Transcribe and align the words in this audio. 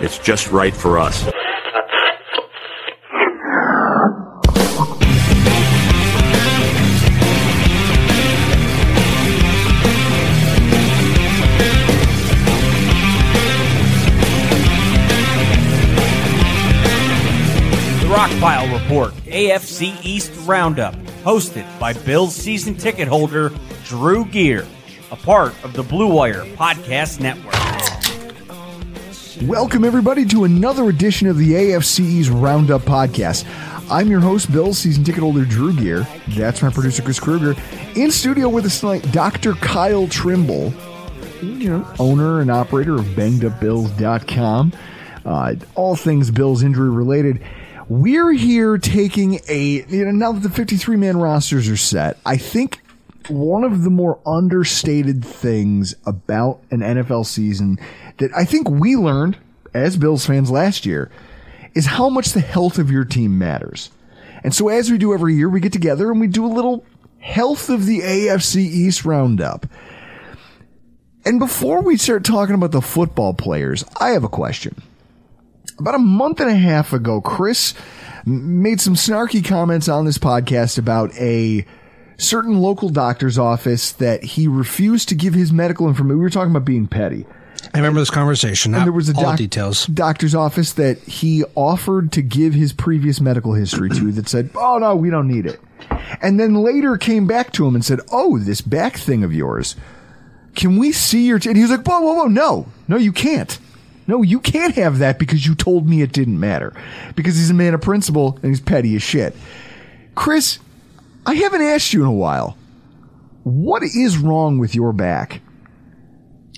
it's 0.00 0.18
just 0.18 0.50
right 0.50 0.74
for 0.74 0.98
us. 0.98 1.24
The 18.00 18.06
Rockpile 18.06 18.72
Report, 18.80 19.12
AFC 19.26 19.94
East 20.04 20.32
Roundup, 20.46 20.94
hosted 21.24 21.66
by 21.78 21.92
Bills 21.92 22.34
season 22.34 22.74
ticket 22.74 23.08
holder 23.08 23.50
Drew 23.84 24.24
Gear, 24.24 24.66
a 25.10 25.16
part 25.16 25.52
of 25.64 25.74
the 25.74 25.82
Blue 25.82 26.12
Wire 26.14 26.44
Podcast 26.56 27.20
Network. 27.20 27.69
Welcome, 29.46 29.86
everybody, 29.86 30.26
to 30.26 30.44
another 30.44 30.90
edition 30.90 31.26
of 31.26 31.38
the 31.38 31.52
AFC 31.52 32.00
East 32.00 32.30
Roundup 32.30 32.82
Podcast. 32.82 33.46
I'm 33.90 34.08
your 34.08 34.20
host, 34.20 34.52
Bill, 34.52 34.74
season 34.74 35.02
ticket 35.02 35.22
holder 35.22 35.46
Drew 35.46 35.74
Gear. 35.74 36.06
That's 36.28 36.60
my 36.60 36.68
producer, 36.68 37.00
Chris 37.00 37.18
Kruger. 37.18 37.54
In 37.96 38.10
studio 38.10 38.50
with 38.50 38.66
us 38.66 38.80
tonight, 38.80 39.00
Dr. 39.12 39.54
Kyle 39.54 40.06
Trimble, 40.08 40.74
you 41.40 41.70
know, 41.70 41.94
owner 41.98 42.42
and 42.42 42.50
operator 42.50 42.96
of 42.96 43.06
bangedupbills.com. 43.06 44.72
Uh, 45.24 45.54
all 45.74 45.96
things 45.96 46.30
Bills 46.30 46.62
injury 46.62 46.90
related. 46.90 47.42
We're 47.88 48.32
here 48.32 48.76
taking 48.76 49.40
a, 49.48 49.86
you 49.88 50.04
know, 50.04 50.10
now 50.10 50.32
that 50.32 50.40
the 50.40 50.50
53 50.50 50.96
man 50.96 51.16
rosters 51.16 51.66
are 51.70 51.78
set, 51.78 52.18
I 52.26 52.36
think 52.36 52.82
one 53.28 53.64
of 53.64 53.84
the 53.84 53.90
more 53.90 54.18
understated 54.26 55.24
things 55.24 55.94
about 56.04 56.60
an 56.70 56.80
NFL 56.80 57.24
season 57.24 57.78
that 58.20 58.30
I 58.36 58.44
think 58.44 58.70
we 58.70 58.96
learned 58.96 59.36
as 59.74 59.96
Bills 59.96 60.24
fans 60.24 60.50
last 60.50 60.86
year 60.86 61.10
is 61.74 61.86
how 61.86 62.08
much 62.08 62.32
the 62.32 62.40
health 62.40 62.78
of 62.78 62.90
your 62.90 63.04
team 63.04 63.38
matters. 63.38 63.90
And 64.42 64.54
so 64.54 64.68
as 64.68 64.90
we 64.90 64.98
do 64.98 65.12
every 65.12 65.34
year, 65.34 65.48
we 65.48 65.60
get 65.60 65.72
together 65.72 66.10
and 66.10 66.20
we 66.20 66.26
do 66.26 66.46
a 66.46 66.48
little 66.48 66.84
health 67.18 67.68
of 67.68 67.86
the 67.86 68.00
AFC 68.00 68.56
East 68.56 69.04
roundup. 69.04 69.66
And 71.24 71.38
before 71.38 71.82
we 71.82 71.96
start 71.96 72.24
talking 72.24 72.54
about 72.54 72.72
the 72.72 72.80
football 72.80 73.34
players, 73.34 73.84
I 73.98 74.10
have 74.10 74.24
a 74.24 74.28
question. 74.28 74.82
About 75.78 75.94
a 75.94 75.98
month 75.98 76.40
and 76.40 76.50
a 76.50 76.56
half 76.56 76.92
ago, 76.92 77.20
Chris 77.20 77.74
made 78.24 78.80
some 78.80 78.94
snarky 78.94 79.44
comments 79.44 79.88
on 79.88 80.04
this 80.04 80.18
podcast 80.18 80.78
about 80.78 81.14
a 81.14 81.66
certain 82.16 82.60
local 82.60 82.88
doctor's 82.88 83.38
office 83.38 83.92
that 83.92 84.22
he 84.22 84.46
refused 84.46 85.08
to 85.08 85.14
give 85.14 85.34
his 85.34 85.52
medical 85.52 85.88
information. 85.88 86.18
We 86.18 86.22
were 86.22 86.30
talking 86.30 86.50
about 86.50 86.64
being 86.64 86.86
petty. 86.86 87.26
I 87.74 87.78
remember 87.78 88.00
this 88.00 88.10
conversation. 88.10 88.74
And 88.74 88.84
there 88.84 88.92
was 88.92 89.08
a 89.08 89.14
all 89.16 89.36
details. 89.36 89.86
doctor's 89.86 90.34
office 90.34 90.72
that 90.74 90.98
he 91.00 91.44
offered 91.54 92.12
to 92.12 92.22
give 92.22 92.54
his 92.54 92.72
previous 92.72 93.20
medical 93.20 93.54
history 93.54 93.90
to 93.90 94.12
that 94.12 94.28
said, 94.28 94.50
"Oh 94.54 94.78
no, 94.78 94.94
we 94.96 95.10
don't 95.10 95.28
need 95.28 95.46
it." 95.46 95.60
And 96.22 96.38
then 96.38 96.54
later 96.54 96.96
came 96.96 97.26
back 97.26 97.52
to 97.52 97.66
him 97.66 97.74
and 97.74 97.84
said, 97.84 98.00
"Oh, 98.10 98.38
this 98.38 98.60
back 98.60 98.96
thing 98.96 99.24
of 99.24 99.32
yours, 99.32 99.76
can 100.54 100.76
we 100.76 100.92
see 100.92 101.26
your?" 101.26 101.38
T-? 101.38 101.48
And 101.48 101.56
he 101.56 101.62
was 101.62 101.70
like, 101.70 101.86
"Whoa, 101.86 102.00
whoa, 102.00 102.14
whoa, 102.14 102.26
no, 102.26 102.66
no, 102.88 102.96
you 102.96 103.12
can't." 103.12 103.58
No, 104.06 104.22
you 104.22 104.40
can't 104.40 104.74
have 104.74 104.98
that 104.98 105.20
because 105.20 105.46
you 105.46 105.54
told 105.54 105.88
me 105.88 106.02
it 106.02 106.10
didn't 106.10 106.40
matter. 106.40 106.72
Because 107.14 107.36
he's 107.36 107.50
a 107.50 107.54
man 107.54 107.74
of 107.74 107.80
principle 107.80 108.40
and 108.42 108.50
he's 108.50 108.60
petty 108.60 108.96
as 108.96 109.04
shit. 109.04 109.36
Chris, 110.16 110.58
I 111.24 111.34
haven't 111.34 111.62
asked 111.62 111.92
you 111.92 112.00
in 112.00 112.08
a 112.08 112.12
while. 112.12 112.56
What 113.44 113.84
is 113.84 114.18
wrong 114.18 114.58
with 114.58 114.74
your 114.74 114.92
back? 114.92 115.42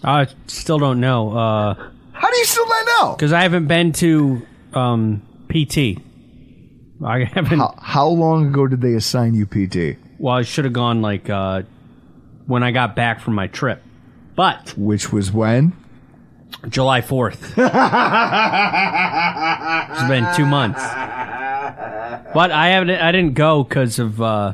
I 0.04 0.26
still 0.46 0.78
don't 0.78 1.00
know. 1.00 1.30
Uh, 1.36 1.74
How 2.12 2.30
do 2.30 2.36
you 2.36 2.44
still 2.44 2.66
not 2.68 2.86
know? 2.86 3.14
because 3.16 3.32
I 3.32 3.42
haven't 3.42 3.66
been 3.68 3.92
to 3.94 4.46
um, 4.74 5.22
PT. 5.48 5.98
I 7.04 7.24
haven't. 7.24 7.58
How, 7.58 7.74
how 7.80 8.06
long 8.08 8.46
ago 8.48 8.66
did 8.66 8.80
they 8.80 8.94
assign 8.94 9.34
you 9.34 9.46
PT? 9.46 9.98
Well, 10.18 10.34
I 10.36 10.42
should 10.42 10.64
have 10.64 10.72
gone 10.74 11.02
like 11.02 11.28
uh, 11.30 11.62
when 12.46 12.62
I 12.62 12.70
got 12.70 12.94
back 12.96 13.20
from 13.20 13.34
my 13.34 13.46
trip, 13.48 13.82
but 14.36 14.74
Which 14.76 15.12
was 15.12 15.32
when? 15.32 15.72
July 16.69 17.00
fourth. 17.00 17.42
it's 17.42 17.56
been 20.08 20.26
two 20.36 20.46
months, 20.46 20.80
but 22.34 22.50
I 22.52 22.69
haven't. 22.69 22.90
I 22.90 23.10
didn't 23.10 23.34
go 23.34 23.64
because 23.64 23.98
of. 23.98 24.20
Uh, 24.20 24.52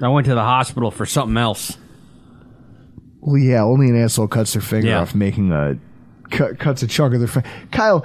I 0.00 0.08
went 0.08 0.26
to 0.26 0.34
the 0.34 0.42
hospital 0.44 0.90
for 0.90 1.04
something 1.06 1.36
else. 1.36 1.76
Well, 3.20 3.38
yeah, 3.38 3.62
only 3.62 3.88
an 3.90 4.00
asshole 4.00 4.28
cuts 4.28 4.52
their 4.54 4.62
finger 4.62 4.88
Yeah. 4.88 5.00
off 5.00 5.14
making 5.14 5.52
a 5.52 5.76
cut, 6.30 6.58
cuts 6.58 6.82
a 6.82 6.86
chunk 6.86 7.14
of 7.14 7.20
their 7.20 7.28
finger. 7.28 7.48
Kyle, 7.70 8.04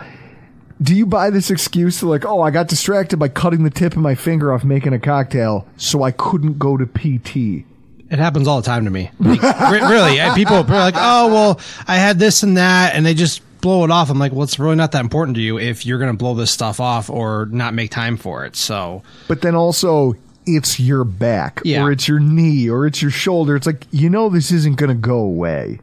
do 0.81 0.93
you 0.93 1.05
buy 1.05 1.29
this 1.29 1.49
excuse 1.49 1.99
to 1.99 2.07
like, 2.09 2.25
oh, 2.25 2.41
I 2.41 2.51
got 2.51 2.67
distracted 2.67 3.17
by 3.17 3.29
cutting 3.29 3.63
the 3.63 3.69
tip 3.69 3.93
of 3.93 3.99
my 3.99 4.13
finger 4.15 4.51
off 4.51 4.63
making 4.65 4.93
a 4.93 4.99
cocktail, 4.99 5.65
so 5.77 6.03
I 6.03 6.11
couldn't 6.11 6.59
go 6.59 6.75
to 6.75 6.85
PT? 6.85 7.65
It 8.11 8.19
happens 8.19 8.47
all 8.47 8.61
the 8.61 8.65
time 8.65 8.83
to 8.85 8.91
me. 8.91 9.09
Like, 9.19 9.41
re- 9.41 9.79
really, 9.81 10.19
eh, 10.19 10.31
I- 10.31 10.35
people 10.35 10.57
are 10.57 10.63
like, 10.63 10.93
"Oh, 10.97 11.33
well, 11.33 11.59
I 11.87 11.95
had 11.95 12.19
this 12.19 12.43
and 12.43 12.57
that," 12.57 12.93
and 12.93 13.05
they 13.05 13.13
just 13.13 13.41
blow 13.61 13.83
it 13.83 13.89
off. 13.89 14.11
I'm 14.11 14.19
like, 14.19 14.31
"Well, 14.31 14.43
it's 14.43 14.59
really 14.59 14.75
not 14.75 14.91
that 14.91 15.01
important 15.01 15.35
to 15.37 15.41
you 15.41 15.57
if 15.57 15.85
you're 15.87 15.97
going 15.97 16.11
to 16.11 16.17
blow 16.17 16.35
this 16.35 16.51
stuff 16.51 16.79
off 16.79 17.09
or 17.09 17.47
not 17.51 17.73
make 17.73 17.89
time 17.89 18.15
for 18.17 18.45
it." 18.45 18.55
So, 18.55 19.01
But 19.27 19.41
then 19.41 19.55
also, 19.55 20.13
it's 20.45 20.79
your 20.79 21.03
back, 21.03 21.61
Yeah. 21.63 21.83
or 21.83 21.91
it's 21.91 22.07
your 22.07 22.19
knee, 22.19 22.69
or 22.69 22.85
it's 22.87 23.01
your 23.01 23.11
shoulder. 23.11 23.55
It's 23.55 23.65
like 23.67 23.85
you 23.91 24.09
know 24.09 24.29
this 24.29 24.51
isn't 24.51 24.77
going 24.77 24.89
to 24.89 24.95
go 24.95 25.17
away. 25.19 25.79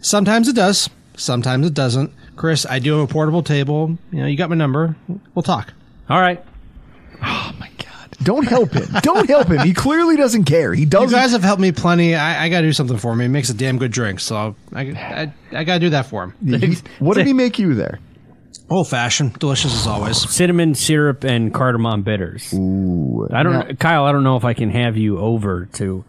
sometimes 0.00 0.48
it 0.48 0.56
does, 0.56 0.88
sometimes 1.16 1.66
it 1.66 1.74
doesn't. 1.74 2.10
Chris, 2.36 2.64
I 2.64 2.78
do 2.78 2.92
have 2.98 3.10
a 3.10 3.12
portable 3.12 3.42
table. 3.42 3.98
You 4.10 4.20
know, 4.20 4.26
you 4.26 4.36
got 4.36 4.48
my 4.48 4.56
number. 4.56 4.96
We'll 5.34 5.42
talk. 5.42 5.72
All 6.08 6.20
right. 6.20 6.42
Oh, 7.22 7.52
my 7.60 7.68
God. 7.78 8.16
Don't 8.22 8.46
help 8.46 8.72
him. 8.72 8.88
Don't 9.02 9.28
help 9.28 9.48
him. 9.48 9.58
He 9.60 9.74
clearly 9.74 10.16
doesn't 10.16 10.44
care. 10.44 10.72
He 10.72 10.86
doesn't. 10.86 11.10
You 11.10 11.14
guys 11.16 11.32
have 11.32 11.42
helped 11.42 11.60
me 11.60 11.70
plenty. 11.70 12.14
I, 12.14 12.44
I 12.44 12.48
got 12.48 12.62
to 12.62 12.66
do 12.66 12.72
something 12.72 12.96
for 12.96 13.12
him. 13.12 13.20
He 13.20 13.28
makes 13.28 13.50
a 13.50 13.54
damn 13.54 13.76
good 13.76 13.92
drink, 13.92 14.20
so 14.20 14.54
I, 14.74 14.80
I, 14.80 15.32
I 15.52 15.64
got 15.64 15.74
to 15.74 15.80
do 15.80 15.90
that 15.90 16.06
for 16.06 16.24
him. 16.24 16.58
He- 16.60 16.76
what 16.98 17.14
did 17.18 17.26
he 17.26 17.32
make 17.44 17.58
you 17.58 17.74
there? 17.74 17.98
Old 18.70 18.88
fashioned, 18.88 19.36
delicious 19.40 19.74
as 19.74 19.86
always. 19.88 20.16
Cinnamon 20.30 20.76
syrup 20.76 21.24
and 21.24 21.52
cardamom 21.52 22.02
bitters. 22.02 22.54
Ooh, 22.54 23.26
I 23.32 23.42
don't, 23.42 23.78
Kyle. 23.80 24.04
I 24.04 24.12
don't 24.12 24.22
know 24.22 24.36
if 24.36 24.44
I 24.44 24.54
can 24.54 24.70
have 24.70 24.96
you 24.96 25.18
over 25.18 25.66
to 25.74 26.04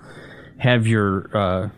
have 0.60 0.86
your 0.86 1.36
uh, 1.36 1.70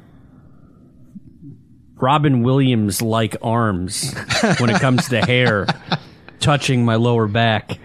Robin 1.95 2.44
Williams 2.44 3.01
like 3.01 3.38
arms 3.41 4.13
when 4.57 4.69
it 4.69 4.81
comes 4.81 5.07
to 5.07 5.21
hair 5.21 5.68
touching 6.41 6.83
my 6.83 6.95
lower 6.95 7.30
back 7.30 7.80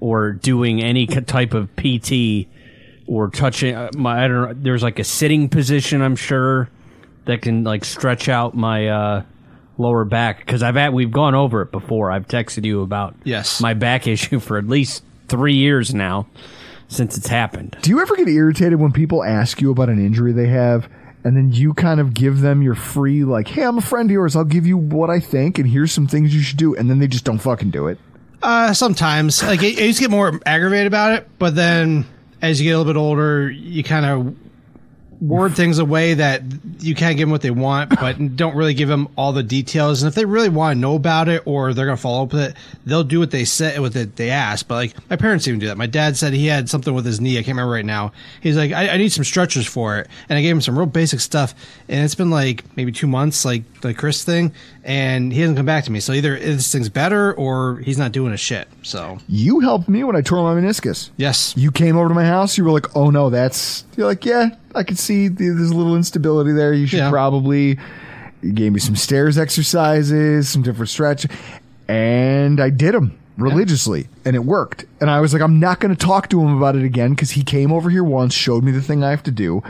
or 0.00 0.32
doing 0.32 0.82
any 0.82 1.06
type 1.06 1.52
of 1.52 1.68
PT 1.76 2.48
or 3.06 3.28
touching 3.28 3.74
uh, 3.74 3.90
my 3.94 4.24
I 4.24 4.28
don't 4.28 4.48
know. 4.48 4.54
There's 4.56 4.82
like 4.82 4.98
a 4.98 5.04
sitting 5.04 5.50
position. 5.50 6.00
I'm 6.00 6.16
sure 6.16 6.70
that 7.26 7.42
can 7.42 7.62
like 7.62 7.84
stretch 7.84 8.30
out 8.30 8.54
my 8.54 8.88
uh, 8.88 9.22
lower 9.78 10.04
back 10.04 10.38
because 10.38 10.62
I've 10.62 10.74
had 10.76 10.92
we've 10.92 11.10
gone 11.10 11.34
over 11.34 11.62
it 11.62 11.72
before. 11.72 12.10
I've 12.10 12.26
texted 12.28 12.64
you 12.64 12.82
about 12.82 13.14
Yes. 13.24 13.60
my 13.60 13.74
back 13.74 14.06
issue 14.06 14.38
for 14.40 14.58
at 14.58 14.66
least 14.68 15.02
three 15.28 15.54
years 15.54 15.94
now 15.94 16.26
since 16.88 17.16
it's 17.16 17.28
happened. 17.28 17.76
Do 17.82 17.90
you 17.90 18.00
ever 18.00 18.14
get 18.16 18.28
irritated 18.28 18.78
when 18.78 18.92
people 18.92 19.24
ask 19.24 19.60
you 19.62 19.70
about 19.70 19.88
an 19.88 20.04
injury 20.04 20.32
they 20.32 20.48
have 20.48 20.88
and 21.24 21.36
then 21.36 21.52
you 21.52 21.72
kind 21.72 22.00
of 22.00 22.12
give 22.14 22.40
them 22.40 22.62
your 22.62 22.74
free, 22.74 23.24
like, 23.24 23.46
hey, 23.48 23.62
I'm 23.62 23.78
a 23.78 23.80
friend 23.80 24.10
of 24.10 24.12
yours. 24.12 24.34
I'll 24.36 24.44
give 24.44 24.66
you 24.66 24.76
what 24.76 25.08
I 25.08 25.20
think 25.20 25.58
and 25.58 25.68
here's 25.68 25.92
some 25.92 26.06
things 26.06 26.34
you 26.34 26.42
should 26.42 26.58
do. 26.58 26.74
And 26.76 26.90
then 26.90 26.98
they 26.98 27.06
just 27.06 27.24
don't 27.24 27.38
fucking 27.38 27.70
do 27.70 27.86
it. 27.86 27.98
Uh, 28.42 28.74
sometimes, 28.74 29.40
like 29.42 29.62
I, 29.62 29.66
I 29.66 29.68
used 29.84 29.98
to 29.98 30.04
get 30.04 30.10
more 30.10 30.38
aggravated 30.44 30.88
about 30.88 31.12
it, 31.12 31.28
but 31.38 31.54
then 31.54 32.04
as 32.42 32.60
you 32.60 32.68
get 32.68 32.72
a 32.74 32.78
little 32.78 32.92
bit 32.92 32.98
older, 32.98 33.48
you 33.48 33.84
kind 33.84 34.04
of 34.04 34.36
word 35.22 35.54
things 35.54 35.78
away 35.78 36.14
that 36.14 36.42
you 36.80 36.96
can't 36.96 37.16
give 37.16 37.28
them 37.28 37.30
what 37.30 37.42
they 37.42 37.50
want, 37.52 37.90
but 38.00 38.36
don't 38.36 38.56
really 38.56 38.74
give 38.74 38.88
them 38.88 39.08
all 39.16 39.32
the 39.32 39.42
details. 39.42 40.02
And 40.02 40.08
if 40.08 40.16
they 40.16 40.24
really 40.24 40.48
want 40.48 40.74
to 40.74 40.80
know 40.80 40.96
about 40.96 41.28
it 41.28 41.42
or 41.46 41.72
they're 41.72 41.86
gonna 41.86 41.96
follow 41.96 42.24
up 42.24 42.32
with 42.32 42.42
it, 42.42 42.56
they'll 42.84 43.04
do 43.04 43.20
what 43.20 43.30
they 43.30 43.44
said, 43.44 43.78
what 43.78 43.92
they, 43.92 44.04
they 44.04 44.30
ask. 44.30 44.66
But 44.66 44.74
like 44.74 45.10
my 45.10 45.14
parents 45.14 45.46
even 45.46 45.60
do 45.60 45.68
that. 45.68 45.78
My 45.78 45.86
dad 45.86 46.16
said 46.16 46.32
he 46.32 46.46
had 46.46 46.68
something 46.68 46.92
with 46.92 47.06
his 47.06 47.20
knee. 47.20 47.38
I 47.38 47.42
can't 47.42 47.56
remember 47.56 47.72
right 47.72 47.84
now. 47.84 48.12
He's 48.40 48.56
like, 48.56 48.72
I, 48.72 48.88
I 48.88 48.96
need 48.96 49.12
some 49.12 49.22
stretchers 49.22 49.66
for 49.66 49.98
it, 49.98 50.08
and 50.28 50.36
I 50.36 50.42
gave 50.42 50.56
him 50.56 50.60
some 50.60 50.76
real 50.76 50.86
basic 50.86 51.20
stuff. 51.20 51.54
And 51.88 52.04
it's 52.04 52.16
been 52.16 52.30
like 52.30 52.64
maybe 52.76 52.90
two 52.90 53.06
months, 53.06 53.44
like 53.44 53.80
the 53.80 53.94
Chris 53.94 54.24
thing, 54.24 54.52
and 54.84 55.32
he 55.32 55.40
hasn't 55.40 55.56
come 55.56 55.66
back 55.66 55.84
to 55.84 55.92
me. 55.92 56.00
So 56.00 56.12
either 56.12 56.38
this 56.38 56.72
thing's 56.72 56.88
better 56.88 57.32
or 57.34 57.78
he's 57.78 57.98
not 57.98 58.12
doing 58.12 58.32
a 58.32 58.36
shit. 58.36 58.66
So 58.82 59.18
You 59.28 59.60
helped 59.60 59.88
me 59.88 60.02
when 60.04 60.16
I 60.16 60.20
tore 60.22 60.42
my 60.42 60.60
meniscus. 60.60 61.10
yes, 61.16 61.54
You 61.56 61.70
came 61.70 61.96
over 61.96 62.08
to 62.08 62.14
my 62.14 62.24
house. 62.24 62.58
You 62.58 62.64
were 62.64 62.72
like, 62.72 62.96
"Oh 62.96 63.10
no, 63.10 63.30
that's." 63.30 63.84
You're 63.96 64.06
like, 64.06 64.24
"Yeah, 64.24 64.50
I 64.74 64.82
can 64.82 64.96
see 64.96 65.28
the- 65.28 65.50
there's 65.50 65.70
a 65.70 65.74
little 65.76 65.96
instability 65.96 66.52
there. 66.52 66.72
You 66.72 66.86
should 66.86 66.98
Yeah. 66.98 67.10
probably." 67.10 67.78
You 68.42 68.52
gave 68.52 68.72
me 68.72 68.80
some 68.80 68.96
stairs 68.96 69.38
exercises, 69.38 70.48
some 70.48 70.62
different 70.62 70.88
stretch, 70.90 71.26
and 71.88 72.60
I 72.60 72.70
did 72.70 72.92
them 72.94 73.12
religiously, 73.38 74.08
and 74.24 74.34
it 74.34 74.44
worked. 74.44 74.84
And 75.00 75.08
I 75.10 75.20
was 75.20 75.32
like, 75.32 75.42
"I'm 75.42 75.60
not 75.60 75.78
going 75.78 75.94
to 75.94 76.06
talk 76.06 76.28
to 76.30 76.40
him 76.40 76.56
about 76.56 76.74
it 76.74 76.82
again 76.82 77.10
because 77.10 77.30
he 77.30 77.44
came 77.44 77.70
over 77.72 77.88
here 77.88 78.02
once, 78.02 78.34
showed 78.34 78.64
me 78.64 78.72
the 78.72 78.82
thing 78.82 79.04
I 79.04 79.10
have 79.10 79.22
to 79.24 79.30
do. 79.30 79.62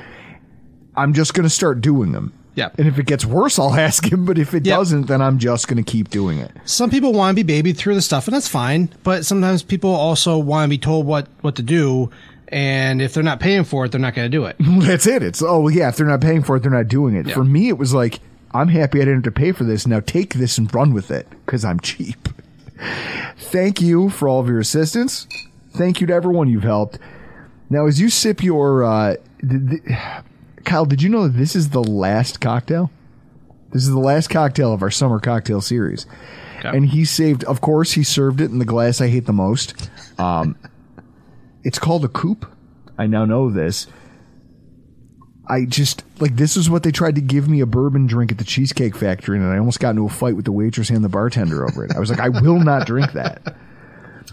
I'm 0.96 1.12
just 1.12 1.34
going 1.34 1.44
to 1.44 1.50
start 1.50 1.80
doing 1.82 2.12
them." 2.12 2.32
Yeah. 2.54 2.68
And 2.76 2.86
if 2.86 2.98
it 2.98 3.06
gets 3.06 3.24
worse, 3.24 3.58
I'll 3.58 3.74
ask 3.74 4.04
him. 4.12 4.24
But 4.26 4.38
if 4.38 4.52
it 4.54 4.66
Yep. 4.66 4.76
doesn't, 4.78 5.06
then 5.06 5.22
I'm 5.22 5.38
just 5.38 5.68
going 5.68 5.82
to 5.82 5.90
keep 5.90 6.10
doing 6.10 6.38
it. 6.38 6.50
some 6.64 6.90
people 6.90 7.12
want 7.12 7.34
to 7.36 7.42
be 7.42 7.46
babied 7.46 7.76
through 7.78 7.94
the 7.94 8.02
stuff, 8.02 8.26
and 8.28 8.34
that's 8.36 8.48
fine. 8.48 8.90
But 9.04 9.24
sometimes 9.24 9.62
people 9.62 9.90
also 9.90 10.36
want 10.38 10.66
to 10.66 10.70
be 10.70 10.78
told 10.78 11.06
what 11.06 11.28
what 11.40 11.56
to 11.56 11.62
do, 11.62 12.10
and 12.48 13.00
if 13.00 13.14
they're 13.14 13.22
not 13.22 13.40
paying 13.40 13.64
for 13.64 13.84
it, 13.86 13.92
they're 13.92 14.00
not 14.00 14.14
going 14.14 14.30
to 14.30 14.36
do 14.36 14.44
it. 14.44 14.56
That's 14.60 15.06
it. 15.06 15.22
It's 15.22 15.42
oh 15.42 15.68
yeah, 15.68 15.88
if 15.88 15.96
they're 15.96 16.06
not 16.06 16.20
paying 16.20 16.42
for 16.42 16.56
it, 16.56 16.60
they're 16.62 16.70
not 16.70 16.88
doing 16.88 17.14
it. 17.16 17.30
For 17.30 17.42
me, 17.44 17.68
it 17.68 17.78
was 17.78 17.94
like 17.94 18.20
I'm 18.52 18.68
happy 18.68 18.98
I 19.00 19.06
didn't 19.06 19.24
have 19.24 19.32
to 19.34 19.40
pay 19.40 19.52
for 19.52 19.64
this. 19.64 19.86
Now 19.86 20.00
take 20.00 20.34
this 20.34 20.58
and 20.58 20.72
run 20.74 20.92
with 20.92 21.10
it 21.10 21.26
because 21.46 21.64
I'm 21.64 21.80
cheap. 21.80 22.28
Thank 23.38 23.80
you 23.80 24.10
for 24.10 24.28
all 24.28 24.40
of 24.40 24.48
your 24.48 24.58
assistance. 24.60 25.26
Thank 25.74 26.00
you 26.02 26.06
to 26.08 26.12
everyone 26.12 26.48
you've 26.48 26.62
helped. 26.64 26.98
Now, 27.70 27.86
as 27.86 27.98
you 28.00 28.10
sip 28.10 28.42
your, 28.42 28.84
uh, 28.84 29.16
th- 29.40 29.68
th- 29.70 29.98
Kyle, 30.64 30.84
did 30.84 31.02
you 31.02 31.08
know 31.08 31.24
that 31.28 31.36
this 31.38 31.54
is 31.56 31.70
the 31.70 31.82
last 31.82 32.40
cocktail? 32.40 32.90
This 33.70 33.82
is 33.82 33.90
the 33.90 33.98
last 33.98 34.28
cocktail 34.28 34.72
of 34.72 34.82
our 34.82 34.90
summer 34.90 35.18
cocktail 35.18 35.60
series. 35.60 36.06
And 36.62 36.86
he 36.86 37.04
saved, 37.04 37.42
of 37.44 37.60
course, 37.60 37.92
he 37.92 38.04
served 38.04 38.40
it 38.40 38.50
in 38.50 38.58
the 38.60 38.64
glass 38.64 39.00
I 39.00 39.08
hate 39.08 39.26
the 39.26 39.32
most. 39.32 39.74
Um, 40.18 40.56
it's 41.64 41.78
called 41.78 42.04
a 42.04 42.08
coupe. 42.08 42.46
I 42.96 43.06
now 43.08 43.24
know 43.24 43.50
this. 43.50 43.88
I 45.48 45.64
just 45.64 46.04
like 46.20 46.36
this 46.36 46.56
is 46.56 46.70
what 46.70 46.84
they 46.84 46.92
tried 46.92 47.16
to 47.16 47.20
give 47.20 47.48
me 47.48 47.60
a 47.60 47.66
bourbon 47.66 48.06
drink 48.06 48.30
at 48.30 48.38
the 48.38 48.44
Cheesecake 48.44 48.94
Factory, 48.94 49.36
and 49.38 49.46
I 49.46 49.58
almost 49.58 49.80
got 49.80 49.90
into 49.90 50.06
a 50.06 50.08
fight 50.08 50.36
with 50.36 50.44
the 50.44 50.52
waitress 50.52 50.88
and 50.88 51.02
the 51.04 51.08
bartender 51.08 51.68
over 51.68 51.84
it. 51.84 51.90
I 51.96 51.98
was 51.98 52.10
like, 52.10 52.20
I 52.20 52.28
will 52.28 52.60
not 52.60 52.86
drink 52.86 53.12
that. 53.12 53.56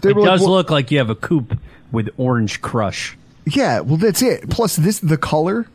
They 0.02 0.10
It 0.10 0.16
were 0.16 0.22
like, 0.22 0.30
does 0.30 0.40
"Well- 0.42 0.50
look 0.52 0.70
like 0.70 0.90
you 0.92 0.98
have 0.98 1.10
a 1.10 1.14
coupe 1.16 1.58
with 1.92 2.08
orange 2.16 2.62
crush. 2.62 3.18
yeah, 3.44 3.80
well, 3.80 3.96
that's 3.98 4.22
it. 4.22 4.48
Plus, 4.48 4.76
this 4.76 4.98
the 5.00 5.18
color 5.18 5.66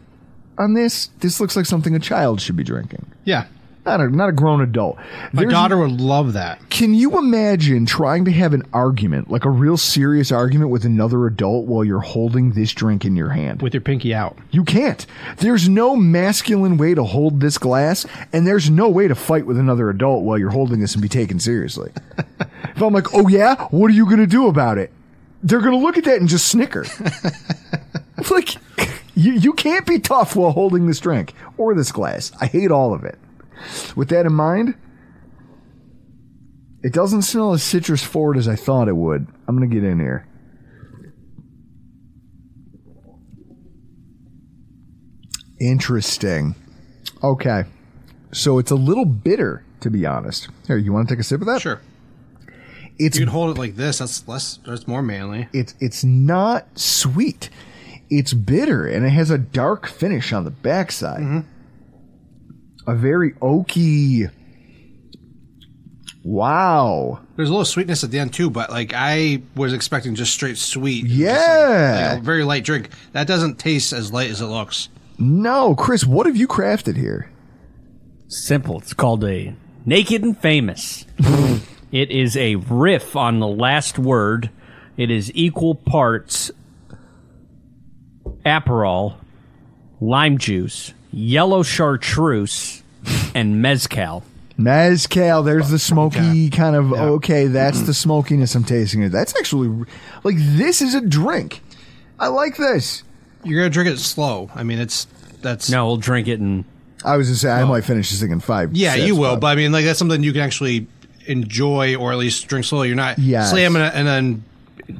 on 0.57 0.73
this. 0.73 1.09
This 1.19 1.39
looks 1.39 1.55
like 1.55 1.65
something 1.65 1.95
a 1.95 1.99
child 1.99 2.41
should 2.41 2.55
be 2.55 2.63
drinking. 2.63 3.05
Yeah, 3.23 3.45
Not 3.85 3.99
a 4.01 4.09
not 4.09 4.29
a 4.29 4.31
grown 4.31 4.61
adult. 4.61 4.97
my 5.31 5.41
There's- 5.41 5.51
daughter 5.51 5.77
would 5.77 5.99
love 6.01 6.33
that. 6.33 6.69
Can 6.69 6.93
you 6.93 7.17
imagine 7.17 7.85
trying 7.85 8.25
to 8.25 8.31
have 8.31 8.53
an 8.53 8.63
argument, 8.73 9.29
like 9.31 9.45
a 9.45 9.49
real 9.49 9.77
serious 9.77 10.31
argument 10.31 10.71
with 10.71 10.85
another 10.85 11.25
adult 11.27 11.65
while 11.67 11.83
you're 11.83 11.99
holding 12.01 12.51
this 12.51 12.71
drink 12.73 13.05
in 13.05 13.15
your 13.15 13.29
hand? 13.29 13.61
With 13.61 13.73
your 13.73 13.81
pinky 13.81 14.13
out, 14.13 14.37
You 14.51 14.63
can't. 14.63 15.05
There's 15.37 15.69
no 15.69 15.95
masculine 15.95 16.77
way 16.77 16.93
to 16.95 17.03
hold 17.03 17.39
this 17.41 17.57
glass, 17.57 18.05
and 18.33 18.45
there's 18.47 18.69
no 18.69 18.89
way 18.89 19.07
to 19.07 19.15
fight 19.15 19.45
with 19.45 19.57
another 19.57 19.89
adult 19.89 20.23
while 20.23 20.37
you're 20.37 20.49
holding 20.51 20.79
this 20.79 20.93
and 20.93 21.01
be 21.01 21.09
taken 21.09 21.39
seriously. 21.39 21.91
if 22.39 22.81
I'm 22.81 22.93
like, 22.93 23.13
oh 23.13 23.27
yeah, 23.27 23.67
what 23.69 23.89
are 23.91 23.93
you 23.95 24.05
going 24.05 24.17
to 24.17 24.27
do 24.27 24.47
about 24.47 24.77
it? 24.77 24.91
They're 25.43 25.61
going 25.61 25.73
to 25.73 25.85
look 25.85 25.97
at 25.97 26.05
that 26.05 26.19
and 26.19 26.27
just 26.27 26.47
snicker. 26.47 26.85
It's 28.17 28.31
like, 28.31 28.55
you, 29.15 29.33
you 29.33 29.53
can't 29.53 29.85
be 29.85 29.99
tough 29.99 30.35
while 30.35 30.51
holding 30.51 30.87
this 30.87 30.99
drink 30.99 31.33
or 31.57 31.73
this 31.73 31.91
glass. 31.91 32.31
I 32.39 32.45
hate 32.47 32.71
all 32.71 32.93
of 32.93 33.03
it. 33.03 33.17
With 33.95 34.09
that 34.09 34.25
in 34.25 34.33
mind, 34.33 34.75
it 36.83 36.93
doesn't 36.93 37.23
smell 37.23 37.53
as 37.53 37.63
citrus 37.63 38.03
forward 38.03 38.37
as 38.37 38.47
I 38.47 38.55
thought 38.55 38.87
it 38.87 38.95
would. 38.95 39.27
I'm 39.47 39.57
going 39.57 39.69
to 39.69 39.73
get 39.73 39.83
in 39.83 39.99
here. 39.99 40.27
Interesting. 45.59 46.55
Okay. 47.23 47.63
So 48.33 48.59
it's 48.59 48.71
a 48.71 48.75
little 48.75 49.05
bitter, 49.05 49.63
to 49.81 49.89
be 49.89 50.05
honest. 50.05 50.49
Here, 50.67 50.77
you 50.77 50.91
want 50.91 51.07
to 51.07 51.15
take 51.15 51.21
a 51.21 51.23
sip 51.23 51.41
of 51.41 51.47
that? 51.47 51.61
sure. 51.61 51.81
It's 52.97 53.17
You 53.17 53.25
can 53.25 53.31
hold 53.31 53.55
it 53.55 53.59
like 53.59 53.75
this. 53.75 53.99
That's 53.99 54.25
less. 54.27 54.57
That's 54.65 54.87
more 54.87 55.01
manly. 55.01 55.49
it's 55.51 55.75
it's 55.81 56.03
not 56.03 56.79
sweet. 56.79 57.49
It's 58.09 58.33
bitter 58.33 58.85
and 58.87 59.05
it 59.05 59.09
has 59.09 59.31
a 59.31 59.37
dark 59.37 59.87
finish 59.87 60.31
on 60.33 60.43
the 60.43 60.51
backside. 60.51 61.21
Mm-hmm. 61.21 62.89
A 62.89 62.95
very 62.95 63.31
oaky. 63.33 64.29
Wow. 66.23 67.19
There's 67.35 67.49
a 67.49 67.51
little 67.51 67.65
sweetness 67.65 68.03
at 68.03 68.11
the 68.11 68.19
end 68.19 68.33
too, 68.33 68.49
but 68.49 68.69
like 68.69 68.93
I 68.95 69.41
was 69.55 69.73
expecting 69.73 70.15
just 70.15 70.33
straight 70.33 70.57
sweet. 70.57 71.05
Just 71.05 71.13
like- 71.19 71.19
Yeah. 71.19 72.09
like 72.13 72.19
a 72.19 72.23
very 72.23 72.43
light 72.43 72.63
drink. 72.63 72.89
That 73.13 73.27
doesn't 73.27 73.59
taste 73.59 73.93
as 73.93 74.11
light 74.11 74.29
as 74.31 74.41
it 74.41 74.45
looks. 74.45 74.89
No, 75.17 75.75
Chris, 75.75 76.05
what 76.05 76.25
have 76.25 76.35
you 76.35 76.47
crafted 76.47 76.97
here? 76.97 77.31
Simple. 78.27 78.79
It's 78.79 78.93
called 78.93 79.23
a 79.23 79.55
Naked 79.85 80.23
and 80.23 80.37
Famous. 80.37 81.05
it 81.91 82.11
is 82.11 82.35
a 82.35 82.55
riff 82.55 83.15
on 83.15 83.39
the 83.39 83.47
last 83.47 83.97
word. 83.99 84.49
It 84.97 85.11
is 85.11 85.31
equal 85.35 85.75
parts 85.75 86.51
Aperol, 88.45 89.15
lime 89.99 90.37
juice, 90.37 90.93
yellow 91.11 91.63
chartreuse, 91.63 92.83
and 93.33 93.61
mezcal. 93.61 94.23
Mezcal, 94.57 95.43
there's 95.43 95.69
the 95.69 95.79
smoky 95.79 96.49
kind 96.49 96.75
of 96.75 96.93
okay, 96.93 97.47
that's 97.47 97.81
the 97.81 97.91
mm. 97.91 97.95
smokiness 97.95 98.55
I'm 98.55 98.63
tasting 98.63 99.01
it. 99.01 99.09
That's 99.09 99.35
actually 99.35 99.85
like 100.23 100.35
this 100.37 100.81
is 100.81 100.95
a 100.95 101.01
drink. 101.01 101.61
I 102.19 102.27
like 102.27 102.55
this. 102.55 103.03
You're 103.43 103.59
gonna 103.59 103.69
drink 103.69 103.89
it 103.89 103.99
slow. 103.99 104.49
I 104.55 104.63
mean, 104.63 104.79
it's 104.79 105.07
that's 105.41 105.69
No, 105.69 105.87
we'll 105.87 105.97
drink 105.97 106.27
it 106.29 106.39
and 106.39 106.63
I 107.03 107.17
was 107.17 107.27
just 107.27 107.41
saying 107.41 107.55
I 107.55 107.65
might 107.65 107.83
finish 107.83 108.09
this 108.09 108.21
thing 108.21 108.31
in 108.31 108.39
five. 108.39 108.73
Yeah, 108.73 108.93
sips, 108.93 109.05
you 109.05 109.15
will. 109.15 109.37
But 109.37 109.47
I 109.47 109.55
mean, 109.55 109.71
like 109.71 109.83
that's 109.83 109.99
something 109.99 110.23
you 110.23 110.31
can 110.31 110.41
actually 110.41 110.87
enjoy 111.27 111.95
or 111.95 112.11
at 112.11 112.17
least 112.17 112.47
drink 112.47 112.65
slowly. 112.65 112.87
You're 112.87 112.97
not 112.97 113.19
Yes. 113.19 113.51
slamming 113.51 113.81
it 113.81 113.93
and 113.93 114.07
then 114.07 114.43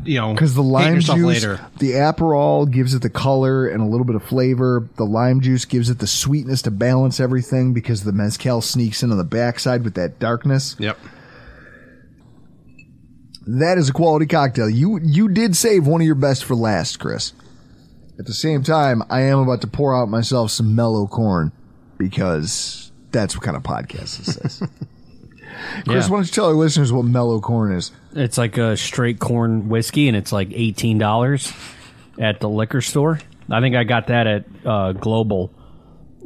you 0.04 0.20
know 0.20 0.34
because 0.34 0.56
the 0.56 0.64
lime 0.64 1.00
juice, 1.00 1.44
later. 1.44 1.60
the 1.80 1.92
Aperol 1.92 2.70
gives 2.70 2.94
it 2.94 3.02
the 3.02 3.10
color 3.10 3.68
and 3.68 3.82
a 3.82 3.86
little 3.86 4.06
bit 4.06 4.16
of 4.16 4.24
flavor. 4.24 4.88
The 4.96 5.04
lime 5.04 5.42
juice 5.42 5.66
gives 5.66 5.90
it 5.90 6.00
the 6.00 6.08
sweetness 6.08 6.64
to 6.64 6.72
balance 6.72 7.20
everything 7.20 7.74
because 7.74 8.04
the 8.04 8.12
mezcal 8.12 8.62
sneaks 8.62 9.04
in 9.04 9.12
on 9.12 9.18
the 9.18 9.24
backside 9.24 9.84
with 9.84 9.96
that 9.96 10.20
darkness. 10.20 10.76
Yep. 10.80 10.98
That 13.48 13.78
is 13.78 13.90
a 13.90 13.94
quality 13.94 14.26
cocktail. 14.26 14.70
You 14.70 15.00
you 15.04 15.30
did 15.30 15.56
save 15.56 15.86
one 15.86 16.02
of 16.02 16.08
your 16.08 16.16
best 16.16 16.46
for 16.46 16.56
last, 16.56 17.00
Chris. 17.00 17.34
At 18.18 18.26
the 18.26 18.34
same 18.34 18.64
time, 18.64 19.04
I 19.10 19.22
am 19.22 19.40
about 19.40 19.62
to 19.62 19.68
pour 19.68 19.96
out 19.96 20.10
myself 20.10 20.50
some 20.50 20.74
mellow 20.76 21.06
corn 21.06 21.52
because 21.98 22.92
that's 23.12 23.36
what 23.36 23.44
kind 23.44 23.58
of 23.58 23.64
podcast 23.64 24.18
this 24.18 24.38
is. 24.38 24.64
Chris, 25.88 26.06
Yeah. 26.06 26.12
why 26.12 26.18
don't 26.18 26.26
you 26.28 26.32
tell 26.32 26.46
our 26.48 26.54
listeners 26.54 26.92
what 26.92 27.06
mellow 27.06 27.40
corn 27.40 27.72
is? 27.74 27.92
it's 28.14 28.38
like 28.38 28.58
a 28.58 28.78
straight 28.78 29.20
corn 29.20 29.68
whiskey 29.68 30.08
and 30.08 30.16
it's 30.16 30.32
like 30.32 30.50
eighteen 30.54 30.98
dollars 30.98 31.52
at 32.20 32.40
the 32.40 32.48
liquor 32.50 32.82
store. 32.82 33.20
I 33.50 33.60
think 33.62 33.76
I 33.76 33.84
got 33.84 34.08
that 34.08 34.26
at 34.28 34.46
uh, 34.66 34.94
Global 34.94 35.52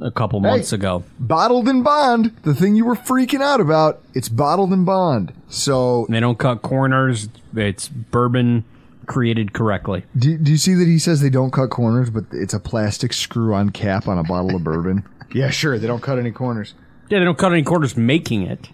a 0.01 0.11
couple 0.11 0.39
months 0.39 0.71
ago. 0.71 1.03
Bottled 1.19 1.67
in 1.67 1.83
bond, 1.83 2.35
the 2.43 2.53
thing 2.55 2.75
you 2.75 2.85
were 2.85 2.95
freaking 2.95 3.41
out 3.41 3.59
about, 3.59 4.01
it's 4.13 4.29
bottled 4.29 4.71
in 4.71 4.85
bond. 4.85 5.33
So 5.49 6.05
They 6.09 6.19
don't 6.21 6.37
cut 6.39 6.61
corners. 6.61 7.27
It's 7.55 7.89
bourbon 7.89 8.63
created 9.07 9.51
correctly. 9.51 10.05
Do, 10.17 10.37
do 10.37 10.51
you 10.51 10.57
see 10.57 10.75
that 10.75 10.87
he 10.87 10.99
says 10.99 11.19
they 11.19 11.29
don't 11.31 11.51
cut 11.51 11.71
corners, 11.71 12.09
but 12.11 12.25
it's 12.31 12.53
a 12.53 12.59
plastic 12.59 13.11
screw-on 13.11 13.71
cap 13.71 14.07
on 14.07 14.17
a 14.19 14.23
bottle 14.23 14.55
of 14.55 14.63
bourbon? 14.63 15.03
Yeah, 15.31 15.51
sure. 15.51 15.77
They 15.77 15.85
don't 15.85 16.01
cut 16.01 16.17
any 16.17 16.31
corners. 16.31 16.73
Yeah, 17.09 17.19
they 17.19 17.25
don't 17.25 17.37
cut 17.37 17.51
any 17.51 17.61
corners 17.61 17.95
making 17.95 18.41
it. 18.43 18.67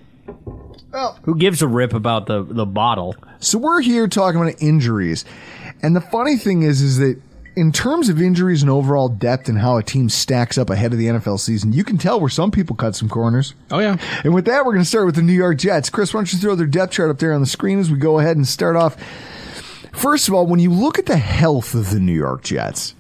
Well, 0.91 1.20
Who 1.24 1.36
gives 1.36 1.62
a 1.62 1.67
rip 1.67 1.94
about 1.94 2.27
the 2.27 2.44
the 2.44 2.65
bottle? 2.65 3.15
So 3.39 3.58
we're 3.58 3.82
here 3.82 4.08
talking 4.08 4.41
about 4.41 4.62
injuries. 4.62 5.25
And 5.82 5.96
the 5.96 6.01
funny 6.01 6.38
thing 6.38 6.63
is 6.63 6.82
is 6.82 6.98
that 7.00 7.22
in 7.55 7.72
terms 7.72 8.10
of 8.10 8.22
injuries 8.22 8.62
and 8.62 8.70
overall 8.70 9.08
depth 9.08 9.48
and 9.48 9.58
how 9.58 9.77
a 9.77 9.84
team 9.84 10.10
stacks 10.10 10.58
up 10.58 10.70
ahead 10.70 10.91
of 10.91 11.00
the 11.00 11.08
NFL 11.08 11.39
season, 11.39 11.72
you 11.74 11.84
can 11.84 11.98
tell 11.98 12.20
where 12.20 12.29
some 12.29 12.51
people 12.51 12.75
cut 12.75 12.96
some 12.96 13.08
corners. 13.10 13.53
Oh 13.72 13.79
yeah. 13.79 13.98
And 14.24 14.34
with 14.34 14.46
that, 14.46 14.65
we're 14.65 14.74
going 14.74 14.84
to 14.84 14.89
start 14.89 15.05
with 15.05 15.15
the 15.15 15.22
New 15.22 15.34
York 15.34 15.58
Jets. 15.58 15.89
Chris, 15.89 16.13
why 16.13 16.20
don't 16.20 16.34
you 16.34 16.39
throw 16.39 16.55
their 16.55 16.65
depth 16.65 16.94
chart 16.94 17.10
up 17.10 17.20
there 17.20 17.34
on 17.34 17.41
the 17.41 17.48
screen 17.48 17.79
as 17.79 17.91
we 17.91 17.98
go 17.98 18.20
ahead 18.20 18.36
and 18.38 18.48
start 18.48 18.75
off? 18.75 18.98
First 19.94 20.27
of 20.27 20.34
all, 20.34 20.46
when 20.48 20.60
you 20.60 20.72
look 20.72 21.00
at 21.00 21.05
the 21.05 21.17
health 21.17 21.74
of 21.75 21.91
the 21.91 22.00
New 22.00 22.13
York 22.13 22.44
Jets, 22.44 22.94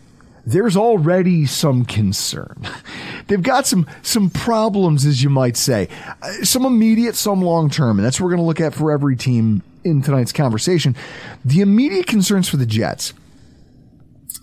there's 0.45 0.77
already 0.77 1.45
some 1.45 1.85
concern. 1.85 2.55
They've 3.27 3.41
got 3.41 3.65
some 3.65 3.87
some 4.01 4.29
problems, 4.29 5.05
as 5.05 5.23
you 5.23 5.29
might 5.29 5.57
say, 5.57 5.89
Uh, 6.21 6.43
some 6.43 6.65
immediate, 6.65 7.15
some 7.15 7.41
long 7.41 7.69
term, 7.69 7.97
and 7.97 8.05
that's 8.05 8.19
what 8.19 8.25
we're 8.25 8.31
going 8.35 8.43
to 8.43 8.47
look 8.47 8.61
at 8.61 8.73
for 8.73 8.91
every 8.91 9.15
team 9.15 9.63
in 9.83 10.01
tonight's 10.01 10.31
conversation. 10.31 10.95
The 11.43 11.61
immediate 11.61 12.07
concerns 12.07 12.47
for 12.49 12.57
the 12.57 12.65
Jets. 12.65 13.13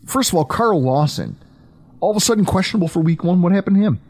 First 0.06 0.30
of 0.30 0.36
all, 0.36 0.44
Carl 0.44 0.82
Lawson, 0.82 1.36
all 2.00 2.10
of 2.10 2.16
a 2.16 2.20
sudden 2.20 2.44
questionable 2.44 2.88
for 2.88 3.00
Week 3.00 3.22
One. 3.24 3.40
What 3.42 3.52
happened 3.52 3.76
to 3.76 3.82
him? 3.82 4.00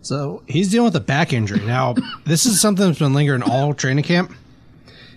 So 0.00 0.42
he's 0.48 0.70
dealing 0.70 0.86
with 0.86 0.96
a 0.96 1.00
back 1.00 1.32
injury. 1.32 1.60
Now, 1.60 1.94
this 2.24 2.46
is 2.46 2.60
something 2.60 2.86
that's 2.86 2.98
been 2.98 3.14
lingering 3.14 3.42
all 3.42 3.74
training 3.74 4.04
camp. 4.04 4.34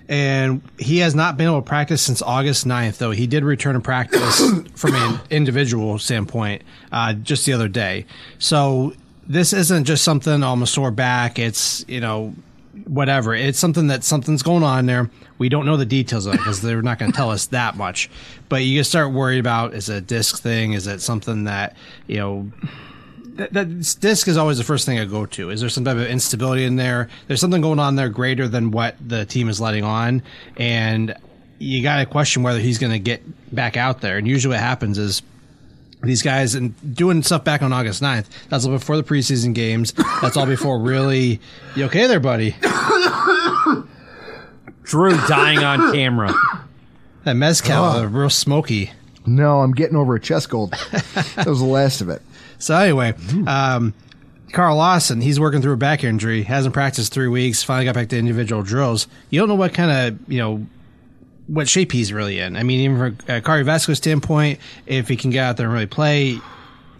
And 0.07 0.62
he 0.77 1.00
has 1.00 1.15
not 1.15 1.38
been 1.38 1.47
able 1.47 1.62
to 1.62 1.67
practice 1.67 2.01
since 2.01 2.21
August 2.21 2.67
9th, 2.67 2.97
though 2.97 3.12
he 3.12 3.25
did 3.27 3.43
return 3.43 3.74
to 3.74 3.79
practice 3.79 4.39
from 4.75 4.95
an 4.95 5.19
individual 5.29 5.97
standpoint 5.97 6.62
uh, 6.91 7.13
just 7.13 7.45
the 7.45 7.53
other 7.53 7.67
day. 7.67 8.05
So 8.38 8.93
this 9.27 9.53
isn't 9.53 9.85
just 9.85 10.03
something, 10.03 10.43
oh, 10.43 10.51
I'm 10.53 10.62
a 10.62 10.67
sore 10.67 10.91
back. 10.91 11.39
It's, 11.39 11.83
you 11.88 12.00
know, 12.00 12.35
whatever. 12.85 13.33
It's 13.33 13.57
something 13.57 13.88
that 13.88 14.03
something's 14.03 14.43
going 14.43 14.63
on 14.63 14.85
there. 14.85 15.09
We 15.38 15.50
don't 15.50 15.65
know 15.65 15.77
the 15.77 15.85
details 15.85 16.25
of 16.25 16.35
it 16.35 16.38
because 16.38 16.62
they're 16.62 16.81
not 16.81 17.00
going 17.00 17.12
to 17.12 17.15
tell 17.15 17.31
us 17.31 17.47
that 17.47 17.75
much. 17.75 18.09
But 18.47 18.63
you 18.63 18.83
start 18.83 19.12
worried 19.12 19.39
about 19.39 19.74
is 19.74 19.89
it 19.89 19.95
a 19.95 20.01
disc 20.01 20.41
thing? 20.41 20.74
Is 20.74 20.88
it 20.88 21.01
something 21.01 21.45
that, 21.45 21.75
you 22.07 22.17
know, 22.17 22.51
that, 23.35 23.53
that 23.53 23.97
disc 23.99 24.27
is 24.27 24.37
always 24.37 24.57
the 24.57 24.63
first 24.63 24.85
thing 24.85 24.99
I 24.99 25.05
go 25.05 25.25
to. 25.25 25.49
Is 25.49 25.61
there 25.61 25.69
some 25.69 25.85
type 25.85 25.97
of 25.97 26.07
instability 26.07 26.63
in 26.65 26.75
there? 26.75 27.09
There's 27.27 27.41
something 27.41 27.61
going 27.61 27.79
on 27.79 27.95
there 27.95 28.09
greater 28.09 28.47
than 28.47 28.71
what 28.71 28.95
the 29.05 29.25
team 29.25 29.49
is 29.49 29.59
letting 29.61 29.83
on, 29.83 30.23
and 30.57 31.15
you 31.59 31.83
got 31.83 31.97
to 31.97 32.05
question 32.05 32.43
whether 32.43 32.59
he's 32.59 32.77
going 32.77 32.93
to 32.93 32.99
get 32.99 33.21
back 33.53 33.77
out 33.77 34.01
there. 34.01 34.17
And 34.17 34.27
usually, 34.27 34.53
what 34.53 34.61
happens 34.61 34.97
is 34.97 35.21
these 36.01 36.21
guys 36.21 36.55
and 36.55 36.95
doing 36.95 37.23
stuff 37.23 37.43
back 37.43 37.61
on 37.61 37.73
August 37.73 38.01
9th. 38.01 38.25
That's 38.49 38.65
all 38.65 38.71
before 38.71 38.97
the 38.97 39.03
preseason 39.03 39.53
games. 39.53 39.93
That's 40.21 40.37
all 40.37 40.45
before 40.45 40.79
really. 40.79 41.39
You 41.75 41.85
okay 41.85 42.07
there, 42.07 42.19
buddy? 42.19 42.55
Drew 44.83 45.17
dying 45.27 45.59
on 45.59 45.93
camera. 45.93 46.33
That 47.23 47.33
mezcal, 47.35 47.83
uh, 47.83 48.05
real 48.05 48.29
smoky. 48.29 48.91
No, 49.25 49.61
I'm 49.61 49.71
getting 49.71 49.95
over 49.95 50.15
a 50.15 50.19
chest 50.19 50.49
cold. 50.49 50.71
that 50.71 51.47
was 51.47 51.59
the 51.59 51.65
last 51.65 52.01
of 52.01 52.09
it. 52.09 52.21
So 52.57 52.75
anyway, 52.75 53.13
um, 53.47 53.93
Carl 54.51 54.77
Lawson, 54.77 55.21
he's 55.21 55.39
working 55.39 55.62
through 55.62 55.74
a 55.74 55.77
back 55.77 56.03
injury, 56.03 56.43
hasn't 56.43 56.74
practiced 56.74 57.13
three 57.13 57.27
weeks, 57.27 57.63
finally 57.63 57.85
got 57.85 57.95
back 57.95 58.09
to 58.09 58.17
individual 58.17 58.63
drills. 58.63 59.07
You 59.29 59.39
don't 59.39 59.50
know 59.50 59.55
what 59.55 59.74
kind 59.74 59.91
of, 59.91 60.31
you 60.31 60.39
know, 60.39 60.65
what 61.47 61.67
shape 61.67 61.91
he's 61.91 62.12
really 62.13 62.39
in. 62.39 62.55
I 62.55 62.63
mean, 62.63 62.79
even 62.79 62.97
from 62.97 63.35
a 63.35 63.41
cardiovascular 63.41 63.95
standpoint, 63.95 64.59
if 64.85 65.07
he 65.07 65.15
can 65.15 65.29
get 65.29 65.43
out 65.43 65.57
there 65.57 65.67
and 65.67 65.74
really 65.74 65.85
play, 65.85 66.39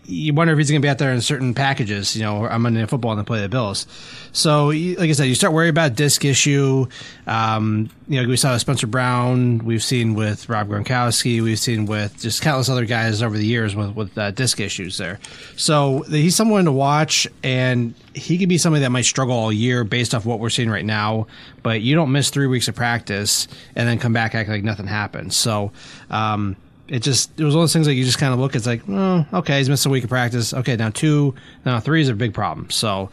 you 0.08 0.34
wonder 0.34 0.54
if 0.54 0.58
he's 0.58 0.70
going 0.70 0.82
to 0.82 0.86
be 0.86 0.90
out 0.90 0.98
there 0.98 1.12
in 1.12 1.22
certain 1.22 1.54
packages. 1.54 2.16
You 2.16 2.24
know, 2.24 2.46
I'm 2.46 2.62
Monday 2.62 2.80
Night 2.80 2.90
Football 2.90 3.18
and 3.18 3.26
play 3.26 3.42
the 3.42 3.50
Bills. 3.50 3.88
So, 4.32 4.68
like 4.68 5.10
I 5.10 5.12
said, 5.14 5.26
you 5.26 5.36
start 5.36 5.54
worrying 5.54 5.70
about 5.70 5.96
disc 5.96 6.24
issue. 6.24 6.88
Um, 7.26 7.90
you 8.08 8.22
know, 8.22 8.28
we 8.28 8.38
saw 8.38 8.56
Spencer 8.58 8.88
Brown. 8.88 9.60
We've 9.60 9.84
seen 9.84 10.14
with 10.14 10.48
Rob 10.50 10.70
Gronkowski. 10.70 11.42
We've 11.42 11.60
seen 11.60 11.86
with 11.86 12.20
just 12.20 12.42
countless 12.42 12.70
other 12.70 12.86
guys 12.86 13.24
over 13.24 13.38
the 13.38 13.46
years 13.46 13.76
with 13.76 13.96
with 13.96 14.18
uh, 14.18 14.32
disc 14.32 14.60
issues 14.60 14.98
there. 14.98 15.20
So 15.56 16.02
he's 16.04 16.36
someone 16.36 16.66
to 16.66 16.72
watch, 16.72 17.28
and 17.44 17.94
he 18.14 18.38
could 18.38 18.50
be 18.50 18.58
somebody 18.58 18.82
that 18.82 18.92
might 18.92 19.06
struggle 19.06 19.36
all 19.36 19.52
year 19.52 19.84
based 19.84 20.14
off 20.14 20.26
what 20.26 20.40
we're 20.40 20.50
seeing 20.50 20.70
right 20.70 20.86
now. 20.86 21.28
But 21.64 21.82
you 21.82 21.96
don't 21.96 22.12
miss 22.12 22.30
three 22.30 22.48
weeks 22.48 22.68
of 22.68 22.76
practice 22.76 23.48
and 23.76 23.88
then 23.88 23.98
come 23.98 24.14
back 24.14 24.36
acting 24.36 24.54
like 24.54 24.64
nothing 24.64 24.88
happened. 24.88 25.34
So. 25.34 25.72
Um, 26.10 26.58
it 26.88 27.00
just 27.02 27.32
it 27.40 27.44
was 27.44 27.56
one 27.56 27.62
of 27.62 27.64
those 27.64 27.74
things 27.74 27.88
like 27.88 27.96
you 27.98 28.04
just 28.06 28.20
kind 28.20 28.34
of 28.34 28.40
look. 28.40 28.56
It's 28.56 28.66
like, 28.68 28.82
oh, 28.90 29.26
okay, 29.34 29.58
he's 29.58 29.70
missed 29.70 29.86
a 29.86 29.90
week 29.90 30.04
of 30.04 30.10
practice. 30.10 30.54
Okay, 30.54 30.76
now 30.76 30.90
two, 30.90 31.34
now 31.66 31.80
three 31.80 32.02
is 32.02 32.10
a 32.10 32.14
big 32.14 32.34
problem. 32.34 32.70
So, 32.70 33.10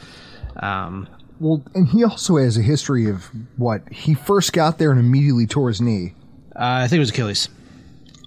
um, 0.57 1.09
Well, 1.41 1.63
and 1.75 1.89
he 1.89 2.05
also 2.05 2.37
has 2.37 2.57
a 2.59 2.63
history 2.63 3.09
of 3.09 3.25
what 3.57 3.83
he 3.91 4.15
first 4.15 4.53
got 4.53 4.79
there 4.79 4.91
and 4.91 5.01
immediately 5.01 5.47
tore 5.47 5.69
his 5.69 5.81
knee, 5.81 6.15
uh, 6.55 6.83
I 6.85 6.89
think 6.89 6.99
it 6.99 7.01
was 7.01 7.11
Achilles. 7.11 7.49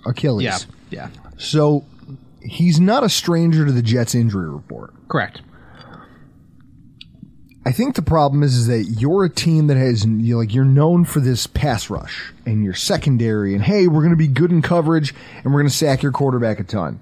Achilles. 0.05 0.43
Yeah, 0.43 0.57
yeah, 0.89 1.09
So 1.37 1.83
he's 2.41 2.79
not 2.79 3.03
a 3.03 3.09
stranger 3.09 3.65
to 3.65 3.71
the 3.71 3.81
Jets 3.81 4.13
injury 4.15 4.49
report. 4.49 4.93
correct. 5.07 5.41
I 7.65 7.71
think 7.71 7.95
the 7.95 8.01
problem 8.01 8.43
is, 8.43 8.55
is 8.55 8.67
that 8.67 8.83
you're 8.99 9.25
a 9.25 9.29
team 9.29 9.67
that 9.67 9.77
has 9.77 10.05
you 10.05 10.37
like 10.37 10.53
you're 10.53 10.65
known 10.65 11.03
for 11.03 11.19
this 11.19 11.47
pass 11.47 11.89
rush 11.89 12.31
and 12.45 12.63
your 12.63 12.75
secondary, 12.75 13.55
and 13.55 13.63
hey, 13.63 13.87
we're 13.87 14.01
going 14.01 14.11
to 14.11 14.15
be 14.15 14.27
good 14.27 14.51
in 14.51 14.61
coverage 14.61 15.13
and 15.43 15.53
we're 15.53 15.61
going 15.61 15.69
to 15.69 15.75
sack 15.75 16.03
your 16.03 16.11
quarterback 16.11 16.59
a 16.59 16.63
ton. 16.63 16.99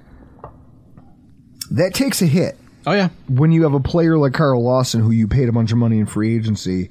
That 1.71 1.93
takes 1.93 2.21
a 2.21 2.25
hit 2.27 2.57
Oh 2.85 2.91
yeah, 2.91 3.09
when 3.27 3.51
you 3.51 3.63
have 3.63 3.73
a 3.73 3.79
player 3.79 4.17
like 4.17 4.33
Carl 4.33 4.63
Lawson, 4.63 5.01
who 5.01 5.11
you 5.11 5.27
paid 5.27 5.47
a 5.47 5.53
bunch 5.53 5.71
of 5.71 5.77
money 5.77 5.99
in 5.99 6.05
free 6.05 6.35
agency, 6.35 6.89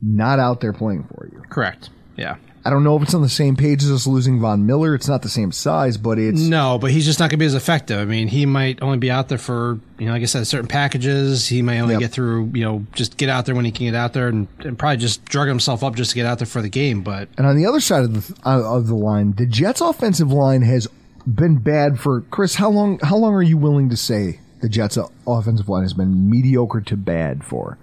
not 0.00 0.38
out 0.38 0.60
there 0.60 0.72
playing 0.72 1.04
for 1.04 1.28
you. 1.30 1.42
correct. 1.50 1.90
Yeah. 2.16 2.36
I 2.64 2.70
don't 2.70 2.84
know 2.84 2.96
if 2.96 3.02
it's 3.02 3.12
on 3.14 3.22
the 3.22 3.28
same 3.28 3.56
page 3.56 3.82
as 3.82 3.90
us 3.90 4.06
losing 4.06 4.38
Von 4.38 4.66
Miller. 4.66 4.94
It's 4.94 5.08
not 5.08 5.22
the 5.22 5.28
same 5.28 5.50
size, 5.50 5.96
but 5.96 6.16
it's 6.18 6.42
No, 6.42 6.78
but 6.78 6.92
he's 6.92 7.04
just 7.04 7.18
not 7.18 7.24
going 7.24 7.38
to 7.38 7.42
be 7.42 7.44
as 7.46 7.54
effective. 7.56 7.98
I 7.98 8.04
mean, 8.04 8.28
he 8.28 8.46
might 8.46 8.80
only 8.80 8.98
be 8.98 9.10
out 9.10 9.28
there 9.28 9.38
for 9.38 9.80
you 9.98 10.06
know, 10.06 10.12
like 10.12 10.22
I 10.22 10.26
said, 10.26 10.46
certain 10.46 10.68
packages. 10.68 11.48
He 11.48 11.60
may 11.60 11.80
only 11.80 11.94
Yep. 11.94 12.00
get 12.00 12.10
through 12.12 12.52
you 12.54 12.62
know, 12.64 12.86
just 12.92 13.16
get 13.16 13.28
out 13.28 13.46
there 13.46 13.54
when 13.56 13.64
he 13.64 13.72
can 13.72 13.86
get 13.86 13.94
out 13.96 14.12
there, 14.12 14.28
and, 14.28 14.46
and 14.60 14.78
probably 14.78 14.98
just 14.98 15.24
drug 15.24 15.48
himself 15.48 15.82
up 15.82 15.96
just 15.96 16.10
to 16.12 16.14
get 16.14 16.24
out 16.26 16.38
there 16.38 16.46
for 16.46 16.62
the 16.62 16.68
game. 16.68 17.02
But 17.02 17.28
And 17.36 17.46
on 17.48 17.56
the 17.56 17.66
other 17.66 17.80
side 17.80 18.04
of 18.04 18.12
the 18.28 18.48
uh, 18.48 18.62
of 18.76 18.86
the 18.86 18.94
line, 18.94 19.32
the 19.36 19.46
Jets' 19.46 19.80
offensive 19.80 20.30
line 20.30 20.62
has 20.62 20.86
been 21.26 21.56
bad 21.58 21.98
for 21.98 22.20
Chris. 22.30 22.54
How 22.56 22.70
long? 22.70 23.00
How 23.00 23.16
long 23.16 23.34
are 23.34 23.42
you 23.42 23.56
willing 23.56 23.88
to 23.90 23.96
say 23.96 24.38
the 24.60 24.68
Jets' 24.68 24.98
offensive 25.26 25.68
line 25.68 25.82
has 25.82 25.94
been 25.94 26.30
mediocre 26.30 26.80
to 26.80 26.96
bad 26.96 27.42
for? 27.42 27.76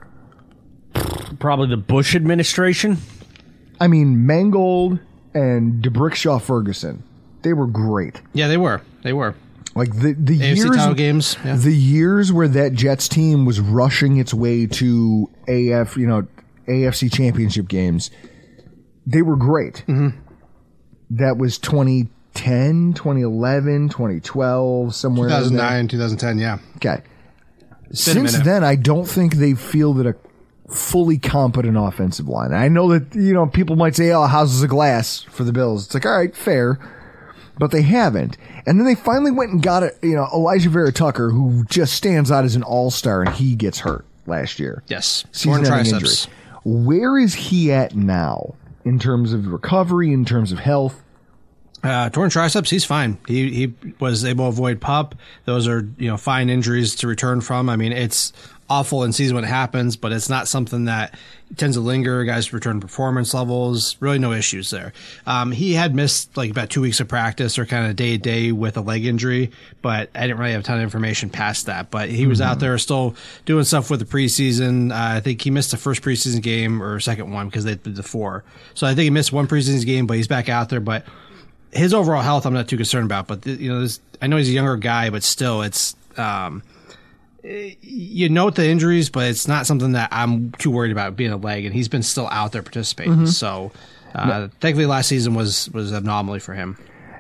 Probably 1.40 1.68
the 1.68 1.78
Bush 1.78 2.16
administration. 2.16 2.98
I 3.80 3.88
mean, 3.88 4.26
Mangold 4.26 5.00
and 5.34 5.82
D'Brickashaw 5.82 6.42
Ferguson, 6.42 7.04
they 7.42 7.54
were 7.54 7.68
great. 7.68 8.22
yeah, 8.34 8.48
they 8.48 8.58
were, 8.58 8.82
they 9.04 9.14
were 9.14 9.36
Like 9.76 9.94
the 9.96 10.14
the 10.14 10.40
AFC 10.40 10.56
years 10.58 10.94
games. 10.96 11.38
Yeah. 11.46 11.56
the 11.56 11.74
years 11.76 12.34
where 12.34 12.48
that 12.50 12.74
Jets 12.74 13.08
team 13.08 13.46
was 13.46 13.60
rushing 13.60 14.18
its 14.18 14.34
way 14.34 14.66
to 14.68 15.30
AF, 15.48 15.96
you 15.98 16.08
know, 16.08 16.28
AFC 16.68 17.12
championship 17.14 17.68
games, 17.68 18.12
they 19.06 19.22
were 19.22 19.36
great. 19.36 19.84
Mm-hmm. 19.88 20.10
That 21.12 21.38
was 21.38 21.58
2010, 21.58 22.94
2011, 22.94 23.90
2012, 23.90 24.94
somewhere 24.94 25.28
in 25.30 25.34
2009, 25.36 25.88
2010. 25.88 26.38
Yeah, 26.38 26.58
Okay. 26.76 27.02
Since 27.92 28.40
then, 28.42 28.64
I 28.64 28.76
don't 28.76 29.06
think 29.08 29.36
they 29.36 29.56
fielded 29.56 30.06
a 30.06 30.14
fully 30.70 31.18
competent 31.18 31.78
offensive 31.78 32.28
line. 32.28 32.54
I 32.54 32.68
know 32.68 32.98
that, 32.98 33.16
you 33.16 33.34
know, 33.34 33.48
people 33.48 33.76
might 33.76 33.96
say, 33.96 34.12
oh, 34.12 34.26
houses 34.26 34.64
of 34.64 34.70
glass 34.70 35.24
for 35.24 35.44
the 35.44 35.54
Bills. 35.54 35.86
It's 35.86 35.94
like, 35.94 36.06
all 36.06 36.18
right, 36.18 36.36
fair. 36.36 36.80
But 37.58 37.72
they 37.72 37.82
haven't. 37.82 38.38
And 38.66 38.80
then 38.80 38.86
they 38.86 38.96
finally 38.96 39.32
went 39.32 39.52
and 39.52 39.62
got, 39.62 39.84
a, 39.84 39.94
you 40.02 40.16
know, 40.16 40.28
Alijah 40.28 40.68
Vera-Tucker, 40.68 41.32
who 41.32 41.66
just 41.66 41.94
stands 41.94 42.32
out 42.32 42.46
as 42.46 42.56
an 42.56 42.64
all 42.64 42.90
star, 42.90 43.24
and 43.24 43.36
he 43.36 43.56
gets 43.56 43.80
hurt 43.80 44.06
last 44.26 44.60
year. 44.60 44.84
yes, 44.88 45.26
triceps. 45.66 46.26
injury. 46.26 46.36
Where 46.64 47.18
is 47.18 47.34
he 47.34 47.72
at 47.72 47.96
now 47.96 48.56
in 48.86 49.00
terms 49.00 49.34
of 49.34 49.48
recovery, 49.48 50.14
in 50.14 50.24
terms 50.24 50.52
of 50.52 50.60
health? 50.60 51.02
Uh, 51.84 52.10
torn 52.10 52.30
triceps, 52.30 52.70
he's 52.70 52.84
fine. 52.84 53.18
He 53.26 53.52
he 53.52 53.74
was 54.00 54.26
able 54.26 54.46
to 54.46 54.50
avoid 54.50 54.82
pup. 54.82 55.16
Those 55.46 55.66
are 55.68 55.88
you 55.98 56.10
know 56.10 56.18
fine 56.18 56.50
injuries 56.50 56.96
to 56.96 57.08
return 57.08 57.40
from. 57.40 57.70
I 57.70 57.78
mean, 57.78 57.94
it's 57.94 58.34
awful 58.70 59.04
in 59.04 59.12
season 59.12 59.36
when 59.36 59.44
it 59.44 59.48
happens, 59.48 59.96
but 59.96 60.12
it's 60.12 60.30
not 60.30 60.48
something 60.48 60.86
that 60.86 61.16
tends 61.58 61.76
to 61.76 61.82
linger. 61.82 62.24
Guys 62.24 62.54
return 62.54 62.80
performance 62.80 63.34
levels. 63.34 63.98
Really, 64.00 64.20
no 64.20 64.32
issues 64.32 64.70
there. 64.70 64.94
Um, 65.26 65.52
he 65.52 65.74
had 65.74 65.96
missed 65.96 66.38
like 66.38 66.52
about 66.52 66.70
two 66.70 66.82
weeks 66.82 67.00
of 67.00 67.08
practice 67.08 67.58
or 67.58 67.66
kind 67.66 67.90
of 67.90 67.96
day 67.96 68.12
to 68.12 68.18
day 68.18 68.52
with 68.52 68.78
a 68.78 68.82
leg 68.82 69.06
injury, 69.06 69.52
but 69.82 70.10
I 70.14 70.22
didn't 70.22 70.38
really 70.38 70.52
have 70.52 70.62
a 70.62 70.64
ton 70.64 70.78
of 70.78 70.84
information 70.84 71.30
past 71.30 71.66
that. 71.66 71.90
But 71.90 72.10
he 72.10 72.28
was 72.28 72.42
out 72.42 72.60
there 72.60 72.78
still 72.78 73.16
doing 73.46 73.64
stuff 73.64 73.90
with 73.90 74.00
the 74.00 74.06
preseason. 74.06 74.92
Uh, 74.92 75.18
I 75.18 75.20
think 75.20 75.42
he 75.42 75.50
missed 75.50 75.72
the 75.72 75.78
first 75.78 76.02
preseason 76.02 76.42
game 76.42 76.84
or 76.84 77.00
second 77.00 77.32
one 77.32 77.48
because 77.48 77.64
they 77.64 77.76
did 77.76 77.96
the 77.96 78.04
four. 78.04 78.44
So 78.76 78.86
I 78.86 78.92
think 78.92 79.06
he 79.06 79.10
missed 79.10 79.34
one 79.34 79.48
preseason 79.48 79.86
game, 79.86 80.06
but 80.06 80.18
he's 80.18 80.28
back 80.28 80.50
out 80.50 80.70
there. 80.70 80.80
But 80.80 81.06
his 81.72 81.94
overall 81.94 82.22
health, 82.22 82.46
I'm 82.46 82.54
not 82.54 82.68
too 82.68 82.78
concerned 82.78 83.06
about. 83.06 83.28
But 83.28 83.42
th- 83.42 83.60
you 83.60 83.72
know, 83.74 83.82
this, 83.82 84.00
I 84.22 84.28
know 84.28 84.38
he's 84.38 84.50
a 84.50 84.54
younger 84.54 84.78
guy, 84.78 85.10
but 85.10 85.24
still, 85.24 85.62
it's 85.64 85.96
um, 86.18 86.62
you 87.44 88.30
note 88.30 88.56
the 88.56 88.68
injuries, 88.68 89.10
but 89.10 89.28
it's 89.28 89.48
not 89.48 89.66
something 89.66 89.94
that 89.94 90.10
I'm 90.12 90.52
too 90.54 90.72
worried 90.72 90.92
about 90.92 91.16
being 91.16 91.32
a 91.32 91.38
leg, 91.38 91.66
and 91.66 91.74
he's 91.74 91.88
been 91.88 92.04
still 92.04 92.28
out 92.32 92.52
there 92.52 92.62
participating. 92.62 93.14
Mhm. 93.16 93.28
So, 93.28 93.72
uh, 94.16 94.48
thankfully, 94.60 94.86
last 94.86 95.08
season 95.08 95.34
was 95.36 95.70
was 95.74 95.92
an 95.92 95.98
anomaly 96.04 96.40
for 96.40 96.54
him. 96.54 96.78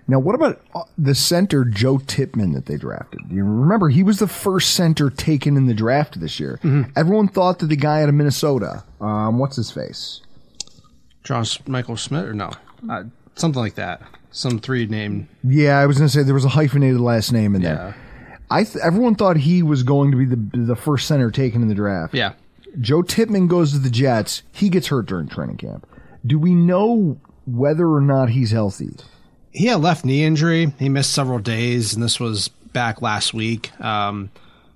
Now, 0.08 0.18
what 0.18 0.34
about 0.34 0.60
uh, 0.74 0.82
the 0.98 1.14
center 1.14 1.64
Joe 1.64 2.00
Tippmann 2.00 2.54
that 2.54 2.66
they 2.66 2.78
drafted? 2.78 3.20
You 3.30 3.44
remember 3.44 3.90
he 3.90 4.02
was 4.02 4.18
the 4.18 4.28
first 4.28 4.72
center 4.74 5.10
taken 5.12 5.56
in 5.56 5.68
the 5.68 5.74
draft 5.76 6.20
this 6.20 6.40
year. 6.40 6.60
Everyone 6.96 7.28
thought 7.28 7.60
that 7.60 7.68
the 7.68 7.76
guy 7.76 8.02
out 8.02 8.10
of 8.10 8.16
Minnesota, 8.16 8.84
um, 9.00 9.38
what's 9.38 9.56
his 9.56 9.70
face? 9.70 10.22
John 11.24 11.46
Michael 11.68 11.96
Smith 11.96 12.26
or 12.26 12.34
no, 12.34 12.50
uh, 12.90 13.04
something 13.36 13.62
like 13.62 13.76
that. 13.76 14.02
Some 14.32 14.60
three 14.60 14.86
name. 14.88 15.28
Yeah, 15.44 15.78
I 15.80 15.86
was 15.86 15.98
going 15.98 16.08
to 16.08 16.14
say 16.14 16.24
there 16.24 16.34
was 16.34 16.46
a 16.46 16.50
hyphenated 16.50 17.00
last 17.00 17.32
name 17.32 17.56
in 17.56 17.62
there. 17.62 17.96
I 18.50 18.64
th- 18.64 18.84
everyone 18.84 19.16
thought 19.16 19.38
he 19.38 19.62
was 19.64 19.84
going 19.84 20.12
to 20.12 20.18
be 20.18 20.26
the 20.26 20.66
the 20.66 20.76
first 20.76 21.08
center 21.08 21.32
taken 21.32 21.62
in 21.62 21.68
the 21.68 21.76
draft. 21.76 22.14
Yeah. 22.14 22.34
Joe 22.80 23.02
Tippmann 23.02 23.48
goes 23.48 23.72
to 23.72 23.80
the 23.80 23.90
Jets. 23.90 24.44
He 24.52 24.70
gets 24.70 24.88
hurt 24.88 25.08
during 25.08 25.28
training 25.28 25.58
camp. 25.58 25.88
Do 26.26 26.38
we 26.38 26.54
know 26.54 27.20
whether 27.46 27.88
or 27.88 28.02
not 28.02 28.30
he's 28.30 28.52
healthy? 28.52 28.96
he 29.52 29.66
had 29.66 29.82
left 29.82 30.06
knee 30.06 30.24
injury. 30.24 30.72
He 30.78 30.90
missed 30.90 31.12
several 31.12 31.40
days, 31.40 31.94
and 31.94 32.04
this 32.04 32.20
was 32.20 32.50
back 32.72 33.02
last 33.02 33.34
week 33.34 33.72
um, 33.82 34.30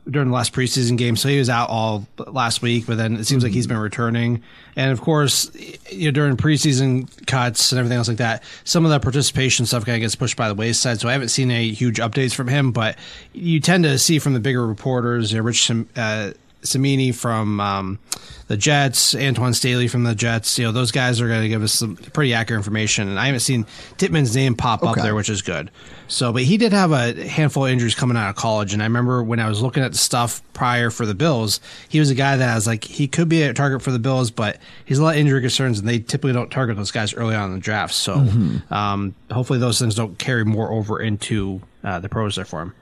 during 0.10 0.27
the 0.29 0.33
last 0.33 0.53
preseason 0.53 0.98
game. 0.98 1.15
So 1.15 1.29
he 1.29 1.39
was 1.39 1.50
out 1.50 1.69
all 1.69 2.05
last 2.27 2.62
week, 2.62 2.86
but 2.86 2.98
then 2.98 3.15
it 3.15 3.25
seems 3.25 3.43
like 3.43 3.53
he's 3.53 3.67
been 3.67 3.77
returning. 3.77 4.43
And 4.75 4.91
of 4.91 5.01
course, 5.01 5.50
you 5.89 6.05
know, 6.05 6.12
during 6.12 6.36
preseason 6.36 7.07
cuts 7.25 7.72
and 7.72 7.79
everything 7.79 7.98
else 7.98 8.07
like 8.07 8.17
that, 8.17 8.43
some 8.63 8.86
of 8.86 8.91
the 8.91 9.00
participation 9.00 9.65
stuff 9.65 9.86
kind 9.86 9.95
of 9.95 10.01
gets 10.01 10.15
pushed 10.15 10.36
by 10.36 10.48
the 10.50 10.55
wayside. 10.55 11.00
So 11.00 11.07
I 11.07 11.13
haven't 11.13 11.29
seen 11.29 11.51
any 11.51 11.72
huge 11.72 11.98
updates 11.98 12.33
from 12.33 12.48
him, 12.48 12.72
but 12.72 12.98
you 13.33 13.60
tend 13.60 13.86
to 13.86 13.98
see 13.98 14.19
from 14.19 14.33
the 14.33 14.39
bigger 14.39 14.65
reporters, 14.65 15.31
you 15.31 15.38
know, 15.38 15.43
Rich 15.43 15.72
uh, 15.95 16.31
Cimini 16.63 17.12
from 17.12 17.60
um, 17.60 18.00
the 18.48 18.58
Jets, 18.58 19.15
Antoine 19.15 19.53
Staley 19.53 19.88
from 19.88 20.03
the 20.03 20.15
Jets. 20.15 20.58
You 20.60 20.65
know, 20.65 20.72
those 20.72 20.91
guys 20.91 21.22
are 21.22 21.27
going 21.27 21.41
to 21.43 21.50
give 21.50 21.63
us 21.63 21.74
some 21.74 21.96
pretty 21.96 22.34
accurate 22.34 22.60
information. 22.60 23.08
And 23.08 23.20
I 23.20 23.25
haven't 23.27 23.41
seen 23.41 23.65
Tippmann's 23.98 24.36
name 24.36 24.55
pop 24.55 24.84
up 24.84 24.96
there, 24.96 25.15
which 25.15 25.29
is 25.29 25.41
good. 25.41 25.72
So, 26.08 26.32
but 26.34 26.43
he 26.43 26.58
did 26.58 26.74
have 26.74 26.91
a 26.91 27.27
handful 27.27 27.65
of 27.65 27.72
injuries 27.72 27.96
coming 27.96 28.17
out 28.17 28.29
of 28.29 28.36
college. 28.36 28.74
And 28.74 28.84
I 28.84 28.86
remember 28.86 29.24
when 29.24 29.39
I 29.39 29.48
was 29.50 29.62
looking 29.62 29.82
at 29.84 29.91
the 29.93 29.98
stuff 29.98 30.41
prior 30.53 30.89
for 30.91 31.05
the 31.05 31.15
Bills, 31.15 31.60
he 31.89 32.00
was 32.00 32.10
a 32.12 32.15
guy 32.15 32.36
that 32.38 32.50
I 32.50 32.55
was 32.55 32.67
like, 32.67 32.84
he 32.84 33.08
could 33.08 33.29
be 33.29 33.41
a 33.43 33.53
target 33.53 33.82
for 33.82 33.91
the 33.91 34.00
Bills, 34.00 34.29
but 34.29 34.58
he's 34.86 35.00
a 35.00 35.03
lot 35.03 35.15
of 35.15 35.22
injury 35.22 35.41
concerns, 35.41 35.79
and 35.79 35.88
they 35.88 36.00
typically 36.00 36.34
don't 36.34 36.51
target 36.51 36.75
those 36.77 36.91
guys 36.91 37.13
early 37.15 37.34
on 37.36 37.50
in 37.50 37.55
the 37.55 37.62
draft. 37.62 37.93
So, 37.93 38.17
Mhm. 38.17 38.72
um, 38.72 39.15
hopefully 39.32 39.58
those 39.60 39.79
things 39.79 39.96
don't 39.96 40.17
carry 40.20 40.46
more 40.46 40.72
over 40.72 41.00
into 41.00 41.62
uh, 41.84 42.00
the 42.00 42.10
pros 42.10 42.36
there 42.36 42.46
for 42.46 42.62
him. 42.62 42.74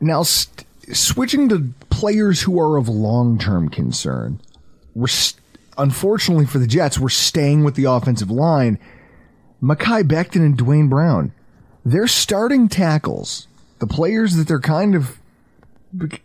Now, 0.00 0.22
st- 0.24 0.66
switching 0.92 1.48
to 1.48 1.72
players 1.90 2.42
who 2.42 2.60
are 2.60 2.76
of 2.76 2.88
long 2.88 3.38
term 3.38 3.68
concern, 3.68 4.40
we're 4.94 5.06
st- 5.06 5.40
unfortunately 5.78 6.46
for 6.46 6.58
the 6.58 6.66
Jets, 6.66 6.98
we're 6.98 7.08
staying 7.08 7.64
with 7.64 7.74
the 7.74 7.84
offensive 7.84 8.30
line. 8.30 8.78
Mekhi 9.62 10.02
Becton 10.02 10.44
and 10.44 10.56
Duane 10.56 10.88
Brown, 10.88 11.32
they're 11.84 12.06
starting 12.06 12.68
tackles, 12.68 13.48
the 13.78 13.86
players 13.86 14.36
that 14.36 14.46
they're 14.46 14.60
kind 14.60 14.94
of 14.94 15.18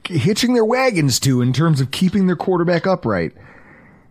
hitching 0.06 0.54
their 0.54 0.66
wagons 0.66 1.20
to 1.22 1.42
in 1.42 1.54
terms 1.54 1.80
of 1.80 1.92
keeping 1.92 2.28
their 2.28 2.36
quarterback 2.36 2.88
upright. 2.88 3.34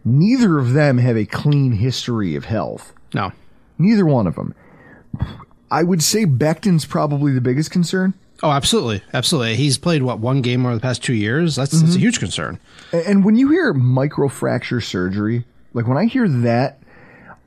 Neither 0.05 0.59
of 0.59 0.73
them 0.73 0.99
have 0.99 1.17
a 1.17 1.26
clean 1.26 1.73
history 1.73 2.37
of 2.37 2.45
health. 2.47 2.95
No. 3.12 3.33
Neither 3.78 4.07
one 4.07 4.26
of 4.26 4.37
them. 4.37 4.55
I 5.71 5.83
would 5.83 6.02
say 6.02 6.25
Becton's 6.25 6.87
probably 6.87 7.33
the 7.33 7.40
biggest 7.40 7.71
concern. 7.71 8.14
Oh, 8.42 8.50
absolutely, 8.50 9.02
absolutely. 9.12 9.57
He's 9.57 9.78
played 9.78 10.02
what 10.02 10.21
one 10.21 10.42
game 10.42 10.64
over 10.64 10.75
the 10.75 10.80
past 10.80 11.02
two 11.02 11.14
years. 11.14 11.57
That's, 11.57 11.73
that's 11.73 11.83
a 11.83 11.87
mm-hmm. 11.87 11.99
huge 11.99 12.21
concern. 12.21 12.61
And 12.92 13.25
when 13.25 13.37
you 13.37 13.50
hear 13.50 13.74
microfracture 13.74 14.83
surgery, 14.83 15.44
like 15.72 15.87
when 15.87 15.98
I 15.98 16.07
hear 16.07 16.29
that, 16.29 16.81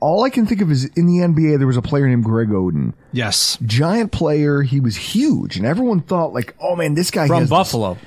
all 0.00 0.24
I 0.24 0.30
can 0.30 0.46
think 0.46 0.60
of 0.60 0.70
is 0.70 0.84
in 0.96 1.06
the 1.06 1.24
NBA 1.24 1.58
there 1.58 1.66
was 1.66 1.76
a 1.76 1.82
player 1.82 2.08
named 2.08 2.24
Greg 2.24 2.48
Oden. 2.48 2.92
Yes. 3.12 3.56
Giant 3.64 4.12
player, 4.12 4.62
he 4.62 4.80
was 4.80 4.96
huge, 4.96 5.56
and 5.56 5.64
everyone 5.64 6.00
thought 6.00 6.34
like, 6.34 6.54
oh 6.60 6.76
man, 6.76 6.94
this 6.94 7.10
guy 7.10 7.26
From 7.26 7.40
has 7.40 7.44
this- 7.44 7.50
Buffalo. 7.50 7.98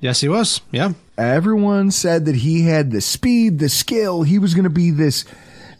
Yes, 0.00 0.22
he 0.22 0.28
was. 0.28 0.62
Yeah. 0.72 0.92
Everyone 1.18 1.90
said 1.90 2.24
that 2.24 2.36
he 2.36 2.62
had 2.62 2.90
the 2.90 3.02
speed, 3.02 3.58
the 3.58 3.68
skill. 3.68 4.22
He 4.22 4.38
was 4.38 4.54
going 4.54 4.64
to 4.64 4.70
be 4.70 4.90
this, 4.90 5.26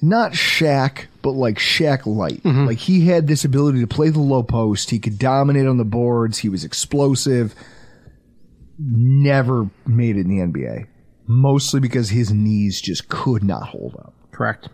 not 0.02 0.32
Shaq, 0.32 1.06
but 1.22 1.32
like 1.32 1.58
Shaq 1.58 2.06
light. 2.06 2.42
Mm-hmm. 2.42 2.66
Like 2.66 2.78
he 2.78 3.06
had 3.06 3.26
this 3.26 3.44
ability 3.44 3.80
to 3.80 3.86
play 3.86 4.08
the 4.08 4.20
low 4.20 4.42
post. 4.42 4.90
He 4.90 4.98
could 4.98 5.18
dominate 5.18 5.66
on 5.66 5.78
the 5.78 5.84
boards. 5.84 6.38
He 6.38 6.48
was 6.48 6.64
explosive. 6.64 7.54
Never 8.78 9.68
made 9.86 10.16
it 10.16 10.26
in 10.26 10.28
the 10.28 10.38
NBA. 10.38 10.86
Mostly 11.26 11.80
because 11.80 12.10
his 12.10 12.32
knees 12.32 12.80
just 12.80 13.08
could 13.08 13.44
not 13.44 13.64
hold 13.64 13.94
up. 13.96 14.14
Correct. 14.32 14.68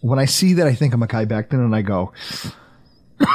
When 0.00 0.18
I 0.18 0.24
see 0.24 0.54
that, 0.54 0.66
I 0.66 0.74
think 0.74 0.94
of 0.94 1.00
Mekhi 1.00 1.26
Becton 1.26 1.54
and 1.54 1.74
I 1.74 1.82
go, 1.82 2.12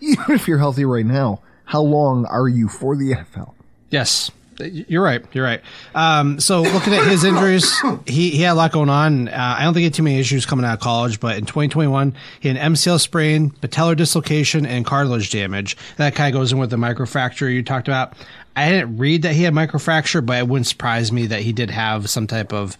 even 0.00 0.24
if 0.30 0.48
you're 0.48 0.58
healthy 0.58 0.84
right 0.84 1.06
now, 1.06 1.42
how 1.64 1.82
long 1.82 2.24
are 2.26 2.48
you 2.48 2.68
for 2.68 2.96
the 2.96 3.12
NFL? 3.12 3.54
Yes. 3.90 4.30
You're 4.60 5.02
right. 5.02 5.24
You're 5.32 5.44
right. 5.44 5.60
Um, 5.94 6.40
so 6.40 6.62
looking 6.62 6.92
at 6.92 7.06
his 7.06 7.24
injuries, 7.24 7.72
he, 8.06 8.30
he 8.30 8.42
had 8.42 8.52
a 8.52 8.54
lot 8.54 8.72
going 8.72 8.90
on. 8.90 9.28
Uh, 9.28 9.56
I 9.58 9.62
don't 9.62 9.72
think 9.72 9.80
he 9.80 9.84
had 9.84 9.94
too 9.94 10.02
many 10.02 10.18
issues 10.18 10.46
coming 10.46 10.64
out 10.64 10.74
of 10.74 10.80
college, 10.80 11.20
but 11.20 11.36
in 11.36 11.46
2021, 11.46 12.14
he 12.40 12.48
had 12.48 12.56
an 12.56 12.72
MCL 12.74 13.00
sprain, 13.00 13.50
patellar 13.50 13.96
dislocation, 13.96 14.66
and 14.66 14.84
cartilage 14.84 15.30
damage. 15.30 15.76
That 15.96 16.14
kind 16.14 16.34
of 16.34 16.38
goes 16.40 16.52
in 16.52 16.58
with 16.58 16.70
the 16.70 16.76
microfracture 16.76 17.52
you 17.52 17.62
talked 17.62 17.88
about. 17.88 18.14
I 18.56 18.70
didn't 18.70 18.98
read 18.98 19.22
that 19.22 19.34
he 19.34 19.44
had 19.44 19.54
microfracture, 19.54 20.24
but 20.24 20.38
it 20.38 20.48
wouldn't 20.48 20.66
surprise 20.66 21.12
me 21.12 21.26
that 21.26 21.42
he 21.42 21.52
did 21.52 21.70
have 21.70 22.10
some 22.10 22.26
type 22.26 22.52
of 22.52 22.76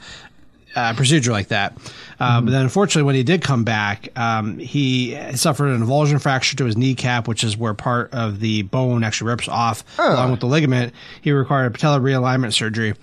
uh, 0.74 0.94
procedure 0.94 1.32
like 1.32 1.48
that. 1.48 1.76
Um, 2.20 2.46
But 2.46 2.50
then, 2.52 2.62
unfortunately, 2.62 3.04
when 3.04 3.14
he 3.14 3.22
did 3.22 3.42
come 3.42 3.62
back, 3.64 4.08
um, 4.18 4.58
he 4.58 5.16
suffered 5.34 5.68
an 5.68 5.82
avulsion 5.84 6.20
fracture 6.20 6.56
to 6.56 6.64
his 6.64 6.76
kneecap, 6.76 7.28
which 7.28 7.44
is 7.44 7.56
where 7.56 7.74
part 7.74 8.12
of 8.12 8.40
the 8.40 8.62
bone 8.62 9.04
actually 9.04 9.30
rips 9.30 9.48
off 9.48 9.84
along 10.12 10.30
with 10.32 10.40
the 10.40 10.46
ligament. 10.46 10.92
He 11.20 11.30
required 11.32 11.74
a 11.74 11.78
patellar 11.78 12.00
realignment 12.00 12.52
surgery. 12.54 12.94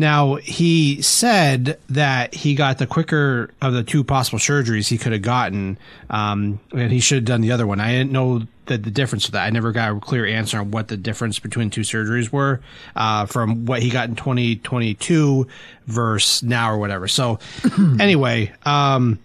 Now, 0.00 0.36
he 0.36 1.02
said 1.02 1.78
that 1.90 2.32
he 2.32 2.54
got 2.54 2.78
the 2.78 2.86
quicker 2.86 3.50
of 3.60 3.74
the 3.74 3.82
two 3.82 4.02
possible 4.02 4.38
surgeries 4.38 4.88
he 4.88 4.96
could 4.96 5.12
have 5.12 5.20
gotten, 5.20 5.76
um, 6.08 6.58
and 6.72 6.90
he 6.90 7.00
should 7.00 7.16
have 7.16 7.24
done 7.26 7.42
the 7.42 7.52
other 7.52 7.66
one. 7.66 7.80
I 7.80 7.92
didn't 7.92 8.10
know 8.10 8.44
the, 8.64 8.78
the 8.78 8.90
difference 8.90 9.26
of 9.26 9.32
that. 9.32 9.44
I 9.44 9.50
never 9.50 9.72
got 9.72 9.94
a 9.94 10.00
clear 10.00 10.24
answer 10.24 10.58
on 10.58 10.70
what 10.70 10.88
the 10.88 10.96
difference 10.96 11.38
between 11.38 11.68
two 11.68 11.82
surgeries 11.82 12.32
were 12.32 12.62
uh, 12.96 13.26
from 13.26 13.66
what 13.66 13.82
he 13.82 13.90
got 13.90 14.08
in 14.08 14.16
2022 14.16 15.46
versus 15.86 16.42
now 16.42 16.72
or 16.72 16.78
whatever. 16.78 17.06
So, 17.06 17.38
anyway, 18.00 18.54
um, 18.64 19.18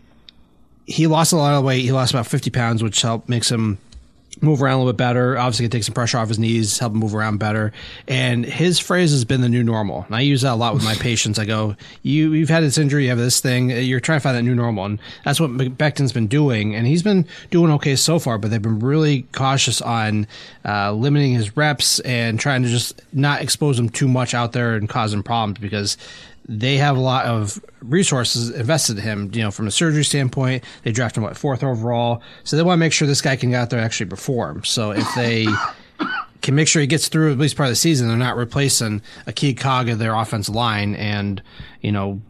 he 0.85 1.07
lost 1.07 1.31
a 1.31 1.37
lot 1.37 1.53
of 1.53 1.63
weight. 1.63 1.83
He 1.83 1.93
lost 1.93 2.11
about 2.11 2.27
50 2.27 2.49
pounds, 2.49 2.83
which 2.83 3.01
helped 3.01 3.29
makes 3.29 3.49
him 3.49 3.77
move 4.45 4.61
around 4.61 4.75
a 4.75 4.77
little 4.77 4.93
bit 4.93 4.97
better. 4.97 5.37
Obviously, 5.37 5.65
it 5.65 5.71
takes 5.71 5.87
some 5.87 5.95
pressure 5.95 6.17
off 6.17 6.27
his 6.27 6.39
knees, 6.39 6.79
help 6.79 6.93
him 6.93 6.99
move 6.99 7.15
around 7.15 7.37
better. 7.37 7.73
And 8.07 8.45
his 8.45 8.79
phrase 8.79 9.11
has 9.11 9.25
been 9.25 9.41
the 9.41 9.49
new 9.49 9.63
normal. 9.63 10.03
And 10.03 10.15
I 10.15 10.21
use 10.21 10.41
that 10.41 10.53
a 10.53 10.55
lot 10.55 10.73
with 10.73 10.83
my 10.83 10.95
patients. 10.99 11.39
I 11.39 11.45
go, 11.45 11.75
"You, 12.03 12.33
you've 12.33 12.49
had 12.49 12.63
this 12.63 12.77
injury, 12.77 13.03
you 13.03 13.09
have 13.09 13.17
this 13.17 13.39
thing. 13.39 13.69
You're 13.69 13.99
trying 13.99 14.19
to 14.19 14.23
find 14.23 14.37
that 14.37 14.43
new 14.43 14.55
normal." 14.55 14.85
And 14.85 14.99
that's 15.23 15.39
what 15.39 15.77
Becton's 15.77 16.13
been 16.13 16.27
doing, 16.27 16.75
and 16.75 16.87
he's 16.87 17.03
been 17.03 17.25
doing 17.51 17.71
okay 17.73 17.95
so 17.95 18.19
far. 18.19 18.37
But 18.37 18.51
they've 18.51 18.61
been 18.61 18.79
really 18.79 19.23
cautious 19.31 19.81
on 19.81 20.27
uh, 20.63 20.93
limiting 20.93 21.33
his 21.33 21.57
reps 21.57 21.99
and 22.01 22.39
trying 22.39 22.63
to 22.63 22.69
just 22.69 23.01
not 23.13 23.41
expose 23.41 23.79
him 23.79 23.89
too 23.89 24.07
much 24.07 24.33
out 24.33 24.53
there 24.53 24.75
and 24.75 24.87
cause 24.87 25.13
him 25.13 25.23
problems 25.23 25.59
because 25.59 25.97
they 26.47 26.77
have 26.77 26.95
a 26.95 26.99
lot 26.99 27.25
of 27.25 27.63
resources 27.81 28.51
invested 28.51 28.97
in 28.97 29.03
him, 29.03 29.31
you 29.33 29.41
know, 29.41 29.51
from 29.51 29.67
a 29.67 29.71
surgery 29.71 30.03
standpoint. 30.03 30.63
They 30.83 30.91
drafted 30.91 31.17
him, 31.17 31.23
what, 31.23 31.37
fourth 31.37 31.63
overall. 31.63 32.21
So 32.43 32.55
they 32.55 32.63
want 32.63 32.77
to 32.77 32.79
make 32.79 32.93
sure 32.93 33.07
this 33.07 33.21
guy 33.21 33.35
can 33.35 33.51
get 33.51 33.61
out 33.61 33.69
there 33.71 33.79
and 33.79 33.85
actually 33.85 34.09
perform. 34.09 34.63
So 34.63 34.91
if 34.91 35.07
they 35.15 35.47
can 36.41 36.53
make 36.53 36.67
sure 36.67 36.81
he 36.81 36.87
gets 36.87 37.07
through 37.07 37.31
at 37.31 37.39
least 37.39 37.57
part 37.57 37.67
of 37.67 37.71
the 37.71 37.77
season, 37.77 38.07
they're 38.07 38.17
not 38.17 38.37
replacing 38.37 39.01
a 39.25 39.33
key 39.33 39.53
cog 39.53 39.89
of 39.89 39.97
their 39.97 40.13
offensive 40.13 40.53
line 40.53 40.95
and, 40.95 41.41
you 41.81 41.91
know, 41.91 42.21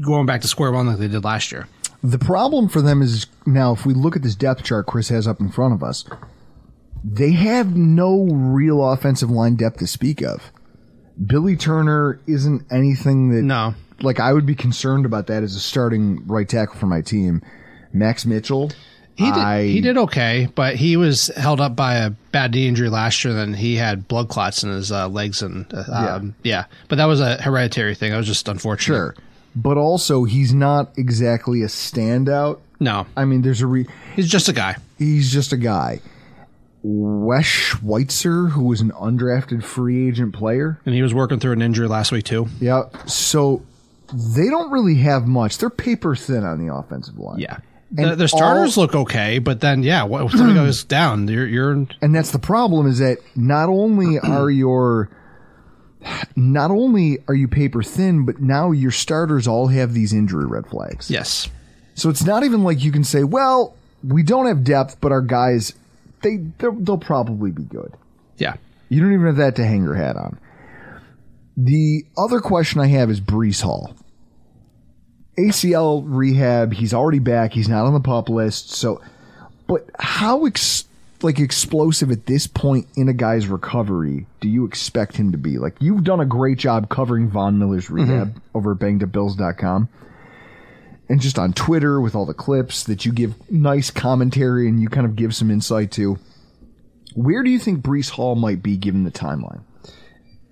going 0.00 0.26
back 0.26 0.42
to 0.42 0.48
square 0.48 0.70
one 0.70 0.86
like 0.86 0.98
they 0.98 1.08
did 1.08 1.24
last 1.24 1.50
year. 1.50 1.66
The 2.02 2.18
problem 2.18 2.68
for 2.68 2.80
them 2.80 3.02
is 3.02 3.26
now, 3.46 3.72
if 3.72 3.84
we 3.84 3.94
look 3.94 4.14
at 4.14 4.22
this 4.22 4.36
depth 4.36 4.62
chart 4.62 4.86
Chris 4.86 5.08
has 5.08 5.26
up 5.26 5.40
in 5.40 5.50
front 5.50 5.74
of 5.74 5.82
us, 5.82 6.04
they 7.02 7.32
have 7.32 7.76
no 7.76 8.26
real 8.30 8.88
offensive 8.88 9.30
line 9.30 9.56
depth 9.56 9.78
to 9.78 9.86
speak 9.86 10.22
of. 10.22 10.52
Billy 11.24 11.56
Turner 11.56 12.20
isn't 12.26 12.66
anything 12.70 13.30
that. 13.30 13.42
No. 13.42 13.74
Like, 14.00 14.20
I 14.20 14.32
would 14.32 14.44
be 14.44 14.54
concerned 14.54 15.06
about 15.06 15.28
that 15.28 15.42
as 15.42 15.54
a 15.54 15.60
starting 15.60 16.26
right 16.26 16.48
tackle 16.48 16.76
for 16.76 16.86
my 16.86 17.00
team. 17.00 17.42
Max 17.92 18.26
Mitchell. 18.26 18.70
He 19.16 19.24
did, 19.24 19.32
I, 19.32 19.64
he 19.64 19.80
did 19.80 19.96
okay, 19.96 20.46
but 20.54 20.76
he 20.76 20.98
was 20.98 21.28
held 21.28 21.58
up 21.58 21.74
by 21.74 21.94
a 21.94 22.10
bad 22.10 22.52
knee 22.52 22.68
injury 22.68 22.90
last 22.90 23.24
year. 23.24 23.32
Then 23.32 23.54
he 23.54 23.76
had 23.76 24.06
blood 24.06 24.28
clots 24.28 24.62
in 24.62 24.68
his 24.68 24.92
uh, 24.92 25.08
legs, 25.08 25.40
and 25.40 25.64
uh, 25.72 25.84
um, 25.90 26.34
yeah. 26.42 26.66
But 26.88 26.96
that 26.96 27.06
was 27.06 27.20
a 27.20 27.40
hereditary 27.40 27.94
thing. 27.94 28.10
That 28.10 28.18
was 28.18 28.26
just 28.26 28.46
unfortunate. 28.46 28.94
Sure. 28.94 29.14
But 29.54 29.78
also, 29.78 30.24
he's 30.24 30.52
not 30.52 30.92
exactly 30.98 31.62
a 31.62 31.66
standout. 31.66 32.60
No. 32.78 33.06
I 33.16 33.24
mean, 33.24 33.40
there's 33.40 33.62
a 33.62 33.66
re. 33.66 33.86
He's 34.14 34.28
just 34.28 34.50
a 34.50 34.52
guy. 34.52 34.76
he's 34.98 35.32
just 35.32 35.50
a 35.54 35.56
guy. 35.56 36.02
Wes 36.88 37.44
Schweitzer, 37.44 38.46
who 38.48 38.64
was 38.64 38.80
an 38.80 38.92
undrafted 38.92 39.64
free 39.64 40.08
agent 40.08 40.32
player. 40.34 40.78
And 40.86 40.94
he 40.94 41.02
was 41.02 41.12
working 41.12 41.40
through 41.40 41.52
an 41.52 41.62
injury 41.62 41.88
last 41.88 42.12
week 42.12 42.24
too. 42.24 42.46
Yeah. 42.60 42.84
So 43.06 43.62
they 44.12 44.48
don't 44.48 44.70
really 44.70 44.94
have 44.96 45.26
much. 45.26 45.58
They're 45.58 45.68
paper 45.70 46.14
thin 46.14 46.44
on 46.44 46.64
the 46.64 46.72
offensive 46.72 47.18
line. 47.18 47.40
Yeah. 47.40 47.58
And 47.98 48.10
The, 48.12 48.16
the 48.16 48.28
starters 48.28 48.76
all- 48.76 48.82
look 48.84 48.94
okay, 48.94 49.38
but 49.40 49.60
then 49.60 49.82
yeah, 49.82 50.04
what 50.04 50.30
somebody 50.30 50.54
goes 50.54 50.84
down? 50.98 51.26
You're 51.28 51.46
you're 51.46 51.72
and 52.00 52.14
that's 52.14 52.30
the 52.30 52.38
problem 52.38 52.86
is 52.86 52.98
that 53.00 53.18
not 53.34 53.68
only 53.68 54.18
are 54.22 54.48
your 54.50 55.08
not 56.36 56.70
only 56.70 57.18
are 57.26 57.34
you 57.34 57.48
paper 57.48 57.82
thin, 57.82 58.24
but 58.24 58.40
now 58.40 58.70
your 58.70 58.92
starters 58.92 59.48
all 59.48 59.68
have 59.68 59.92
these 59.92 60.12
injury 60.12 60.44
red 60.46 60.66
flags. 60.68 61.10
yes. 61.10 61.48
So 61.94 62.10
it's 62.10 62.24
not 62.24 62.44
even 62.44 62.62
like 62.62 62.84
you 62.84 62.92
can 62.92 63.04
say, 63.04 63.24
well, 63.24 63.74
we 64.04 64.22
don't 64.22 64.44
have 64.46 64.62
depth, 64.62 65.00
but 65.00 65.12
our 65.12 65.22
guys, 65.22 65.72
they 66.26 66.36
they'll, 66.58 66.98
probably 66.98 67.52
be 67.52 67.62
good. 67.62 67.92
Yeah. 68.36 68.56
You 68.88 69.00
don't 69.00 69.12
even 69.12 69.26
have 69.26 69.36
that 69.36 69.56
to 69.56 69.64
hang 69.64 69.84
your 69.84 69.94
hat 69.94 70.16
on. 70.16 70.38
The 71.56 72.04
other 72.18 72.40
question 72.40 72.80
I 72.80 72.86
have 72.88 73.10
is 73.10 73.20
Breece 73.20 73.62
Hall. 73.62 73.94
ACL 75.38 76.02
rehab, 76.04 76.72
he's 76.72 76.92
already 76.92 77.18
back. 77.18 77.52
He's 77.52 77.68
not 77.68 77.86
on 77.86 77.94
the 77.94 78.00
pup 78.00 78.28
list. 78.28 78.70
So, 78.70 79.00
but 79.66 79.88
how 79.98 80.46
ex- 80.46 80.84
like 81.22 81.38
explosive 81.38 82.10
at 82.10 82.26
this 82.26 82.46
point 82.46 82.88
in 82.96 83.08
a 83.08 83.12
guy's 83.12 83.46
recovery 83.46 84.26
do 84.40 84.48
you 84.48 84.64
expect 84.64 85.16
him 85.16 85.32
to 85.32 85.38
be? 85.38 85.58
Like 85.58 85.76
you've 85.80 86.04
done 86.04 86.20
a 86.20 86.26
great 86.26 86.58
job 86.58 86.88
covering 86.88 87.28
Von 87.28 87.58
Miller's 87.58 87.86
mm-hmm. 87.86 88.10
rehab 88.10 88.42
over 88.54 88.72
at 88.72 88.78
bangedupbills.com. 88.78 89.88
And 91.08 91.20
just 91.20 91.38
on 91.38 91.52
Twitter 91.52 92.00
with 92.00 92.14
all 92.14 92.26
the 92.26 92.34
clips 92.34 92.84
that 92.84 93.04
you 93.04 93.12
give 93.12 93.34
nice 93.50 93.90
commentary 93.90 94.68
and 94.68 94.80
you 94.80 94.88
kind 94.88 95.06
of 95.06 95.14
give 95.14 95.34
some 95.34 95.50
insight 95.50 95.92
to. 95.92 96.18
Where 97.14 97.42
do 97.42 97.50
you 97.50 97.58
think 97.58 97.82
Breece 97.82 98.10
Hall 98.10 98.34
might 98.34 98.62
be 98.62 98.76
given 98.76 99.04
the 99.04 99.10
timeline? 99.10 99.62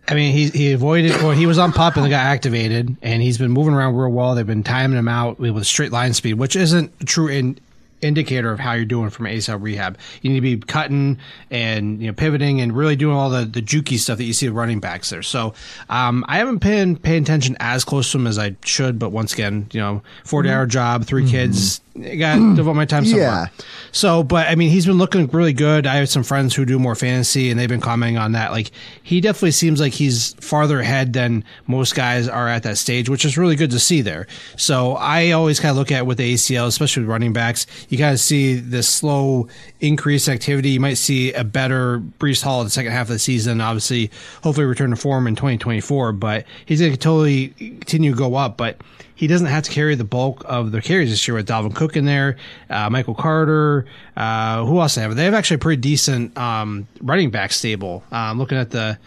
I 0.07 0.15
mean, 0.15 0.33
he 0.33 0.49
he 0.51 0.73
avoided, 0.73 1.13
well, 1.23 1.31
he 1.31 1.47
was 1.47 1.59
on 1.59 1.73
pup 1.73 1.97
and 1.97 2.09
got 2.11 2.25
activated, 2.25 2.97
and 3.01 3.23
he's 3.23 3.39
been 3.39 3.51
moving 3.51 3.75
around 3.75 3.97
real 3.97 4.11
well. 4.11 4.35
They've 4.35 4.47
been 4.47 4.63
timing 4.63 4.99
him 4.99 5.09
out 5.09 5.39
with 5.39 5.65
straight 5.67 5.93
line 5.93 6.13
speed, 6.13 6.35
which 6.35 6.57
isn't 6.57 7.07
true 7.07 7.29
in, 7.29 7.59
indicator 8.05 8.53
of 8.53 8.61
how 8.61 8.73
you're 8.73 8.85
doing 8.85 9.11
from 9.11 9.27
ACL 9.27 9.61
rehab. 9.61 9.99
You 10.23 10.31
need 10.31 10.37
to 10.37 10.41
be 10.41 10.57
cutting 10.59 11.19
and 11.51 12.01
you 12.01 12.09
know 12.09 12.13
pivoting 12.13 12.61
and 12.61 12.77
really 12.77 12.97
doing 12.97 13.17
all 13.17 13.31
the 13.31 13.45
the 13.45 13.63
jukey 13.63 13.99
stuff 13.99 14.19
that 14.19 14.25
you 14.25 14.33
see 14.33 14.49
with 14.49 14.57
running 14.57 14.81
backs 14.81 15.11
there. 15.11 15.23
So 15.23 15.55
um, 15.89 16.25
I 16.29 16.39
haven't 16.39 16.59
been 16.59 16.97
paying 16.97 17.23
attention 17.23 17.57
as 17.61 17.85
close 17.85 18.11
to 18.13 18.19
him 18.19 18.27
as 18.27 18.39
I 18.39 18.57
should, 18.65 18.99
but 18.99 19.11
once 19.11 19.33
again, 19.33 19.69
you 19.73 19.81
know, 19.81 20.03
forty 20.25 20.51
hour 20.51 20.67
job, 20.67 21.05
3 21.05 21.31
kids, 21.31 21.81
I 21.97 22.17
got 22.17 22.35
to 22.37 22.57
devote 22.57 22.75
my 22.75 22.87
time 22.87 23.05
somewhere. 23.05 23.29
Yeah. 23.29 23.47
So, 23.93 24.25
but 24.25 24.49
I 24.49 24.57
mean, 24.57 24.71
he's 24.71 24.85
been 24.85 24.99
looking 24.99 25.29
really 25.29 25.53
good. 25.53 25.87
I 25.87 25.97
have 25.97 26.09
some 26.09 26.25
friends 26.25 26.53
who 26.55 26.65
do 26.65 26.79
more 26.79 26.97
fantasy, 26.97 27.51
and 27.51 27.61
they've 27.61 27.69
been 27.69 27.81
commenting 27.81 28.19
on 28.19 28.33
that. 28.33 28.51
Like, 28.51 28.73
he 29.05 29.21
definitely 29.21 29.53
seems 29.53 29.81
like 29.81 29.93
he's 29.93 30.35
farther 30.35 30.81
ahead 30.81 31.13
than 31.13 31.45
most 31.69 31.95
guys 31.95 32.27
are 32.27 32.49
at 32.49 32.65
that 32.65 32.79
stage, 32.79 33.09
which 33.09 33.25
is 33.25 33.39
really 33.39 33.55
good 33.55 33.71
to 33.71 33.79
see 33.79 34.01
there. 34.01 34.27
So, 34.57 34.95
I 34.95 35.31
always 35.31 35.61
kind 35.61 35.71
of 35.71 35.77
look 35.77 35.93
at 35.93 36.05
with 36.05 36.19
the 36.19 36.35
ACL, 36.35 36.67
especially 36.67 37.05
with 37.05 37.11
running 37.11 37.33
backs. 37.33 37.67
You 37.95 37.99
kind 38.01 38.13
of 38.13 38.19
see 38.21 38.55
this 38.55 38.89
slow 38.89 39.47
increase 39.81 40.29
activity. 40.29 40.71
You 40.71 40.81
might 40.81 40.95
see 40.95 41.33
a 41.33 41.45
better 41.45 42.01
Breece 42.19 42.43
Hall 42.43 42.61
in 42.61 42.67
the 42.67 42.71
second 42.71 42.91
half 42.91 43.03
of 43.07 43.13
the 43.13 43.19
season. 43.21 43.61
Obviously, 43.61 44.11
hopefully, 44.43 44.67
return 44.67 44.91
to 44.91 44.97
form 44.97 45.29
in 45.29 45.37
2024. 45.37 46.11
But 46.13 46.45
he's 46.67 46.81
going 46.81 46.91
to 46.91 46.99
totally 46.99 47.49
continue 47.51 48.11
to 48.11 48.17
go 48.19 48.35
up. 48.35 48.57
But 48.57 48.81
he 49.15 49.29
doesn't 49.29 49.47
have 49.47 49.63
to 49.63 49.71
carry 49.71 49.95
the 49.95 50.03
bulk 50.05 50.43
of 50.45 50.73
the 50.73 50.83
carries 50.83 51.11
this 51.11 51.29
year 51.29 51.37
with 51.37 51.47
Dalvin 51.47 51.73
Cook 51.73 51.97
in 51.97 52.05
there, 52.05 52.37
uh, 52.69 52.91
Michael 52.91 53.15
Carter. 53.15 53.87
Uh, 54.17 54.65
who 54.65 54.81
else 54.81 54.97
they 54.97 55.03
have? 55.03 55.15
They 55.15 55.25
have 55.25 55.35
actually 55.35 55.57
a 55.57 55.61
pretty 55.61 55.81
decent 55.81 56.37
um, 56.37 56.89
running 57.01 57.31
back 57.31 57.53
stable. 57.53 58.03
Um, 58.11 58.39
looking 58.39 58.59
at 58.59 58.73
the, 58.73 58.99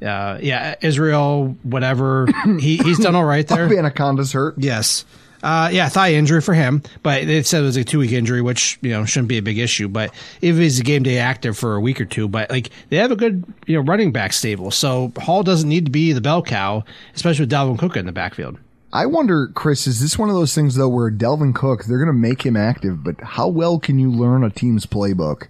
uh, 0.00 0.38
yeah, 0.40 0.76
Israel, 0.80 1.56
whatever. 1.64 2.28
he, 2.60 2.76
he's 2.76 2.98
done 3.00 3.16
all 3.16 3.24
right 3.24 3.46
there. 3.48 3.66
Anaconda's 3.76 4.30
hurt. 4.30 4.54
Yes. 4.58 5.04
Uh, 5.42 5.70
yeah, 5.72 5.88
thigh 5.88 6.14
injury 6.14 6.40
for 6.40 6.54
him, 6.54 6.82
but 7.02 7.26
they 7.26 7.42
said 7.42 7.62
it 7.62 7.66
was 7.66 7.76
a 7.76 7.84
two 7.84 8.00
week 8.00 8.12
injury, 8.12 8.42
which 8.42 8.78
you 8.82 8.90
know 8.90 9.04
shouldn't 9.04 9.28
be 9.28 9.38
a 9.38 9.42
big 9.42 9.58
issue. 9.58 9.88
But 9.88 10.12
if 10.40 10.56
he's 10.56 10.80
a 10.80 10.82
game 10.82 11.04
day 11.04 11.18
active 11.18 11.56
for 11.56 11.76
a 11.76 11.80
week 11.80 12.00
or 12.00 12.04
two, 12.04 12.28
but 12.28 12.50
like 12.50 12.70
they 12.88 12.96
have 12.96 13.12
a 13.12 13.16
good 13.16 13.44
you 13.66 13.76
know 13.76 13.82
running 13.82 14.10
back 14.10 14.32
stable, 14.32 14.70
so 14.70 15.12
Hall 15.16 15.42
doesn't 15.42 15.68
need 15.68 15.84
to 15.84 15.90
be 15.90 16.12
the 16.12 16.20
bell 16.20 16.42
cow, 16.42 16.82
especially 17.14 17.44
with 17.44 17.52
Dalvin 17.52 17.78
Cook 17.78 17.96
in 17.96 18.06
the 18.06 18.12
backfield. 18.12 18.58
I 18.92 19.06
wonder, 19.06 19.48
Chris, 19.48 19.86
is 19.86 20.00
this 20.00 20.18
one 20.18 20.30
of 20.30 20.34
those 20.34 20.54
things 20.54 20.74
though 20.74 20.88
where 20.88 21.10
Dalvin 21.10 21.54
Cook, 21.54 21.84
they're 21.84 21.98
going 21.98 22.06
to 22.08 22.12
make 22.12 22.44
him 22.44 22.56
active, 22.56 23.04
but 23.04 23.20
how 23.20 23.48
well 23.48 23.78
can 23.78 23.98
you 23.98 24.10
learn 24.10 24.42
a 24.42 24.50
team's 24.50 24.86
playbook 24.86 25.48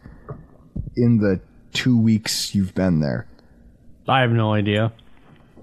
in 0.96 1.18
the 1.18 1.40
two 1.72 1.96
weeks 1.96 2.54
you've 2.54 2.74
been 2.74 3.00
there? 3.00 3.26
I 4.08 4.20
have 4.22 4.32
no 4.32 4.52
idea. 4.52 4.92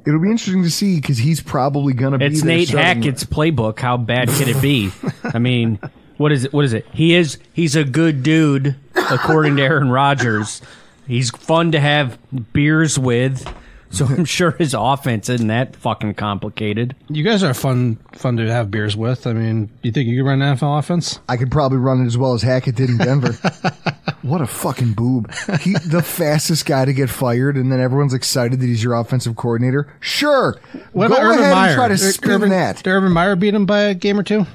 It'll 0.06 0.20
be 0.20 0.30
interesting 0.30 0.64
to 0.64 0.70
see 0.70 0.98
because 0.98 1.18
he's 1.18 1.42
probably 1.42 1.94
going 1.94 2.12
to 2.14 2.20
be. 2.20 2.26
It's 2.26 2.44
Nate 2.44 2.70
Hackett's 2.70 3.24
playbook. 3.24 3.80
How 3.80 3.98
bad 3.98 4.30
could 4.30 4.48
it 4.48 4.62
be? 4.62 4.92
I 5.24 5.40
mean, 5.40 5.80
what 6.18 6.32
is 6.32 6.46
it? 6.46 6.54
What 6.54 6.66
is 6.66 6.74
it? 6.74 6.86
He 6.94 7.16
is. 7.16 7.40
He's 7.54 7.76
a 7.76 7.84
good 7.84 8.22
dude, 8.22 8.76
according 8.96 9.58
to 9.58 9.64
Aaron 9.64 9.90
Rodgers. 9.90 10.62
He's 11.08 11.32
fun 11.32 11.72
to 11.72 11.80
have 11.80 12.20
beers 12.54 13.00
with. 13.00 13.52
So 13.92 14.06
I'm 14.06 14.26
sure 14.26 14.52
his 14.52 14.74
offense 14.74 15.30
isn't 15.30 15.48
that 15.48 15.76
fucking 15.76 16.16
complicated. 16.16 16.96
You 17.10 17.24
guys 17.24 17.44
are 17.44 17.54
fun 17.54 17.98
fun 18.14 18.38
to 18.38 18.52
have 18.52 18.70
beers 18.72 18.96
with. 18.98 19.26
I 19.28 19.34
mean, 19.34 19.70
you 19.84 19.92
think 19.92 20.08
you 20.10 20.22
could 20.22 20.28
run 20.30 20.42
an 20.42 20.58
NFL 20.58 20.80
offense? 20.80 21.20
I 21.30 21.38
could 21.38 21.52
probably 21.52 21.78
run 21.78 22.02
it 22.02 22.06
as 22.08 22.18
well 22.18 22.34
as 22.34 22.42
Hackett 22.42 22.76
did 22.76 22.90
in 22.90 22.98
Denver. 22.98 23.32
what 24.22 24.42
a 24.42 24.48
fucking 24.48 24.94
boob! 24.94 25.32
He, 25.62 25.74
the 25.74 26.02
fastest 26.06 26.66
guy 26.66 26.86
to 26.86 26.94
get 26.94 27.10
fired, 27.10 27.56
and 27.58 27.72
then 27.72 27.80
everyone's 27.80 28.14
excited 28.14 28.60
that 28.60 28.66
he's 28.66 28.84
your 28.84 28.96
offensive 28.96 29.36
coordinator. 29.36 29.94
Sure, 30.00 30.60
What 30.92 31.08
go 31.10 31.16
about 31.16 31.26
ahead 31.26 31.40
Urban 31.40 31.52
Meyer? 31.52 31.68
and 31.70 31.76
try 31.76 31.88
to 31.88 31.94
Ur- 31.94 31.98
spin 32.12 32.32
Urban, 32.32 32.50
that. 32.50 32.78
Did 32.78 32.88
Urban 32.88 33.12
Meyer 33.12 33.36
beat 33.36 33.54
him 33.54 33.66
by 33.66 33.82
a 33.82 33.94
game 33.94 34.20
or 34.20 34.24
two? 34.24 34.46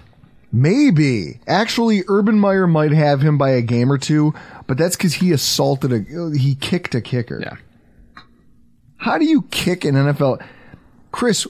Maybe. 0.52 1.38
Actually, 1.46 2.02
Urban 2.08 2.38
Meyer 2.38 2.66
might 2.66 2.90
have 2.92 3.20
him 3.20 3.38
by 3.38 3.50
a 3.50 3.62
game 3.62 3.90
or 3.92 3.98
two, 3.98 4.34
but 4.66 4.76
that's 4.76 4.96
because 4.96 5.14
he 5.14 5.30
assaulted 5.32 5.92
a, 5.92 6.36
he 6.36 6.56
kicked 6.56 6.94
a 6.94 7.00
kicker. 7.00 7.38
Yeah. 7.40 7.56
How 9.00 9.18
do 9.18 9.24
you 9.24 9.42
kick 9.50 9.84
an 9.84 9.94
NFL? 9.94 10.44
Chris, 11.12 11.46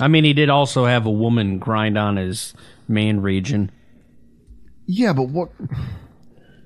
I 0.00 0.08
mean, 0.08 0.24
he 0.24 0.32
did 0.32 0.50
also 0.50 0.84
have 0.84 1.06
a 1.06 1.10
woman 1.10 1.58
grind 1.58 1.96
on 1.98 2.16
his 2.16 2.54
man 2.88 3.20
region. 3.22 3.70
yeah, 4.86 5.12
but 5.12 5.28
what? 5.28 5.50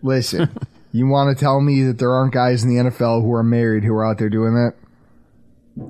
Listen, 0.03 0.51
you 0.93 1.07
want 1.07 1.37
to 1.37 1.41
tell 1.41 1.61
me 1.61 1.83
that 1.85 1.99
there 1.99 2.11
aren't 2.13 2.33
guys 2.33 2.65
in 2.65 2.69
the 2.75 2.83
NFL 2.91 3.23
who 3.23 3.33
are 3.33 3.43
married 3.43 3.85
who 3.85 3.93
are 3.95 4.05
out 4.05 4.19
there 4.19 4.29
doing 4.29 4.55
that? 4.55 4.75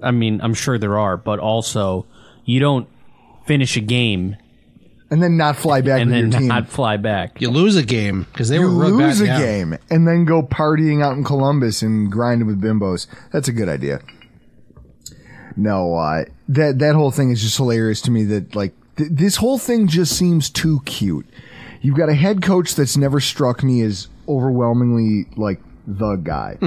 I 0.03 0.11
mean, 0.11 0.41
I'm 0.43 0.55
sure 0.55 0.79
there 0.79 0.99
are, 0.99 1.17
but 1.17 1.39
also 1.39 2.07
you 2.45 2.61
don't 2.61 2.89
finish 3.47 3.77
a 3.77 3.81
game 3.81 4.37
And 5.11 5.23
then 5.23 5.39
not 5.39 5.57
fly 5.57 5.81
back 5.81 6.03
and 6.03 6.11
with 6.11 6.21
then 6.21 6.31
your 6.33 6.41
team. 6.41 6.49
not 6.49 6.69
fly 6.69 6.99
back. 6.99 7.41
You 7.41 7.49
lose 7.49 7.77
a 7.77 7.83
game 7.83 8.27
because 8.33 8.51
they 8.51 8.57
you 8.57 8.63
were 8.63 8.69
lose 8.69 9.21
bad, 9.21 9.25
a 9.25 9.27
yeah. 9.27 9.39
game 9.39 9.79
and 9.91 10.07
then 10.07 10.27
go 10.27 10.43
partying 10.43 11.03
out 11.03 11.17
in 11.17 11.25
Columbus 11.25 11.81
and 11.81 12.13
grinding 12.13 12.47
with 12.47 12.61
bimbos. 12.61 13.07
That's 13.33 13.49
a 13.49 13.53
good 13.53 13.69
idea. 13.71 14.01
No, 15.59 15.97
uh, 15.97 16.25
that 16.49 16.79
that 16.79 16.95
whole 16.95 17.11
thing 17.11 17.31
is 17.31 17.43
just 17.43 17.57
hilarious 17.57 18.01
to 18.03 18.13
me. 18.13 18.23
That 18.25 18.55
like 18.55 18.73
th- 18.97 19.11
this 19.13 19.37
whole 19.37 19.59
thing 19.59 19.89
just 19.89 20.17
seems 20.17 20.49
too 20.49 20.81
cute. 20.85 21.27
You've 21.83 21.97
got 21.97 22.09
a 22.09 22.15
head 22.15 22.43
coach 22.43 22.77
that's 22.77 22.97
never 22.97 23.19
struck 23.21 23.65
me 23.65 23.83
as 23.83 24.09
overwhelmingly 24.29 25.27
like 25.37 25.61
the 25.87 26.15
guy. 26.17 26.59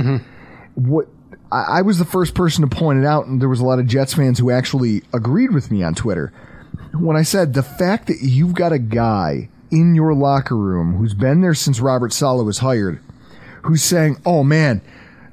What 0.75 1.07
I, 1.51 1.79
I 1.79 1.81
was 1.83 1.99
the 1.99 2.05
first 2.05 2.33
person 2.33 2.67
to 2.67 2.75
point 2.75 2.99
it 2.99 3.05
out, 3.05 3.27
and 3.27 3.41
there 3.41 3.49
was 3.49 3.61
a 3.61 3.65
lot 3.65 3.79
of 3.79 3.87
Jets 3.87 4.13
fans 4.13 4.39
who 4.39 4.51
actually 4.51 5.03
agreed 5.13 5.53
with 5.53 5.71
me 5.71 5.83
on 5.83 5.95
Twitter 5.95 6.33
when 6.93 7.15
I 7.15 7.23
said 7.23 7.53
the 7.53 7.63
fact 7.63 8.07
that 8.07 8.17
you've 8.21 8.53
got 8.53 8.73
a 8.73 8.79
guy 8.79 9.49
in 9.71 9.95
your 9.95 10.13
locker 10.13 10.57
room 10.57 10.95
who's 10.95 11.13
been 11.13 11.39
there 11.39 11.53
since 11.53 11.79
Robert 11.79 12.11
Saleh 12.11 12.45
was 12.45 12.57
hired, 12.57 12.99
who's 13.63 13.83
saying, 13.83 14.17
"Oh 14.25 14.43
man, 14.43 14.81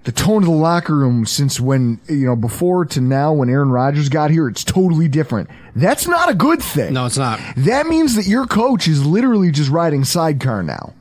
the 0.08 0.12
tone 0.12 0.38
of 0.38 0.48
the 0.48 0.54
locker 0.54 0.96
room 0.96 1.26
since 1.26 1.60
when 1.60 2.00
you 2.08 2.24
know 2.24 2.34
before 2.34 2.86
to 2.86 2.98
now 2.98 3.30
when 3.30 3.50
Aaron 3.50 3.70
Rodgers 3.70 4.08
got 4.08 4.30
here, 4.30 4.48
it's 4.48 4.64
totally 4.64 5.06
different." 5.06 5.50
That's 5.76 6.08
not 6.08 6.30
a 6.30 6.34
good 6.34 6.62
thing. 6.62 6.94
No, 6.94 7.04
it's 7.04 7.18
not. 7.18 7.38
That 7.58 7.86
means 7.86 8.14
that 8.16 8.26
your 8.26 8.46
coach 8.46 8.88
is 8.88 9.04
literally 9.04 9.50
just 9.50 9.68
riding 9.68 10.04
sidecar 10.04 10.62
now. 10.62 10.94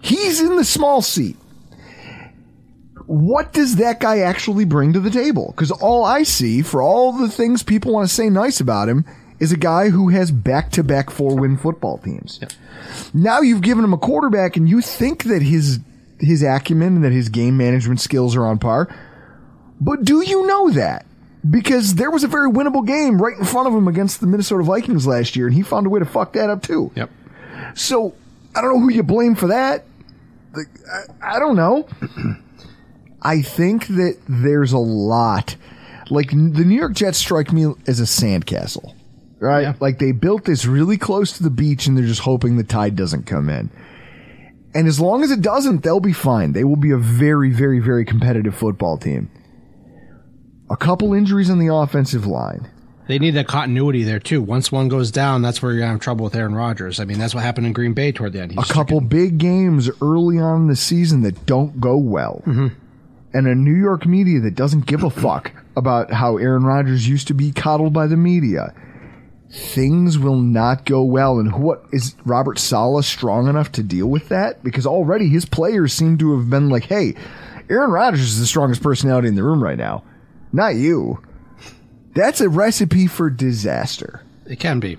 He's 0.00 0.40
in 0.40 0.54
the 0.54 0.64
small 0.64 1.02
seat. 1.02 1.36
What 3.06 3.52
does 3.52 3.76
that 3.76 3.98
guy 3.98 4.20
actually 4.20 4.64
bring 4.64 4.92
to 4.92 5.00
the 5.00 5.10
table? 5.10 5.52
Because 5.56 5.72
all 5.72 6.04
I 6.04 6.22
see 6.22 6.62
for 6.62 6.80
all 6.80 7.10
the 7.10 7.28
things 7.28 7.64
people 7.64 7.92
want 7.92 8.08
to 8.08 8.14
say 8.14 8.30
nice 8.30 8.60
about 8.60 8.88
him 8.88 9.04
is 9.40 9.50
a 9.50 9.56
guy 9.56 9.88
who 9.88 10.10
has 10.10 10.30
back 10.30 10.70
to 10.70 10.84
back 10.84 11.10
four 11.10 11.34
win 11.36 11.56
football 11.56 11.98
teams. 11.98 12.38
Now 13.12 13.40
you've 13.40 13.62
given 13.62 13.82
him 13.82 13.92
a 13.92 13.98
quarterback 13.98 14.56
and 14.56 14.68
you 14.68 14.80
think 14.80 15.24
that 15.24 15.42
his 15.42 15.80
his 16.22 16.42
acumen 16.42 16.96
and 16.96 17.04
that 17.04 17.12
his 17.12 17.28
game 17.28 17.56
management 17.56 18.00
skills 18.00 18.36
are 18.36 18.46
on 18.46 18.58
par. 18.58 18.88
But 19.80 20.04
do 20.04 20.22
you 20.22 20.46
know 20.46 20.70
that? 20.70 21.06
Because 21.48 21.96
there 21.96 22.10
was 22.10 22.22
a 22.22 22.28
very 22.28 22.48
winnable 22.48 22.86
game 22.86 23.20
right 23.20 23.36
in 23.36 23.44
front 23.44 23.66
of 23.66 23.74
him 23.74 23.88
against 23.88 24.20
the 24.20 24.28
Minnesota 24.28 24.62
Vikings 24.62 25.06
last 25.06 25.34
year, 25.34 25.46
and 25.46 25.54
he 25.54 25.62
found 25.62 25.86
a 25.86 25.90
way 25.90 25.98
to 25.98 26.06
fuck 26.06 26.34
that 26.34 26.48
up 26.48 26.62
too. 26.62 26.92
Yep. 26.94 27.10
So 27.74 28.14
I 28.54 28.60
don't 28.60 28.74
know 28.74 28.80
who 28.80 28.92
you 28.92 29.02
blame 29.02 29.34
for 29.34 29.48
that. 29.48 29.84
Like, 30.54 30.68
I, 31.20 31.36
I 31.36 31.38
don't 31.40 31.56
know. 31.56 31.88
I 33.22 33.42
think 33.42 33.86
that 33.88 34.18
there's 34.28 34.72
a 34.72 34.78
lot. 34.78 35.56
Like 36.10 36.30
the 36.30 36.64
New 36.64 36.76
York 36.76 36.92
Jets 36.94 37.18
strike 37.18 37.52
me 37.52 37.72
as 37.86 38.00
a 38.00 38.04
sandcastle, 38.04 38.94
right? 39.38 39.80
Like 39.80 39.98
they 39.98 40.12
built 40.12 40.44
this 40.44 40.66
really 40.66 40.98
close 40.98 41.36
to 41.36 41.42
the 41.42 41.50
beach 41.50 41.86
and 41.86 41.96
they're 41.96 42.04
just 42.04 42.20
hoping 42.20 42.56
the 42.56 42.64
tide 42.64 42.96
doesn't 42.96 43.24
come 43.24 43.48
in. 43.48 43.70
And 44.74 44.88
as 44.88 45.00
long 45.00 45.22
as 45.22 45.30
it 45.30 45.42
doesn't, 45.42 45.82
they'll 45.82 46.00
be 46.00 46.12
fine. 46.12 46.52
They 46.52 46.64
will 46.64 46.76
be 46.76 46.92
a 46.92 46.96
very, 46.96 47.50
very, 47.50 47.78
very 47.80 48.04
competitive 48.04 48.54
football 48.54 48.96
team. 48.96 49.30
A 50.70 50.76
couple 50.76 51.12
injuries 51.12 51.50
on 51.50 51.58
the 51.58 51.74
offensive 51.74 52.26
line. 52.26 52.70
They 53.08 53.18
need 53.18 53.34
that 53.34 53.48
continuity 53.48 54.04
there 54.04 54.20
too. 54.20 54.40
Once 54.40 54.72
one 54.72 54.88
goes 54.88 55.10
down, 55.10 55.42
that's 55.42 55.60
where 55.60 55.72
you're 55.72 55.80
gonna 55.80 55.92
have 55.92 56.00
trouble 56.00 56.24
with 56.24 56.34
Aaron 56.34 56.54
Rodgers. 56.54 57.00
I 57.00 57.04
mean, 57.04 57.18
that's 57.18 57.34
what 57.34 57.42
happened 57.42 57.66
in 57.66 57.72
Green 57.72 57.92
Bay 57.92 58.12
toward 58.12 58.32
the 58.32 58.40
end. 58.40 58.52
He 58.52 58.58
a 58.58 58.62
couple 58.62 59.00
big 59.00 59.38
games 59.38 59.90
early 60.00 60.38
on 60.38 60.62
in 60.62 60.68
the 60.68 60.76
season 60.76 61.22
that 61.22 61.44
don't 61.44 61.80
go 61.80 61.96
well. 61.96 62.42
Mm-hmm. 62.46 62.68
And 63.34 63.46
a 63.46 63.54
New 63.54 63.74
York 63.74 64.06
media 64.06 64.40
that 64.40 64.54
doesn't 64.54 64.86
give 64.86 65.02
a 65.02 65.10
fuck 65.10 65.52
about 65.76 66.12
how 66.12 66.36
Aaron 66.36 66.64
Rodgers 66.64 67.08
used 67.08 67.28
to 67.28 67.34
be 67.34 67.50
coddled 67.50 67.92
by 67.92 68.06
the 68.06 68.16
media. 68.16 68.74
Things 69.52 70.18
will 70.18 70.38
not 70.38 70.86
go 70.86 71.02
well. 71.02 71.38
And 71.38 71.62
what 71.62 71.84
is 71.92 72.16
Robert 72.24 72.58
Saleh 72.58 73.04
strong 73.04 73.48
enough 73.48 73.70
to 73.72 73.82
deal 73.82 74.06
with 74.06 74.30
that? 74.30 74.64
Because 74.64 74.86
already 74.86 75.28
his 75.28 75.44
players 75.44 75.92
seem 75.92 76.16
to 76.18 76.38
have 76.38 76.48
been 76.48 76.70
like, 76.70 76.84
hey, 76.84 77.14
Aaron 77.68 77.90
Rodgers 77.90 78.20
is 78.20 78.40
the 78.40 78.46
strongest 78.46 78.82
personality 78.82 79.28
in 79.28 79.34
the 79.34 79.42
room 79.42 79.62
right 79.62 79.76
now, 79.76 80.04
not 80.52 80.74
you. 80.74 81.22
That's 82.14 82.40
a 82.40 82.48
recipe 82.48 83.06
for 83.06 83.28
disaster. 83.28 84.22
It 84.46 84.58
can 84.58 84.80
be. 84.80 84.98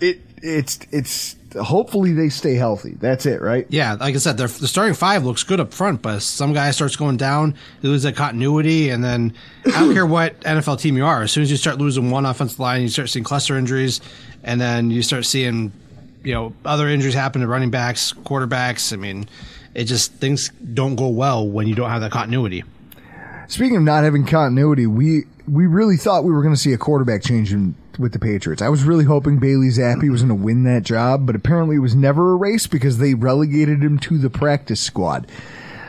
It 0.00 0.20
it's 0.42 0.80
it's 0.90 1.36
hopefully 1.54 2.12
they 2.12 2.28
stay 2.28 2.54
healthy. 2.54 2.96
That's 2.98 3.26
it, 3.26 3.40
right? 3.40 3.66
Yeah, 3.68 3.94
like 3.94 4.14
I 4.14 4.18
said, 4.18 4.36
the 4.36 4.46
the 4.46 4.68
starting 4.68 4.94
five 4.94 5.24
looks 5.24 5.42
good 5.42 5.60
up 5.60 5.72
front, 5.72 6.02
but 6.02 6.20
some 6.20 6.52
guy 6.52 6.70
starts 6.70 6.96
going 6.96 7.16
down, 7.16 7.54
you 7.80 7.90
lose 7.90 8.02
that 8.04 8.16
continuity, 8.16 8.90
and 8.90 9.02
then 9.02 9.34
I 9.66 9.80
don't 9.80 9.94
care 9.94 10.06
what 10.06 10.38
NFL 10.40 10.80
team 10.80 10.96
you 10.96 11.04
are. 11.04 11.22
As 11.22 11.32
soon 11.32 11.42
as 11.42 11.50
you 11.50 11.56
start 11.56 11.78
losing 11.78 12.10
one 12.10 12.26
offensive 12.26 12.58
line, 12.58 12.82
you 12.82 12.88
start 12.88 13.10
seeing 13.10 13.24
cluster 13.24 13.56
injuries, 13.56 14.00
and 14.42 14.60
then 14.60 14.90
you 14.90 15.02
start 15.02 15.24
seeing, 15.24 15.72
you 16.22 16.34
know, 16.34 16.52
other 16.64 16.88
injuries 16.88 17.14
happen 17.14 17.40
to 17.40 17.46
running 17.46 17.70
backs, 17.70 18.12
quarterbacks. 18.12 18.92
I 18.92 18.96
mean, 18.96 19.28
it 19.74 19.84
just 19.84 20.12
things 20.14 20.50
don't 20.74 20.96
go 20.96 21.08
well 21.08 21.46
when 21.46 21.66
you 21.66 21.74
don't 21.74 21.90
have 21.90 22.00
that 22.02 22.12
continuity. 22.12 22.64
Speaking 23.48 23.76
of 23.76 23.82
not 23.82 24.04
having 24.04 24.24
continuity, 24.24 24.86
we 24.86 25.24
we 25.48 25.66
really 25.66 25.96
thought 25.96 26.24
we 26.24 26.32
were 26.32 26.42
going 26.42 26.54
to 26.54 26.60
see 26.60 26.72
a 26.72 26.78
quarterback 26.78 27.22
change 27.22 27.52
in, 27.52 27.74
with 27.98 28.12
the 28.12 28.18
Patriots. 28.18 28.62
I 28.62 28.68
was 28.68 28.84
really 28.84 29.04
hoping 29.04 29.38
Bailey 29.38 29.68
Zappe 29.68 30.10
was 30.10 30.22
going 30.22 30.28
to 30.36 30.44
win 30.44 30.64
that 30.64 30.82
job, 30.82 31.26
but 31.26 31.36
apparently 31.36 31.76
it 31.76 31.80
was 31.80 31.94
never 31.94 32.32
a 32.32 32.36
race 32.36 32.66
because 32.66 32.98
they 32.98 33.14
relegated 33.14 33.82
him 33.82 33.98
to 34.00 34.18
the 34.18 34.30
practice 34.30 34.80
squad. 34.80 35.26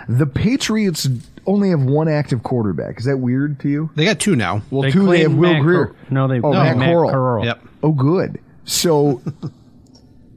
The 0.09 0.25
Patriots 0.25 1.07
only 1.45 1.69
have 1.69 1.81
one 1.83 2.07
active 2.09 2.43
quarterback. 2.43 2.99
Is 2.99 3.05
that 3.05 3.17
weird 3.17 3.59
to 3.61 3.69
you? 3.69 3.89
They 3.95 4.05
got 4.05 4.19
two 4.19 4.35
now. 4.35 4.61
Well, 4.69 4.83
They 4.83 4.91
two 4.91 5.05
they 5.09 5.19
have 5.21 5.31
claimed 5.31 5.39
Will 5.39 5.53
Matt 5.53 5.61
Greer. 5.61 5.85
Cor- 5.87 5.95
no, 6.09 6.27
they- 6.27 6.39
oh 6.39 6.51
no, 6.51 6.63
Matt, 6.63 6.77
Matt 6.77 6.89
Corral. 6.89 7.11
Corral. 7.11 7.45
Yep. 7.45 7.61
Oh, 7.83 7.91
good. 7.91 8.39
So, 8.65 9.21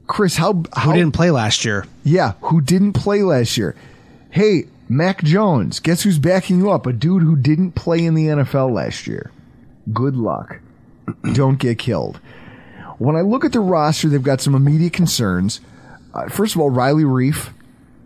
Chris, 0.07 0.37
how 0.37 0.63
how 0.73 0.91
Who 0.91 0.93
didn't 0.97 1.13
play 1.13 1.31
last 1.31 1.65
year? 1.65 1.85
Yeah, 2.03 2.33
who 2.41 2.61
didn't 2.61 2.93
play 2.93 3.23
last 3.23 3.57
year? 3.57 3.75
Hey, 4.29 4.65
Mac 4.89 5.23
Jones, 5.23 5.79
guess 5.79 6.03
who's 6.03 6.19
backing 6.19 6.59
you 6.59 6.71
up? 6.71 6.85
A 6.85 6.93
dude 6.93 7.23
who 7.23 7.35
didn't 7.35 7.71
play 7.73 8.03
in 8.05 8.13
the 8.13 8.27
NFL 8.27 8.71
last 8.73 9.05
year. 9.07 9.31
Good 9.93 10.15
luck. 10.15 10.59
Don't 11.33 11.59
get 11.59 11.77
killed. 11.79 12.19
When 12.97 13.15
I 13.15 13.21
look 13.21 13.45
at 13.45 13.53
the 13.53 13.59
roster, 13.59 14.09
they've 14.09 14.21
got 14.23 14.41
some 14.41 14.55
immediate 14.55 14.93
concerns. 14.93 15.61
Uh, 16.13 16.29
first 16.29 16.55
of 16.55 16.61
all, 16.61 16.69
Riley 16.69 17.03
Reiff. 17.03 17.51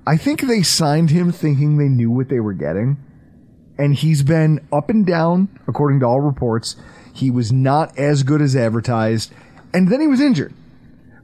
I 0.06 0.18
think 0.18 0.42
they 0.42 0.64
signed 0.64 1.12
him 1.12 1.32
thinking 1.32 1.78
they 1.78 1.88
knew 1.88 2.12
what 2.12 2.30
they 2.30 2.40
were 2.40 2.54
getting. 2.54 2.98
And 3.78 3.96
he's 3.96 4.24
been 4.24 4.66
up 4.72 4.90
and 4.90 5.06
down, 5.06 5.48
according 5.68 6.02
to 6.02 6.06
all 6.06 6.20
reports. 6.20 6.76
He 7.14 7.32
was 7.32 7.52
not 7.52 7.98
as 7.98 8.24
good 8.24 8.42
as 8.42 8.56
advertised. 8.56 9.32
And 9.74 9.90
then 9.90 10.02
he 10.02 10.08
was 10.08 10.20
injured. 10.20 10.54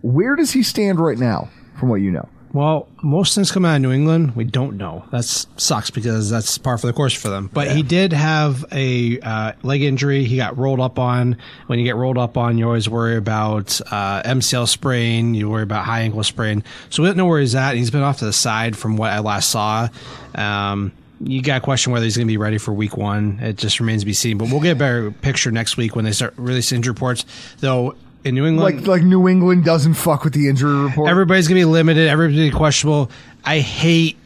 Where 0.01 0.35
does 0.35 0.51
he 0.51 0.63
stand 0.63 0.99
right 0.99 1.17
now, 1.17 1.49
from 1.77 1.89
what 1.89 2.01
you 2.01 2.11
know? 2.11 2.29
Well, 2.53 2.87
most 3.03 3.35
things 3.35 3.51
come 3.51 3.65
out 3.65 3.75
of 3.75 3.81
New 3.81 3.91
England. 3.91 4.35
We 4.35 4.43
don't 4.45 4.77
know. 4.77 5.05
That 5.11 5.25
sucks 5.25 5.89
because 5.91 6.29
that's 6.29 6.57
par 6.57 6.77
for 6.77 6.87
the 6.87 6.93
course 6.93 7.13
for 7.13 7.29
them. 7.29 7.49
But 7.53 7.71
he 7.71 7.83
did 7.83 8.13
have 8.13 8.65
a 8.71 9.19
uh, 9.19 9.53
leg 9.63 9.81
injury. 9.83 10.23
He 10.23 10.37
got 10.37 10.57
rolled 10.57 10.79
up 10.79 10.97
on. 10.97 11.37
When 11.67 11.77
you 11.77 11.85
get 11.85 11.95
rolled 11.95 12.17
up 12.17 12.37
on, 12.37 12.57
you 12.57 12.65
always 12.65 12.89
worry 12.89 13.17
about 13.17 13.79
uh, 13.91 14.23
MCL 14.23 14.67
sprain. 14.67 15.33
You 15.33 15.49
worry 15.49 15.63
about 15.63 15.85
high 15.85 16.01
ankle 16.01 16.23
sprain. 16.23 16.63
So 16.89 17.03
we 17.03 17.09
don't 17.09 17.17
know 17.17 17.25
where 17.25 17.39
he's 17.39 17.55
at. 17.55 17.75
He's 17.75 17.91
been 17.91 18.01
off 18.01 18.19
to 18.19 18.25
the 18.25 18.33
side 18.33 18.77
from 18.77 18.97
what 18.97 19.11
I 19.11 19.19
last 19.19 19.49
saw. 19.49 19.89
Um, 20.35 20.93
you 21.19 21.41
got 21.41 21.55
to 21.55 21.61
question 21.61 21.91
whether 21.93 22.03
he's 22.03 22.15
going 22.15 22.27
to 22.27 22.31
be 22.31 22.37
ready 22.37 22.57
for 22.57 22.73
week 22.73 22.95
one. 22.95 23.39
It 23.41 23.57
just 23.57 23.79
remains 23.79 24.03
to 24.03 24.05
be 24.05 24.13
seen. 24.13 24.37
But 24.37 24.49
we'll 24.49 24.61
get 24.61 24.71
a 24.71 24.75
better 24.75 25.11
picture 25.11 25.51
next 25.51 25.77
week 25.77 25.95
when 25.95 26.05
they 26.05 26.11
start 26.11 26.33
releasing 26.37 26.77
injury 26.77 26.91
reports. 26.91 27.25
Though 27.59 27.95
in 28.27 28.35
New 28.35 28.45
England, 28.45 28.77
Like 28.77 28.87
like 28.87 29.03
New 29.03 29.27
England 29.27 29.65
doesn't 29.65 29.95
fuck 29.95 30.23
with 30.23 30.33
the 30.33 30.47
injury 30.49 30.85
report. 30.85 31.09
Everybody's 31.09 31.47
gonna 31.47 31.59
be 31.59 31.65
limited. 31.65 32.07
Everybody's 32.07 32.53
questionable. 32.53 33.09
I 33.43 33.59
hate 33.59 34.17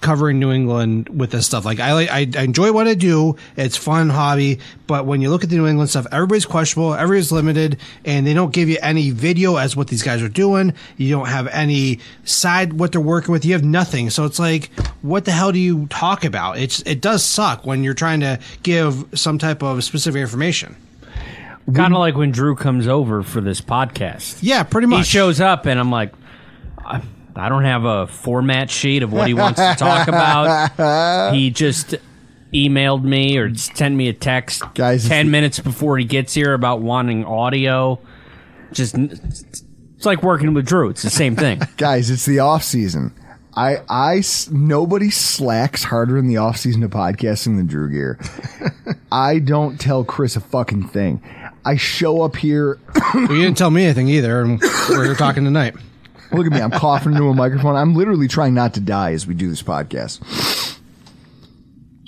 covering 0.00 0.38
New 0.38 0.50
England 0.50 1.08
with 1.08 1.30
this 1.30 1.46
stuff. 1.46 1.64
Like 1.64 1.78
I 1.78 1.92
like, 1.92 2.10
I, 2.10 2.26
I 2.36 2.42
enjoy 2.42 2.72
what 2.72 2.86
I 2.88 2.94
do. 2.94 3.36
It's 3.56 3.76
fun 3.76 4.08
hobby. 4.08 4.58
But 4.86 5.06
when 5.06 5.20
you 5.20 5.30
look 5.30 5.44
at 5.44 5.50
the 5.50 5.56
New 5.56 5.66
England 5.66 5.90
stuff, 5.90 6.06
everybody's 6.10 6.46
questionable. 6.46 6.94
Everybody's 6.94 7.30
limited, 7.30 7.78
and 8.04 8.26
they 8.26 8.34
don't 8.34 8.52
give 8.52 8.68
you 8.68 8.78
any 8.82 9.10
video 9.10 9.56
as 9.56 9.76
what 9.76 9.88
these 9.88 10.02
guys 10.02 10.22
are 10.22 10.28
doing. 10.28 10.74
You 10.96 11.10
don't 11.10 11.26
have 11.28 11.46
any 11.48 12.00
side 12.24 12.72
what 12.72 12.92
they're 12.92 13.00
working 13.00 13.32
with. 13.32 13.44
You 13.44 13.52
have 13.52 13.64
nothing. 13.64 14.10
So 14.10 14.24
it's 14.24 14.38
like, 14.38 14.70
what 15.02 15.24
the 15.24 15.32
hell 15.32 15.52
do 15.52 15.58
you 15.58 15.86
talk 15.86 16.24
about? 16.24 16.58
It's 16.58 16.80
it 16.82 17.00
does 17.00 17.22
suck 17.22 17.66
when 17.66 17.84
you're 17.84 17.94
trying 17.94 18.20
to 18.20 18.38
give 18.62 19.04
some 19.14 19.38
type 19.38 19.62
of 19.62 19.84
specific 19.84 20.20
information. 20.20 20.76
Kind 21.74 21.94
of 21.94 21.98
like 22.00 22.16
when 22.16 22.30
Drew 22.30 22.54
comes 22.56 22.86
over 22.86 23.22
for 23.22 23.40
this 23.40 23.60
podcast. 23.60 24.38
Yeah, 24.42 24.62
pretty 24.62 24.86
much. 24.86 24.98
He 24.98 25.04
shows 25.04 25.40
up, 25.40 25.66
and 25.66 25.78
I'm 25.78 25.90
like, 25.90 26.12
I, 26.78 27.02
I 27.36 27.48
don't 27.48 27.64
have 27.64 27.84
a 27.84 28.06
format 28.06 28.70
sheet 28.70 29.02
of 29.02 29.12
what 29.12 29.28
he 29.28 29.34
wants 29.34 29.60
to 29.60 29.74
talk 29.76 30.08
about. 30.08 31.32
He 31.34 31.50
just 31.50 31.94
emailed 32.52 33.04
me 33.04 33.36
or 33.38 33.54
sent 33.54 33.94
me 33.94 34.08
a 34.08 34.12
text 34.12 34.62
Guys, 34.74 35.06
10 35.08 35.26
you- 35.26 35.32
minutes 35.32 35.60
before 35.60 35.98
he 35.98 36.04
gets 36.04 36.34
here 36.34 36.52
about 36.54 36.80
wanting 36.80 37.24
audio. 37.24 38.00
Just, 38.72 38.94
it's 38.96 39.64
like 40.06 40.22
working 40.22 40.54
with 40.54 40.66
Drew. 40.66 40.88
It's 40.90 41.02
the 41.02 41.10
same 41.10 41.36
thing. 41.36 41.60
Guys, 41.76 42.10
it's 42.10 42.26
the 42.26 42.38
off 42.40 42.62
season. 42.64 43.14
I 43.54 43.78
I 43.88 44.22
nobody 44.52 45.10
slacks 45.10 45.82
harder 45.82 46.16
in 46.16 46.28
the 46.28 46.36
off 46.36 46.56
season 46.56 46.84
of 46.84 46.92
podcasting 46.92 47.56
than 47.56 47.66
Drew 47.66 47.90
Gear. 47.90 48.18
I 49.12 49.40
don't 49.40 49.78
tell 49.80 50.04
Chris 50.04 50.36
a 50.36 50.40
fucking 50.40 50.86
thing. 50.88 51.20
I 51.64 51.76
show 51.76 52.22
up 52.22 52.36
here. 52.36 52.78
Well, 53.14 53.22
you 53.32 53.42
didn't 53.42 53.56
tell 53.56 53.70
me 53.70 53.84
anything 53.84 54.08
either, 54.08 54.40
and 54.40 54.60
we're 54.88 55.04
here 55.04 55.14
talking 55.14 55.44
tonight. 55.44 55.74
Look 56.32 56.46
at 56.46 56.52
me. 56.52 56.60
I'm 56.60 56.70
coughing 56.70 57.12
into 57.12 57.24
a 57.24 57.34
microphone. 57.34 57.76
I'm 57.76 57.94
literally 57.94 58.28
trying 58.28 58.54
not 58.54 58.74
to 58.74 58.80
die 58.80 59.12
as 59.12 59.26
we 59.26 59.34
do 59.34 59.48
this 59.48 59.62
podcast. 59.62 60.20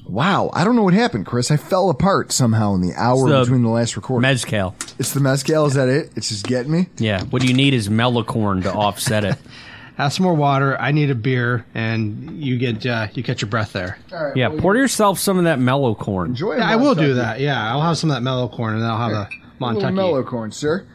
Wow, 0.07 0.51
I 0.53 0.65
don't 0.65 0.77
know 0.77 0.83
what 0.83 0.95
happened, 0.95 1.25
Chris. 1.27 1.51
I 1.51 1.57
fell 1.57 1.89
apart 1.89 2.33
somehow 2.33 2.75
in 2.75 2.83
the 2.83 2.93
hour 2.97 3.29
the 3.29 3.41
between 3.41 3.63
the 3.63 3.71
last 3.71 3.97
recording. 3.97 4.23
Mezcal. 4.29 4.75
it's 4.99 5.15
the 5.15 5.21
mezcal. 5.21 5.65
Is 5.67 5.75
that 5.75 5.89
it? 5.89 6.11
It's 6.17 6.29
just 6.29 6.47
getting 6.47 6.71
me. 6.71 6.89
Yeah. 6.99 7.25
What 7.25 7.41
do 7.41 7.49
you 7.49 7.55
need 7.55 7.73
is 7.73 7.89
mellow 7.89 8.23
corn 8.23 8.63
to 8.63 8.73
offset 8.73 9.25
it. 9.25 9.37
Have 9.97 10.13
some 10.13 10.25
more 10.25 10.35
water. 10.35 10.81
I 10.81 10.91
need 10.91 11.11
a 11.11 11.15
beer, 11.15 11.67
and 11.75 12.43
you 12.43 12.57
get 12.59 12.85
uh, 12.87 13.09
you 13.15 13.23
catch 13.23 13.43
your 13.43 13.51
breath 13.51 13.73
there. 13.73 13.99
Yeah. 14.35 14.49
Pour 14.59 14.75
yourself 14.77 15.19
some 15.19 15.37
of 15.39 15.45
that 15.45 15.59
mellow 15.59 15.95
corn. 15.95 16.31
Enjoy. 16.31 16.57
Yeah, 16.57 16.69
I 16.69 16.77
will 16.77 16.95
do 16.95 17.15
that. 17.15 17.41
Yeah, 17.41 17.71
I'll 17.71 17.83
have 17.83 17.99
some 17.99 18.11
of 18.11 18.17
that 18.17 18.23
mellow 18.23 18.49
corn, 18.49 18.75
and 18.75 18.83
then 18.83 18.91
I'll 18.91 18.99
have 18.99 19.13
a 19.13 19.29
A 19.29 19.67
little 19.67 19.83
Montucky. 19.83 19.95
mellow 19.95 20.23
corn, 20.25 20.51
sir. 20.51 20.87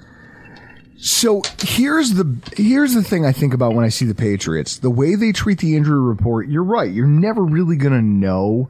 So 0.99 1.43
here's 1.61 2.15
the 2.15 2.25
here's 2.57 2.95
the 2.95 3.03
thing 3.03 3.23
I 3.23 3.31
think 3.31 3.53
about 3.53 3.73
when 3.75 3.85
I 3.85 3.89
see 3.89 4.05
the 4.05 4.15
Patriots. 4.15 4.79
The 4.79 4.89
way 4.89 5.13
they 5.13 5.31
treat 5.31 5.59
the 5.59 5.75
injury 5.75 5.99
report, 6.01 6.47
you're 6.47 6.63
right. 6.63 6.91
You're 6.91 7.05
never 7.05 7.43
really 7.43 7.75
gonna 7.75 8.01
know 8.01 8.67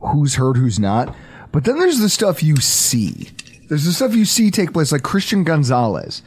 who's 0.00 0.36
hurt, 0.36 0.56
who's 0.56 0.78
not. 0.78 1.14
But 1.52 1.64
then 1.64 1.78
there's 1.78 1.98
the 1.98 2.08
stuff 2.08 2.42
you 2.42 2.56
see. 2.56 3.28
There's 3.68 3.84
the 3.84 3.92
stuff 3.92 4.14
you 4.14 4.24
see 4.24 4.50
take 4.50 4.72
place, 4.72 4.90
like 4.90 5.02
Christian 5.02 5.44
Gonzalez. 5.44 6.22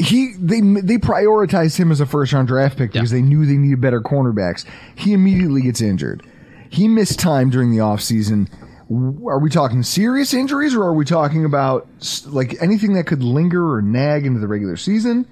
He 0.00 0.32
they 0.38 0.60
they 0.60 0.96
prioritized 0.98 1.76
him 1.78 1.92
as 1.92 2.00
a 2.00 2.06
first 2.06 2.32
round 2.32 2.48
draft 2.48 2.78
pick 2.78 2.92
because 2.92 3.10
they 3.10 3.22
knew 3.22 3.44
they 3.46 3.56
needed 3.56 3.80
better 3.80 4.00
cornerbacks. 4.00 4.64
He 4.96 5.12
immediately 5.12 5.62
gets 5.62 5.80
injured. 5.80 6.22
He 6.68 6.88
missed 6.88 7.18
time 7.18 7.50
during 7.50 7.70
the 7.70 7.78
offseason. 7.78 8.48
Are 8.90 9.38
we 9.38 9.50
talking 9.50 9.82
serious 9.84 10.34
injuries 10.34 10.74
or 10.74 10.82
are 10.82 10.94
we 10.94 11.04
talking 11.04 11.44
about 11.44 11.86
like 12.26 12.56
anything 12.60 12.94
that 12.94 13.04
could 13.06 13.22
linger 13.22 13.72
or 13.74 13.82
nag 13.82 14.26
into 14.26 14.40
the 14.40 14.48
regular 14.48 14.76
season? 14.76 15.26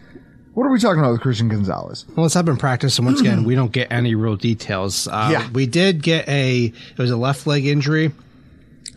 What 0.54 0.64
are 0.64 0.70
we 0.70 0.78
talking 0.80 0.98
about 0.98 1.12
with 1.12 1.20
Christian 1.20 1.48
Gonzalez? 1.48 2.04
Well, 2.16 2.22
let's 2.24 2.34
have 2.34 2.44
been 2.44 2.56
practice, 2.56 2.98
and 2.98 3.06
once 3.06 3.20
again, 3.20 3.44
we 3.44 3.54
don't 3.54 3.70
get 3.70 3.92
any 3.92 4.16
real 4.16 4.34
details. 4.34 5.06
Uh, 5.06 5.28
Yeah. 5.30 5.48
we 5.52 5.66
did 5.66 6.02
get 6.02 6.28
a 6.28 6.66
it 6.66 6.98
was 6.98 7.10
a 7.12 7.16
left 7.16 7.46
leg 7.46 7.64
injury. 7.66 8.12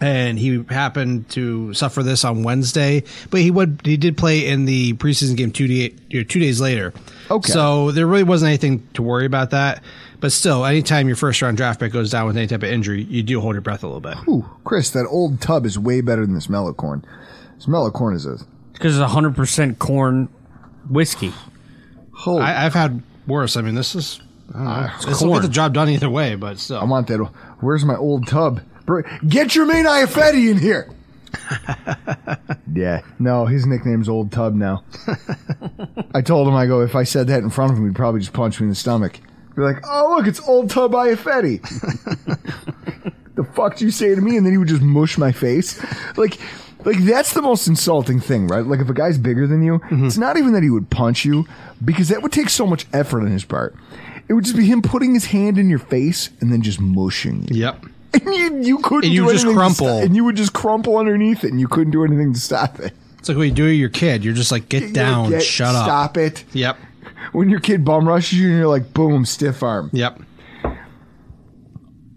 And 0.01 0.37
he 0.39 0.63
happened 0.69 1.29
to 1.29 1.73
suffer 1.73 2.01
this 2.03 2.25
on 2.25 2.43
Wednesday. 2.43 3.03
But 3.29 3.39
he 3.41 3.51
would 3.51 3.81
he 3.85 3.95
did 3.95 4.17
play 4.17 4.47
in 4.47 4.65
the 4.65 4.93
preseason 4.93 5.37
game 5.37 5.51
two 5.51 5.67
day, 5.67 5.89
two 6.23 6.39
days 6.39 6.59
later. 6.59 6.91
Okay. 7.29 7.51
so 7.51 7.91
there 7.91 8.05
really 8.07 8.23
wasn't 8.23 8.49
anything 8.49 8.85
to 8.95 9.01
worry 9.03 9.25
about 9.25 9.51
that. 9.51 9.81
But 10.19 10.31
still, 10.31 10.65
anytime 10.65 11.07
your 11.07 11.15
first 11.15 11.41
round 11.41 11.57
draft 11.57 11.79
pick 11.79 11.91
goes 11.93 12.11
down 12.11 12.27
with 12.27 12.37
any 12.37 12.45
type 12.47 12.61
of 12.63 12.69
injury, 12.69 13.03
you 13.03 13.23
do 13.23 13.39
hold 13.41 13.55
your 13.55 13.61
breath 13.61 13.83
a 13.83 13.87
little 13.87 14.01
bit. 14.01 14.17
Ooh, 14.27 14.45
Chris, 14.65 14.89
that 14.91 15.07
old 15.07 15.39
tub 15.41 15.65
is 15.65 15.79
way 15.79 16.01
better 16.01 16.25
than 16.25 16.35
this 16.35 16.49
mellow 16.49 16.73
corn. 16.73 17.03
This 17.55 17.67
mellow 17.67 17.89
corn 17.89 18.15
is 18.15 18.25
a 18.25 18.37
Because 18.73 18.99
it's 18.99 19.11
100% 19.13 19.79
corn 19.79 20.29
whiskey. 20.89 21.33
whole. 22.13 22.39
I, 22.41 22.65
I've 22.65 22.73
had 22.73 23.01
worse. 23.27 23.55
I 23.57 23.61
mean, 23.61 23.75
this 23.75 23.95
is. 23.95 24.19
I 24.49 24.53
don't 24.57 24.63
know. 24.65 24.69
Ah, 24.71 24.95
it's 24.97 25.05
This 25.05 25.21
will 25.21 25.29
corn. 25.29 25.41
get 25.41 25.47
the 25.47 25.53
job 25.53 25.73
done 25.73 25.89
either 25.89 26.09
way, 26.09 26.35
but 26.35 26.59
still. 26.59 26.77
I 26.79 26.83
want 26.83 27.07
that. 27.07 27.17
Where's 27.61 27.85
my 27.85 27.95
old 27.95 28.27
tub? 28.27 28.61
Get 29.27 29.55
your 29.55 29.65
main 29.65 29.85
Iafetti 29.85 30.49
in 30.49 30.57
here. 30.57 30.89
yeah, 32.73 33.01
no, 33.19 33.45
his 33.45 33.65
nickname's 33.65 34.09
Old 34.09 34.31
Tub 34.31 34.53
now. 34.53 34.83
I 36.13 36.21
told 36.21 36.47
him, 36.47 36.55
I 36.55 36.65
go, 36.65 36.81
if 36.81 36.95
I 36.95 37.03
said 37.03 37.27
that 37.27 37.43
in 37.43 37.49
front 37.49 37.71
of 37.71 37.77
him, 37.77 37.85
he'd 37.85 37.95
probably 37.95 38.19
just 38.19 38.33
punch 38.33 38.59
me 38.59 38.65
in 38.65 38.69
the 38.69 38.75
stomach. 38.75 39.19
Be 39.55 39.61
like, 39.61 39.83
oh, 39.87 40.15
look, 40.15 40.27
it's 40.27 40.45
Old 40.47 40.69
Tub 40.69 40.93
Iafetti. 40.93 41.61
the 43.35 43.43
fuck 43.43 43.77
do 43.77 43.85
you 43.85 43.91
say 43.91 44.15
to 44.15 44.21
me? 44.21 44.37
And 44.37 44.45
then 44.45 44.53
he 44.53 44.57
would 44.57 44.67
just 44.67 44.81
mush 44.81 45.17
my 45.17 45.31
face. 45.31 45.81
Like, 46.17 46.39
like 46.85 46.97
that's 46.99 47.33
the 47.33 47.41
most 47.41 47.67
insulting 47.67 48.19
thing, 48.19 48.47
right? 48.47 48.65
Like 48.65 48.79
if 48.79 48.89
a 48.89 48.93
guy's 48.93 49.17
bigger 49.17 49.47
than 49.47 49.61
you, 49.61 49.79
mm-hmm. 49.79 50.05
it's 50.05 50.17
not 50.17 50.37
even 50.37 50.53
that 50.53 50.63
he 50.63 50.69
would 50.69 50.89
punch 50.89 51.25
you 51.25 51.45
because 51.83 52.09
that 52.09 52.21
would 52.21 52.31
take 52.31 52.49
so 52.49 52.65
much 52.65 52.87
effort 52.93 53.21
on 53.21 53.31
his 53.31 53.43
part. 53.43 53.75
It 54.27 54.33
would 54.33 54.45
just 54.45 54.55
be 54.55 54.65
him 54.65 54.81
putting 54.81 55.13
his 55.13 55.25
hand 55.25 55.57
in 55.57 55.69
your 55.69 55.79
face 55.79 56.29
and 56.39 56.51
then 56.51 56.61
just 56.61 56.79
mushing 56.79 57.47
you. 57.49 57.61
Yep. 57.61 57.85
And 58.25 58.33
you, 58.33 58.61
you 58.61 58.77
couldn't 58.79 59.05
And 59.05 59.13
you 59.13 59.25
do 59.25 59.31
just 59.31 59.45
anything 59.45 59.55
to 59.57 59.59
crumple. 59.59 59.87
stop- 59.87 60.03
and 60.03 60.15
you 60.15 60.23
would 60.25 60.35
just 60.35 60.53
crumple 60.53 60.97
underneath 60.97 61.43
it 61.43 61.51
and 61.51 61.59
you 61.59 61.67
couldn't 61.67 61.91
do 61.91 62.03
anything 62.03 62.33
to 62.33 62.39
stop 62.39 62.79
it. 62.79 62.93
It's 63.19 63.29
like 63.29 63.37
what 63.37 63.43
you 63.43 63.51
do 63.51 63.67
to 63.67 63.73
your 63.73 63.89
kid. 63.89 64.23
You're 64.25 64.33
just 64.33 64.51
like, 64.51 64.67
get 64.67 64.81
You're 64.83 64.91
down, 64.91 65.29
"Get- 65.29 65.43
shut 65.43 65.75
up. 65.75 65.85
Stop 65.85 66.17
it. 66.17 66.43
Yep. 66.53 66.77
When 67.33 67.49
your 67.49 67.59
kid 67.59 67.85
bum 67.85 68.07
rushes 68.07 68.39
you 68.39 68.49
and 68.49 68.57
you're 68.57 68.67
like, 68.67 68.93
boom, 68.93 69.25
stiff 69.25 69.61
arm. 69.63 69.89
Yep. 69.93 70.21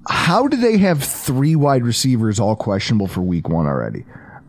How 0.08 0.46
do 0.48 0.56
they 0.56 0.78
have 0.78 1.02
three 1.02 1.56
wide 1.56 1.82
receivers 1.84 2.38
all 2.40 2.56
questionable 2.56 3.06
for 3.06 3.20
week 3.22 3.48
one 3.48 3.66
already? 3.66 4.04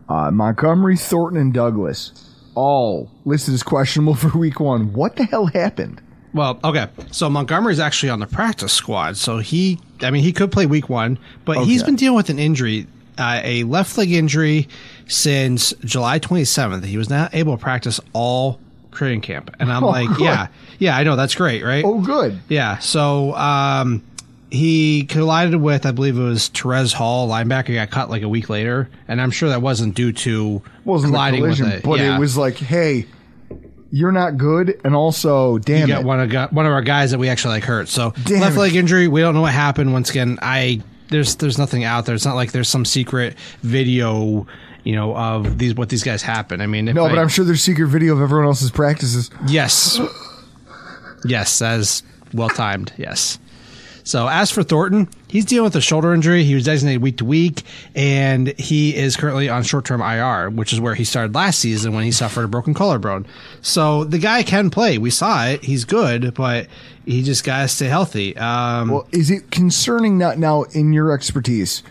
Uh, 0.08 0.30
Montgomery, 0.30 0.96
Thornton, 0.96 1.40
and 1.40 1.52
Douglas 1.54 2.12
all 2.54 3.10
listed 3.24 3.54
as 3.54 3.62
questionable 3.62 4.14
for 4.16 4.36
week 4.36 4.60
one. 4.60 4.92
What 4.92 5.16
the 5.16 5.24
hell 5.24 5.46
happened? 5.46 6.00
Well, 6.34 6.58
okay. 6.64 6.88
So 7.12 7.30
Montgomery's 7.30 7.80
actually 7.80 8.10
on 8.10 8.20
the 8.20 8.26
practice 8.26 8.72
squad. 8.72 9.16
So 9.16 9.38
he, 9.38 9.78
I 10.02 10.10
mean, 10.10 10.22
he 10.22 10.32
could 10.32 10.50
play 10.52 10.66
week 10.66 10.88
one, 10.88 11.18
but 11.44 11.64
he's 11.64 11.82
been 11.82 11.96
dealing 11.96 12.16
with 12.16 12.30
an 12.30 12.38
injury, 12.38 12.86
uh, 13.18 13.40
a 13.42 13.64
left 13.64 13.96
leg 13.98 14.12
injury 14.12 14.68
since 15.08 15.72
July 15.84 16.18
27th. 16.18 16.84
He 16.84 16.98
was 16.98 17.08
not 17.10 17.34
able 17.34 17.56
to 17.56 17.62
practice 17.62 18.00
all 18.12 18.58
training 18.92 19.20
camp. 19.20 19.54
And 19.60 19.70
I'm 19.72 19.84
Oh, 19.84 19.88
like, 19.88 20.08
good. 20.10 20.20
yeah, 20.20 20.46
yeah, 20.78 20.96
I 20.96 21.02
know. 21.04 21.16
That's 21.16 21.34
great, 21.34 21.62
right? 21.64 21.84
Oh, 21.84 22.00
good. 22.00 22.38
Yeah. 22.48 22.78
So, 22.78 23.34
um, 23.34 24.02
he 24.50 25.04
collided 25.04 25.56
with, 25.60 25.84
I 25.86 25.90
believe 25.90 26.16
it 26.16 26.22
was 26.22 26.48
Terez 26.50 26.92
Hall, 26.92 27.28
linebacker, 27.28 27.74
got 27.74 27.90
cut 27.90 28.10
like 28.10 28.22
a 28.22 28.28
week 28.28 28.48
later, 28.48 28.88
and 29.08 29.20
I'm 29.20 29.30
sure 29.32 29.48
that 29.48 29.60
wasn't 29.60 29.94
due 29.96 30.12
to 30.12 30.62
Wasn't 30.84 31.12
colliding 31.12 31.40
collision, 31.40 31.66
with 31.66 31.74
it. 31.76 31.82
but 31.82 31.98
Yeah. 31.98 32.16
it 32.16 32.20
was 32.20 32.36
like, 32.36 32.56
hey, 32.56 33.06
you're 33.90 34.12
not 34.12 34.36
good, 34.36 34.80
and 34.84 34.94
also, 34.94 35.54
you 35.54 35.60
damn 35.60 35.88
got 35.88 36.00
it, 36.00 36.06
one 36.06 36.20
of 36.20 36.52
one 36.52 36.66
of 36.66 36.72
our 36.72 36.82
guys 36.82 37.10
that 37.12 37.18
we 37.18 37.28
actually 37.28 37.54
like 37.54 37.64
hurt. 37.64 37.88
So 37.88 38.12
Damn 38.24 38.40
left 38.40 38.56
it. 38.56 38.60
leg 38.60 38.74
injury. 38.76 39.08
We 39.08 39.20
don't 39.20 39.34
know 39.34 39.42
what 39.42 39.52
happened. 39.52 39.92
Once 39.92 40.10
again, 40.10 40.38
I 40.42 40.82
there's 41.08 41.36
there's 41.36 41.58
nothing 41.58 41.84
out 41.84 42.04
there. 42.06 42.14
It's 42.14 42.24
not 42.24 42.34
like 42.34 42.52
there's 42.52 42.68
some 42.68 42.84
secret 42.84 43.36
video, 43.62 44.46
you 44.84 44.94
know, 44.96 45.16
of 45.16 45.58
these 45.58 45.74
what 45.74 45.88
these 45.88 46.02
guys 46.02 46.22
happen. 46.22 46.60
I 46.60 46.66
mean, 46.66 46.86
no, 46.86 47.06
I- 47.06 47.10
but 47.10 47.18
I'm 47.18 47.28
sure 47.28 47.44
there's 47.44 47.62
secret 47.62 47.86
video 47.88 48.14
of 48.14 48.20
everyone 48.22 48.46
else's 48.46 48.70
practices. 48.70 49.30
yes, 49.46 50.00
yes, 51.24 51.62
as 51.62 52.02
well 52.32 52.48
timed. 52.48 52.92
Yes. 52.96 53.38
So 54.06 54.28
as 54.28 54.52
for 54.52 54.62
Thornton, 54.62 55.08
he's 55.26 55.44
dealing 55.44 55.64
with 55.64 55.74
a 55.74 55.80
shoulder 55.80 56.14
injury. 56.14 56.44
He 56.44 56.54
was 56.54 56.64
designated 56.64 57.02
week 57.02 57.16
to 57.16 57.24
week, 57.24 57.64
and 57.92 58.56
he 58.56 58.94
is 58.94 59.16
currently 59.16 59.48
on 59.48 59.64
short-term 59.64 60.00
IR, 60.00 60.48
which 60.50 60.72
is 60.72 60.80
where 60.80 60.94
he 60.94 61.02
started 61.02 61.34
last 61.34 61.58
season 61.58 61.92
when 61.92 62.04
he 62.04 62.12
suffered 62.12 62.44
a 62.44 62.48
broken 62.48 62.72
collarbone. 62.72 63.26
So 63.62 64.04
the 64.04 64.18
guy 64.18 64.44
can 64.44 64.70
play. 64.70 64.96
We 64.96 65.10
saw 65.10 65.46
it. 65.46 65.64
He's 65.64 65.84
good, 65.84 66.34
but 66.34 66.68
he 67.04 67.24
just 67.24 67.42
got 67.42 67.62
to 67.62 67.68
stay 67.68 67.86
healthy. 67.86 68.36
Um, 68.36 68.90
Well, 68.90 69.08
is 69.10 69.28
it 69.28 69.50
concerning 69.50 70.18
not 70.18 70.38
now 70.38 70.62
in 70.62 70.92
your 70.92 71.10
expertise? 71.10 71.82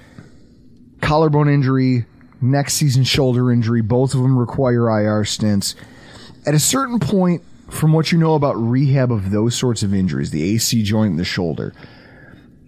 Collarbone 1.02 1.50
injury, 1.50 2.06
next 2.40 2.76
season 2.76 3.04
shoulder 3.04 3.52
injury, 3.52 3.82
both 3.82 4.14
of 4.14 4.22
them 4.22 4.40
require 4.40 4.90
IR 4.90 5.26
stints. 5.26 5.76
At 6.46 6.54
a 6.54 6.60
certain 6.60 7.00
point, 7.00 7.44
from 7.70 7.92
what 7.92 8.14
you 8.14 8.18
know 8.18 8.36
about 8.36 8.56
rehab 8.56 9.12
of 9.12 9.32
those 9.32 9.54
sorts 9.54 9.84
of 9.84 9.94
injuries, 9.94 10.32
the 10.32 10.56
AC 10.56 10.82
joint 10.84 11.12
and 11.12 11.20
the 11.20 11.26
shoulder, 11.26 11.74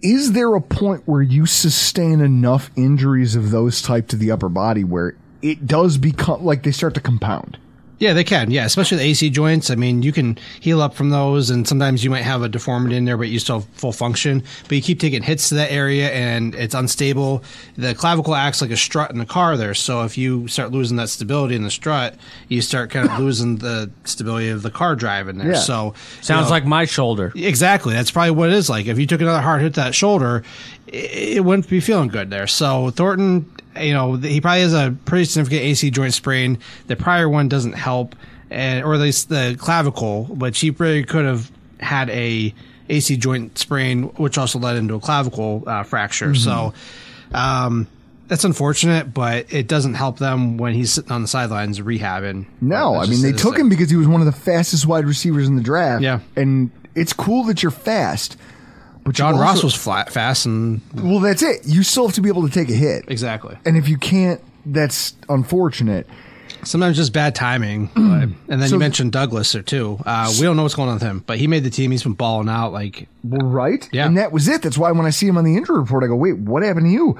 is 0.02 0.32
there 0.32 0.54
a 0.54 0.60
point 0.60 1.02
where 1.06 1.22
you 1.22 1.46
sustain 1.46 2.20
enough 2.20 2.70
injuries 2.76 3.34
of 3.34 3.50
those 3.50 3.82
type 3.82 4.08
to 4.08 4.16
the 4.16 4.30
upper 4.30 4.48
body 4.48 4.84
where 4.84 5.16
it 5.42 5.66
does 5.66 5.98
become 5.98 6.44
like 6.44 6.62
they 6.62 6.70
start 6.70 6.94
to 6.94 7.00
compound? 7.00 7.58
Yeah, 7.98 8.12
they 8.12 8.24
can. 8.24 8.50
Yeah, 8.50 8.64
especially 8.64 8.98
the 8.98 9.04
AC 9.04 9.30
joints. 9.30 9.70
I 9.70 9.74
mean, 9.74 10.02
you 10.02 10.12
can 10.12 10.38
heal 10.60 10.80
up 10.80 10.94
from 10.94 11.10
those, 11.10 11.50
and 11.50 11.66
sometimes 11.66 12.04
you 12.04 12.10
might 12.10 12.22
have 12.22 12.42
a 12.42 12.48
deformity 12.48 12.96
in 12.96 13.04
there, 13.04 13.16
but 13.16 13.28
you 13.28 13.38
still 13.38 13.60
have 13.60 13.68
full 13.70 13.92
function. 13.92 14.44
But 14.64 14.72
you 14.72 14.82
keep 14.82 15.00
taking 15.00 15.22
hits 15.22 15.48
to 15.48 15.56
that 15.56 15.72
area, 15.72 16.10
and 16.10 16.54
it's 16.54 16.74
unstable. 16.74 17.42
The 17.76 17.94
clavicle 17.94 18.34
acts 18.34 18.60
like 18.60 18.70
a 18.70 18.76
strut 18.76 19.10
in 19.10 19.18
the 19.18 19.26
car 19.26 19.56
there. 19.56 19.74
So 19.74 20.04
if 20.04 20.16
you 20.16 20.46
start 20.48 20.70
losing 20.70 20.96
that 20.98 21.08
stability 21.08 21.56
in 21.56 21.62
the 21.62 21.70
strut, 21.70 22.14
you 22.48 22.62
start 22.62 22.90
kind 22.90 23.08
of 23.08 23.18
losing 23.18 23.56
the 23.56 23.90
stability 24.04 24.48
of 24.48 24.62
the 24.62 24.70
car 24.70 24.94
driving 24.94 25.38
there. 25.38 25.52
Yeah. 25.52 25.58
So 25.58 25.94
Sounds 26.20 26.28
you 26.28 26.34
know, 26.36 26.50
like 26.50 26.64
my 26.66 26.84
shoulder. 26.84 27.32
Exactly. 27.34 27.94
That's 27.94 28.10
probably 28.10 28.30
what 28.30 28.50
it 28.50 28.54
is 28.54 28.70
like. 28.70 28.86
If 28.86 28.98
you 28.98 29.06
took 29.06 29.20
another 29.20 29.40
hard 29.40 29.62
hit 29.62 29.74
to 29.74 29.80
that 29.80 29.94
shoulder, 29.94 30.44
it, 30.92 31.44
wouldn't 31.44 31.68
be 31.68 31.80
feeling 31.80 32.08
good 32.08 32.30
there. 32.30 32.46
So 32.46 32.90
Thornton, 32.90 33.50
you 33.80 33.92
know, 33.92 34.14
he 34.14 34.40
probably 34.40 34.62
has 34.62 34.74
a 34.74 34.94
pretty 35.04 35.24
significant 35.24 35.62
AC 35.62 35.90
joint 35.90 36.14
sprain. 36.14 36.58
The 36.86 36.96
prior 36.96 37.28
one 37.28 37.48
doesn't 37.48 37.74
help, 37.74 38.14
and 38.50 38.84
or 38.84 38.94
at 38.94 39.00
least 39.00 39.28
the 39.28 39.56
clavicle, 39.58 40.24
but 40.34 40.56
he 40.56 40.70
really 40.70 41.04
could 41.04 41.24
have 41.24 41.50
had 41.80 42.10
a 42.10 42.54
AC 42.88 43.16
joint 43.16 43.58
sprain, 43.58 44.04
which 44.16 44.38
also 44.38 44.58
led 44.58 44.76
into 44.76 44.94
a 44.94 45.00
clavicle 45.00 45.64
uh, 45.66 45.82
fracture. 45.82 46.34
So. 46.34 46.72
Um, 47.32 47.88
that's 48.28 48.44
unfortunate, 48.44 49.12
but 49.12 49.52
it 49.52 49.68
doesn't 49.68 49.94
help 49.94 50.18
them 50.18 50.58
when 50.58 50.74
he's 50.74 50.92
sitting 50.92 51.10
on 51.10 51.22
the 51.22 51.28
sidelines 51.28 51.80
rehabbing. 51.80 52.46
No, 52.60 52.94
I 52.94 53.06
mean 53.06 53.22
they 53.22 53.32
took 53.32 53.58
him 53.58 53.70
because 53.70 53.88
he 53.90 53.96
was 53.96 54.06
one 54.06 54.20
of 54.20 54.26
the 54.26 54.32
fastest 54.32 54.86
wide 54.86 55.06
receivers 55.06 55.48
in 55.48 55.56
the 55.56 55.62
draft. 55.62 56.02
Yeah. 56.02 56.20
and 56.36 56.70
it's 56.94 57.12
cool 57.12 57.44
that 57.44 57.62
you're 57.62 57.72
fast. 57.72 58.36
But 59.08 59.14
John 59.14 59.32
also- 59.32 59.42
Ross 59.42 59.62
was 59.64 59.74
flat, 59.74 60.12
fast, 60.12 60.44
and 60.44 60.82
Well, 60.94 61.20
that's 61.20 61.42
it. 61.42 61.62
You 61.64 61.82
still 61.82 62.06
have 62.06 62.14
to 62.16 62.20
be 62.20 62.28
able 62.28 62.46
to 62.46 62.52
take 62.52 62.68
a 62.68 62.74
hit, 62.74 63.06
exactly. 63.08 63.56
and 63.64 63.74
if 63.78 63.88
you 63.88 63.96
can't, 63.96 64.38
that's 64.66 65.14
unfortunate. 65.30 66.06
Sometimes 66.62 66.98
just 66.98 67.14
bad 67.14 67.34
timing. 67.34 67.88
and 67.96 68.34
then 68.48 68.68
So- 68.68 68.74
you 68.74 68.78
mentioned 68.78 69.12
Douglas 69.12 69.50
there 69.52 69.62
too. 69.62 69.98
Uh, 70.04 70.30
we 70.38 70.42
don't 70.42 70.56
know 70.56 70.62
what's 70.62 70.74
going 70.74 70.90
on 70.90 70.96
with 70.96 71.02
him, 71.02 71.24
but 71.26 71.38
he 71.38 71.46
made 71.46 71.64
the 71.64 71.70
team. 71.70 71.90
He's 71.90 72.02
been 72.02 72.12
balling 72.12 72.50
out. 72.50 72.74
Like, 72.74 73.08
right? 73.24 73.88
Yeah. 73.92 74.04
And 74.04 74.18
that 74.18 74.30
was 74.30 74.46
it. 74.46 74.60
That's 74.60 74.76
why 74.76 74.92
when 74.92 75.06
I 75.06 75.10
see 75.10 75.26
him 75.26 75.38
on 75.38 75.44
the 75.44 75.56
injury 75.56 75.78
report, 75.78 76.04
I 76.04 76.08
go, 76.08 76.16
"Wait, 76.16 76.36
what 76.36 76.62
happened 76.62 76.84
to 76.84 76.90
you?" 76.92 77.16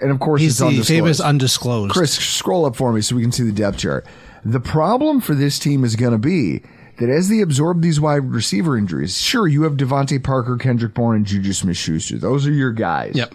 And 0.00 0.12
of 0.12 0.20
course, 0.20 0.40
he's 0.40 0.52
it's 0.52 0.58
the 0.60 0.66
undisclosed. 0.66 0.88
famous 0.88 1.20
undisclosed. 1.20 1.92
Chris, 1.92 2.12
scroll 2.14 2.64
up 2.64 2.76
for 2.76 2.92
me 2.92 3.00
so 3.00 3.16
we 3.16 3.22
can 3.22 3.32
see 3.32 3.42
the 3.42 3.50
depth 3.52 3.78
chart. 3.78 4.06
The 4.44 4.60
problem 4.60 5.20
for 5.20 5.34
this 5.34 5.58
team 5.58 5.82
is 5.82 5.96
going 5.96 6.12
to 6.12 6.18
be 6.18 6.62
that 6.98 7.08
as 7.08 7.28
they 7.28 7.40
absorb 7.40 7.82
these 7.82 8.00
wide 8.00 8.30
receiver 8.30 8.76
injuries, 8.76 9.20
sure, 9.20 9.46
you 9.46 9.62
have 9.62 9.74
DeVante 9.74 10.22
Parker, 10.22 10.56
Kendrick 10.56 10.94
Bourne, 10.94 11.16
and 11.16 11.26
Juju 11.26 11.52
Smith 11.52 11.76
Schuster. 11.76 12.18
Those 12.18 12.46
are 12.46 12.52
your 12.52 12.72
guys. 12.72 13.14
Yep. 13.14 13.34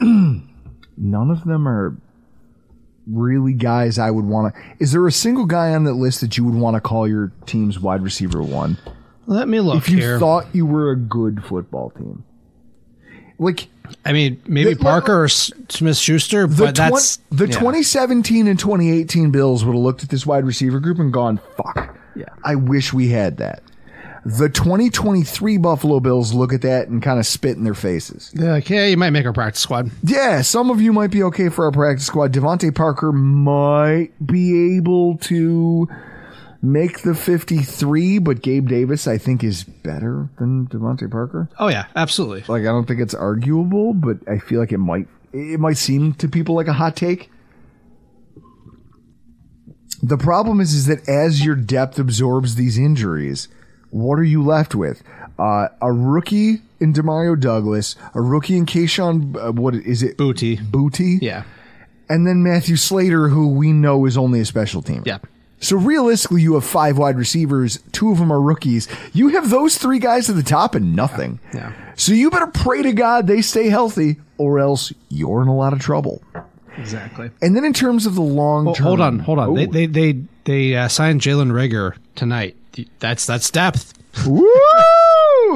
None 0.00 1.30
of 1.30 1.44
them 1.44 1.66
are 1.66 1.96
really 3.06 3.52
guys 3.52 3.98
I 3.98 4.10
would 4.10 4.24
want 4.24 4.54
to. 4.54 4.60
Is 4.78 4.92
there 4.92 5.06
a 5.06 5.12
single 5.12 5.46
guy 5.46 5.74
on 5.74 5.84
that 5.84 5.94
list 5.94 6.20
that 6.20 6.36
you 6.36 6.44
would 6.44 6.54
want 6.54 6.74
to 6.76 6.80
call 6.80 7.08
your 7.08 7.32
team's 7.46 7.78
wide 7.80 8.02
receiver 8.02 8.42
one? 8.42 8.78
Let 9.26 9.48
me 9.48 9.60
look 9.60 9.76
if 9.78 9.88
you 9.88 9.98
here. 9.98 10.18
thought 10.18 10.46
you 10.54 10.66
were 10.66 10.90
a 10.90 10.96
good 10.96 11.44
football 11.44 11.90
team. 11.90 12.24
Like 13.38 13.68
I 14.04 14.12
mean, 14.12 14.40
maybe 14.46 14.74
The- 14.74 14.80
Parker 14.82 15.24
or 15.24 15.28
Smith 15.28 15.96
Schuster, 15.96 16.46
but 16.46 16.74
that's 16.76 17.16
the 17.30 17.46
yeah. 17.46 17.52
2017 17.58 18.46
and 18.46 18.58
2018 18.58 19.30
Bills 19.30 19.64
would 19.64 19.74
have 19.74 19.82
looked 19.82 20.02
at 20.02 20.10
this 20.10 20.26
wide 20.26 20.44
receiver 20.44 20.80
group 20.80 20.98
and 20.98 21.12
gone, 21.12 21.40
"Fuck, 21.56 21.96
Yeah. 22.14 22.28
I 22.44 22.54
wish 22.54 22.92
we 22.92 23.08
had 23.08 23.38
that." 23.38 23.62
The 24.24 24.48
2023 24.48 25.56
Buffalo 25.56 25.98
Bills 25.98 26.32
look 26.32 26.52
at 26.52 26.62
that 26.62 26.86
and 26.86 27.02
kind 27.02 27.18
of 27.18 27.26
spit 27.26 27.56
in 27.56 27.64
their 27.64 27.74
faces. 27.74 28.30
They're 28.32 28.52
like, 28.52 28.70
yeah, 28.70 28.86
you 28.86 28.96
might 28.96 29.10
make 29.10 29.26
our 29.26 29.32
practice 29.32 29.60
squad. 29.60 29.90
Yeah, 30.04 30.42
some 30.42 30.70
of 30.70 30.80
you 30.80 30.92
might 30.92 31.10
be 31.10 31.24
okay 31.24 31.48
for 31.48 31.64
our 31.64 31.72
practice 31.72 32.06
squad. 32.06 32.32
DeVante 32.32 32.72
Parker 32.72 33.10
might 33.10 34.12
be 34.24 34.76
able 34.76 35.18
to 35.18 35.88
make 36.62 37.02
the 37.02 37.16
53, 37.16 38.18
but 38.18 38.42
Gabe 38.42 38.68
Davis, 38.68 39.08
I 39.08 39.18
think, 39.18 39.42
is 39.42 39.64
better 39.64 40.28
than 40.38 40.68
DeVante 40.68 41.10
Parker. 41.10 41.48
Oh 41.58 41.66
yeah, 41.66 41.86
absolutely. 41.96 42.44
Like, 42.46 42.62
I 42.62 42.66
don't 42.66 42.86
think 42.86 43.00
it's 43.00 43.14
arguable, 43.14 43.92
but 43.92 44.18
I 44.28 44.38
feel 44.38 44.60
like 44.60 44.70
it 44.70 44.78
might 44.78 45.08
it 45.32 45.58
might 45.58 45.78
seem 45.78 46.12
to 46.14 46.28
people 46.28 46.54
like 46.54 46.68
a 46.68 46.72
hot 46.72 46.94
take. 46.94 47.30
The 50.02 50.18
problem 50.18 50.60
is, 50.60 50.74
is 50.74 50.86
that 50.86 51.08
as 51.08 51.44
your 51.44 51.54
depth 51.54 51.98
absorbs 51.98 52.56
these 52.56 52.76
injuries, 52.76 53.48
what 53.90 54.18
are 54.18 54.24
you 54.24 54.42
left 54.42 54.74
with? 54.74 55.02
Uh, 55.38 55.68
a 55.80 55.92
rookie 55.92 56.62
in 56.80 56.92
Demario 56.92 57.38
Douglas, 57.38 57.94
a 58.14 58.20
rookie 58.20 58.56
in 58.56 58.66
Kayshon, 58.66 59.36
uh, 59.36 59.52
what 59.52 59.74
is 59.74 60.02
it? 60.02 60.16
Booty. 60.16 60.56
Booty? 60.56 61.18
Yeah. 61.22 61.44
And 62.08 62.26
then 62.26 62.42
Matthew 62.42 62.76
Slater, 62.76 63.28
who 63.28 63.48
we 63.48 63.72
know 63.72 64.04
is 64.04 64.18
only 64.18 64.40
a 64.40 64.44
special 64.44 64.82
team. 64.82 65.02
Yeah. 65.06 65.18
So 65.60 65.76
realistically, 65.76 66.42
you 66.42 66.54
have 66.54 66.64
five 66.64 66.98
wide 66.98 67.16
receivers. 67.16 67.78
Two 67.92 68.10
of 68.10 68.18
them 68.18 68.32
are 68.32 68.40
rookies. 68.40 68.88
You 69.12 69.28
have 69.28 69.48
those 69.48 69.78
three 69.78 70.00
guys 70.00 70.28
at 70.28 70.34
the 70.34 70.42
top 70.42 70.74
and 70.74 70.96
nothing. 70.96 71.38
Yeah. 71.54 71.72
So 71.94 72.12
you 72.12 72.30
better 72.30 72.48
pray 72.48 72.82
to 72.82 72.92
God 72.92 73.28
they 73.28 73.42
stay 73.42 73.68
healthy, 73.68 74.16
or 74.38 74.58
else 74.58 74.92
you're 75.08 75.40
in 75.40 75.46
a 75.46 75.54
lot 75.54 75.72
of 75.72 75.78
trouble. 75.78 76.20
Exactly. 76.78 77.30
And 77.40 77.54
then 77.56 77.64
in 77.64 77.72
terms 77.72 78.06
of 78.06 78.14
the 78.14 78.22
long 78.22 78.68
Oh, 78.68 78.74
term, 78.74 78.84
hold 78.86 79.00
on, 79.00 79.18
hold 79.20 79.38
on. 79.38 79.50
Oh. 79.50 79.54
They 79.54 79.66
they 79.66 79.86
they, 79.86 80.20
they 80.44 80.76
uh, 80.76 80.88
signed 80.88 81.20
Jalen 81.20 81.50
Reagor 81.52 81.96
tonight. 82.14 82.56
That's 82.98 83.26
that's 83.26 83.50
depth. 83.50 83.94
Woo! 84.26 84.46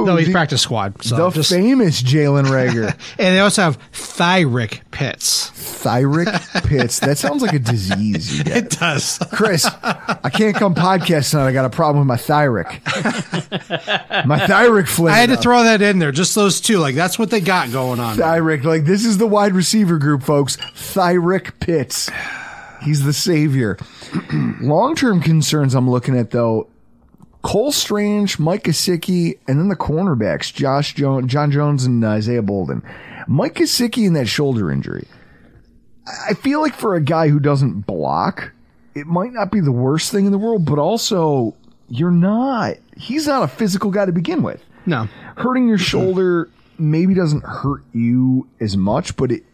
No, 0.04 0.16
he's 0.16 0.26
The- 0.28 0.32
practice 0.32 0.62
squad. 0.62 1.02
So 1.02 1.16
the 1.16 1.30
just, 1.30 1.50
famous 1.50 2.02
Jalen 2.02 2.44
Reagor, 2.46 2.88
and 3.18 3.34
they 3.34 3.40
also 3.40 3.62
have 3.62 3.78
Thyrick 3.92 4.80
Pitts. 4.90 5.50
thyric 5.50 6.26
pits. 6.66 6.98
That 7.00 7.18
sounds 7.18 7.42
like 7.42 7.52
a 7.52 7.59
disease. 7.59 8.38
You 8.38 8.44
get. 8.44 8.57
It 8.57 8.70
does. 8.70 9.18
Chris, 9.32 9.64
I 9.82 10.30
can't 10.32 10.57
come 10.57 10.74
podcast 10.74 11.30
tonight. 11.30 11.46
I 11.48 11.52
got 11.52 11.64
a 11.64 11.70
problem 11.70 12.07
with 12.07 12.09
my 12.09 12.16
thyric. 12.16 12.66
my 14.26 14.38
thyric 14.46 14.88
flared 14.88 15.14
I 15.14 15.18
had 15.18 15.28
to 15.30 15.34
up. 15.36 15.42
throw 15.42 15.62
that 15.64 15.82
in 15.82 15.98
there. 15.98 16.12
Just 16.12 16.34
those 16.34 16.61
two. 16.61 16.78
Like 16.78 16.94
that's 16.94 17.18
what 17.18 17.30
they 17.30 17.40
got 17.40 17.70
going 17.72 18.00
on. 18.00 18.16
Thyric. 18.16 18.64
Like 18.64 18.84
this 18.84 19.04
is 19.04 19.18
the 19.18 19.26
wide 19.26 19.52
receiver 19.54 19.98
group, 19.98 20.22
folks. 20.22 20.57
Thyrick 20.57 21.59
Pitts. 21.61 22.11
He's 22.82 23.04
the 23.04 23.12
savior. 23.12 23.78
Long 24.61 24.94
term 24.96 25.20
concerns 25.20 25.74
I'm 25.74 25.88
looking 25.90 26.16
at 26.18 26.30
though. 26.30 26.68
Cole 27.47 27.70
Strange, 27.70 28.40
Mike 28.40 28.64
Gesicki, 28.64 29.38
and 29.47 29.61
then 29.61 29.68
the 29.68 29.76
cornerbacks, 29.76 30.53
Josh 30.53 30.94
Jones, 30.94 31.30
John 31.30 31.53
Jones, 31.53 31.84
and 31.84 32.05
uh, 32.05 32.09
Isaiah 32.09 32.42
Bolden. 32.42 32.82
Mike 33.28 33.55
Gesicki 33.55 34.05
and 34.05 34.16
that 34.16 34.26
shoulder 34.26 34.68
injury. 34.68 35.07
I 36.28 36.34
feel 36.34 36.61
like 36.61 36.74
for 36.74 36.97
a 36.97 37.01
guy 37.01 37.28
who 37.28 37.38
doesn't 37.38 37.82
block, 37.86 38.51
it 38.97 39.07
might 39.07 39.32
not 39.32 39.53
be 39.53 39.61
the 39.61 39.70
worst 39.70 40.11
thing 40.11 40.26
in 40.26 40.32
the 40.32 40.38
world, 40.38 40.64
but 40.64 40.80
also 40.80 41.55
you're 41.88 42.11
not. 42.11 42.78
He's 42.97 43.28
not 43.28 43.44
a 43.44 43.49
physical 43.49 43.92
guy 43.92 44.07
to 44.07 44.12
begin 44.12 44.42
with 44.42 44.61
No. 44.84 45.09
hurting 45.36 45.68
your 45.68 45.78
shoulder 45.78 46.49
maybe 46.78 47.14
doesn't 47.14 47.44
hurt 47.44 47.82
you 47.92 48.49
as 48.59 48.76
much, 48.76 49.16
but 49.16 49.30
it 49.30 49.44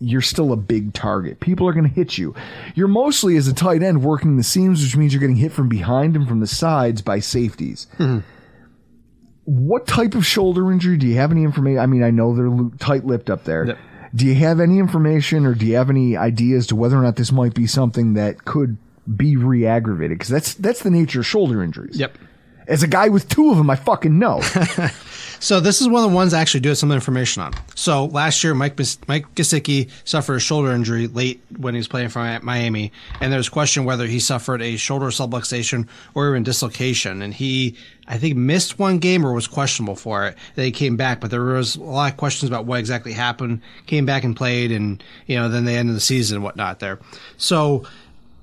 you're 0.00 0.22
still 0.22 0.52
a 0.52 0.56
big 0.56 0.94
target. 0.94 1.40
People 1.40 1.68
are 1.68 1.72
going 1.72 1.88
to 1.88 1.94
hit 1.94 2.18
you. 2.18 2.34
You're 2.74 2.88
mostly 2.88 3.36
as 3.36 3.48
a 3.48 3.54
tight 3.54 3.82
end 3.82 4.02
working 4.02 4.36
the 4.36 4.42
seams, 4.42 4.82
which 4.82 4.96
means 4.96 5.12
you're 5.12 5.20
getting 5.20 5.36
hit 5.36 5.52
from 5.52 5.68
behind 5.68 6.16
and 6.16 6.28
from 6.28 6.40
the 6.40 6.46
sides 6.46 7.02
by 7.02 7.18
safeties. 7.18 7.86
Mm-hmm. 7.98 8.20
What 9.44 9.86
type 9.86 10.14
of 10.14 10.26
shoulder 10.26 10.70
injury? 10.70 10.98
Do 10.98 11.06
you 11.06 11.16
have 11.16 11.32
any 11.32 11.42
information? 11.42 11.80
I 11.80 11.86
mean, 11.86 12.02
I 12.02 12.10
know 12.10 12.34
they're 12.34 12.78
tight-lipped 12.78 13.30
up 13.30 13.44
there. 13.44 13.66
Yep. 13.66 13.78
Do 14.14 14.26
you 14.26 14.34
have 14.36 14.60
any 14.60 14.78
information, 14.78 15.46
or 15.46 15.54
do 15.54 15.66
you 15.66 15.76
have 15.76 15.90
any 15.90 16.16
ideas 16.16 16.66
to 16.68 16.76
whether 16.76 16.96
or 16.96 17.02
not 17.02 17.16
this 17.16 17.32
might 17.32 17.54
be 17.54 17.66
something 17.66 18.14
that 18.14 18.44
could 18.44 18.76
be 19.16 19.36
re-aggravated? 19.36 20.18
Because 20.18 20.28
that's 20.30 20.54
that's 20.54 20.82
the 20.82 20.90
nature 20.90 21.20
of 21.20 21.26
shoulder 21.26 21.62
injuries. 21.62 21.98
Yep. 21.98 22.18
As 22.66 22.82
a 22.82 22.86
guy 22.86 23.08
with 23.08 23.28
two 23.28 23.50
of 23.50 23.56
them, 23.56 23.70
I 23.70 23.76
fucking 23.76 24.18
know. 24.18 24.42
So 25.40 25.60
this 25.60 25.80
is 25.80 25.88
one 25.88 26.04
of 26.04 26.10
the 26.10 26.14
ones 26.14 26.34
I 26.34 26.40
actually 26.40 26.60
do 26.60 26.70
have 26.70 26.78
some 26.78 26.90
information 26.90 27.42
on. 27.42 27.52
So 27.74 28.06
last 28.06 28.42
year, 28.42 28.54
Mike 28.54 28.78
Mike 29.06 29.34
Gesicki 29.34 29.88
suffered 30.04 30.36
a 30.36 30.40
shoulder 30.40 30.72
injury 30.72 31.06
late 31.06 31.40
when 31.56 31.74
he 31.74 31.78
was 31.78 31.88
playing 31.88 32.08
for 32.08 32.40
Miami, 32.42 32.92
and 33.20 33.32
there's 33.32 33.48
question 33.48 33.84
whether 33.84 34.06
he 34.06 34.18
suffered 34.18 34.60
a 34.62 34.76
shoulder 34.76 35.06
subluxation 35.06 35.86
or 36.14 36.28
even 36.28 36.42
dislocation. 36.42 37.22
And 37.22 37.32
he, 37.32 37.76
I 38.08 38.18
think, 38.18 38.36
missed 38.36 38.78
one 38.78 38.98
game 38.98 39.24
or 39.24 39.32
was 39.32 39.46
questionable 39.46 39.96
for 39.96 40.26
it. 40.26 40.36
Then 40.56 40.64
he 40.64 40.72
came 40.72 40.96
back, 40.96 41.20
but 41.20 41.30
there 41.30 41.42
was 41.42 41.76
a 41.76 41.82
lot 41.82 42.10
of 42.10 42.16
questions 42.16 42.50
about 42.50 42.64
what 42.64 42.80
exactly 42.80 43.12
happened. 43.12 43.60
Came 43.86 44.06
back 44.06 44.24
and 44.24 44.36
played, 44.36 44.72
and 44.72 45.02
you 45.26 45.36
know, 45.36 45.48
then 45.48 45.64
they 45.64 45.76
ended 45.76 45.94
the 45.94 46.00
season 46.00 46.36
and 46.36 46.44
whatnot 46.44 46.80
there. 46.80 46.98
So 47.36 47.84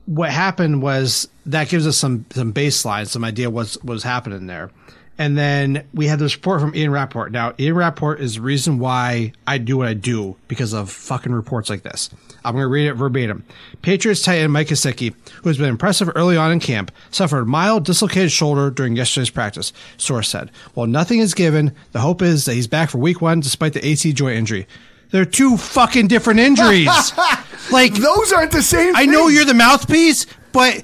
what 0.06 0.30
happened 0.30 0.82
was 0.82 1.28
that 1.46 1.68
gives 1.70 1.86
us 1.86 1.98
some 1.98 2.26
some 2.32 2.54
baseline, 2.54 3.08
some 3.08 3.26
idea 3.26 3.50
what's 3.50 3.76
what 3.84 3.94
was 3.94 4.04
happening 4.04 4.48
there. 4.48 4.72
And 5.18 5.38
then 5.38 5.88
we 5.94 6.08
had 6.08 6.20
this 6.20 6.36
report 6.36 6.60
from 6.60 6.76
Ian 6.76 6.92
Rapoport. 6.92 7.32
Now, 7.32 7.54
Ian 7.58 7.76
Rapoport 7.76 8.20
is 8.20 8.36
the 8.36 8.42
reason 8.42 8.80
why 8.80 9.32
I 9.48 9.58
do 9.58 9.78
what 9.78 9.88
I 9.88 9.94
do 9.94 10.36
because 10.50 10.74
of 10.74 10.92
fucking 10.92 11.32
reports 11.32 11.70
like 11.70 11.84
this. 11.84 12.10
I'm 12.44 12.54
going 12.54 12.64
to 12.64 12.68
read 12.68 12.88
it 12.88 12.94
verbatim. 12.96 13.46
Patriots 13.82 14.22
tight 14.22 14.40
end 14.40 14.52
Mike 14.52 14.68
Gesicki, 14.68 15.16
who 15.42 15.50
has 15.50 15.58
been 15.58 15.70
impressive 15.70 16.12
early 16.16 16.36
on 16.36 16.52
in 16.52 16.60
camp, 16.60 16.92
suffered 17.12 17.42
a 17.42 17.46
mild 17.46 17.86
dislocated 17.86 18.32
shoulder 18.32 18.70
during 18.70 18.96
yesterday's 18.98 19.30
practice, 19.30 19.72
source 19.98 20.28
said. 20.28 20.52
While 20.74 20.88
nothing 20.88 21.20
is 21.20 21.34
given, 21.34 21.74
the 21.94 22.02
hope 22.02 22.22
is 22.22 22.46
that 22.46 22.54
he's 22.54 22.68
back 22.68 22.90
for 22.90 22.98
week 22.98 23.22
one 23.22 23.40
despite 23.40 23.74
the 23.74 23.86
AC 23.86 24.12
joint 24.12 24.38
injury. 24.38 24.68
They're 25.12 25.24
two 25.24 25.56
fucking 25.56 26.08
different 26.08 26.42
injuries. 26.42 26.90
like 27.72 27.94
Those 27.94 28.34
aren't 28.34 28.52
the 28.52 28.62
same. 28.62 28.96
I 28.96 29.06
know 29.06 29.28
you're 29.28 29.46
the 29.46 29.54
mouthpiece, 29.54 30.26
but 30.52 30.84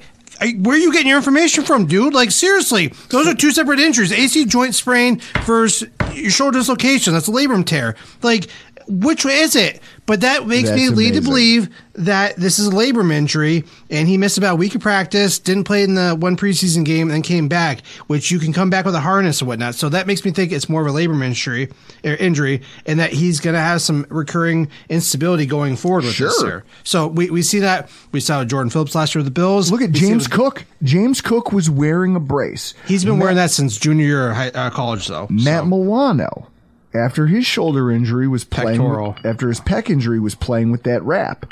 Where 0.50 0.76
are 0.76 0.80
you 0.80 0.92
getting 0.92 1.08
your 1.08 1.18
information 1.18 1.64
from, 1.64 1.86
dude? 1.86 2.14
Like 2.14 2.30
seriously, 2.30 2.88
those 3.10 3.26
are 3.28 3.34
two 3.34 3.52
separate 3.52 3.78
injuries: 3.78 4.12
AC 4.12 4.44
joint 4.46 4.74
sprain 4.74 5.20
versus 5.44 5.88
shoulder 6.28 6.58
dislocation. 6.58 7.12
That's 7.12 7.28
a 7.28 7.30
labrum 7.30 7.64
tear. 7.64 7.96
Like, 8.22 8.48
which 8.88 9.24
is 9.24 9.56
it? 9.56 9.80
But 10.04 10.22
that 10.22 10.46
makes 10.46 10.70
me 10.70 10.86
That's 10.86 10.96
lead 10.96 11.14
to 11.14 11.20
believe 11.20 11.68
that 11.94 12.36
this 12.36 12.58
is 12.58 12.66
a 12.68 12.70
labrum 12.70 13.12
injury, 13.12 13.64
and 13.88 14.08
he 14.08 14.18
missed 14.18 14.36
about 14.36 14.54
a 14.54 14.56
week 14.56 14.74
of 14.74 14.80
practice, 14.80 15.38
didn't 15.38 15.64
play 15.64 15.84
in 15.84 15.94
the 15.94 16.16
one 16.18 16.36
preseason 16.36 16.84
game, 16.84 17.02
and 17.02 17.10
then 17.12 17.22
came 17.22 17.46
back. 17.48 17.86
Which 18.08 18.30
you 18.30 18.38
can 18.38 18.52
come 18.52 18.68
back 18.70 18.84
with 18.84 18.94
a 18.94 19.00
harness 19.00 19.40
and 19.40 19.48
whatnot. 19.48 19.74
So 19.76 19.88
that 19.90 20.06
makes 20.06 20.24
me 20.24 20.32
think 20.32 20.50
it's 20.52 20.68
more 20.68 20.80
of 20.80 20.88
a 20.88 20.90
labrum 20.98 21.22
injury, 21.24 21.68
or 22.04 22.14
injury, 22.14 22.62
and 22.86 22.98
that 22.98 23.12
he's 23.12 23.38
going 23.40 23.54
to 23.54 23.60
have 23.60 23.80
some 23.80 24.06
recurring 24.10 24.68
instability 24.88 25.46
going 25.46 25.76
forward 25.76 26.04
with 26.04 26.18
this 26.18 26.36
Sure. 26.38 26.48
year. 26.48 26.64
So 26.82 27.06
we, 27.06 27.30
we 27.30 27.42
see 27.42 27.60
that. 27.60 27.88
We 28.10 28.20
saw 28.20 28.44
Jordan 28.44 28.70
Phillips 28.70 28.94
last 28.94 29.14
year 29.14 29.20
with 29.20 29.26
the 29.32 29.38
Bills. 29.40 29.70
Look 29.70 29.82
at 29.82 29.90
We 29.92 30.00
James 30.00 30.26
Cook. 30.26 30.64
James 30.82 31.20
Cook 31.20 31.52
was 31.52 31.70
wearing 31.70 32.16
a 32.16 32.20
brace. 32.20 32.74
He's 32.86 33.04
been 33.04 33.18
wearing 33.20 33.36
that 33.36 33.50
since 33.50 33.78
junior 33.78 34.04
year 34.04 34.30
of 34.30 34.36
high, 34.36 34.48
uh, 34.48 34.70
college, 34.70 35.06
though. 35.06 35.26
Matt 35.30 35.62
so. 35.62 35.66
Milano, 35.66 36.48
after 36.94 37.26
his 37.26 37.46
shoulder 37.46 37.90
injury, 37.90 38.28
was 38.28 38.44
playing. 38.44 38.78
Pectoral. 38.80 39.16
After 39.24 39.48
his 39.48 39.60
pec 39.60 39.90
injury, 39.90 40.20
was 40.20 40.34
playing 40.34 40.70
with 40.70 40.82
that 40.84 41.02
wrap. 41.02 41.46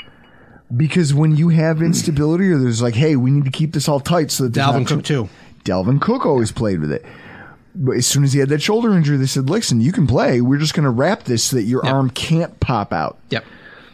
Because 0.75 1.13
when 1.13 1.35
you 1.35 1.49
have 1.49 1.81
instability, 1.81 2.49
or 2.49 2.57
there's 2.57 2.81
like, 2.81 2.95
hey, 2.95 3.15
we 3.17 3.29
need 3.31 3.43
to 3.45 3.51
keep 3.51 3.73
this 3.73 3.89
all 3.89 3.99
tight, 3.99 4.31
so 4.31 4.43
that 4.45 4.53
there's 4.53 4.67
Dalvin 4.67 4.79
not 4.79 4.87
Cook 4.87 5.03
too. 5.03 5.29
Dalvin 5.65 5.99
Cook 6.01 6.25
always 6.25 6.51
played 6.51 6.79
with 6.79 6.91
it. 6.91 7.05
But 7.75 7.97
as 7.97 8.07
soon 8.07 8.23
as 8.23 8.33
he 8.33 8.39
had 8.39 8.49
that 8.49 8.61
shoulder 8.61 8.93
injury, 8.95 9.17
they 9.17 9.25
said, 9.25 9.49
"Listen, 9.49 9.81
you 9.81 9.91
can 9.91 10.07
play. 10.07 10.41
We're 10.41 10.57
just 10.59 10.73
going 10.73 10.83
to 10.85 10.89
wrap 10.89 11.23
this 11.23 11.43
so 11.45 11.57
that 11.57 11.63
your 11.63 11.81
Yep. 11.83 11.93
arm 11.93 12.09
can't 12.09 12.59
pop 12.59 12.93
out." 12.93 13.17
Yep. 13.29 13.45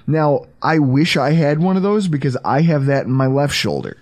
Now, 0.07 0.45
I 0.61 0.79
wish 0.79 1.17
I 1.17 1.31
had 1.31 1.59
one 1.59 1.77
of 1.77 1.83
those 1.83 2.07
because 2.07 2.37
I 2.45 2.61
have 2.61 2.85
that 2.85 3.05
in 3.05 3.11
my 3.11 3.27
left 3.27 3.53
shoulder 3.53 3.97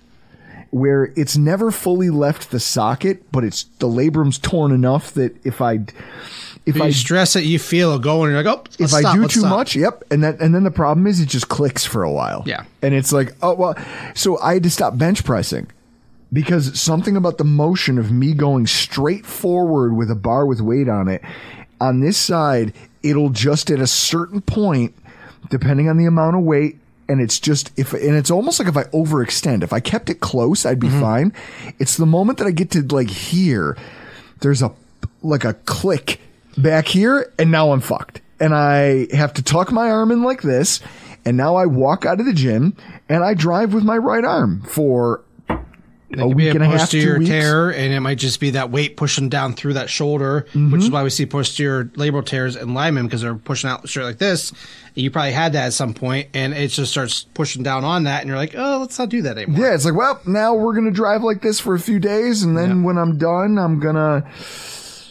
where 0.70 1.12
it's 1.16 1.36
never 1.36 1.70
fully 1.70 2.10
left 2.10 2.50
the 2.50 2.60
socket, 2.60 3.22
but 3.32 3.42
it's 3.44 3.64
the 3.78 3.88
labrum's 3.88 4.38
torn 4.38 4.72
enough 4.72 5.12
that 5.14 5.34
if 5.44 5.60
I 5.60 5.80
if 6.66 6.80
I 6.80 6.90
stress 6.90 7.36
it, 7.36 7.44
you 7.44 7.58
feel 7.58 7.94
it 7.94 8.02
going, 8.02 8.30
and 8.30 8.34
you're 8.34 8.42
like, 8.44 8.58
oh, 8.58 8.64
if 8.74 8.80
let's 8.80 8.94
I 8.94 9.00
stop, 9.00 9.14
do 9.16 9.22
too 9.28 9.40
stop. 9.40 9.50
much, 9.50 9.76
yep, 9.76 10.02
and 10.10 10.22
that 10.24 10.40
and 10.40 10.54
then 10.54 10.64
the 10.64 10.70
problem 10.70 11.06
is 11.06 11.20
it 11.20 11.28
just 11.28 11.48
clicks 11.48 11.84
for 11.84 12.02
a 12.02 12.10
while. 12.10 12.42
Yeah. 12.46 12.64
And 12.82 12.92
it's 12.94 13.12
like, 13.12 13.34
oh 13.42 13.54
well, 13.54 13.76
so 14.14 14.38
I 14.40 14.54
had 14.54 14.62
to 14.64 14.70
stop 14.70 14.98
bench 14.98 15.24
pressing 15.24 15.68
because 16.32 16.78
something 16.80 17.16
about 17.16 17.38
the 17.38 17.44
motion 17.44 17.98
of 17.98 18.10
me 18.10 18.32
going 18.34 18.66
straight 18.66 19.24
forward 19.24 19.94
with 19.96 20.10
a 20.10 20.16
bar 20.16 20.44
with 20.44 20.60
weight 20.60 20.88
on 20.88 21.06
it 21.08 21.22
on 21.80 22.00
this 22.00 22.16
side, 22.18 22.72
it'll 23.02 23.30
just 23.30 23.70
at 23.70 23.78
a 23.80 23.86
certain 23.86 24.40
point, 24.40 24.94
depending 25.50 25.88
on 25.88 25.96
the 25.98 26.06
amount 26.06 26.36
of 26.36 26.42
weight. 26.42 26.78
And 27.08 27.20
it's 27.20 27.38
just 27.38 27.70
if 27.78 27.92
and 27.92 28.16
it's 28.16 28.32
almost 28.32 28.58
like 28.58 28.66
if 28.66 28.76
I 28.76 28.82
overextend. 28.84 29.62
If 29.62 29.72
I 29.72 29.78
kept 29.78 30.10
it 30.10 30.18
close, 30.18 30.66
I'd 30.66 30.80
be 30.80 30.88
Mm-hmm. 30.88 31.00
fine. 31.00 31.32
It's 31.78 31.96
the 31.96 32.06
moment 32.06 32.38
that 32.38 32.48
I 32.48 32.50
get 32.50 32.72
to 32.72 32.82
like 32.82 33.08
here, 33.10 33.76
there's 34.40 34.60
a 34.62 34.72
like 35.22 35.44
a 35.44 35.54
click 35.54 36.18
back 36.56 36.88
here, 36.88 37.32
and 37.38 37.50
now 37.50 37.72
I'm 37.72 37.80
fucked. 37.80 38.20
And 38.40 38.54
I 38.54 39.06
have 39.14 39.32
to 39.34 39.42
tuck 39.42 39.72
my 39.72 39.90
arm 39.90 40.10
in 40.10 40.22
like 40.22 40.42
this, 40.42 40.80
and 41.24 41.36
now 41.36 41.56
I 41.56 41.66
walk 41.66 42.04
out 42.04 42.20
of 42.20 42.26
the 42.26 42.32
gym 42.34 42.76
and 43.08 43.24
I 43.24 43.34
drive 43.34 43.72
with 43.72 43.82
my 43.84 43.96
right 43.96 44.24
arm 44.24 44.62
for 44.68 45.22
It 45.48 46.20
a 46.20 46.26
week 46.28 46.48
a 46.48 46.50
and 46.50 46.62
a 46.62 46.66
half, 46.66 46.78
posterior 46.80 47.14
two 47.14 47.18
weeks. 47.20 47.30
tear, 47.30 47.70
and 47.70 47.92
it 47.94 48.00
might 48.00 48.18
just 48.18 48.38
be 48.38 48.50
that 48.50 48.70
weight 48.70 48.96
pushing 48.96 49.28
down 49.28 49.54
through 49.54 49.72
that 49.74 49.88
shoulder, 49.90 50.40
which 50.48 50.52
Mm-hmm. 50.54 50.74
is 50.76 50.90
why 50.90 51.02
we 51.02 51.10
see 51.10 51.24
posterior 51.26 51.84
labral 51.96 52.24
tears 52.24 52.56
in 52.56 52.74
linemen 52.74 53.06
because 53.06 53.22
they're 53.22 53.34
pushing 53.34 53.70
out 53.70 53.88
straight 53.88 54.04
like 54.04 54.18
this. 54.18 54.52
You 54.94 55.10
probably 55.10 55.32
had 55.32 55.54
that 55.54 55.66
at 55.66 55.72
some 55.72 55.94
point, 55.94 56.28
and 56.34 56.52
it 56.54 56.68
just 56.68 56.90
starts 56.92 57.24
pushing 57.34 57.62
down 57.62 57.84
on 57.84 58.04
that, 58.04 58.20
and 58.20 58.28
you're 58.28 58.36
like, 58.38 58.54
oh, 58.56 58.78
let's 58.80 58.98
not 58.98 59.08
do 59.08 59.22
that 59.22 59.36
anymore. 59.38 59.66
Yeah, 59.66 59.74
it's 59.74 59.84
like, 59.84 59.94
well, 59.94 60.20
now 60.26 60.54
we're 60.54 60.74
gonna 60.74 60.90
drive 60.90 61.22
like 61.22 61.40
this 61.42 61.58
for 61.58 61.74
a 61.74 61.80
few 61.80 61.98
days, 61.98 62.42
and 62.42 62.56
then 62.56 62.82
when 62.82 62.98
I'm 62.98 63.16
done, 63.18 63.58
I'm 63.58 63.80
gonna 63.80 64.30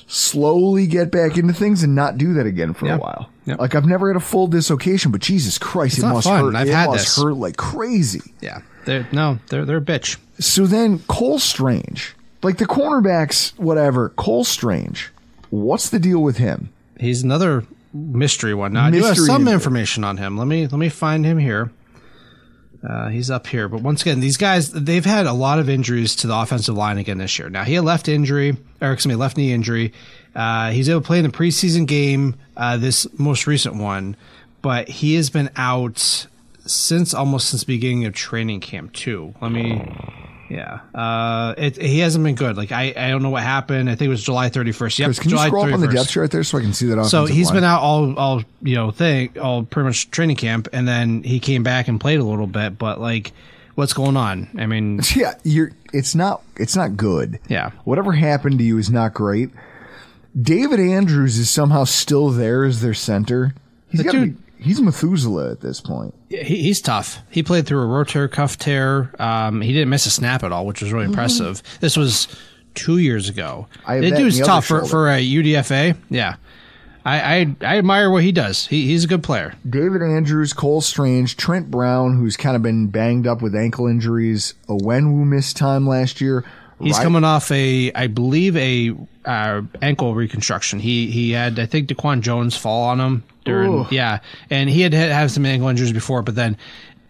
slowly 0.07 0.87
get 0.87 1.11
back 1.11 1.37
into 1.37 1.53
things 1.53 1.83
and 1.83 1.95
not 1.95 2.17
do 2.17 2.33
that 2.33 2.45
again 2.45 2.73
for 2.73 2.85
Yeah. 2.87 2.95
a 2.95 2.99
while. 2.99 3.29
Yep. 3.45 3.59
Like 3.59 3.75
I've 3.75 3.85
never 3.85 4.07
had 4.07 4.15
a 4.17 4.19
full 4.25 4.47
dislocation, 4.47 5.11
but 5.11 5.21
Jesus 5.21 5.57
Christ, 5.57 5.97
It's 5.97 6.03
it 6.03 6.09
must 6.09 6.27
fun. 6.27 6.43
hurt. 6.45 6.55
I've 6.55 6.67
it 6.67 6.73
had 6.73 6.87
must 6.89 7.15
this. 7.15 7.23
hurt 7.23 7.33
like 7.35 7.57
crazy. 7.57 8.21
Yeah. 8.41 8.61
They're, 8.85 9.07
no, 9.11 9.39
they're 9.49 9.65
they're 9.65 9.77
a 9.77 9.81
bitch. 9.81 10.17
So 10.39 10.67
then 10.67 10.99
Cole 11.07 11.39
Strange, 11.39 12.15
like 12.43 12.57
the 12.57 12.65
cornerbacks, 12.67 13.57
whatever. 13.57 14.09
Cole 14.09 14.43
Strange, 14.43 15.11
what's 15.49 15.89
the 15.89 15.97
deal 15.99 16.21
with 16.21 16.37
him? 16.37 16.69
He's 16.99 17.23
another 17.23 17.65
mystery 17.93 18.53
one. 18.53 18.73
Now 18.73 18.85
I 18.85 18.91
do 18.91 19.01
have 19.03 19.17
some 19.17 19.47
information 19.47 20.03
on 20.03 20.17
him. 20.17 20.37
Let 20.37 20.47
me 20.47 20.63
let 20.67 20.77
me 20.77 20.89
find 20.89 21.25
him 21.25 21.39
here. 21.39 21.71
Uh, 22.87 23.09
he's 23.09 23.31
up 23.31 23.47
here, 23.47 23.67
but 23.67 23.81
once 23.81 24.01
again, 24.01 24.19
these 24.19 24.37
guys 24.37 24.71
they've 24.71 25.05
had 25.05 25.25
a 25.25 25.33
lot 25.33 25.59
of 25.59 25.69
injuries 25.69 26.15
to 26.17 26.27
the 26.27 26.35
offensive 26.35 26.75
line 26.75 26.97
again 26.97 27.17
this 27.17 27.39
year. 27.39 27.49
Now 27.49 27.63
he 27.63 27.73
had 27.73 27.83
left 27.83 28.07
injury, 28.07 28.57
or 28.81 28.91
excuse 28.91 29.09
me, 29.11 29.15
left 29.15 29.37
knee 29.37 29.51
injury. 29.51 29.93
Uh, 30.35 30.71
he's 30.71 30.89
able 30.89 31.01
to 31.01 31.07
play 31.07 31.19
in 31.19 31.23
the 31.23 31.31
preseason 31.31 31.87
game, 31.87 32.35
uh, 32.57 32.77
this 32.77 33.07
most 33.17 33.47
recent 33.47 33.75
one, 33.75 34.15
but 34.61 34.87
he 34.87 35.15
has 35.15 35.29
been 35.29 35.49
out 35.55 36.27
since 36.65 37.13
almost 37.13 37.49
since 37.49 37.61
the 37.61 37.67
beginning 37.67 38.05
of 38.05 38.13
training 38.13 38.59
camp 38.59 38.93
too. 38.93 39.33
Let 39.41 39.51
me 39.51 39.81
Yeah, 40.49 40.79
uh, 40.93 41.55
it, 41.57 41.81
he 41.81 41.99
hasn't 41.99 42.23
been 42.23 42.35
good. 42.35 42.55
Like 42.55 42.71
I, 42.71 42.93
I 42.95 43.09
don't 43.09 43.23
know 43.23 43.31
what 43.31 43.41
happened. 43.43 43.89
I 43.89 43.95
think 43.95 44.07
it 44.07 44.09
was 44.09 44.23
July 44.23 44.49
thirty 44.49 44.71
first. 44.71 44.99
Yep, 44.99 45.07
Chris, 45.07 45.19
can 45.19 45.29
July 45.29 45.45
you 45.45 45.49
scroll 45.49 45.65
up 45.65 45.73
on 45.73 45.81
the 45.81 45.87
31st. 45.87 45.93
depth 45.93 46.09
chart 46.09 46.31
there 46.31 46.43
so 46.43 46.57
I 46.57 46.61
can 46.61 46.73
see 46.73 46.85
that? 46.87 47.05
So 47.05 47.25
he's 47.25 47.47
line? 47.47 47.55
been 47.55 47.63
out 47.63 47.81
all, 47.81 48.17
all 48.19 48.43
you 48.61 48.75
know, 48.75 48.91
thing, 48.91 49.37
all 49.39 49.63
pretty 49.63 49.85
much 49.87 50.11
training 50.11 50.35
camp, 50.35 50.67
and 50.71 50.87
then 50.87 51.23
he 51.23 51.39
came 51.39 51.63
back 51.63 51.87
and 51.87 51.99
played 51.99 52.19
a 52.19 52.23
little 52.23 52.45
bit. 52.47 52.77
But 52.77 53.01
like, 53.01 53.31
what's 53.73 53.93
going 53.93 54.17
on? 54.17 54.49
I 54.57 54.67
mean, 54.67 55.01
Yeah, 55.15 55.33
you're. 55.43 55.71
It's 55.93 56.13
not. 56.13 56.43
It's 56.57 56.75
not 56.75 56.95
good. 56.97 57.39
Yeah. 57.47 57.71
Whatever 57.83 58.11
happened 58.11 58.59
to 58.59 58.63
you 58.63 58.77
is 58.77 58.91
not 58.91 59.13
great. 59.13 59.49
David 60.39 60.79
Andrews 60.79 61.37
is 61.39 61.49
somehow 61.49 61.85
still 61.85 62.29
there 62.29 62.65
as 62.65 62.81
their 62.81 62.93
center. 62.93 63.55
He's 63.89 64.03
The 64.03 64.11
dude- 64.11 64.35
be- 64.37 64.41
he's 64.65 64.81
Methuselah 64.81 65.51
at 65.51 65.61
this 65.61 65.79
point. 65.79 66.13
he, 66.29 66.43
he's 66.43 66.81
tough. 66.81 67.19
He 67.29 67.43
played 67.43 67.65
through 67.65 67.81
a 67.83 67.87
rotator 67.87 68.29
cuff 68.29 68.57
tear. 68.57 69.11
Um, 69.19 69.61
he 69.61 69.71
didn't 69.71 69.89
miss 69.89 70.05
a 70.05 70.11
snap 70.11 70.43
at 70.43 70.51
all, 70.51 70.65
which 70.65 70.81
was 70.81 70.91
really 70.91 71.05
impressive. 71.05 71.63
This 71.79 71.95
was 71.95 72.27
two 72.73 72.97
years 72.97 73.29
ago. 73.29 73.67
I 73.85 73.99
that 74.01 74.17
dude's 74.17 74.39
tough 74.39 74.65
for, 74.65 74.85
for 74.85 75.09
a 75.09 75.17
UDFA. 75.19 75.95
Yeah, 76.09 76.35
I, 77.05 77.19
I 77.21 77.55
I 77.61 77.77
admire 77.77 78.09
what 78.09 78.23
he 78.23 78.31
does. 78.31 78.67
He, 78.67 78.87
he's 78.87 79.03
a 79.03 79.07
good 79.07 79.23
player. 79.23 79.53
David 79.69 80.01
Andrews, 80.01 80.53
Cole 80.53 80.81
Strange, 80.81 81.37
Trent 81.37 81.71
Brown, 81.71 82.17
who's 82.17 82.35
kind 82.35 82.55
of 82.55 82.61
been 82.61 82.87
banged 82.87 83.27
up 83.27 83.41
with 83.41 83.55
ankle 83.55 83.87
injuries. 83.87 84.55
Onwenu 84.67 85.25
missed 85.25 85.55
time 85.55 85.87
last 85.87 86.19
year. 86.19 86.43
He's 86.81 86.97
Ry- 86.97 87.03
coming 87.03 87.23
off 87.23 87.49
a, 87.51 87.91
I 87.93 88.07
believe, 88.07 88.57
a 88.57 88.93
uh, 89.25 89.61
ankle 89.81 90.15
reconstruction. 90.15 90.79
He 90.79 91.07
he 91.11 91.31
had, 91.31 91.59
I 91.59 91.65
think, 91.65 91.89
Daquan 91.89 92.21
Jones 92.21 92.55
fall 92.55 92.83
on 92.83 92.99
him 92.99 93.23
during, 93.43 93.73
Ooh. 93.73 93.87
yeah, 93.91 94.19
and 94.49 94.69
he 94.69 94.81
had 94.81 94.93
had 94.93 95.31
some 95.31 95.45
ankle 95.45 95.67
injuries 95.67 95.93
before, 95.93 96.21
but 96.21 96.35
then 96.35 96.57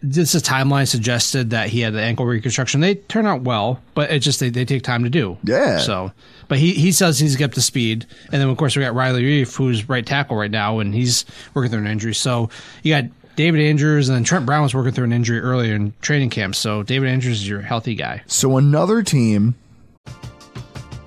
this 0.01 0.35
is 0.35 0.43
timeline 0.43 0.87
suggested 0.87 1.49
that 1.49 1.69
he 1.69 1.79
had 1.79 1.93
the 1.93 2.01
ankle 2.01 2.25
reconstruction. 2.25 2.81
They 2.81 2.95
turn 2.95 3.25
out 3.25 3.41
well, 3.41 3.79
but 3.93 4.11
it 4.11 4.19
just 4.19 4.39
they, 4.39 4.49
they 4.49 4.65
take 4.65 4.83
time 4.83 5.03
to 5.03 5.09
do. 5.09 5.37
Yeah. 5.43 5.79
So, 5.79 6.11
but 6.47 6.57
he 6.59 6.73
he 6.73 6.91
says 6.91 7.19
he's 7.19 7.41
up 7.41 7.53
to 7.53 7.61
speed, 7.61 8.05
and 8.31 8.41
then 8.41 8.49
of 8.49 8.57
course 8.57 8.75
we 8.75 8.83
got 8.83 8.93
Riley 8.93 9.23
Reiff, 9.23 9.55
who's 9.55 9.89
right 9.89 10.05
tackle 10.05 10.37
right 10.37 10.51
now, 10.51 10.79
and 10.79 10.93
he's 10.93 11.25
working 11.53 11.71
through 11.71 11.81
an 11.81 11.87
injury. 11.87 12.13
So 12.13 12.49
you 12.83 12.93
got. 12.93 13.05
David 13.35 13.59
Andrews 13.59 14.07
and 14.07 14.15
then 14.15 14.23
Trent 14.23 14.45
Brown 14.45 14.63
was 14.63 14.73
working 14.73 14.93
through 14.93 15.03
an 15.03 15.11
injury 15.11 15.41
earlier 15.41 15.75
in 15.75 15.91
training 15.99 16.29
camp. 16.29 16.55
So 16.55 16.83
David 16.83 17.09
Andrews 17.09 17.41
is 17.41 17.49
your 17.49 17.59
healthy 17.59 17.93
guy. 17.93 18.23
So 18.27 18.55
another 18.55 19.03
team. 19.03 19.55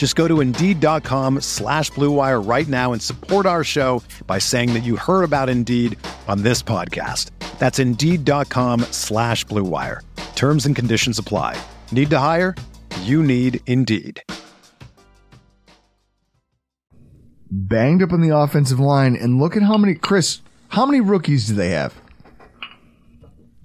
Just 0.00 0.16
go 0.16 0.26
to 0.26 0.40
Indeed.com 0.40 1.42
slash 1.42 1.90
Blue 1.90 2.10
Wire 2.10 2.40
right 2.40 2.66
now 2.66 2.94
and 2.94 3.02
support 3.02 3.44
our 3.44 3.62
show 3.62 4.02
by 4.26 4.38
saying 4.38 4.72
that 4.72 4.82
you 4.82 4.96
heard 4.96 5.24
about 5.24 5.50
Indeed 5.50 5.98
on 6.26 6.40
this 6.40 6.62
podcast. 6.62 7.30
That's 7.58 7.78
Indeed.com 7.78 8.80
slash 8.92 9.44
Blue 9.44 9.62
Wire. 9.62 10.00
Terms 10.36 10.64
and 10.64 10.74
conditions 10.74 11.18
apply. 11.18 11.60
Need 11.92 12.08
to 12.08 12.18
hire? 12.18 12.54
You 13.02 13.22
need 13.22 13.60
Indeed. 13.66 14.22
banged 17.50 18.02
up 18.02 18.12
on 18.12 18.22
the 18.22 18.34
offensive 18.34 18.80
line, 18.80 19.16
and 19.16 19.38
look 19.38 19.54
at 19.54 19.62
how 19.64 19.76
many 19.76 19.96
Chris, 19.96 20.40
how 20.68 20.86
many 20.86 21.02
rookies 21.02 21.46
do 21.46 21.54
they 21.54 21.70
have 21.70 21.92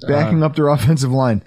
backing 0.06 0.44
uh, 0.44 0.48
up 0.48 0.58
their 0.58 0.68
offensive 0.68 1.14
line? 1.14 1.42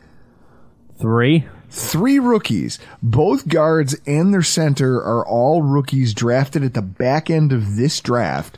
Three. 0.98 1.46
Three 1.70 2.18
rookies, 2.18 2.78
both 3.02 3.46
guards 3.48 3.94
and 4.06 4.32
their 4.32 4.42
center 4.42 4.96
are 4.96 5.26
all 5.26 5.62
rookies 5.62 6.14
drafted 6.14 6.64
at 6.64 6.74
the 6.74 6.82
back 6.82 7.28
end 7.28 7.52
of 7.52 7.76
this 7.76 8.00
draft. 8.00 8.56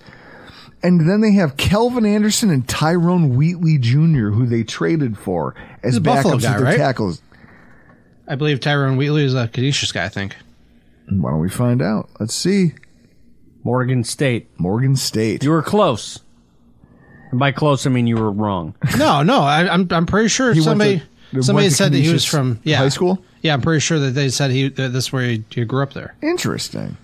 And 0.82 1.08
then 1.08 1.20
they 1.20 1.32
have 1.32 1.56
Calvin 1.56 2.06
Anderson 2.06 2.50
and 2.50 2.66
Tyrone 2.66 3.36
Wheatley 3.36 3.78
Jr., 3.78 4.30
who 4.30 4.46
they 4.46 4.62
traded 4.62 5.18
for 5.18 5.54
as 5.82 5.94
He's 5.94 5.96
a 5.96 6.00
Buffalo 6.00 6.36
backups 6.36 6.42
guy, 6.42 6.50
at 6.52 6.56
their 6.56 6.66
right? 6.66 6.76
tackles. 6.78 7.22
I 8.28 8.36
believe 8.36 8.60
Tyrone 8.60 8.96
Wheatley 8.96 9.24
is 9.24 9.34
a 9.34 9.48
Canisius 9.48 9.92
guy. 9.92 10.04
I 10.04 10.08
think. 10.08 10.36
Why 11.10 11.30
don't 11.32 11.40
we 11.40 11.50
find 11.50 11.82
out? 11.82 12.08
Let's 12.20 12.34
see. 12.34 12.74
Morgan 13.64 14.04
State. 14.04 14.48
Morgan 14.56 14.94
State. 14.96 15.42
You 15.42 15.50
were 15.50 15.62
close. 15.62 16.20
And 17.30 17.38
by 17.38 17.52
close, 17.52 17.86
I 17.86 17.90
mean 17.90 18.06
you 18.06 18.16
were 18.16 18.30
wrong. 18.30 18.74
No, 18.96 19.22
no, 19.22 19.40
I, 19.42 19.68
I'm 19.68 19.86
I'm 19.90 20.06
pretty 20.06 20.28
sure 20.28 20.52
He 20.52 20.60
went 20.60 20.64
somebody 20.64 21.00
to- 21.00 21.06
somebody 21.40 21.70
said 21.70 21.92
that 21.92 21.98
he 21.98 22.12
was 22.12 22.24
from 22.24 22.60
yeah 22.64 22.76
high 22.76 22.88
school? 22.88 23.22
Yeah, 23.42 23.54
I'm 23.54 23.62
pretty 23.62 23.80
sure 23.80 23.98
that 23.98 24.10
they 24.10 24.28
said 24.28 24.50
he 24.50 24.68
that 24.68 24.88
this 24.92 25.06
is 25.06 25.12
where 25.12 25.24
he, 25.24 25.44
he 25.50 25.64
grew 25.64 25.82
up 25.82 25.92
there. 25.92 26.14
Interesting. 26.22 26.96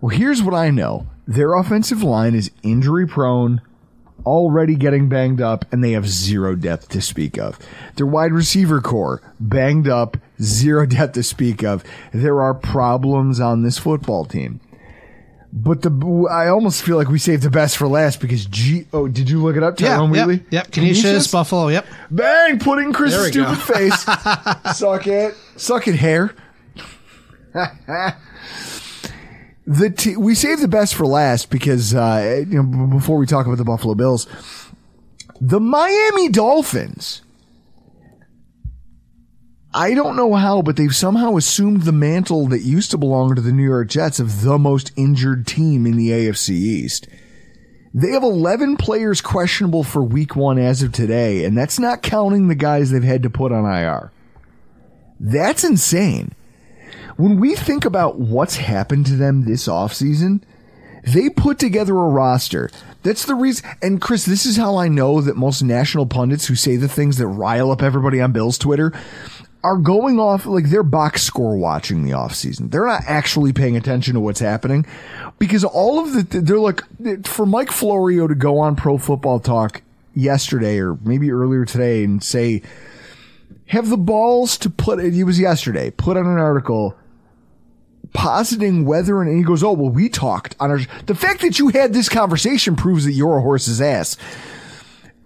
Well, 0.00 0.16
here's 0.16 0.42
what 0.42 0.54
I 0.54 0.70
know. 0.70 1.06
Their 1.26 1.54
offensive 1.54 2.02
line 2.02 2.34
is 2.34 2.50
injury 2.62 3.06
prone, 3.06 3.62
already 4.26 4.76
getting 4.76 5.08
banged 5.08 5.40
up, 5.40 5.64
and 5.72 5.82
they 5.82 5.92
have 5.92 6.06
zero 6.06 6.54
depth 6.54 6.88
to 6.90 7.00
speak 7.00 7.38
of. 7.38 7.58
Their 7.96 8.06
wide 8.06 8.32
receiver 8.32 8.80
core, 8.80 9.22
banged 9.40 9.88
up, 9.88 10.16
zero 10.40 10.86
depth 10.86 11.14
to 11.14 11.22
speak 11.22 11.62
of. 11.62 11.82
There 12.12 12.42
are 12.42 12.54
problems 12.54 13.40
on 13.40 13.62
this 13.62 13.78
football 13.78 14.24
team. 14.24 14.60
But 15.56 15.82
the 15.82 16.26
I 16.30 16.48
almost 16.48 16.82
feel 16.82 16.96
like 16.96 17.06
we 17.08 17.20
saved 17.20 17.44
the 17.44 17.50
best 17.50 17.76
for 17.76 17.86
last 17.86 18.20
because 18.20 18.44
G. 18.46 18.86
Oh, 18.92 19.06
did 19.06 19.30
you 19.30 19.40
look 19.40 19.56
it 19.56 19.62
up, 19.62 19.78
Yeah, 19.78 19.90
Tyrone 19.94 20.12
yep, 20.12 20.26
Wheatley? 20.26 20.46
yep. 20.50 20.70
Canisius, 20.72 21.30
Buffalo. 21.30 21.68
Yep. 21.68 21.86
Bang! 22.10 22.58
Putting 22.58 22.92
Chris's 22.92 23.30
go. 23.30 23.54
stupid 23.54 23.58
face. 23.62 24.02
Suck 24.76 25.06
it. 25.06 25.36
Suck 25.56 25.86
it, 25.86 25.94
hair. 25.94 26.34
the 29.66 29.90
t- 29.90 30.16
we 30.16 30.34
saved 30.34 30.60
the 30.62 30.68
best 30.68 30.94
for 30.94 31.06
last 31.06 31.50
because 31.50 31.94
uh, 31.94 32.44
you 32.48 32.62
know 32.62 32.86
before 32.88 33.16
we 33.16 33.26
talk 33.26 33.46
about 33.46 33.58
the 33.58 33.64
Buffalo 33.64 33.94
Bills, 33.94 34.26
the 35.40 35.60
Miami 35.60 36.28
Dolphins. 36.30 37.22
I 39.76 39.94
don't 39.94 40.14
know 40.14 40.34
how, 40.34 40.62
but 40.62 40.76
they've 40.76 40.94
somehow 40.94 41.36
assumed 41.36 41.82
the 41.82 41.90
mantle 41.90 42.46
that 42.46 42.62
used 42.62 42.92
to 42.92 42.96
belong 42.96 43.34
to 43.34 43.42
the 43.42 43.50
New 43.50 43.64
York 43.64 43.88
Jets 43.88 44.20
of 44.20 44.42
the 44.42 44.56
most 44.56 44.92
injured 44.94 45.48
team 45.48 45.84
in 45.84 45.96
the 45.96 46.10
AFC 46.10 46.50
East. 46.50 47.08
They 47.92 48.12
have 48.12 48.22
11 48.22 48.76
players 48.76 49.20
questionable 49.20 49.82
for 49.82 50.00
week 50.00 50.36
one 50.36 50.58
as 50.58 50.82
of 50.82 50.92
today, 50.92 51.44
and 51.44 51.58
that's 51.58 51.80
not 51.80 52.02
counting 52.02 52.46
the 52.46 52.54
guys 52.54 52.90
they've 52.90 53.02
had 53.02 53.24
to 53.24 53.30
put 53.30 53.50
on 53.50 53.64
IR. 53.64 54.12
That's 55.18 55.64
insane. 55.64 56.36
When 57.16 57.40
we 57.40 57.56
think 57.56 57.84
about 57.84 58.18
what's 58.18 58.56
happened 58.56 59.06
to 59.06 59.16
them 59.16 59.44
this 59.44 59.66
offseason, 59.66 60.42
they 61.04 61.28
put 61.28 61.58
together 61.58 61.94
a 61.94 62.08
roster. 62.08 62.70
That's 63.02 63.24
the 63.26 63.34
reason. 63.34 63.68
And 63.82 64.00
Chris, 64.00 64.24
this 64.24 64.46
is 64.46 64.56
how 64.56 64.76
I 64.76 64.86
know 64.88 65.20
that 65.20 65.36
most 65.36 65.62
national 65.62 66.06
pundits 66.06 66.46
who 66.46 66.54
say 66.54 66.76
the 66.76 66.88
things 66.88 67.18
that 67.18 67.26
rile 67.26 67.70
up 67.72 67.82
everybody 67.82 68.20
on 68.20 68.32
Bill's 68.32 68.58
Twitter 68.58 68.92
are 69.64 69.78
going 69.78 70.20
off 70.20 70.44
like 70.44 70.68
they're 70.68 70.82
box 70.82 71.22
score 71.22 71.56
watching 71.56 72.04
the 72.04 72.10
offseason. 72.10 72.70
They're 72.70 72.84
not 72.84 73.02
actually 73.06 73.54
paying 73.54 73.78
attention 73.78 74.12
to 74.12 74.20
what's 74.20 74.40
happening 74.40 74.84
because 75.38 75.64
all 75.64 75.98
of 75.98 76.12
the 76.12 76.40
they're 76.40 76.60
like 76.60 76.82
for 77.26 77.46
Mike 77.46 77.72
Florio 77.72 78.26
to 78.26 78.34
go 78.34 78.58
on 78.58 78.76
Pro 78.76 78.98
Football 78.98 79.40
Talk 79.40 79.80
yesterday 80.14 80.78
or 80.78 80.98
maybe 81.02 81.30
earlier 81.32 81.64
today 81.64 82.04
and 82.04 82.22
say 82.22 82.60
have 83.66 83.88
the 83.88 83.96
balls 83.96 84.58
to 84.58 84.68
put 84.68 85.00
it 85.00 85.14
He 85.14 85.24
was 85.24 85.40
yesterday 85.40 85.90
put 85.90 86.18
on 86.18 86.26
an 86.26 86.38
article 86.38 86.94
positing 88.12 88.84
whether 88.84 89.22
and 89.22 89.36
he 89.36 89.42
goes 89.42 89.64
oh 89.64 89.72
well 89.72 89.90
we 89.90 90.10
talked 90.10 90.54
on 90.60 90.70
our 90.70 90.80
the 91.06 91.14
fact 91.14 91.40
that 91.40 91.58
you 91.58 91.70
had 91.70 91.94
this 91.94 92.10
conversation 92.10 92.76
proves 92.76 93.06
that 93.06 93.12
you're 93.12 93.38
a 93.38 93.42
horse's 93.42 93.80
ass 93.80 94.18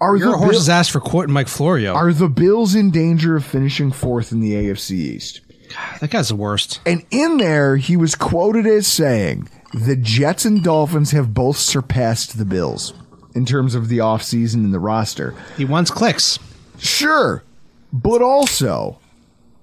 are 0.01 0.17
Your 0.17 0.37
horse's 0.37 0.67
Bill- 0.67 0.75
ass 0.77 0.89
for 0.89 1.01
quoting 1.01 1.33
Mike 1.35 1.49
Florio. 1.49 1.93
are 1.95 2.13
the 2.13 2.29
Bills 2.29 2.75
in 2.75 2.91
danger 2.91 3.37
of 3.37 3.45
finishing 3.45 3.91
fourth 3.93 4.33
in 4.33 4.41
the 4.41 4.53
AFC 4.55 4.93
East? 4.93 5.41
that 6.01 6.11
guy's 6.11 6.29
the 6.31 6.37
worst. 6.37 6.81
And 6.87 7.05
in 7.11 7.37
there, 7.37 7.77
he 7.77 7.97
was 7.97 8.15
quoted 8.15 8.67
as 8.67 8.87
saying, 8.87 9.49
the 9.75 9.97
Jets 9.97 10.45
and 10.47 10.65
Dolphins 10.65 11.11
have 11.11 11.35
both 11.35 11.59
surpassed 11.59 12.39
the 12.39 12.47
Bills 12.47 12.95
in 13.35 13.45
terms 13.45 13.75
of 13.75 13.89
the 13.89 13.99
offseason 13.99 14.55
and 14.65 14.73
the 14.73 14.79
roster. 14.81 15.35
He 15.59 15.67
wants 15.67 15.91
clicks. 15.91 16.39
Sure, 16.79 17.43
but 17.93 18.23
also, 18.23 18.99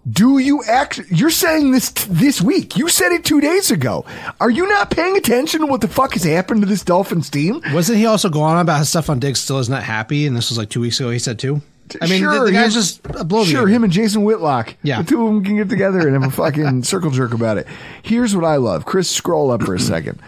do 0.09 0.37
you 0.37 0.63
act? 0.67 0.99
You're 1.09 1.29
saying 1.31 1.71
this 1.71 1.91
t- 1.91 2.07
this 2.11 2.41
week. 2.41 2.77
You 2.77 2.89
said 2.89 3.11
it 3.11 3.25
two 3.25 3.41
days 3.41 3.71
ago. 3.71 4.05
Are 4.39 4.49
you 4.51 4.67
not 4.67 4.91
paying 4.91 5.17
attention 5.17 5.61
to 5.61 5.65
what 5.65 5.81
the 5.81 5.87
fuck 5.87 6.13
has 6.13 6.23
happened 6.23 6.61
to 6.61 6.67
this 6.67 6.83
Dolphins 6.83 7.29
team? 7.29 7.61
Wasn't 7.73 7.97
he 7.97 8.05
also 8.05 8.29
going 8.29 8.53
on 8.55 8.61
about 8.61 8.77
how 8.77 8.83
Stefon 8.83 9.19
Diggs 9.19 9.39
still 9.39 9.57
is 9.59 9.69
not 9.69 9.83
happy? 9.83 10.27
And 10.27 10.35
this 10.37 10.49
was 10.49 10.57
like 10.57 10.69
two 10.69 10.81
weeks 10.81 10.99
ago. 10.99 11.09
He 11.09 11.17
said 11.19 11.39
too. 11.39 11.61
I 12.01 12.07
mean, 12.07 12.23
the, 12.23 12.45
the 12.45 12.51
guy's 12.51 12.67
him- 12.75 12.81
just 12.81 13.05
oblivious. 13.05 13.49
Sure, 13.49 13.67
him 13.67 13.83
and 13.83 13.93
Jason 13.93 14.23
Whitlock. 14.23 14.75
Yeah. 14.83 15.01
The 15.01 15.07
two 15.09 15.25
of 15.27 15.33
them 15.33 15.43
can 15.43 15.57
get 15.57 15.69
together 15.69 15.99
and 16.07 16.13
have 16.21 16.31
a 16.31 16.35
fucking 16.35 16.83
circle 16.83 17.11
jerk 17.11 17.33
about 17.33 17.57
it. 17.57 17.67
Here's 18.03 18.35
what 18.35 18.45
I 18.45 18.55
love. 18.57 18.85
Chris, 18.85 19.09
scroll 19.09 19.51
up 19.51 19.61
for 19.63 19.75
a 19.75 19.79
second. 19.79 20.19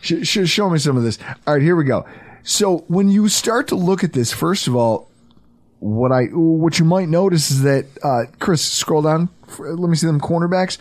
Sh- 0.00 0.22
sh- 0.26 0.48
show 0.48 0.68
me 0.70 0.78
some 0.78 0.96
of 0.96 1.02
this. 1.02 1.18
All 1.46 1.54
right, 1.54 1.62
here 1.62 1.76
we 1.76 1.84
go. 1.84 2.06
So 2.44 2.78
when 2.88 3.08
you 3.08 3.28
start 3.28 3.68
to 3.68 3.74
look 3.74 4.04
at 4.04 4.12
this, 4.14 4.32
first 4.32 4.68
of 4.68 4.76
all, 4.76 5.07
what 5.80 6.12
I 6.12 6.24
what 6.26 6.78
you 6.78 6.84
might 6.84 7.08
notice 7.08 7.50
is 7.50 7.62
that 7.62 7.86
uh, 8.02 8.24
Chris, 8.38 8.62
scroll 8.62 9.02
down. 9.02 9.28
Let 9.58 9.88
me 9.88 9.96
see 9.96 10.06
them 10.06 10.20
cornerbacks. 10.20 10.78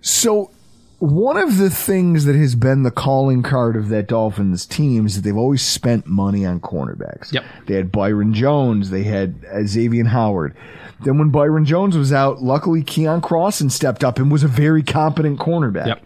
So 0.00 0.50
one 0.98 1.36
of 1.36 1.58
the 1.58 1.70
things 1.70 2.24
that 2.24 2.34
has 2.34 2.54
been 2.54 2.82
the 2.82 2.90
calling 2.90 3.42
card 3.42 3.76
of 3.76 3.88
that 3.88 4.08
Dolphins 4.08 4.66
team 4.66 5.06
is 5.06 5.16
that 5.16 5.22
they've 5.22 5.36
always 5.36 5.62
spent 5.62 6.06
money 6.06 6.44
on 6.44 6.60
cornerbacks. 6.60 7.32
Yep. 7.32 7.44
They 7.66 7.74
had 7.74 7.92
Byron 7.92 8.34
Jones. 8.34 8.90
They 8.90 9.04
had 9.04 9.44
uh, 9.50 9.58
Xavien 9.58 10.08
Howard. 10.08 10.56
Then 11.04 11.18
when 11.18 11.30
Byron 11.30 11.64
Jones 11.64 11.96
was 11.96 12.12
out, 12.12 12.42
luckily 12.42 12.82
Keion 12.82 13.20
Crossen 13.20 13.70
stepped 13.70 14.02
up 14.02 14.18
and 14.18 14.32
was 14.32 14.42
a 14.42 14.48
very 14.48 14.82
competent 14.82 15.38
cornerback. 15.38 15.86
Yep. 15.86 16.04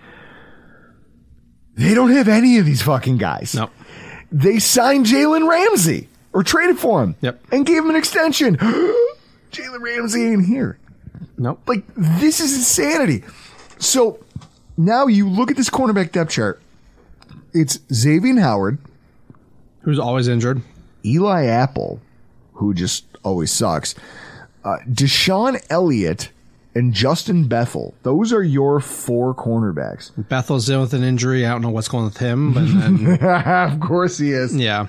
They 1.74 1.94
don't 1.94 2.10
have 2.10 2.28
any 2.28 2.58
of 2.58 2.66
these 2.66 2.82
fucking 2.82 3.16
guys. 3.16 3.54
Nope. 3.54 3.70
They 4.30 4.58
signed 4.58 5.06
Jalen 5.06 5.48
Ramsey 5.48 6.08
or 6.32 6.42
traded 6.42 6.78
for 6.78 7.02
him. 7.02 7.16
Yep. 7.20 7.42
And 7.52 7.66
gave 7.66 7.78
him 7.78 7.90
an 7.90 7.96
extension. 7.96 8.56
Jalen 9.52 9.80
Ramsey 9.80 10.24
ain't 10.24 10.46
here. 10.46 10.78
Nope. 11.38 11.60
Like 11.66 11.84
this 11.96 12.40
is 12.40 12.54
insanity. 12.56 13.24
So 13.78 14.24
now 14.76 15.06
you 15.06 15.28
look 15.28 15.50
at 15.50 15.56
this 15.56 15.70
cornerback 15.70 16.12
depth 16.12 16.30
chart. 16.30 16.60
It's 17.52 17.78
Xavien 17.78 18.40
Howard, 18.40 18.78
Who's 19.82 19.98
always 19.98 20.28
injured? 20.28 20.62
Eli 21.04 21.44
Apple, 21.46 22.00
who 22.54 22.72
just 22.72 23.04
always 23.24 23.50
sucks, 23.50 23.94
uh, 24.64 24.76
Deshaun 24.88 25.62
Elliott, 25.68 26.30
and 26.74 26.94
Justin 26.94 27.48
Bethel. 27.48 27.94
Those 28.04 28.32
are 28.32 28.42
your 28.42 28.80
four 28.80 29.34
cornerbacks. 29.34 30.12
Bethel's 30.28 30.70
in 30.70 30.80
with 30.80 30.94
an 30.94 31.02
injury. 31.02 31.44
I 31.44 31.50
don't 31.50 31.62
know 31.62 31.70
what's 31.70 31.88
going 31.88 32.04
with 32.04 32.16
him. 32.16 32.54
But 32.54 32.64
then, 32.66 33.22
of 33.72 33.80
course 33.80 34.18
he 34.18 34.30
is. 34.32 34.56
yeah. 34.56 34.86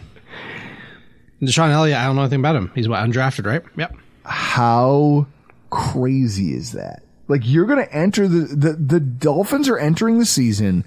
And 1.43 1.49
Deshaun 1.49 1.71
Elliott, 1.71 1.97
I 1.97 2.05
don't 2.05 2.15
know 2.15 2.21
anything 2.21 2.39
about 2.39 2.55
him. 2.55 2.71
He's 2.73 2.87
what, 2.87 3.01
undrafted, 3.01 3.45
right? 3.45 3.61
Yep. 3.75 3.97
How 4.23 5.27
crazy 5.71 6.53
is 6.53 6.71
that? 6.71 7.03
Like 7.27 7.41
you're 7.43 7.65
going 7.65 7.85
to 7.85 7.93
enter 7.93 8.29
the, 8.29 8.45
the 8.55 8.71
the 8.71 8.99
Dolphins 9.01 9.67
are 9.67 9.77
entering 9.77 10.19
the 10.19 10.25
season 10.25 10.85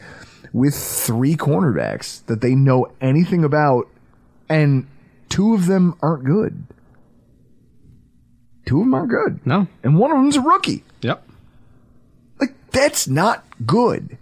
with 0.54 0.74
three 0.74 1.36
cornerbacks 1.36 2.24
that 2.24 2.40
they 2.40 2.54
know 2.54 2.90
anything 3.02 3.44
about, 3.44 3.86
and 4.48 4.86
two 5.28 5.52
of 5.52 5.66
them 5.66 5.94
aren't 6.00 6.24
good. 6.24 6.64
Two 8.64 8.78
of 8.78 8.86
them 8.86 8.94
aren't 8.94 9.11
good. 9.11 9.46
No. 9.46 9.68
and 9.82 9.98
one 9.98 10.11
of 10.11 10.16
them's 10.16 10.36
a 10.36 10.40
rookie. 10.40 10.84
Yep. 11.02 11.22
Like 12.40 12.54
that's 12.70 13.07
not 13.07 13.44
good. 13.66 14.16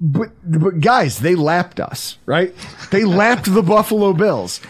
But 0.00 0.30
but 0.44 0.80
guys, 0.80 1.18
they 1.18 1.34
lapped 1.34 1.80
us, 1.80 2.18
right? 2.26 2.54
They 2.90 3.04
lapped 3.04 3.52
the 3.52 3.62
Buffalo 3.62 4.12
Bills. 4.12 4.60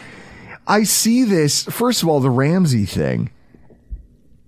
I 0.66 0.84
see 0.84 1.24
this 1.24 1.64
first 1.64 2.02
of 2.02 2.08
all 2.08 2.20
the 2.20 2.30
Ramsey 2.30 2.86
thing. 2.86 3.30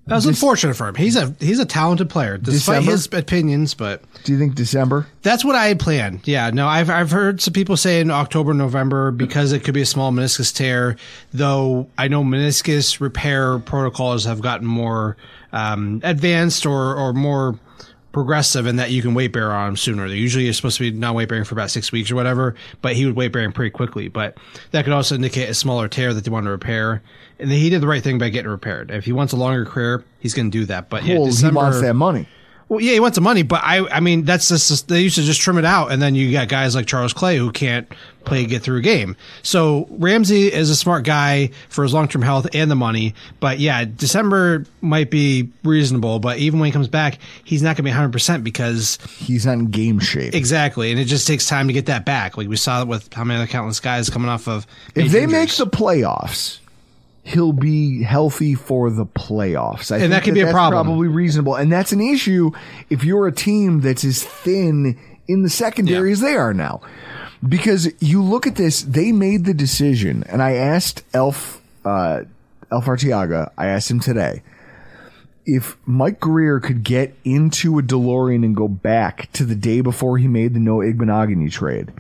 That 0.07 0.17
was 0.17 0.27
unfortunate 0.27 0.75
for 0.75 0.89
him. 0.89 0.97
He's 0.97 1.15
a 1.15 1.37
he's 1.39 1.61
a 1.61 1.65
talented 1.65 2.11
player, 2.11 2.37
despite 2.37 2.81
December? 2.81 2.91
his 2.91 3.07
opinions. 3.13 3.75
But 3.75 4.03
Do 4.25 4.33
you 4.33 4.39
think 4.41 4.57
December? 4.57 5.07
that's 5.23 5.45
what 5.45 5.55
I 5.55 5.67
had 5.69 5.79
planned. 5.79 6.27
Yeah, 6.27 6.51
no, 6.51 6.67
I've 6.67 6.91
I've 6.91 7.13
heard 7.13 7.41
some 7.41 7.53
people 7.53 7.77
say 7.77 8.01
in 8.01 8.11
October, 8.11 8.53
November 8.53 9.13
because 9.13 9.53
it 9.53 9.63
could 9.63 9.75
be 9.75 9.83
a 9.83 9.87
small 9.87 10.11
meniscus 10.11 10.53
tear. 10.53 10.97
Though 11.33 11.89
I 11.97 12.09
know 12.09 12.25
meniscus 12.25 13.01
repair 13.01 13.61
protocols 13.61 14.25
have 14.25 14.41
gotten 14.41 14.67
more 14.67 15.17
um, 15.53 16.01
advanced 16.03 16.67
or 16.67 16.97
or 16.97 17.13
more 17.13 17.57
progressive 18.13 18.67
in 18.67 18.77
that 18.77 18.91
you 18.91 19.03
can 19.03 19.15
weight 19.15 19.33
bear 19.33 19.53
on 19.53 19.71
him 19.71 19.77
sooner. 19.77 20.09
They 20.09 20.17
usually 20.17 20.49
are 20.49 20.53
supposed 20.53 20.79
to 20.79 20.91
be 20.91 20.97
not 20.97 21.15
weight 21.15 21.29
bearing 21.29 21.45
for 21.45 21.55
about 21.55 21.71
six 21.71 21.93
weeks 21.93 22.11
or 22.11 22.17
whatever, 22.17 22.55
but 22.83 22.95
he 22.95 23.07
would 23.07 23.17
weight 23.17 23.33
bearing 23.33 23.53
pretty 23.53 23.71
quickly. 23.71 24.09
But 24.09 24.37
that 24.73 24.85
could 24.85 24.93
also 24.93 25.15
indicate 25.15 25.49
a 25.49 25.55
smaller 25.55 25.89
tear 25.89 26.13
that 26.15 26.25
they 26.25 26.31
want 26.31 26.47
to 26.47 26.51
repair. 26.51 27.03
And 27.39 27.51
he 27.51 27.71
did 27.71 27.81
the 27.81 27.87
right 27.87 28.03
thing 28.03 28.19
by 28.19 28.29
getting 28.29 28.51
repaired. 28.51 28.91
If 28.91 29.05
he 29.05 29.13
wants 29.13 29.33
a 29.33 29.37
longer 29.37 29.65
career, 29.65 30.05
he's 30.19 30.35
going 30.35 30.51
to 30.51 30.59
do 30.59 30.65
that. 30.67 30.89
But 30.89 31.05
yeah, 31.05 31.19
well, 31.19 31.27
December, 31.27 31.61
he 31.61 31.65
wants 31.65 31.81
that 31.81 31.95
money. 31.95 32.29
Well, 32.71 32.81
yeah, 32.81 32.93
he 32.93 33.01
wants 33.01 33.17
the 33.17 33.21
money, 33.21 33.43
but 33.43 33.61
I, 33.65 33.85
I 33.89 33.99
mean, 33.99 34.23
that's 34.25 34.49
just 34.49 34.87
they 34.87 35.01
used 35.01 35.17
to 35.17 35.23
just 35.23 35.41
trim 35.41 35.59
it 35.59 35.65
out, 35.65 35.91
and 35.91 36.01
then 36.01 36.15
you 36.15 36.31
got 36.31 36.47
guys 36.47 36.77
like 36.77 36.87
Charles 36.87 37.13
Clay 37.13 37.37
who 37.37 37.51
can't 37.51 37.89
play 38.25 38.47
get 38.47 38.63
through 38.63 38.79
a 38.79 38.81
game. 38.81 39.17
So 39.43 39.89
Ramsey 39.91 40.53
is 40.53 40.71
a 40.71 40.77
smart 40.77 41.05
guy 41.05 41.51
for 41.69 41.83
his 41.83 41.93
long 41.93 42.07
term 42.07 42.23
health 42.23 42.47
and 42.55 42.71
the 42.71 42.77
money, 42.77 43.15
but 43.41 43.59
yeah, 43.59 43.85
December 43.85 44.67
might 44.83 45.11
be 45.11 45.49
reasonable, 45.65 46.21
but 46.21 46.39
even 46.39 46.61
when 46.61 46.67
he 46.69 46.73
comes 46.73 46.87
back, 46.87 47.19
he's 47.43 47.61
not 47.61 47.71
going 47.71 47.79
to 47.79 47.83
be 47.83 47.91
100 47.91 48.13
percent 48.13 48.45
because 48.45 48.99
He's 49.19 49.45
not 49.45 49.55
in 49.55 49.67
game 49.67 49.99
shape. 49.99 50.33
exactly, 50.33 50.93
and 50.93 51.01
it 51.01 51.07
just 51.07 51.27
takes 51.27 51.47
time 51.47 51.67
to 51.67 51.73
get 51.73 51.87
that 51.87 52.05
back. 52.07 52.37
Like 52.37 52.47
we 52.47 52.55
saw 52.55 52.85
with 52.85 53.13
how 53.13 53.25
many 53.25 53.41
other 53.41 53.51
countless 53.51 53.81
guys 53.81 54.09
coming 54.09 54.29
off 54.29 54.47
of 54.47 54.65
if 54.95 55.11
they 55.11 55.27
make 55.27 55.51
the 55.57 55.67
playoffs, 55.67 56.60
he'll 57.31 57.53
be 57.53 58.03
healthy 58.03 58.55
for 58.55 58.91
the 58.91 59.07
playoffs. 59.07 59.91
I 59.91 59.97
And 59.97 60.03
think 60.03 60.11
that 60.13 60.25
could 60.25 60.35
be 60.35 60.41
a 60.41 60.51
problem. 60.51 60.85
Probably 60.87 61.09
reasonable, 61.09 61.55
and 61.55 61.71
that's 61.73 61.93
an 61.93 62.01
issue 62.01 62.51
if 62.91 63.05
you're 63.05 63.27
a 63.27 63.33
team 63.33 63.81
that's 63.81 64.05
as 64.05 64.23
thin 64.23 64.99
in 65.29 65.43
the 65.43 65.51
secondary 65.51 66.11
Yeah. 66.11 66.13
as 66.13 66.21
they 66.21 66.35
are 66.35 66.53
now. 66.55 66.81
Because 67.47 67.89
you 68.01 68.23
look 68.23 68.47
at 68.47 68.57
this, 68.57 68.83
they 68.83 69.13
made 69.13 69.45
the 69.47 69.55
decision, 69.55 70.25
and 70.29 70.43
I 70.43 70.53
asked 70.55 71.03
Elf 71.15 71.61
uh, 71.85 72.23
Elf 72.71 72.85
Artiaga, 72.85 73.51
I 73.57 73.67
asked 73.67 73.91
him 73.91 74.01
today 74.01 74.43
if 75.47 75.77
Mike 75.87 76.21
Grier 76.21 76.61
could 76.61 76.85
get 76.85 77.15
into 77.25 77.79
a 77.79 77.83
DeLorean 77.83 78.45
and 78.45 78.55
go 78.55 78.69
back 78.69 79.33
to 79.33 79.45
the 79.45 79.55
day 79.55 79.81
before 79.81 80.19
he 80.19 80.29
made 80.29 80.53
the 80.55 80.61
Noah 80.61 80.85
Igbinoghene 80.85 81.51
trade, 81.51 81.91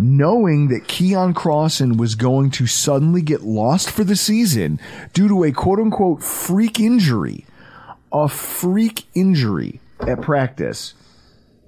knowing 0.00 0.68
that 0.68 0.84
Keion 0.84 1.34
Crossen 1.34 1.96
was 1.96 2.14
going 2.14 2.50
to 2.52 2.66
suddenly 2.66 3.22
get 3.22 3.42
lost 3.42 3.90
for 3.90 4.04
the 4.04 4.16
season 4.16 4.80
due 5.12 5.28
to 5.28 5.44
a 5.44 5.52
quote 5.52 5.78
unquote 5.78 6.22
freak 6.22 6.80
injury, 6.80 7.46
a 8.12 8.28
freak 8.28 9.04
injury 9.14 9.80
at 10.06 10.20
practice 10.20 10.94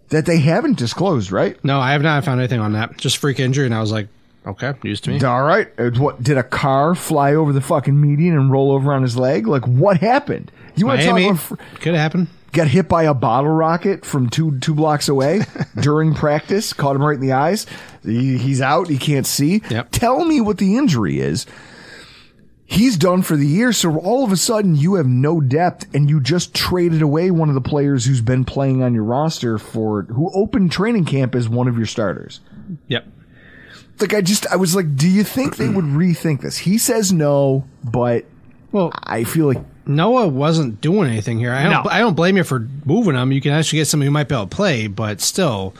that 0.09 0.27
they 0.27 0.39
haven't 0.39 0.79
disclosed, 0.79 1.33
right? 1.33 1.63
no, 1.65 1.81
I 1.81 1.93
have 1.93 2.03
not 2.03 2.25
found 2.25 2.41
anything 2.41 2.61
on 2.61 2.73
that. 2.73 2.99
Just 2.99 3.17
freak 3.19 3.41
injury, 3.41 3.65
and 3.67 3.75
I 3.75 3.81
was 3.81 3.93
like, 3.93 4.09
okay, 4.47 4.75
news 4.85 5.01
to 5.03 5.11
me. 5.11 5.23
All 5.23 5.43
right. 5.43 5.69
What 5.99 6.23
did 6.23 6.37
a 6.37 6.43
car 6.43 6.95
fly 6.95 7.35
over 7.35 7.53
the 7.53 7.61
fucking 7.61 7.99
median 7.99 8.35
and 8.35 8.51
roll 8.51 8.73
over 8.73 8.93
on 8.93 9.03
his 9.03 9.17
leg? 9.17 9.47
Like 9.47 9.67
what 9.67 9.99
happened? 9.99 10.51
You 10.77 10.87
want 10.87 11.01
to 11.01 11.07
talk 11.07 11.21
about 11.21 11.39
fr- 11.39 11.55
could 11.81 11.95
happen. 11.95 12.29
Got 12.53 12.69
hit 12.69 12.89
by 12.89 13.05
a 13.05 13.15
bottle 13.15 13.51
rocket 13.51 14.05
from 14.05 14.29
two 14.29 14.59
two 14.61 14.75
blocks 14.75 15.09
away 15.09 15.43
during 15.81 16.15
practice, 16.15 16.73
caught 16.73 16.97
him 16.97 17.03
right 17.03 17.15
in 17.15 17.21
the 17.21 17.33
eyes. 17.33 17.67
He, 18.05 18.39
he's 18.39 18.61
out. 18.61 18.89
He 18.89 18.99
can't 18.99 19.27
see. 19.27 19.63
Yep. 19.71 19.89
Tell 19.91 20.25
me 20.25 20.41
what 20.41 20.59
the 20.59 20.77
injury 20.77 21.21
is. 21.21 21.47
He's 22.65 22.97
done 22.97 23.21
for 23.21 23.37
the 23.37 23.47
year, 23.47 23.73
so 23.73 23.99
all 23.99 24.25
of 24.25 24.33
a 24.33 24.37
sudden 24.37 24.75
you 24.75 24.95
have 24.95 25.07
no 25.07 25.43
depth, 25.43 25.95
and 25.95 26.09
you 26.09 26.21
just 26.21 26.55
traded 26.55 27.03
away 27.03 27.31
one 27.31 27.51
of 27.51 27.55
the 27.55 27.61
players 27.61 28.07
who's 28.07 28.23
been 28.23 28.47
playing 28.47 28.83
on 28.83 28.95
your 28.95 29.05
roster 29.05 29.59
for 29.59 30.05
who 30.05 30.31
opened 30.35 30.73
training 30.73 31.05
camp 31.05 31.35
as 31.35 31.51
one 31.51 31.69
of 31.69 31.77
your 31.77 31.85
starters. 31.87 32.41
Yep. 32.89 33.07
Like 34.01 34.15
I 34.15 34.23
just, 34.23 34.47
I 34.47 34.57
was 34.57 34.75
like, 34.75 34.97
do 34.97 35.07
you 35.07 35.23
think 35.23 35.57
they 35.57 35.69
would 35.69 35.85
rethink 35.85 36.41
this? 36.41 36.57
He 36.57 36.79
says 36.79 37.13
no, 37.13 37.69
but 37.85 38.25
Well, 38.73 38.91
I 38.95 39.25
feel 39.25 39.47
like 39.49 39.63
Noah 39.87 40.29
wasn't 40.29 40.81
doing 40.81 41.11
anything 41.11 41.39
here. 41.39 41.53
I 41.53 41.65
don't. 41.65 41.85
No. 41.85 41.91
I 41.91 41.99
don't 41.99 42.15
blame 42.15 42.37
you 42.37 42.45
for 42.45 42.67
moving 42.85 43.15
him. 43.15 43.33
You 43.33 43.41
can 43.41 43.53
actually 43.53 43.79
get 43.81 43.87
somebody 43.87 44.07
who 44.07 44.13
might 44.13 44.29
be 44.29 44.35
able 44.35 44.47
to 44.47 44.55
play, 44.57 44.87
but 44.87 45.21
still, 45.21 45.75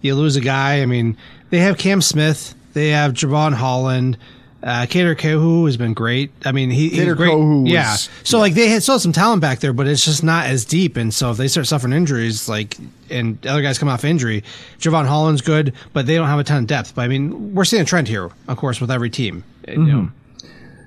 you 0.00 0.14
lose 0.14 0.36
a 0.36 0.40
guy. 0.40 0.82
I 0.82 0.86
mean, 0.86 1.16
they 1.50 1.58
have 1.60 1.78
Cam 1.78 2.02
Smith. 2.02 2.54
They 2.72 2.88
have 2.90 3.12
Jevon 3.12 3.54
Holland. 3.54 4.18
Uh, 4.62 4.86
Kader 4.86 5.14
Kohou 5.14 5.66
has 5.66 5.76
been 5.76 5.92
great. 5.92 6.30
I 6.46 6.50
mean, 6.52 6.70
he, 6.70 6.88
he's 6.88 6.98
Kader 7.00 7.14
great. 7.14 7.32
Kohou 7.32 7.64
was- 7.64 7.70
yeah. 7.72 7.96
So 8.24 8.38
like 8.38 8.54
they 8.54 8.68
had 8.68 8.82
still 8.82 8.94
have 8.94 9.02
some 9.02 9.12
talent 9.12 9.42
back 9.42 9.60
there, 9.60 9.74
but 9.74 9.86
it's 9.86 10.04
just 10.04 10.24
not 10.24 10.46
as 10.46 10.64
deep. 10.64 10.96
And 10.96 11.12
so 11.12 11.30
if 11.30 11.36
they 11.36 11.48
start 11.48 11.66
suffering 11.66 11.92
injuries, 11.92 12.48
like 12.48 12.78
and 13.10 13.46
other 13.46 13.60
guys 13.60 13.78
come 13.78 13.90
off 13.90 14.04
injury, 14.06 14.42
Jevon 14.78 15.06
Holland's 15.06 15.42
good, 15.42 15.74
but 15.92 16.06
they 16.06 16.14
don't 16.16 16.28
have 16.28 16.38
a 16.38 16.44
ton 16.44 16.62
of 16.62 16.66
depth. 16.66 16.94
But 16.94 17.02
I 17.02 17.08
mean, 17.08 17.54
we're 17.54 17.66
seeing 17.66 17.82
a 17.82 17.84
trend 17.84 18.08
here, 18.08 18.30
of 18.48 18.56
course, 18.56 18.80
with 18.80 18.90
every 18.90 19.10
team. 19.10 19.44
Mm-hmm. 19.68 19.86
know. 19.86 20.10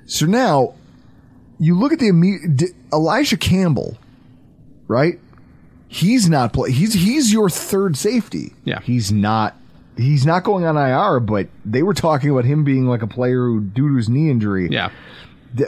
So 0.06 0.26
now 0.26 0.74
you 1.58 1.78
look 1.78 1.92
at 1.92 1.98
the 1.98 2.10
imme- 2.10 2.56
D- 2.56 2.66
Elijah 2.92 3.36
Campbell, 3.36 3.96
right? 4.86 5.18
He's 5.88 6.28
not 6.28 6.52
play. 6.52 6.70
He's 6.70 6.92
he's 6.94 7.32
your 7.32 7.48
third 7.48 7.96
safety. 7.96 8.52
Yeah. 8.64 8.80
he's 8.80 9.10
not. 9.10 9.56
He's 9.96 10.24
not 10.24 10.44
going 10.44 10.64
on 10.64 10.76
IR, 10.76 11.18
but 11.18 11.48
they 11.64 11.82
were 11.82 11.94
talking 11.94 12.30
about 12.30 12.44
him 12.44 12.62
being 12.62 12.86
like 12.86 13.02
a 13.02 13.08
player 13.08 13.46
who, 13.46 13.60
due 13.60 13.88
to 13.88 13.96
his 13.96 14.08
knee 14.08 14.30
injury. 14.30 14.68
Yeah. 14.70 14.90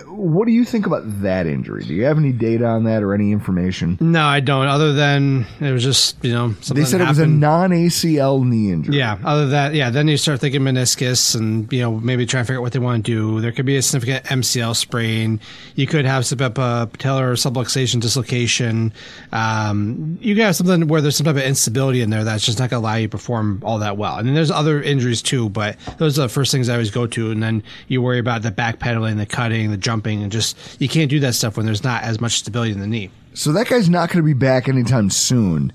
What 0.07 0.47
do 0.47 0.53
you 0.53 0.65
think 0.65 0.87
about 0.87 1.23
that 1.23 1.47
injury? 1.47 1.85
Do 1.85 1.95
you 1.95 2.05
have 2.05 2.19
any 2.19 2.33
data 2.33 2.67
on 2.67 2.85
that 2.85 3.03
or 3.03 3.15
any 3.15 3.33
information? 3.33 3.97
No, 4.01 4.25
I 4.25 4.41
don't. 4.41 4.67
Other 4.67 4.93
than 4.93 5.47
it 5.61 5.73
was 5.73 5.83
just 5.83 6.23
you 6.23 6.33
know 6.33 6.55
something 6.61 6.85
They 6.85 6.89
said 6.89 7.01
it 7.01 7.09
was 7.09 7.19
a 7.19 7.27
non 7.27 7.71
ACL 7.71 8.47
knee 8.47 8.73
injury. 8.73 8.97
Yeah. 8.97 9.19
Other 9.25 9.43
than 9.43 9.51
that, 9.51 9.75
yeah. 9.75 9.91
Then 9.91 10.09
you 10.09 10.17
start 10.17 10.41
thinking 10.41 10.61
meniscus, 10.61 11.35
and 11.35 11.73
you 11.73 11.81
know 11.81 11.93
maybe 11.99 12.27
try 12.27 12.41
and 12.41 12.47
figure 12.47 12.61
out 12.61 12.63
what 12.63 12.73
they 12.73 12.79
want 12.79 13.05
to 13.05 13.11
do. 13.11 13.41
There 13.41 13.53
could 13.53 13.67
be 13.67 13.77
a 13.77 13.83
significant 13.83 14.27
MCL 14.27 14.77
sprain. 14.77 15.41
You 15.77 15.87
could 15.87 16.05
have 16.05 16.27
some 16.27 16.39
type 16.39 16.59
of 16.59 16.93
patellar 16.93 17.33
subluxation 17.33 18.01
dislocation. 18.01 18.93
Um, 19.33 20.19
you 20.21 20.35
could 20.35 20.45
have 20.45 20.57
something 20.57 20.89
where 20.89 21.01
there's 21.01 21.17
some 21.17 21.25
type 21.25 21.37
of 21.37 21.43
instability 21.43 22.03
in 22.03 22.11
there 22.11 22.25
that's 22.25 22.45
just 22.45 22.59
not 22.59 22.71
going 22.71 22.83
to 22.83 22.87
allow 22.87 22.97
you 22.97 23.07
to 23.07 23.11
perform 23.11 23.63
all 23.65 23.79
that 23.79 23.97
well. 23.97 24.19
And 24.19 24.29
then 24.29 24.35
there's 24.35 24.51
other 24.51 24.83
injuries 24.83 25.23
too, 25.23 25.49
but 25.49 25.77
those 25.99 26.19
are 26.19 26.23
the 26.23 26.29
first 26.29 26.53
things 26.53 26.69
I 26.69 26.75
always 26.75 26.91
go 26.91 27.07
to. 27.07 27.31
And 27.31 27.43
then 27.43 27.63
you 27.89 28.03
worry 28.03 28.19
about 28.19 28.43
the 28.43 28.51
backpedaling, 28.51 29.17
the 29.17 29.27
cutting, 29.27 29.70
the 29.71 29.77
jumping, 29.77 30.23
and 30.23 30.31
just 30.33 30.57
you 30.81 30.89
can't 30.89 31.11
do 31.11 31.21
that 31.21 31.35
stuff 31.35 31.57
when 31.57 31.67
there's 31.67 31.85
not 31.85 32.03
as 32.03 32.21
much 32.21 32.39
stability 32.39 32.73
in 32.73 32.81
the 32.81 32.87
knee. 32.87 33.11
So 33.35 33.53
that 33.53 33.69
guy's 33.69 33.89
not 33.89 34.09
going 34.09 34.19
to 34.19 34.27
be 34.27 34.33
back 34.35 34.69
anytime 34.69 35.11
soon, 35.11 35.73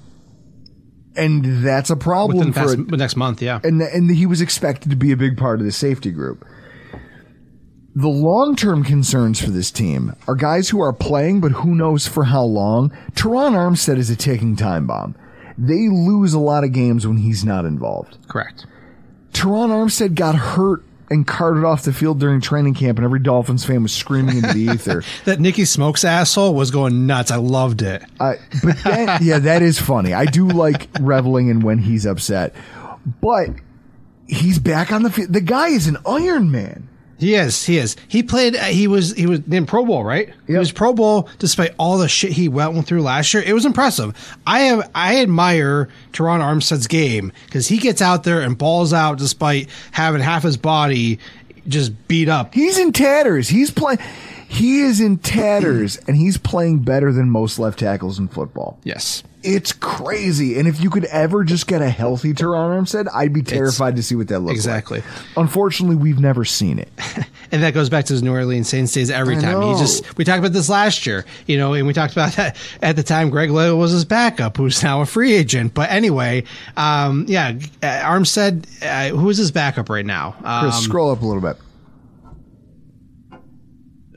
and 1.15 1.65
that's 1.65 1.89
a 1.89 1.95
problem 1.95 2.37
Within 2.39 2.53
for. 2.53 2.59
past, 2.61 2.73
a- 2.75 2.97
next 2.97 3.15
month, 3.15 3.41
yeah. 3.41 3.59
and 3.63 3.81
and 3.81 4.09
he 4.11 4.25
was 4.25 4.41
expected 4.41 4.89
to 4.89 4.95
be 4.95 5.11
a 5.11 5.17
big 5.17 5.37
part 5.37 5.59
of 5.59 5.65
the 5.65 5.71
safety 5.71 6.11
group. 6.11 6.45
The 7.97 8.09
long 8.09 8.57
term 8.57 8.83
concerns 8.83 9.41
for 9.41 9.51
this 9.51 9.71
team 9.71 10.15
are 10.27 10.35
guys 10.35 10.67
who 10.69 10.81
are 10.81 10.91
playing, 10.91 11.39
but 11.39 11.53
who 11.53 11.75
knows 11.75 12.05
for 12.07 12.25
how 12.25 12.43
long. 12.43 12.89
Terron 13.13 13.53
Armstead 13.53 13.97
is 13.97 14.09
a 14.09 14.17
ticking 14.17 14.57
time 14.57 14.85
bomb. 14.85 15.15
They 15.57 15.87
lose 15.87 16.33
a 16.33 16.39
lot 16.39 16.65
of 16.65 16.73
games 16.73 17.07
when 17.07 17.15
he's 17.17 17.45
not 17.45 17.63
involved. 17.63 18.17
Correct. 18.27 18.65
Terron 19.31 19.69
Armstead 19.69 20.13
got 20.15 20.35
hurt 20.35 20.83
and 21.09 21.25
carted 21.25 21.63
off 21.63 21.83
the 21.83 21.93
field 21.93 22.19
during 22.19 22.41
training 22.41 22.73
camp, 22.73 22.97
and 22.97 23.05
every 23.05 23.19
Dolphins 23.19 23.65
fan 23.65 23.83
was 23.83 23.93
screaming 23.93 24.37
into 24.37 24.53
the 24.53 24.59
ether. 24.73 25.03
That 25.25 25.39
Nicky 25.39 25.65
Smokes 25.65 26.03
asshole 26.03 26.53
was 26.55 26.71
going 26.71 27.05
nuts. 27.07 27.31
I 27.31 27.37
loved 27.37 27.81
it. 27.81 28.03
I, 28.19 28.37
but 28.63 28.77
that, 28.83 29.21
yeah, 29.23 29.39
that 29.39 29.61
is 29.61 29.79
funny. 29.79 30.13
I 30.13 30.25
do 30.25 30.47
like 30.47 30.87
reveling 30.99 31.49
in 31.49 31.61
when 31.61 31.77
he's 31.77 32.05
upset, 32.05 32.55
but 33.21 33.49
he's 34.27 34.59
back 34.59 34.91
on 34.91 35.03
the 35.03 35.11
field. 35.11 35.33
The 35.33 35.41
guy 35.41 35.67
is 35.69 35.87
an 35.87 35.97
Iron 36.05 36.51
Man. 36.51 36.89
He 37.17 37.35
is. 37.35 37.63
He 37.65 37.77
is. 37.77 37.95
He 38.07 38.23
played. 38.23 38.55
uh, 38.55 38.63
He 38.65 38.87
was. 38.87 39.13
He 39.13 39.25
was 39.25 39.39
in 39.49 39.65
Pro 39.65 39.85
Bowl, 39.85 40.03
right? 40.03 40.33
He 40.47 40.53
was 40.57 40.71
Pro 40.71 40.93
Bowl 40.93 41.29
despite 41.39 41.73
all 41.77 41.97
the 41.97 42.09
shit 42.09 42.31
he 42.33 42.49
went 42.49 42.85
through 42.87 43.01
last 43.03 43.33
year. 43.33 43.41
It 43.41 43.53
was 43.53 43.65
impressive. 43.65 44.35
I 44.45 44.59
have. 44.61 44.89
I 44.93 45.21
admire 45.21 45.87
Terron 46.11 46.41
Armstead's 46.41 46.87
game 46.87 47.31
because 47.45 47.67
he 47.67 47.77
gets 47.77 48.01
out 48.01 48.23
there 48.23 48.41
and 48.41 48.57
balls 48.57 48.91
out 48.91 49.17
despite 49.17 49.69
having 49.91 50.21
half 50.21 50.43
his 50.43 50.57
body 50.57 51.19
just 51.67 52.07
beat 52.07 52.27
up. 52.29 52.53
He's 52.53 52.77
in 52.77 52.91
tatters. 52.91 53.47
He's 53.47 53.71
playing. 53.71 53.99
He 54.47 54.81
is 54.81 54.99
in 55.01 55.17
tatters, 55.17 55.97
and 56.07 56.15
he's 56.15 56.37
playing 56.37 56.79
better 56.79 57.11
than 57.11 57.29
most 57.29 57.57
left 57.59 57.79
tackles 57.79 58.19
in 58.19 58.27
football. 58.27 58.77
Yes. 58.83 59.23
It's 59.45 59.71
crazy. 59.73 60.57
And 60.57 60.67
if 60.67 60.81
you 60.81 60.89
could 60.89 61.05
ever 61.05 61.43
just 61.43 61.67
get 61.67 61.81
a 61.81 61.89
healthy 61.89 62.33
Terron 62.33 62.81
Armstead, 62.81 63.07
I'd 63.13 63.31
be 63.33 63.41
terrified 63.43 63.95
to 63.97 64.03
see 64.03 64.15
what 64.15 64.27
that 64.29 64.39
looks 64.39 64.55
Exactly. 64.55 64.99
like. 65.01 65.09
Unfortunately, 65.37 65.95
we've 65.95 66.19
never 66.19 66.43
seen 66.45 66.79
it. 66.79 66.89
And 67.51 67.61
that 67.61 67.75
goes 67.75 67.89
back 67.89 68.05
to 68.05 68.13
his 68.13 68.23
New 68.23 68.33
Orleans 68.33 68.67
Saints 68.67 68.91
days 68.91 69.11
every 69.11 69.37
I 69.37 69.41
time. 69.41 69.61
He 69.61 69.79
just 69.79 70.17
we 70.17 70.25
talked 70.25 70.39
about 70.39 70.51
this 70.51 70.67
last 70.67 71.05
year, 71.05 71.25
you 71.45 71.57
know, 71.57 71.73
and 71.73 71.85
we 71.85 71.93
talked 71.93 72.11
about 72.11 72.33
that 72.33 72.57
at 72.81 72.95
the 72.95 73.03
time. 73.03 73.29
Greg 73.29 73.51
Little 73.51 73.77
was 73.77 73.91
his 73.91 74.03
backup, 74.03 74.57
who's 74.57 74.81
now 74.81 75.01
a 75.01 75.05
free 75.05 75.33
agent. 75.33 75.73
But 75.73 75.91
anyway, 75.91 76.43
um, 76.75 77.25
yeah, 77.29 77.53
uh, 77.83 77.85
Armstead, 77.85 78.65
uh, 78.81 79.15
who 79.15 79.29
is 79.29 79.37
his 79.37 79.51
backup 79.51 79.89
right 79.89 80.05
now? 80.05 80.35
Um, 80.43 80.63
Chris, 80.63 80.83
scroll 80.83 81.11
up 81.11 81.21
a 81.21 81.25
little 81.25 81.41
bit. 81.41 81.55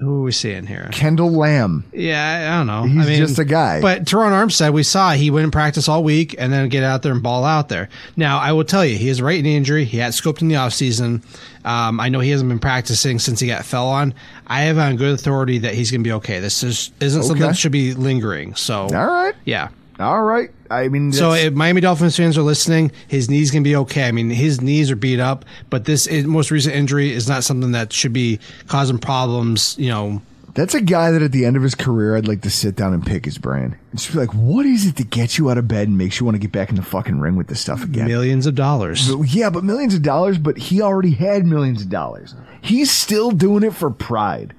Who 0.00 0.20
are 0.20 0.22
we 0.22 0.32
seeing 0.32 0.66
here? 0.66 0.88
Kendall 0.92 1.30
Lamm. 1.30 1.82
Yeah, 1.92 2.52
I 2.52 2.58
don't 2.58 2.68
know. 2.68 2.84
He's 2.84 3.06
I 3.06 3.08
mean, 3.10 3.18
just 3.18 3.38
a 3.38 3.44
guy. 3.44 3.80
But 3.80 4.04
Terron 4.04 4.30
Armstead, 4.30 4.72
we 4.72 4.84
saw 4.84 5.10
he 5.10 5.30
went 5.30 5.42
and 5.44 5.52
practice 5.52 5.88
all 5.88 6.04
week 6.04 6.36
and 6.38 6.52
then 6.52 6.68
get 6.68 6.84
out 6.84 7.02
there 7.02 7.12
and 7.12 7.22
ball 7.22 7.44
out 7.44 7.68
there. 7.68 7.88
Now, 8.16 8.38
I 8.38 8.52
will 8.52 8.64
tell 8.64 8.84
you, 8.84 8.96
he 8.96 9.08
has 9.08 9.18
a 9.18 9.24
right 9.24 9.42
knee 9.42 9.56
injury. 9.56 9.84
He 9.84 9.98
had 9.98 10.12
scoped 10.12 10.40
in 10.40 10.46
the 10.46 10.54
offseason. 10.54 11.22
Um, 11.64 11.98
I 11.98 12.10
know 12.10 12.20
he 12.20 12.30
hasn't 12.30 12.48
been 12.48 12.60
practicing 12.60 13.18
since 13.18 13.40
he 13.40 13.48
got 13.48 13.64
fell 13.64 13.88
on. 13.88 14.14
I 14.46 14.62
have 14.62 14.78
on 14.78 14.96
good 14.96 15.14
authority 15.14 15.58
that 15.58 15.74
he's 15.74 15.90
going 15.90 16.02
to 16.02 16.08
be 16.08 16.12
okay. 16.14 16.38
This 16.38 16.62
is, 16.62 16.92
isn't 17.00 17.24
something 17.24 17.44
that 17.44 17.56
should 17.56 17.72
be 17.72 17.94
lingering. 17.94 18.54
So, 18.54 18.82
All 18.82 18.88
right. 18.88 19.34
yeah. 19.44 19.68
All 19.98 20.22
right. 20.22 20.50
I 20.70 20.88
mean, 20.88 21.12
So 21.12 21.32
if 21.32 21.54
Miami 21.54 21.80
Dolphins 21.80 22.16
fans 22.16 22.36
are 22.38 22.42
listening, 22.42 22.92
his 23.08 23.28
knees 23.30 23.50
can 23.50 23.62
be 23.62 23.74
okay. 23.76 24.04
I 24.06 24.12
mean, 24.12 24.30
his 24.30 24.60
knees 24.60 24.90
are 24.90 24.96
beat 24.96 25.18
up, 25.18 25.44
but 25.70 25.86
this 25.86 26.08
most 26.24 26.50
recent 26.50 26.74
injury 26.76 27.12
is 27.12 27.28
not 27.28 27.42
something 27.42 27.72
that 27.72 27.92
should 27.92 28.12
be 28.12 28.38
causing 28.68 28.98
problems. 28.98 29.74
You 29.78 29.88
know, 29.88 30.22
That's 30.54 30.74
a 30.74 30.80
guy 30.80 31.10
that 31.10 31.22
at 31.22 31.32
the 31.32 31.44
end 31.46 31.56
of 31.56 31.62
his 31.62 31.74
career, 31.74 32.16
I'd 32.16 32.28
like 32.28 32.42
to 32.42 32.50
sit 32.50 32.76
down 32.76 32.92
and 32.92 33.04
pick 33.04 33.24
his 33.24 33.38
brain. 33.38 33.76
And 33.90 33.98
just 33.98 34.12
be 34.12 34.18
like, 34.18 34.34
what 34.34 34.66
is 34.66 34.86
it 34.86 34.96
that 34.96 35.10
gets 35.10 35.38
you 35.38 35.50
out 35.50 35.58
of 35.58 35.66
bed 35.66 35.88
and 35.88 35.96
makes 35.98 36.20
you 36.20 36.26
want 36.26 36.34
to 36.36 36.38
get 36.40 36.52
back 36.52 36.68
in 36.70 36.76
the 36.76 36.82
fucking 36.82 37.18
ring 37.18 37.34
with 37.36 37.46
this 37.48 37.60
stuff 37.60 37.82
again? 37.82 38.06
millions 38.06 38.46
of 38.46 38.54
dollars. 38.54 39.10
But- 39.10 39.34
yeah, 39.34 39.50
but 39.50 39.64
millions 39.64 39.94
of 39.94 40.02
dollars, 40.02 40.36
but 40.38 40.58
he 40.58 40.80
already 40.82 41.12
had 41.12 41.44
millions 41.46 41.82
of 41.82 41.88
dollars. 41.88 42.34
He's 42.60 42.90
still 42.90 43.30
doing 43.30 43.62
it 43.64 43.74
for 43.74 43.90
pride. 43.90 44.52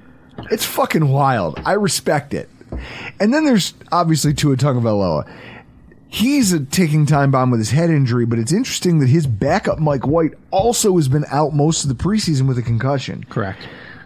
It's 0.52 0.66
fucking 0.66 1.08
wild. 1.08 1.60
I 1.66 1.74
respect 1.74 2.34
it. 2.34 2.50
And 3.20 3.34
then 3.34 3.46
there's 3.46 3.74
obviously 3.92 4.34
Tua 4.34 4.56
Tagovailoa. 4.56 5.30
He's 6.08 6.54
a 6.54 6.66
ticking 6.66 7.06
time 7.06 7.32
bomb 7.32 7.52
with 7.52 7.60
his 7.60 7.72
head 7.72 7.90
injury, 7.90 8.26
but 8.26 8.40
it's 8.40 8.52
interesting 8.52 9.00
that 9.00 9.10
his 9.10 9.28
backup 9.28 9.80
Mike 9.80 10.08
White 10.08 10.34
also 10.50 10.96
has 10.96 11.08
been 11.08 11.26
out 11.30 11.54
most 11.54 11.84
of 11.84 11.90
the 11.90 11.96
preseason 11.96 12.48
with 12.48 12.58
a 12.58 12.64
concussion. 12.64 13.24
Correct. 13.26 13.62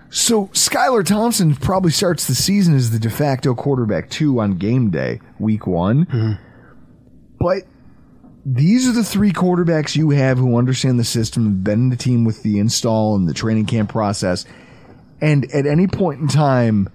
So 0.10 0.48
Skylar 0.48 1.06
Thompson 1.06 1.56
probably 1.56 1.92
starts 1.92 2.28
the 2.28 2.36
season 2.36 2.76
as 2.76 2.92
the 2.92 3.00
de 3.00 3.10
facto 3.10 3.56
quarterback 3.56 4.10
two 4.10 4.40
on 4.40 4.58
game 4.58 4.92
day, 4.92 5.22
week 5.40 5.66
one. 5.66 6.06
Mm-hmm. 6.06 6.34
But 7.40 7.64
these 8.46 8.88
are 8.88 8.92
the 8.92 9.04
three 9.04 9.32
quarterbacks 9.32 9.96
you 9.96 10.10
have 10.12 10.38
who 10.38 10.58
understand 10.58 11.00
the 11.00 11.04
system, 11.04 11.46
have 11.46 11.64
been 11.64 11.80
in 11.80 11.90
the 11.90 11.96
team 11.96 12.26
with 12.26 12.44
the 12.44 12.60
install 12.60 13.16
and 13.16 13.28
the 13.28 13.34
training 13.34 13.66
camp 13.66 13.90
process. 13.90 14.46
And 15.22 15.50
at 15.52 15.66
any 15.66 15.88
point 15.88 16.20
in 16.20 16.28
time, 16.28 16.90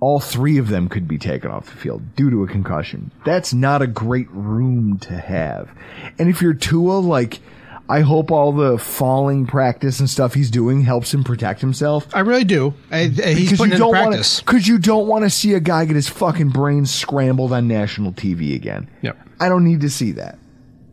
all 0.00 0.18
three 0.20 0.56
of 0.58 0.68
them 0.68 0.88
could 0.88 1.06
be 1.06 1.18
taken 1.18 1.50
off 1.50 1.66
the 1.66 1.76
field 1.76 2.16
due 2.16 2.30
to 2.30 2.42
a 2.42 2.46
concussion. 2.46 3.10
That's 3.24 3.52
not 3.52 3.82
a 3.82 3.86
great 3.86 4.30
room 4.30 4.98
to 5.00 5.12
have. 5.18 5.70
And 6.18 6.28
if 6.30 6.40
you're 6.40 6.54
Tua, 6.54 6.98
like, 7.00 7.40
I 7.88 8.00
hope 8.00 8.30
all 8.30 8.52
the 8.52 8.78
falling 8.78 9.46
practice 9.46 10.00
and 10.00 10.08
stuff 10.08 10.32
he's 10.32 10.50
doing 10.50 10.82
helps 10.82 11.12
him 11.12 11.22
protect 11.24 11.60
himself. 11.60 12.06
I 12.14 12.20
really 12.20 12.44
do. 12.44 12.72
I, 12.90 13.08
he's 13.08 13.50
Because 13.50 13.58
putting 13.58 13.70
you 13.72 13.74
in 13.74 13.78
don't 13.80 13.92
practice. 13.92 14.38
want 14.38 14.46
because 14.46 14.68
you 14.68 14.78
don't 14.78 15.06
want 15.08 15.24
to 15.24 15.30
see 15.30 15.54
a 15.54 15.60
guy 15.60 15.84
get 15.84 15.96
his 15.96 16.08
fucking 16.08 16.50
brain 16.50 16.86
scrambled 16.86 17.52
on 17.52 17.66
national 17.68 18.12
TV 18.12 18.54
again. 18.54 18.88
Yep. 19.02 19.18
I 19.40 19.48
don't 19.48 19.64
need 19.64 19.80
to 19.80 19.90
see 19.90 20.12
that. 20.12 20.38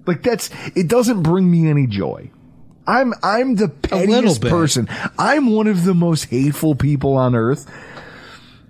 Like 0.08 0.24
that's 0.24 0.50
it 0.76 0.88
doesn't 0.88 1.22
bring 1.22 1.50
me 1.52 1.70
any 1.70 1.86
joy. 1.86 2.32
I'm 2.88 3.14
I'm 3.22 3.56
the 3.56 3.68
pettiest 3.68 4.42
person. 4.42 4.88
I'm 5.20 5.52
one 5.54 5.68
of 5.68 5.84
the 5.84 5.94
most 5.94 6.26
hateful 6.26 6.74
people 6.76 7.16
on 7.16 7.36
earth. 7.36 7.70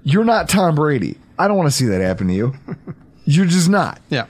You're 0.07 0.23
not 0.23 0.47
Tom 0.47 0.73
Brady. 0.75 1.17
I 1.37 1.49
don't 1.49 1.57
want 1.57 1.67
to 1.67 1.75
see 1.75 1.85
that 1.87 1.99
happen 1.99 2.29
to 2.29 2.33
you. 2.33 2.53
You're 3.25 3.45
just 3.45 3.67
not. 3.67 3.99
Yeah. 4.09 4.27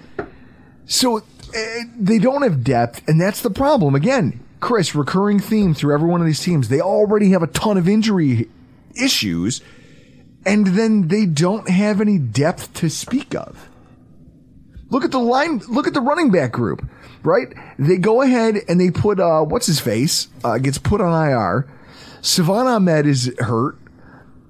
So 0.88 1.18
eh, 1.54 1.84
they 1.96 2.18
don't 2.18 2.42
have 2.42 2.64
depth, 2.64 3.08
and 3.08 3.22
that's 3.22 3.44
the 3.44 3.52
problem. 3.52 3.94
Again, 3.94 4.44
Chris, 4.60 4.96
recurring 4.96 5.40
theme 5.40 5.76
through 5.76 5.94
every 5.94 6.10
one 6.10 6.20
of 6.20 6.26
these 6.26 6.42
teams. 6.42 6.70
They 6.70 6.82
already 6.82 7.30
have 7.30 7.44
a 7.44 7.48
ton 7.48 7.78
of 7.78 7.88
injury 7.88 8.50
issues, 9.00 9.62
and 10.48 10.66
then 10.66 11.10
they 11.10 11.28
don't 11.28 11.70
have 11.70 12.02
any 12.02 12.18
depth 12.18 12.74
to 12.76 12.90
speak 12.90 13.36
of. 13.36 13.70
Look 14.90 15.04
at 15.04 15.12
the 15.12 15.20
line. 15.20 15.62
Look 15.70 15.86
at 15.86 15.94
the 15.94 16.02
running 16.02 16.32
back 16.32 16.54
group. 16.54 16.90
Right? 17.22 17.54
They 17.78 17.98
go 17.98 18.24
ahead 18.24 18.56
and 18.68 18.82
they 18.82 18.90
put 18.90 19.20
uh, 19.20 19.44
what's 19.44 19.68
his 19.68 19.80
face 19.80 20.28
uh, 20.44 20.58
gets 20.58 20.80
put 20.80 21.02
on 21.02 21.30
IR. 21.30 21.72
Salvon 22.22 22.66
Ahmed 22.66 23.06
is 23.06 23.32
hurt. 23.38 23.78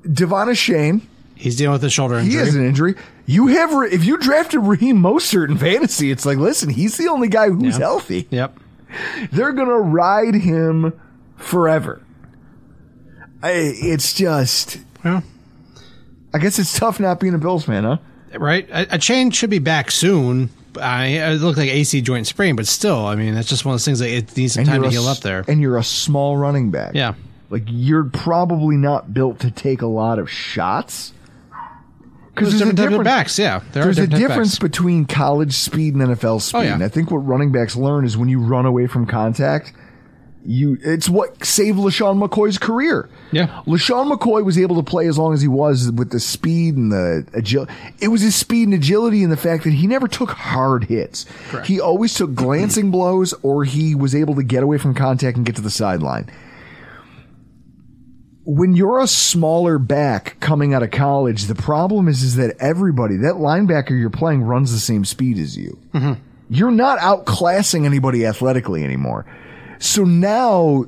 De'Von 0.04 0.48
Achane 0.48 1.02
He's 1.38 1.56
dealing 1.56 1.74
with 1.74 1.84
a 1.84 1.90
shoulder 1.90 2.20
He 2.20 2.36
has 2.36 2.56
an 2.56 2.66
injury. 2.66 2.96
You 3.26 3.48
have 3.48 3.72
if 3.92 4.06
you 4.06 4.18
drafted 4.18 4.62
Raheem 4.62 4.98
Mostert 5.02 5.50
in 5.50 5.58
fantasy, 5.58 6.12
it's 6.12 6.26
like, 6.26 6.38
listen, 6.38 6.70
he's 6.70 6.98
the 6.98 7.08
only 7.08 7.28
guy 7.28 7.50
who's 7.50 7.76
Yeah. 7.78 7.86
healthy. 7.86 8.28
Yep. 8.30 8.58
They're 9.32 9.52
gonna 9.54 9.80
ride 9.80 10.36
him 10.36 10.94
forever. 11.36 12.02
I, 13.44 13.52
it's 13.52 14.14
just, 14.14 14.80
Well, 15.04 15.24
I 16.34 16.40
guess 16.40 16.58
it's 16.60 16.78
tough 16.78 17.00
not 17.00 17.20
being 17.20 17.34
a 17.34 17.38
Bills 17.38 17.66
fan, 17.66 17.84
huh? 17.84 17.98
right. 18.40 18.68
A, 18.70 18.96
a 18.96 18.98
chain 18.98 19.32
should 19.32 19.50
be 19.50 19.60
back 19.60 19.92
soon. 19.92 20.50
I 20.80 21.06
it 21.08 21.42
looked 21.42 21.58
like 21.58 21.70
AC 21.70 22.02
joint 22.02 22.28
sprain, 22.28 22.56
but 22.56 22.68
still, 22.68 23.06
I 23.06 23.16
mean, 23.16 23.34
that's 23.34 23.48
just 23.50 23.66
one 23.66 23.74
of 23.74 23.76
those 23.76 23.86
things 23.86 24.00
that 24.00 24.10
it 24.10 24.36
needs 24.38 24.54
some 24.54 24.64
time 24.66 24.82
to 24.84 24.88
a 24.88 24.92
heal 24.92 25.08
up 25.08 25.20
there. 25.20 25.44
And 25.48 25.60
you're 25.62 25.78
a 25.78 25.84
small 25.84 26.38
running 26.38 26.70
back. 26.72 26.94
Yeah. 26.94 27.16
Like 27.50 27.64
you're 27.68 28.04
probably 28.04 28.76
not 28.76 29.14
built 29.14 29.40
to 29.40 29.50
take 29.52 29.82
a 29.82 29.88
lot 29.88 30.20
of 30.20 30.30
shots. 30.30 31.14
There's 32.40 32.60
there's 32.60 32.62
a 32.62 32.74
different 32.74 32.78
type 32.78 32.86
of 32.86 32.92
difference- 32.92 33.08
backs. 33.08 33.40
Yeah, 33.40 33.62
there 33.72 33.84
There's 33.84 34.00
a 34.00 34.08
difference 34.08 34.60
between 34.60 35.06
college 35.06 35.54
speed 35.54 35.96
and 35.96 36.04
NFL 36.04 36.36
oh, 36.36 36.40
speed. 36.40 36.58
Oh, 36.58 36.62
yeah. 36.62 36.74
And 36.76 36.84
I 36.84 36.88
think 36.88 37.12
what 37.12 37.20
running 37.20 37.52
backs 37.52 37.76
learn 37.76 38.06
is 38.06 38.18
when 38.18 38.30
you 38.30 38.40
run 38.40 38.66
away 38.66 38.88
from 38.88 39.06
contact, 39.06 39.74
you 40.46 40.78
it's 40.82 41.10
what 41.10 41.44
saved 41.44 41.78
LeSean 41.78 42.26
McCoy's 42.26 42.58
career. 42.58 43.10
Yeah. 43.32 43.62
LaShawn 43.68 44.10
McCoy 44.10 44.46
was 44.46 44.58
able 44.58 44.78
to 44.78 44.84
play 44.84 45.08
as 45.08 45.18
long 45.18 45.34
as 45.34 45.42
he 45.42 45.50
was 45.50 45.92
with 45.92 46.12
the 46.12 46.22
speed 46.22 46.78
and 46.78 46.92
the 46.92 47.28
agility. 47.34 47.74
It 48.00 48.08
was 48.08 48.22
his 48.22 48.36
speed 48.36 48.70
and 48.70 48.74
agility 48.74 49.24
and 49.24 49.32
the 49.32 49.38
fact 49.38 49.66
that 49.66 49.74
he 49.74 49.88
never 49.88 50.08
took 50.08 50.32
hard 50.32 50.86
hits. 50.86 51.26
He 51.66 51.82
always 51.82 52.14
took 52.14 52.34
glancing 52.34 52.92
blows 52.92 53.34
or 53.44 53.66
he 53.66 53.94
was 53.94 54.16
able 54.16 54.36
to 54.36 54.44
get 54.44 54.64
away 54.64 54.78
from 54.78 54.94
contact 54.94 55.36
and 55.36 55.46
get 55.46 55.58
to 55.58 55.62
the 55.62 55.70
sideline 55.70 56.30
when 58.48 58.78
you're 58.78 59.00
a 59.00 59.08
smaller 59.08 59.78
back 59.78 60.40
coming 60.40 60.74
out 60.74 60.82
of 60.82 60.90
college, 60.90 61.44
the 61.44 61.56
problem 61.56 62.08
is 62.08 62.24
is 62.24 62.38
that 62.38 62.56
everybody, 62.62 63.18
that 63.18 63.36
linebacker 63.36 63.90
you're 63.90 64.10
playing 64.10 64.42
runs 64.42 64.72
the 64.72 64.80
same 64.80 65.04
speed 65.04 65.38
as 65.38 65.58
you. 65.58 65.78
Mm-hmm. 65.94 66.14
You're 66.50 66.72
not 66.72 66.98
outclassing 67.00 67.84
anybody 67.84 68.26
athletically 68.26 68.86
anymore. 68.86 69.26
So 69.80 70.06
now 70.06 70.86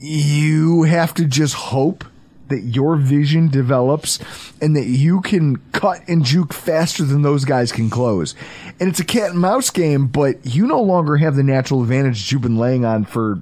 you 0.00 0.82
have 0.82 1.14
to 1.14 1.26
just 1.26 1.54
hope 1.54 2.04
that 2.48 2.62
your 2.62 2.96
vision 2.96 3.50
develops 3.50 4.18
and 4.60 4.74
that 4.74 4.86
you 4.86 5.20
can 5.20 5.58
cut 5.70 6.00
and 6.08 6.24
juke 6.24 6.52
faster 6.52 7.04
than 7.04 7.22
those 7.22 7.44
guys 7.44 7.70
can 7.70 7.88
close. 7.88 8.34
And 8.80 8.88
it's 8.88 8.98
a 8.98 9.04
cat 9.04 9.30
and 9.30 9.38
mouse 9.38 9.70
game, 9.70 10.08
but 10.08 10.44
you 10.44 10.66
no 10.66 10.82
longer 10.82 11.18
have 11.18 11.36
the 11.36 11.44
natural 11.44 11.82
advantage 11.82 12.32
you've 12.32 12.42
been 12.42 12.56
laying 12.56 12.84
on 12.84 13.04
for 13.04 13.40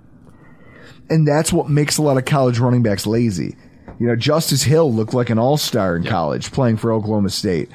and 1.11 1.27
that's 1.27 1.53
what 1.53 1.69
makes 1.69 1.99
a 1.99 2.03
lot 2.03 2.17
of 2.17 2.25
college 2.25 2.59
running 2.59 2.83
backs 2.83 3.07
lazy. 3.07 3.57
You 3.99 4.09
know, 4.09 4.17
Justice 4.17 4.63
Hill 4.65 4.93
looked 4.93 5.15
like 5.15 5.31
an 5.31 5.39
all-star 5.39 5.97
in 5.97 6.05
college 6.05 6.51
playing 6.51 6.79
for 6.79 6.93
Oklahoma 6.93 7.31
State. 7.31 7.71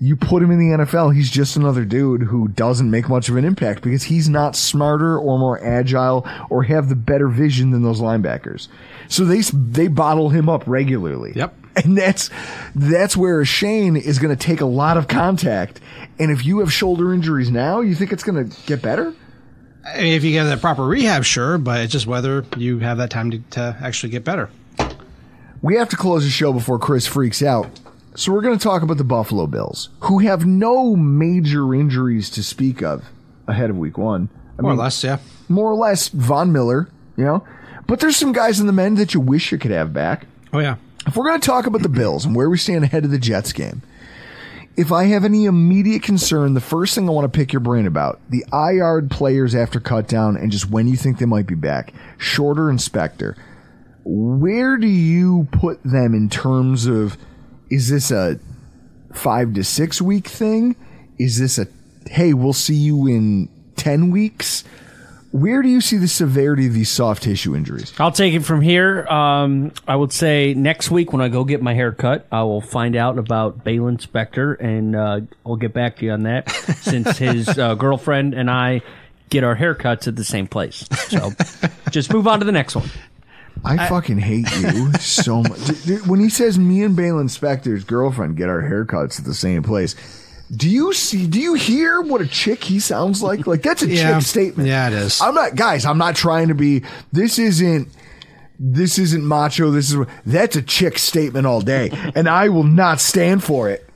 You 0.00 0.14
put 0.14 0.42
him 0.42 0.52
in 0.52 0.58
the 0.58 0.84
NFL, 0.84 1.14
he's 1.14 1.30
just 1.30 1.56
another 1.56 1.84
dude 1.84 2.22
who 2.22 2.46
doesn't 2.46 2.88
make 2.88 3.08
much 3.08 3.28
of 3.28 3.36
an 3.36 3.44
impact 3.44 3.82
because 3.82 4.04
he's 4.04 4.28
not 4.28 4.54
smarter 4.54 5.18
or 5.18 5.38
more 5.38 5.62
agile 5.62 6.26
or 6.50 6.62
have 6.62 6.88
the 6.88 6.94
better 6.94 7.26
vision 7.26 7.72
than 7.72 7.82
those 7.82 8.00
linebackers. 8.00 8.68
So 9.08 9.24
they 9.24 9.40
they 9.40 9.88
bottle 9.88 10.28
him 10.28 10.48
up 10.48 10.62
regularly. 10.66 11.32
Yep. 11.34 11.54
And 11.84 11.96
that's 11.96 12.30
that's 12.74 13.16
where 13.16 13.44
Shane 13.44 13.96
is 13.96 14.18
going 14.18 14.36
to 14.36 14.46
take 14.46 14.60
a 14.60 14.66
lot 14.66 14.96
of 14.96 15.08
contact. 15.08 15.80
And 16.18 16.30
if 16.30 16.44
you 16.44 16.60
have 16.60 16.72
shoulder 16.72 17.12
injuries 17.12 17.50
now, 17.50 17.80
you 17.80 17.94
think 17.94 18.12
it's 18.12 18.24
going 18.24 18.50
to 18.50 18.56
get 18.66 18.82
better? 18.82 19.14
I 19.94 20.02
mean, 20.02 20.14
if 20.14 20.24
you 20.24 20.32
get 20.32 20.44
that 20.44 20.60
proper 20.60 20.84
rehab, 20.84 21.24
sure, 21.24 21.58
but 21.58 21.80
it's 21.80 21.92
just 21.92 22.06
whether 22.06 22.44
you 22.56 22.78
have 22.80 22.98
that 22.98 23.10
time 23.10 23.30
to, 23.30 23.38
to 23.50 23.76
actually 23.80 24.10
get 24.10 24.24
better. 24.24 24.50
We 25.62 25.76
have 25.76 25.88
to 25.88 25.96
close 25.96 26.24
the 26.24 26.30
show 26.30 26.52
before 26.52 26.78
Chris 26.78 27.06
freaks 27.06 27.42
out. 27.42 27.80
So 28.14 28.32
we're 28.32 28.42
going 28.42 28.58
to 28.58 28.62
talk 28.62 28.82
about 28.82 28.96
the 28.96 29.04
Buffalo 29.04 29.46
Bills, 29.46 29.90
who 30.00 30.18
have 30.18 30.44
no 30.44 30.96
major 30.96 31.74
injuries 31.74 32.30
to 32.30 32.42
speak 32.42 32.82
of 32.82 33.04
ahead 33.46 33.70
of 33.70 33.78
week 33.78 33.96
one. 33.96 34.28
I 34.58 34.62
More 34.62 34.72
mean, 34.72 34.80
or 34.80 34.82
less, 34.82 35.04
yeah. 35.04 35.18
More 35.48 35.70
or 35.70 35.76
less, 35.76 36.08
Von 36.08 36.52
Miller, 36.52 36.88
you 37.16 37.24
know? 37.24 37.46
But 37.86 38.00
there's 38.00 38.16
some 38.16 38.32
guys 38.32 38.60
in 38.60 38.66
the 38.66 38.72
men 38.72 38.96
that 38.96 39.14
you 39.14 39.20
wish 39.20 39.52
you 39.52 39.58
could 39.58 39.70
have 39.70 39.92
back. 39.92 40.26
Oh, 40.52 40.58
yeah. 40.58 40.76
If 41.06 41.16
we're 41.16 41.26
going 41.26 41.40
to 41.40 41.46
talk 41.46 41.66
about 41.66 41.82
the 41.82 41.88
Bills 41.88 42.24
and 42.24 42.34
where 42.36 42.50
we 42.50 42.58
stand 42.58 42.84
ahead 42.84 43.04
of 43.04 43.10
the 43.10 43.18
Jets 43.18 43.52
game, 43.52 43.82
if 44.78 44.92
I 44.92 45.06
have 45.06 45.24
any 45.24 45.46
immediate 45.46 46.04
concern, 46.04 46.54
the 46.54 46.60
first 46.60 46.94
thing 46.94 47.08
I 47.08 47.12
want 47.12 47.30
to 47.30 47.36
pick 47.36 47.52
your 47.52 47.58
brain 47.58 47.84
about 47.84 48.20
the 48.30 48.44
IR 48.52 49.02
players 49.10 49.52
after 49.52 49.80
cut 49.80 50.06
down 50.06 50.36
and 50.36 50.52
just 50.52 50.70
when 50.70 50.86
you 50.86 50.96
think 50.96 51.18
they 51.18 51.26
might 51.26 51.48
be 51.48 51.56
back. 51.56 51.92
Shorter 52.16 52.70
inspector. 52.70 53.36
Where 54.04 54.76
do 54.76 54.86
you 54.86 55.48
put 55.50 55.82
them 55.82 56.14
in 56.14 56.30
terms 56.30 56.86
of 56.86 57.18
is 57.68 57.88
this 57.88 58.12
a 58.12 58.38
five 59.12 59.52
to 59.54 59.64
six 59.64 60.00
week 60.00 60.28
thing? 60.28 60.76
Is 61.18 61.40
this 61.40 61.58
a 61.58 61.66
hey, 62.08 62.32
we'll 62.32 62.52
see 62.52 62.76
you 62.76 63.08
in 63.08 63.48
10 63.74 64.12
weeks? 64.12 64.62
Where 65.30 65.60
do 65.60 65.68
you 65.68 65.82
see 65.82 65.98
the 65.98 66.08
severity 66.08 66.66
of 66.66 66.72
these 66.72 66.88
soft 66.88 67.22
tissue 67.22 67.54
injuries? 67.54 67.92
I'll 67.98 68.12
take 68.12 68.32
it 68.32 68.44
from 68.44 68.62
here. 68.62 69.06
Um, 69.08 69.72
I 69.86 69.94
would 69.94 70.12
say 70.12 70.54
next 70.54 70.90
week 70.90 71.12
when 71.12 71.20
I 71.20 71.28
go 71.28 71.44
get 71.44 71.60
my 71.60 71.74
hair 71.74 71.92
cut, 71.92 72.26
I 72.32 72.44
will 72.44 72.62
find 72.62 72.96
out 72.96 73.18
about 73.18 73.62
Baylon 73.62 73.98
Spector, 73.98 74.58
and 74.58 74.96
uh, 74.96 75.20
I'll 75.44 75.56
get 75.56 75.74
back 75.74 75.96
to 75.96 76.06
you 76.06 76.12
on 76.12 76.22
that 76.22 76.50
since 76.80 77.18
his 77.18 77.46
uh, 77.58 77.74
girlfriend 77.74 78.32
and 78.32 78.50
I 78.50 78.80
get 79.28 79.44
our 79.44 79.54
haircuts 79.54 80.08
at 80.08 80.16
the 80.16 80.24
same 80.24 80.46
place. 80.46 80.88
So 81.08 81.32
just 81.90 82.10
move 82.10 82.26
on 82.26 82.38
to 82.38 82.46
the 82.46 82.52
next 82.52 82.74
one. 82.74 82.88
I, 83.64 83.88
fucking 83.88 84.18
hate 84.18 84.50
you 84.60 84.92
so 84.94 85.42
much. 85.42 85.64
Dude, 85.66 85.82
dude, 85.82 86.06
When 86.06 86.20
he 86.20 86.30
says 86.30 86.58
me 86.58 86.84
and 86.84 86.96
Baylon 86.96 87.28
Spector's 87.28 87.84
girlfriend 87.84 88.36
get 88.36 88.48
our 88.48 88.62
haircuts 88.62 89.18
at 89.18 89.24
the 89.24 89.34
same 89.34 89.62
place, 89.62 89.96
do 90.54 90.68
you 90.68 90.92
see? 90.92 91.26
Do 91.26 91.38
you 91.40 91.54
hear 91.54 92.00
what 92.00 92.20
a 92.20 92.26
chick 92.26 92.64
he 92.64 92.80
sounds 92.80 93.22
like? 93.22 93.46
Like 93.46 93.62
that's 93.62 93.82
a 93.82 93.88
Yeah. 93.88 94.14
chick 94.18 94.26
statement. 94.26 94.68
Yeah, 94.68 94.86
it 94.88 94.94
is. 94.94 95.20
I'm 95.20 95.34
not, 95.34 95.54
guys. 95.56 95.84
I'm 95.84 95.98
not 95.98 96.16
trying 96.16 96.48
to 96.48 96.54
be. 96.54 96.82
This 97.12 97.38
isn't. 97.38 97.88
This 98.58 98.98
isn't 98.98 99.24
macho. 99.24 99.70
This 99.70 99.92
is 99.92 100.06
that's 100.26 100.56
a 100.56 100.62
chick 100.62 100.98
statement 100.98 101.46
all 101.46 101.60
day, 101.60 101.90
and 102.14 102.28
I 102.28 102.48
will 102.48 102.64
not 102.64 103.00
stand 103.00 103.44
for 103.44 103.68
it. 103.68 103.88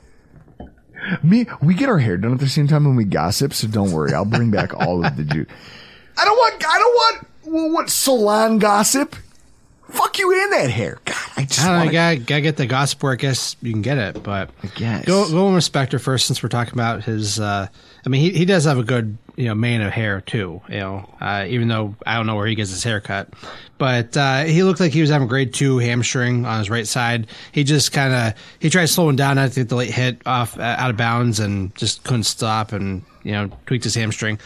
Me, 1.21 1.45
we 1.61 1.73
get 1.73 1.89
our 1.89 1.97
hair 1.99 2.15
done 2.17 2.31
at 2.33 2.39
the 2.39 2.47
same 2.47 2.67
time 2.67 2.85
when 2.85 2.95
we 2.95 3.03
gossip, 3.03 3.53
so 3.53 3.67
don't 3.67 3.91
worry. 3.91 4.13
I'll 4.13 4.23
bring 4.23 4.51
back 4.51 4.73
all 4.73 5.05
of 5.05 5.17
the 5.17 5.23
juice. 5.25 5.47
I 6.17 6.23
don't 6.23 6.37
want. 6.37 6.65
I 6.65 6.77
don't 6.77 6.93
want. 6.95 7.73
What 7.73 7.89
salon 7.89 8.57
gossip? 8.59 9.15
Fuck 9.89 10.17
you 10.17 10.31
in 10.31 10.49
that 10.51 10.69
hair. 10.69 10.99
God, 11.05 11.15
I 11.37 11.45
just 11.45 11.59
I 11.59 11.63
don't 11.65 11.71
know. 11.73 11.77
want 11.79 11.87
You 11.87 11.93
gotta, 11.93 12.17
gotta 12.17 12.41
get 12.41 12.57
the 12.57 12.65
gossip 12.65 13.03
where 13.03 13.13
I 13.13 13.15
guess 13.15 13.55
you 13.61 13.71
can 13.71 13.81
get 13.81 13.97
it, 13.97 14.23
but 14.23 14.49
I 14.63 14.67
guess. 14.67 15.05
go 15.05 15.29
go 15.29 15.53
with 15.53 15.69
Spector 15.69 15.99
first 15.99 16.25
since 16.25 16.41
we're 16.41 16.49
talking 16.49 16.73
about 16.73 17.03
his. 17.03 17.39
Uh, 17.39 17.67
I 18.05 18.09
mean, 18.09 18.21
he 18.21 18.31
he 18.31 18.45
does 18.45 18.65
have 18.65 18.77
a 18.79 18.83
good 18.83 19.17
you 19.35 19.45
know 19.45 19.55
mane 19.55 19.81
of 19.81 19.91
hair 19.91 20.21
too. 20.21 20.61
You 20.69 20.79
know, 20.79 21.09
uh, 21.19 21.45
even 21.47 21.67
though 21.67 21.95
I 22.05 22.15
don't 22.15 22.25
know 22.27 22.35
where 22.35 22.47
he 22.47 22.55
gets 22.55 22.69
his 22.69 22.83
hair 22.83 23.01
cut, 23.01 23.29
but 23.77 24.15
uh, 24.15 24.43
he 24.43 24.63
looked 24.63 24.79
like 24.79 24.93
he 24.93 25.01
was 25.01 25.09
having 25.09 25.27
grade 25.27 25.53
two 25.53 25.77
hamstring 25.79 26.45
on 26.45 26.59
his 26.59 26.69
right 26.69 26.87
side. 26.87 27.27
He 27.51 27.63
just 27.63 27.91
kind 27.91 28.13
of 28.13 28.33
he 28.59 28.69
tried 28.69 28.85
slowing 28.85 29.15
down 29.15 29.35
to 29.35 29.49
get 29.49 29.69
the 29.69 29.75
late 29.75 29.91
hit 29.91 30.21
off 30.25 30.57
uh, 30.57 30.61
out 30.61 30.89
of 30.89 30.97
bounds 30.97 31.39
and 31.39 31.75
just 31.75 32.03
couldn't 32.03 32.23
stop 32.23 32.71
and 32.71 33.03
you 33.23 33.31
know 33.33 33.49
tweaked 33.65 33.83
his 33.83 33.95
hamstring 33.95 34.39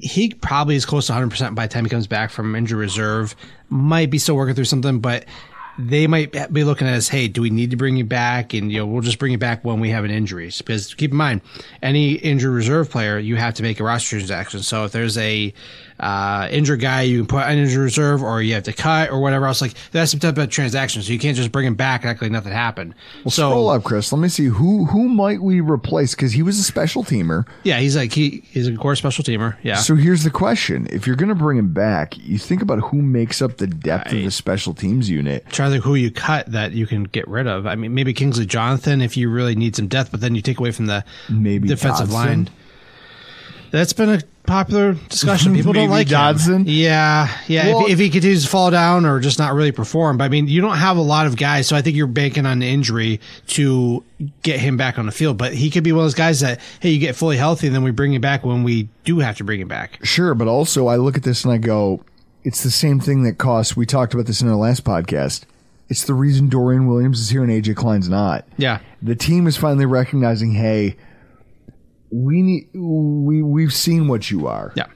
he 0.00 0.32
probably 0.34 0.76
is 0.76 0.86
close 0.86 1.06
to 1.08 1.12
100% 1.12 1.54
by 1.54 1.66
the 1.66 1.72
time 1.72 1.84
he 1.84 1.90
comes 1.90 2.06
back 2.06 2.30
from 2.30 2.54
injury 2.54 2.80
reserve. 2.80 3.36
Might 3.68 4.10
be 4.10 4.18
still 4.18 4.36
working 4.36 4.54
through 4.54 4.64
something, 4.64 5.00
but 5.00 5.26
they 5.78 6.06
might 6.06 6.52
be 6.52 6.64
looking 6.64 6.86
at 6.86 6.94
us, 6.94 7.08
hey, 7.08 7.28
do 7.28 7.40
we 7.40 7.50
need 7.50 7.70
to 7.70 7.76
bring 7.76 7.96
you 7.96 8.04
back? 8.04 8.52
And, 8.52 8.70
you 8.70 8.78
know, 8.78 8.86
we'll 8.86 9.02
just 9.02 9.18
bring 9.18 9.32
you 9.32 9.38
back 9.38 9.64
when 9.64 9.80
we 9.80 9.90
have 9.90 10.04
an 10.04 10.10
injury. 10.10 10.50
Because 10.56 10.94
keep 10.94 11.12
in 11.12 11.16
mind, 11.16 11.40
any 11.82 12.12
injury 12.12 12.52
reserve 12.52 12.90
player, 12.90 13.18
you 13.18 13.36
have 13.36 13.54
to 13.54 13.62
make 13.62 13.80
a 13.80 13.84
roster 13.84 14.16
transaction. 14.16 14.62
So 14.62 14.84
if 14.84 14.92
there's 14.92 15.16
a 15.16 15.54
uh, 16.00 16.48
injured 16.50 16.80
guy, 16.80 17.02
you 17.02 17.18
can 17.18 17.26
put 17.26 17.44
on 17.44 17.56
injury 17.58 17.84
reserve 17.84 18.22
or 18.22 18.42
you 18.42 18.54
have 18.54 18.64
to 18.64 18.72
cut 18.72 19.10
or 19.10 19.20
whatever 19.20 19.46
else. 19.46 19.60
Like, 19.60 19.74
that's 19.92 20.10
some 20.10 20.20
type 20.20 20.36
of 20.38 20.48
transaction. 20.50 21.02
So 21.02 21.12
you 21.12 21.18
can't 21.18 21.36
just 21.36 21.52
bring 21.52 21.66
him 21.66 21.74
back 21.74 22.02
and 22.02 22.10
act 22.10 22.22
like 22.22 22.30
nothing 22.30 22.52
happened. 22.52 22.94
Well, 23.24 23.30
so, 23.30 23.50
scroll 23.50 23.68
up, 23.70 23.84
Chris. 23.84 24.12
Let 24.12 24.18
me 24.20 24.28
see 24.28 24.46
who 24.46 24.84
who 24.86 25.08
might 25.08 25.40
we 25.42 25.60
replace 25.60 26.14
because 26.14 26.32
he 26.32 26.42
was 26.42 26.58
a 26.58 26.62
special 26.62 27.04
teamer. 27.04 27.46
yeah, 27.64 27.78
he's 27.78 27.96
like, 27.96 28.12
he, 28.12 28.42
he's 28.50 28.66
a 28.68 28.76
core 28.76 28.96
special 28.96 29.24
teamer. 29.24 29.56
Yeah. 29.62 29.76
So 29.76 29.94
here's 29.94 30.24
the 30.24 30.30
question: 30.30 30.86
If 30.90 31.06
you're 31.06 31.16
going 31.16 31.28
to 31.28 31.34
bring 31.34 31.58
him 31.58 31.72
back, 31.72 32.16
you 32.18 32.38
think 32.38 32.62
about 32.62 32.80
who 32.80 33.02
makes 33.02 33.40
up 33.42 33.58
the 33.58 33.66
depth 33.66 34.12
of 34.12 34.18
the 34.22 34.30
special 34.30 34.74
teams 34.74 35.08
unit. 35.10 35.46
try 35.50 35.68
to 35.70 35.78
who 35.80 35.94
you 35.94 36.10
cut 36.10 36.50
that 36.52 36.72
you 36.72 36.86
can 36.86 37.04
get 37.04 37.26
rid 37.28 37.46
of. 37.46 37.66
I 37.66 37.74
mean, 37.74 37.94
maybe 37.94 38.12
Kingsley 38.12 38.46
Jonathan 38.46 39.00
if 39.00 39.16
you 39.16 39.30
really 39.30 39.54
need 39.54 39.76
some 39.76 39.88
depth, 39.88 40.10
but 40.10 40.20
then 40.20 40.34
you 40.34 40.42
take 40.42 40.58
away 40.58 40.70
from 40.70 40.86
the 40.86 41.04
Maybe 41.28 41.68
defensive 41.68 42.08
Dodson. 42.10 42.14
line. 42.44 42.50
That's 43.72 43.94
been 43.94 44.10
a 44.10 44.20
popular 44.44 44.92
discussion. 44.92 45.54
People 45.56 45.72
don't 45.72 45.88
like 45.88 46.06
him. 46.08 46.64
Yeah, 46.66 47.28
yeah. 47.48 47.68
Well- 47.68 47.86
if, 47.86 47.92
if 47.92 47.98
he 47.98 48.10
continues 48.10 48.44
to 48.44 48.48
fall 48.50 48.70
down 48.70 49.06
or 49.06 49.18
just 49.18 49.38
not 49.38 49.54
really 49.54 49.72
perform, 49.72 50.18
but 50.18 50.24
I 50.24 50.28
mean, 50.28 50.46
you 50.46 50.60
don't 50.60 50.76
have 50.76 50.98
a 50.98 51.02
lot 51.02 51.26
of 51.26 51.36
guys, 51.36 51.66
so 51.66 51.74
I 51.74 51.80
think 51.82 51.96
you're 51.96 52.06
banking 52.06 52.44
on 52.44 52.58
the 52.58 52.68
injury 52.68 53.18
to 53.48 54.04
get 54.42 54.60
him 54.60 54.76
back 54.76 54.98
on 54.98 55.06
the 55.06 55.12
field. 55.12 55.38
But 55.38 55.54
he 55.54 55.70
could 55.70 55.82
be 55.84 55.90
one 55.90 56.00
of 56.00 56.04
those 56.04 56.14
guys 56.14 56.40
that 56.40 56.60
hey, 56.80 56.90
you 56.90 57.00
get 57.00 57.16
fully 57.16 57.38
healthy, 57.38 57.66
and 57.66 57.74
then 57.74 57.82
we 57.82 57.90
bring 57.90 58.12
him 58.12 58.20
back 58.20 58.44
when 58.44 58.62
we 58.62 58.88
do 59.04 59.20
have 59.20 59.38
to 59.38 59.44
bring 59.44 59.58
him 59.60 59.68
back. 59.68 59.98
Sure, 60.04 60.34
but 60.34 60.48
also 60.48 60.86
I 60.86 60.96
look 60.96 61.16
at 61.16 61.22
this 61.22 61.44
and 61.44 61.52
I 61.52 61.56
go, 61.56 62.04
it's 62.44 62.62
the 62.62 62.70
same 62.70 63.00
thing 63.00 63.22
that 63.22 63.38
costs. 63.38 63.74
We 63.76 63.86
talked 63.86 64.12
about 64.12 64.26
this 64.26 64.42
in 64.42 64.48
our 64.48 64.56
last 64.56 64.84
podcast. 64.84 65.44
It's 65.88 66.04
the 66.04 66.14
reason 66.14 66.48
Dorian 66.48 66.86
Williams 66.86 67.20
is 67.20 67.30
here 67.30 67.42
and 67.42 67.50
AJ 67.50 67.76
Klein's 67.76 68.08
not. 68.08 68.46
Yeah. 68.56 68.80
The 69.02 69.14
team 69.14 69.46
is 69.46 69.56
finally 69.56 69.84
recognizing, 69.86 70.52
hey, 70.52 70.96
we 72.12 72.42
need 72.42 72.68
we 72.74 73.42
we've 73.42 73.72
seen 73.72 74.06
what 74.08 74.30
you 74.30 74.46
are. 74.46 74.72
Yeah. 74.76 74.86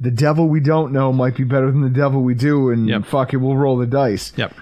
The 0.00 0.10
devil 0.10 0.48
we 0.48 0.60
don't 0.60 0.92
know 0.92 1.12
might 1.12 1.36
be 1.36 1.44
better 1.44 1.70
than 1.70 1.82
the 1.82 1.88
devil 1.88 2.22
we 2.22 2.34
do, 2.34 2.70
and 2.70 2.88
Yep. 2.88 3.04
fuck 3.06 3.32
it, 3.32 3.36
we'll 3.38 3.56
roll 3.56 3.76
the 3.76 3.86
dice. 3.86 4.32
Yep. 4.36 4.52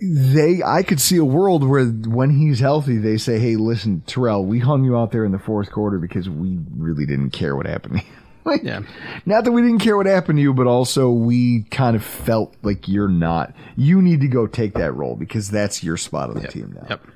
They, 0.00 0.60
I 0.62 0.82
could 0.82 1.00
see 1.00 1.16
a 1.16 1.24
world 1.24 1.66
where 1.66 1.86
when 1.86 2.30
he's 2.38 2.60
healthy, 2.60 2.98
they 2.98 3.16
say, 3.16 3.38
"Hey, 3.38 3.56
listen, 3.56 4.02
Terrell, 4.06 4.44
we 4.44 4.58
hung 4.58 4.84
you 4.84 4.96
out 4.98 5.12
there 5.12 5.24
in 5.24 5.32
the 5.32 5.38
fourth 5.38 5.70
quarter 5.70 5.98
because 5.98 6.28
we 6.28 6.58
really 6.76 7.06
didn't 7.06 7.30
care 7.30 7.56
what 7.56 7.66
happened." 7.66 8.00
to 8.00 8.04
you." 8.04 8.12
like, 8.44 8.62
Yeah. 8.62 8.82
not 9.24 9.44
that 9.44 9.52
we 9.52 9.62
didn't 9.62 9.78
care 9.78 9.96
what 9.96 10.06
happened 10.06 10.36
to 10.38 10.42
you, 10.42 10.52
but 10.52 10.66
also 10.66 11.10
we 11.10 11.62
kind 11.70 11.96
of 11.96 12.04
felt 12.04 12.54
like 12.62 12.86
you're 12.88 13.08
not. 13.08 13.54
You 13.76 14.02
need 14.02 14.20
to 14.20 14.28
go 14.28 14.46
take 14.46 14.74
that 14.74 14.92
role 14.92 15.16
because 15.16 15.48
that's 15.50 15.82
your 15.82 15.96
spot 15.96 16.28
on 16.30 16.36
the 16.42 16.48
team 16.48 16.74
now. 16.76 16.86
Yep. 16.90 17.06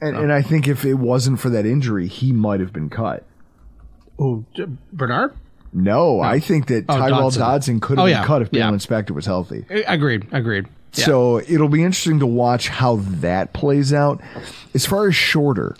And, 0.00 0.16
oh. 0.16 0.22
and 0.22 0.32
I 0.32 0.42
think 0.42 0.68
if 0.68 0.84
it 0.84 0.94
wasn't 0.94 1.40
for 1.40 1.50
that 1.50 1.66
injury, 1.66 2.06
he 2.06 2.32
might 2.32 2.60
have 2.60 2.72
been 2.72 2.90
cut. 2.90 3.24
Oh, 4.18 4.44
Bernard? 4.92 5.34
No, 5.72 6.20
I 6.20 6.40
think 6.40 6.66
that 6.68 6.86
Oh, 6.88 6.96
Tyrell 6.98 7.20
Dodson. 7.30 7.40
Dodson 7.40 7.80
could 7.80 7.98
have 7.98 8.04
Oh, 8.04 8.06
been 8.06 8.16
yeah. 8.16 8.24
cut 8.24 8.42
if 8.42 8.48
Yeah. 8.52 8.70
Spector 8.72 9.10
was 9.10 9.26
healthy. 9.26 9.64
Eh, 9.68 9.82
agreed. 9.86 10.26
Agreed. 10.32 10.66
Yeah. 10.94 11.04
So 11.04 11.38
it'll 11.40 11.68
be 11.68 11.82
interesting 11.84 12.20
to 12.20 12.26
watch 12.26 12.68
how 12.68 12.96
that 12.96 13.52
plays 13.52 13.92
out. 13.92 14.20
As 14.74 14.86
far 14.86 15.06
as 15.08 15.14
shorter, 15.14 15.76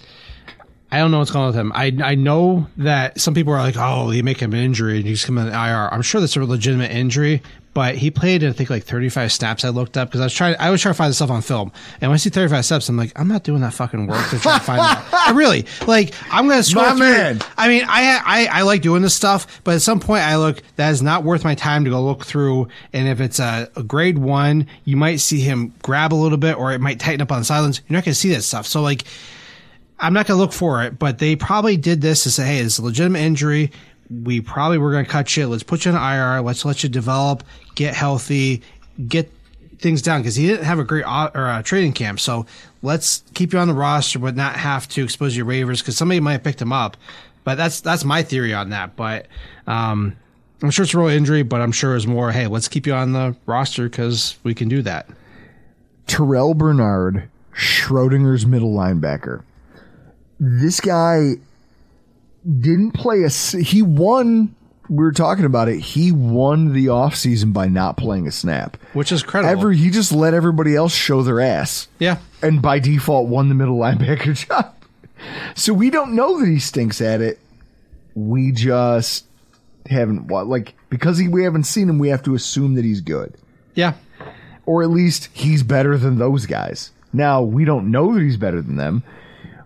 I 0.92 0.98
don't 0.98 1.10
know 1.10 1.18
what's 1.18 1.30
going 1.30 1.44
on 1.44 1.48
with 1.48 1.56
him. 1.56 1.72
I 1.74 1.92
I 2.04 2.14
know 2.14 2.66
that 2.76 3.18
some 3.20 3.34
people 3.34 3.52
are 3.54 3.58
like, 3.58 3.76
oh, 3.78 4.10
you 4.10 4.22
make 4.22 4.40
him 4.40 4.52
an 4.52 4.60
injury 4.60 4.98
and 4.98 5.06
he's 5.06 5.24
coming 5.24 5.46
in 5.46 5.52
the 5.52 5.56
IR. 5.58 5.88
I'm 5.92 6.02
sure 6.02 6.20
that's 6.20 6.36
a 6.36 6.44
legitimate 6.44 6.90
injury, 6.90 7.42
but 7.78 7.94
he 7.94 8.10
played 8.10 8.42
I 8.42 8.50
think 8.50 8.70
like 8.70 8.82
35 8.82 9.30
snaps. 9.30 9.64
I 9.64 9.68
looked 9.68 9.96
up 9.96 10.08
because 10.08 10.20
I 10.20 10.24
was 10.24 10.34
trying. 10.34 10.56
I 10.58 10.70
was 10.70 10.82
trying 10.82 10.94
to 10.94 10.98
find 10.98 11.10
the 11.10 11.14
stuff 11.14 11.30
on 11.30 11.42
film, 11.42 11.70
and 12.00 12.10
when 12.10 12.14
I 12.14 12.16
see 12.16 12.28
35 12.28 12.64
snaps, 12.64 12.88
I'm 12.88 12.96
like, 12.96 13.12
I'm 13.14 13.28
not 13.28 13.44
doing 13.44 13.60
that 13.60 13.72
fucking 13.72 14.08
work 14.08 14.28
to 14.30 14.38
try 14.40 14.58
to 14.58 14.64
find 14.64 14.80
that. 14.80 15.08
I 15.28 15.30
really 15.30 15.64
like. 15.86 16.12
I'm 16.28 16.48
gonna 16.48 16.64
scroll 16.64 16.86
My 16.86 16.96
through. 16.96 17.06
man. 17.06 17.38
I 17.56 17.68
mean, 17.68 17.84
I, 17.86 18.20
I 18.26 18.46
I 18.46 18.62
like 18.62 18.82
doing 18.82 19.02
this 19.02 19.14
stuff, 19.14 19.60
but 19.62 19.76
at 19.76 19.82
some 19.82 20.00
point 20.00 20.24
I 20.24 20.38
look 20.38 20.60
that 20.74 20.90
is 20.90 21.02
not 21.02 21.22
worth 21.22 21.44
my 21.44 21.54
time 21.54 21.84
to 21.84 21.90
go 21.90 22.02
look 22.02 22.26
through. 22.26 22.66
And 22.92 23.06
if 23.06 23.20
it's 23.20 23.38
a, 23.38 23.70
a 23.76 23.84
grade 23.84 24.18
one, 24.18 24.66
you 24.84 24.96
might 24.96 25.20
see 25.20 25.38
him 25.38 25.72
grab 25.80 26.12
a 26.12 26.16
little 26.16 26.36
bit, 26.36 26.58
or 26.58 26.72
it 26.72 26.80
might 26.80 26.98
tighten 26.98 27.20
up 27.20 27.30
on 27.30 27.44
sidelines. 27.44 27.80
You're 27.86 27.96
not 27.96 28.04
gonna 28.04 28.14
see 28.16 28.30
that 28.30 28.42
stuff. 28.42 28.66
So 28.66 28.82
like. 28.82 29.04
I'm 30.00 30.12
not 30.12 30.28
going 30.28 30.36
to 30.38 30.40
look 30.40 30.52
for 30.52 30.84
it, 30.84 30.96
but 30.96 31.18
they 31.18 31.34
probably 31.34 31.76
did 31.76 32.00
this 32.00 32.22
to 32.22 32.30
say, 32.30 32.46
hey, 32.46 32.58
it's 32.58 32.78
a 32.78 32.84
legitimate 32.84 33.18
injury. 33.18 33.72
We 34.10 34.40
probably 34.40 34.78
were 34.78 34.90
going 34.90 35.04
to 35.04 35.10
cut 35.10 35.36
you. 35.36 35.46
Let's 35.46 35.62
put 35.62 35.84
you 35.84 35.90
in 35.90 35.96
IR. 35.96 36.40
Let's 36.40 36.64
let 36.64 36.82
you 36.82 36.88
develop, 36.88 37.44
get 37.74 37.94
healthy, 37.94 38.62
get 39.06 39.30
things 39.78 40.02
down 40.02 40.20
because 40.20 40.36
he 40.36 40.46
didn't 40.46 40.64
have 40.64 40.78
a 40.78 40.84
great 40.84 41.04
or 41.04 41.46
uh, 41.48 41.62
training 41.62 41.92
camp. 41.92 42.20
So 42.20 42.46
let's 42.82 43.22
keep 43.34 43.52
you 43.52 43.58
on 43.58 43.68
the 43.68 43.74
roster, 43.74 44.18
but 44.18 44.34
not 44.36 44.56
have 44.56 44.88
to 44.88 45.04
expose 45.04 45.36
your 45.36 45.46
waivers 45.46 45.78
because 45.78 45.96
somebody 45.96 46.20
might 46.20 46.32
have 46.32 46.44
picked 46.44 46.60
him 46.60 46.72
up. 46.72 46.96
But 47.44 47.56
that's 47.56 47.80
that's 47.80 48.04
my 48.04 48.22
theory 48.22 48.52
on 48.52 48.70
that. 48.70 48.96
But 48.96 49.26
um, 49.66 50.16
I'm 50.62 50.70
sure 50.70 50.82
it's 50.82 50.94
a 50.94 50.98
real 50.98 51.08
injury, 51.08 51.42
but 51.42 51.60
I'm 51.60 51.72
sure 51.72 51.96
it's 51.96 52.06
more. 52.06 52.32
Hey, 52.32 52.46
let's 52.46 52.68
keep 52.68 52.86
you 52.86 52.94
on 52.94 53.12
the 53.12 53.36
roster 53.46 53.88
because 53.88 54.36
we 54.42 54.54
can 54.54 54.68
do 54.68 54.82
that. 54.82 55.08
Terrel 56.06 56.56
Bernard, 56.56 57.28
Schrodinger's 57.54 58.46
middle 58.46 58.74
linebacker. 58.74 59.42
This 60.40 60.80
guy 60.80 61.34
didn't 62.48 62.92
play 62.92 63.22
a. 63.24 63.28
He 63.30 63.82
won. 63.82 64.54
We 64.88 65.04
were 65.04 65.12
talking 65.12 65.44
about 65.44 65.68
it. 65.68 65.80
He 65.80 66.12
won 66.12 66.72
the 66.72 66.86
offseason 66.86 67.52
by 67.52 67.66
not 67.68 67.98
playing 67.98 68.26
a 68.26 68.32
snap. 68.32 68.78
Which 68.94 69.12
is 69.12 69.22
credible. 69.22 69.50
Every 69.52 69.76
he 69.76 69.90
just 69.90 70.12
let 70.12 70.32
everybody 70.32 70.74
else 70.74 70.94
show 70.94 71.22
their 71.22 71.40
ass. 71.40 71.88
Yeah. 71.98 72.18
And 72.42 72.62
by 72.62 72.78
default 72.78 73.28
won 73.28 73.50
the 73.50 73.54
middle 73.54 73.76
linebacker 73.76 74.34
job. 74.48 74.74
So 75.56 75.74
we 75.74 75.90
don't 75.90 76.14
know 76.14 76.40
that 76.40 76.48
he 76.48 76.58
stinks 76.58 77.02
at 77.02 77.20
it. 77.20 77.38
We 78.14 78.50
just 78.52 79.26
haven't 79.90 80.28
like 80.28 80.74
because 80.88 81.18
he, 81.18 81.28
we 81.28 81.44
haven't 81.44 81.64
seen 81.64 81.88
him. 81.88 81.98
We 81.98 82.08
have 82.08 82.22
to 82.22 82.34
assume 82.34 82.74
that 82.76 82.84
he's 82.84 83.00
good, 83.02 83.34
Yeah. 83.74 83.92
or 84.64 84.82
at 84.82 84.88
least 84.90 85.28
he's 85.32 85.62
better 85.62 85.98
than 85.98 86.16
those 86.18 86.46
guys. 86.46 86.92
Now 87.12 87.42
we 87.42 87.64
don't 87.64 87.90
know 87.90 88.14
that 88.14 88.22
he's 88.22 88.36
better 88.38 88.62
than 88.62 88.76
them, 88.76 89.02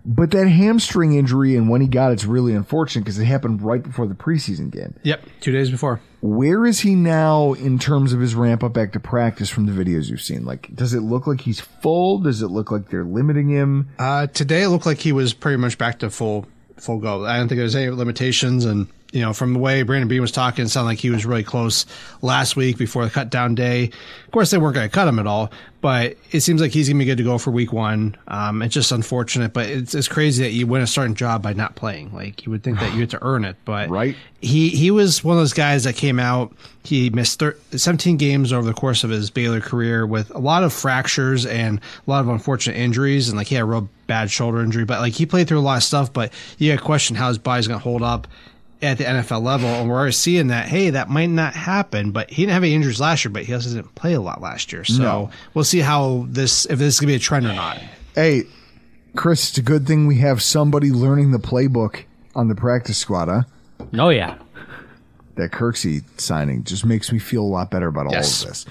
but 0.05 0.31
that 0.33 0.49
hamstring 0.49 1.15
injury 1.15 1.57
and 1.57 1.69
when 1.69 1.81
he 1.81 1.87
got 1.87 2.13
it's 2.13 2.25
really 2.25 2.55
unfortunate 2.55 3.03
because 3.03 3.19
it 3.19 3.25
happened 3.25 3.63
right 3.63 3.83
before 3.83 4.07
the 4.07 4.15
preseason 4.15 4.71
game. 4.71 4.95
Yep. 5.03 5.25
Two 5.41 5.53
days 5.53 5.71
before. 5.71 6.01
Where 6.21 6.67
is 6.67 6.81
he 6.81 6.95
now 6.95 7.53
in 7.55 7.79
terms 7.79 8.13
of 8.13 8.21
his 8.21 8.35
ramp 8.35 8.63
up 8.63 8.73
back 8.73 8.93
to 8.93 9.01
practice 9.01 9.51
from 9.51 9.67
the 9.67 9.73
videos 9.73 10.09
you've 10.09 10.23
seen? 10.23 10.45
Like, 10.45 10.75
does 10.75 10.95
it 10.95 11.01
look 11.01 11.27
like 11.27 11.41
he's 11.41 11.61
full? 11.61 12.19
Does 12.19 12.43
it 12.43 12.49
look 12.49 12.71
like 12.71 12.89
they're 12.91 13.05
limiting 13.05 13.49
him? 13.49 13.89
Uh, 13.99 14.29
today 14.29 14.63
it 14.63 14.69
looked 14.69 14.87
like 14.87 14.99
he 14.99 15.13
was 15.13 15.35
pretty 15.35 15.57
much 15.57 15.79
back 15.79 15.99
to 16.01 16.11
full 16.11 16.47
full 16.79 16.99
go. 16.99 17.25
I 17.25 17.37
don't 17.37 17.49
think 17.49 17.59
there's 17.59 17.77
any 17.77 17.91
limitations, 17.91 18.65
and 18.65 18.89
you 19.13 19.21
know, 19.21 19.33
from 19.33 19.53
the 19.53 19.59
way 19.59 19.83
Brandon 19.83 20.09
Beane 20.09 20.21
was 20.21 20.33
talking, 20.33 20.65
it 20.65 20.69
sounded 20.71 20.89
like 20.89 20.99
he 20.99 21.11
was 21.11 21.25
really 21.27 21.45
close 21.45 21.85
last 22.23 22.57
week 22.57 22.79
before 22.79 23.05
the 23.05 23.11
cut 23.11 23.31
down 23.31 23.55
day. 23.55 23.85
Of 24.25 24.31
course, 24.33 24.51
they 24.51 24.59
weren't 24.59 24.75
going 24.75 24.89
to 24.89 24.93
cut 24.95 25.07
him 25.07 25.19
at 25.19 25.27
all, 25.27 25.51
but 25.83 26.17
it 26.31 26.41
seems 26.41 26.63
like 26.63 26.73
he's 26.73 26.89
going 26.89 26.99
to 26.99 27.05
be 27.05 27.11
good 27.11 27.19
to 27.19 27.23
go 27.25 27.37
for 27.37 27.51
week 27.51 27.73
one. 27.73 28.17
Um, 28.29 28.63
it's 28.63 28.73
just 28.75 28.91
unfortunate, 28.91 29.53
but 29.53 29.69
it's, 29.69 29.95
it's 29.95 30.09
crazy 30.09 30.43
that 30.45 30.53
you 30.53 30.67
win 30.67 30.81
a 30.81 30.87
starting 30.87 31.15
job 31.15 31.43
by 31.43 31.53
not 31.53 31.75
playing. 31.75 32.13
Like 32.15 32.47
you 32.47 32.51
would 32.53 32.63
think 32.63 32.81
that 32.81 32.95
you 32.95 33.01
had 33.01 33.11
to 33.11 33.19
earn 33.23 33.45
it, 33.45 33.57
but 33.67 33.91
Right. 33.93 34.17
he 34.41 34.71
he 34.71 34.91
was 34.91 35.23
one 35.23 35.37
of 35.37 35.43
those 35.43 35.53
guys 35.53 35.85
that 35.85 35.95
came 35.95 36.19
out. 36.19 36.55
He 36.85 37.11
missed 37.11 37.39
thir- 37.39 37.57
17 37.71 38.17
games 38.17 38.53
over 38.53 38.67
the 38.67 38.73
course 38.75 39.05
of 39.05 39.11
his 39.11 39.31
Baylor 39.31 39.61
career 39.61 40.07
with 40.07 40.31
a 40.35 40.39
lot 40.39 40.65
of 40.65 40.73
fractures 40.73 41.45
and 41.45 41.79
a 42.07 42.11
lot 42.11 42.21
of 42.21 42.29
unfortunate 42.29 42.77
injuries, 42.79 43.29
and 43.29 43.37
like 43.37 43.49
he 43.49 43.57
had 43.57 43.63
a 43.63 43.67
real 43.67 43.89
bad 44.07 44.31
shoulder 44.31 44.63
injury. 44.63 44.85
But 44.87 45.01
like 45.01 45.13
he 45.13 45.27
played 45.27 45.49
through 45.49 45.59
a 45.59 45.61
lot 45.61 45.77
of 45.77 45.83
stuff. 45.83 46.13
But 46.13 46.33
you 46.57 46.73
got 46.73 46.79
to 46.79 46.85
question 46.85 47.15
how 47.15 47.29
his 47.29 47.37
body's 47.39 47.69
going 47.69 47.79
to 47.79 47.85
hold 47.85 48.03
up 48.03 48.27
at 48.83 48.99
the 48.99 49.05
NFL 49.05 49.43
level, 49.43 49.69
and 49.69 49.89
we're 49.89 49.97
already 49.97 50.13
seeing 50.13 50.49
that. 50.49 50.67
Hey, 50.69 50.91
that 50.91 51.09
might 51.09 51.31
not 51.31 51.55
happen. 51.55 52.11
But 52.11 52.31
he 52.31 52.43
didn't 52.43 52.55
have 52.55 52.63
any 52.65 52.75
injuries 52.75 53.01
last 53.01 53.25
year, 53.25 53.31
but 53.33 53.45
he 53.45 53.55
also 53.55 53.71
didn't 53.71 53.95
play 53.95 54.15
a 54.15 54.21
lot 54.21 54.41
last 54.41 54.73
year. 54.73 54.85
So 54.85 55.03
No. 55.03 55.31
we'll 55.55 55.65
see 55.65 55.81
how 55.81 56.27
this 56.29 56.67
if 56.67 56.79
this 56.79 56.95
is 56.95 57.01
going 57.01 57.09
to 57.09 57.13
be 57.13 57.17
a 57.17 57.19
trend 57.21 57.47
or 57.47 57.53
not. 57.55 57.79
Hey, 58.15 58.45
Chris, 59.17 59.51
it's 59.51 59.59
a 59.59 59.63
good 59.63 59.87
thing 59.87 60.07
we 60.07 60.19
have 60.19 60.43
somebody 60.43 60.91
learning 60.91 61.31
the 61.33 61.39
playbook 61.39 62.05
on 62.35 62.49
the 62.49 62.55
practice 62.55 62.99
squad, 62.99 63.29
huh? 63.29 63.43
Oh 63.99 64.09
yeah. 64.09 64.37
That 65.37 65.51
Kirksey 65.51 66.03
signing 66.19 66.65
just 66.65 66.85
makes 66.85 67.11
me 67.13 67.19
feel 67.19 67.43
a 67.43 67.47
lot 67.49 67.71
better 67.71 67.89
about 67.89 68.07
all 68.07 68.13
Yes. 68.13 68.43
of 68.43 68.49
this. 68.49 68.67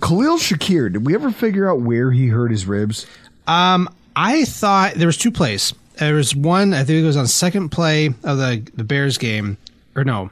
Khalil 0.00 0.36
Shakir, 0.38 0.92
did 0.92 1.06
we 1.06 1.14
ever 1.14 1.30
figure 1.30 1.70
out 1.70 1.80
where 1.80 2.10
he 2.12 2.28
hurt 2.28 2.50
his 2.50 2.66
ribs? 2.66 3.06
Um, 3.46 3.88
I 4.14 4.44
thought 4.44 4.94
there 4.94 5.06
was 5.06 5.16
two 5.16 5.30
plays. 5.30 5.74
There 5.98 6.14
was 6.14 6.34
one, 6.34 6.74
I 6.74 6.84
think 6.84 7.02
it 7.02 7.06
was 7.06 7.16
on 7.16 7.26
second 7.26 7.70
play 7.70 8.08
of 8.22 8.38
the 8.38 8.66
the 8.74 8.84
Bears 8.84 9.18
game, 9.18 9.56
or 9.94 10.04
no, 10.04 10.30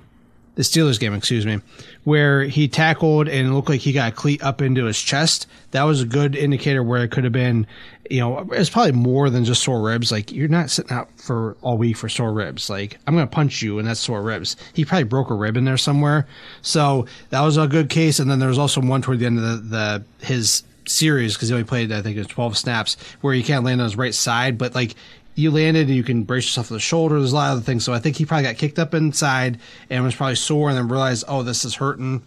the 0.54 0.62
Steelers 0.62 1.00
game, 1.00 1.14
excuse 1.14 1.44
me, 1.44 1.60
where 2.04 2.44
he 2.44 2.68
tackled 2.68 3.28
and 3.28 3.48
it 3.48 3.50
looked 3.50 3.68
like 3.68 3.80
he 3.80 3.92
got 3.92 4.12
a 4.12 4.14
cleat 4.14 4.42
up 4.42 4.62
into 4.62 4.84
his 4.84 5.00
chest. 5.00 5.46
That 5.72 5.82
was 5.82 6.02
a 6.02 6.06
good 6.06 6.36
indicator 6.36 6.82
where 6.82 7.02
it 7.02 7.10
could 7.10 7.24
have 7.24 7.32
been, 7.32 7.66
you 8.08 8.20
know, 8.20 8.48
it's 8.52 8.70
probably 8.70 8.92
more 8.92 9.30
than 9.30 9.44
just 9.44 9.62
sore 9.62 9.82
ribs. 9.82 10.12
Like 10.12 10.30
you're 10.30 10.48
not 10.48 10.70
sitting 10.70 10.92
out 10.92 11.08
for 11.16 11.56
all 11.62 11.76
week 11.76 11.96
for 11.96 12.08
sore 12.08 12.32
ribs. 12.32 12.70
Like 12.70 12.98
I'm 13.06 13.14
gonna 13.14 13.26
punch 13.26 13.62
you 13.62 13.78
and 13.78 13.88
that's 13.88 14.00
sore 14.00 14.22
ribs. 14.22 14.56
He 14.74 14.84
probably 14.84 15.04
broke 15.04 15.30
a 15.30 15.34
rib 15.34 15.56
in 15.56 15.64
there 15.64 15.76
somewhere. 15.76 16.26
So 16.62 17.06
that 17.30 17.40
was 17.40 17.56
a 17.56 17.66
good 17.66 17.90
case. 17.90 18.20
And 18.20 18.30
then 18.30 18.38
there 18.38 18.48
was 18.48 18.58
also 18.58 18.80
one 18.80 19.02
toward 19.02 19.18
the 19.18 19.26
end 19.26 19.38
of 19.38 19.70
the, 19.70 20.04
the 20.20 20.26
his 20.26 20.62
series 20.86 21.34
because 21.34 21.48
he 21.48 21.54
only 21.54 21.64
played 21.64 21.90
I 21.90 22.02
think 22.02 22.16
it 22.16 22.20
was 22.20 22.26
12 22.28 22.58
snaps 22.58 22.96
where 23.22 23.34
he 23.34 23.42
can't 23.42 23.64
land 23.64 23.80
on 23.80 23.86
his 23.86 23.96
right 23.96 24.14
side, 24.14 24.56
but 24.58 24.74
like 24.74 24.94
you 25.34 25.50
landed 25.50 25.88
and 25.88 25.96
you 25.96 26.04
can 26.04 26.24
brace 26.24 26.44
yourself 26.44 26.70
with 26.70 26.76
the 26.76 26.80
shoulder. 26.80 27.18
There's 27.18 27.32
a 27.32 27.34
lot 27.34 27.50
of 27.50 27.58
other 27.58 27.64
things. 27.64 27.84
So 27.84 27.92
I 27.92 27.98
think 27.98 28.16
he 28.16 28.24
probably 28.24 28.44
got 28.44 28.56
kicked 28.56 28.78
up 28.78 28.94
inside 28.94 29.58
and 29.90 30.04
was 30.04 30.14
probably 30.14 30.36
sore 30.36 30.68
and 30.68 30.78
then 30.78 30.88
realized, 30.88 31.24
oh, 31.26 31.42
this 31.42 31.64
is 31.64 31.74
hurting. 31.74 32.22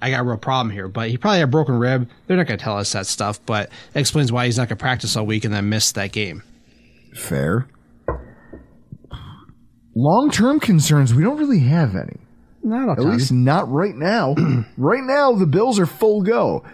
I 0.00 0.10
got 0.10 0.20
a 0.20 0.24
real 0.24 0.36
problem 0.36 0.70
here. 0.72 0.88
But 0.88 1.10
he 1.10 1.18
probably 1.18 1.40
had 1.40 1.48
a 1.48 1.50
broken 1.50 1.78
rib. 1.78 2.08
They're 2.26 2.36
not 2.36 2.46
going 2.46 2.58
to 2.58 2.64
tell 2.64 2.78
us 2.78 2.92
that 2.92 3.06
stuff, 3.06 3.44
but 3.44 3.70
that 3.92 4.00
explains 4.00 4.32
why 4.32 4.46
he's 4.46 4.56
not 4.56 4.68
going 4.68 4.78
to 4.78 4.82
practice 4.82 5.16
all 5.16 5.26
week 5.26 5.44
and 5.44 5.52
then 5.52 5.68
miss 5.68 5.92
that 5.92 6.12
game. 6.12 6.42
Fair. 7.14 7.68
Long 9.94 10.30
term 10.30 10.60
concerns, 10.60 11.14
we 11.14 11.22
don't 11.22 11.38
really 11.38 11.60
have 11.60 11.96
any. 11.96 12.18
Not 12.62 12.98
At 12.98 13.04
least 13.04 13.32
not 13.32 13.70
right 13.70 13.94
now. 13.94 14.34
right 14.76 15.02
now, 15.02 15.32
the 15.32 15.46
Bills 15.46 15.78
are 15.78 15.86
full 15.86 16.22
go. 16.22 16.64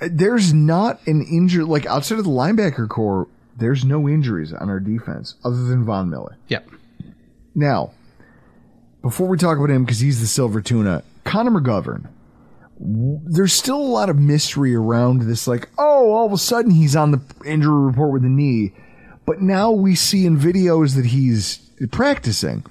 There's 0.00 0.52
not 0.52 1.00
an 1.06 1.22
injury, 1.22 1.64
like 1.64 1.86
outside 1.86 2.18
of 2.18 2.24
the 2.24 2.30
linebacker 2.30 2.88
corps, 2.88 3.28
there's 3.56 3.84
no 3.84 4.08
injuries 4.08 4.52
on 4.52 4.68
our 4.68 4.80
defense 4.80 5.34
other 5.44 5.64
than 5.64 5.84
Von 5.84 6.10
Miller. 6.10 6.36
Yep. 6.48 6.68
Now, 7.54 7.92
before 9.02 9.28
we 9.28 9.36
talk 9.36 9.58
about 9.58 9.70
him, 9.70 9.84
because 9.84 10.00
he's 10.00 10.20
the 10.20 10.26
silver 10.26 10.60
tuna, 10.60 11.02
Connor 11.24 11.60
McGovern, 11.60 12.08
there's 12.78 13.52
still 13.52 13.76
a 13.76 13.82
lot 13.82 14.10
of 14.10 14.18
mystery 14.18 14.74
around 14.74 15.22
this. 15.22 15.46
Like, 15.46 15.68
oh, 15.78 16.12
all 16.12 16.26
of 16.26 16.32
a 16.32 16.38
sudden 16.38 16.70
he's 16.70 16.96
on 16.96 17.12
the 17.12 17.20
injury 17.44 17.80
report 17.80 18.12
with 18.12 18.24
a 18.24 18.28
knee, 18.28 18.72
but 19.26 19.40
now 19.40 19.70
we 19.70 19.94
see 19.94 20.26
in 20.26 20.38
videos 20.38 20.96
that 20.96 21.06
he's 21.06 21.58
practicing, 21.90 22.64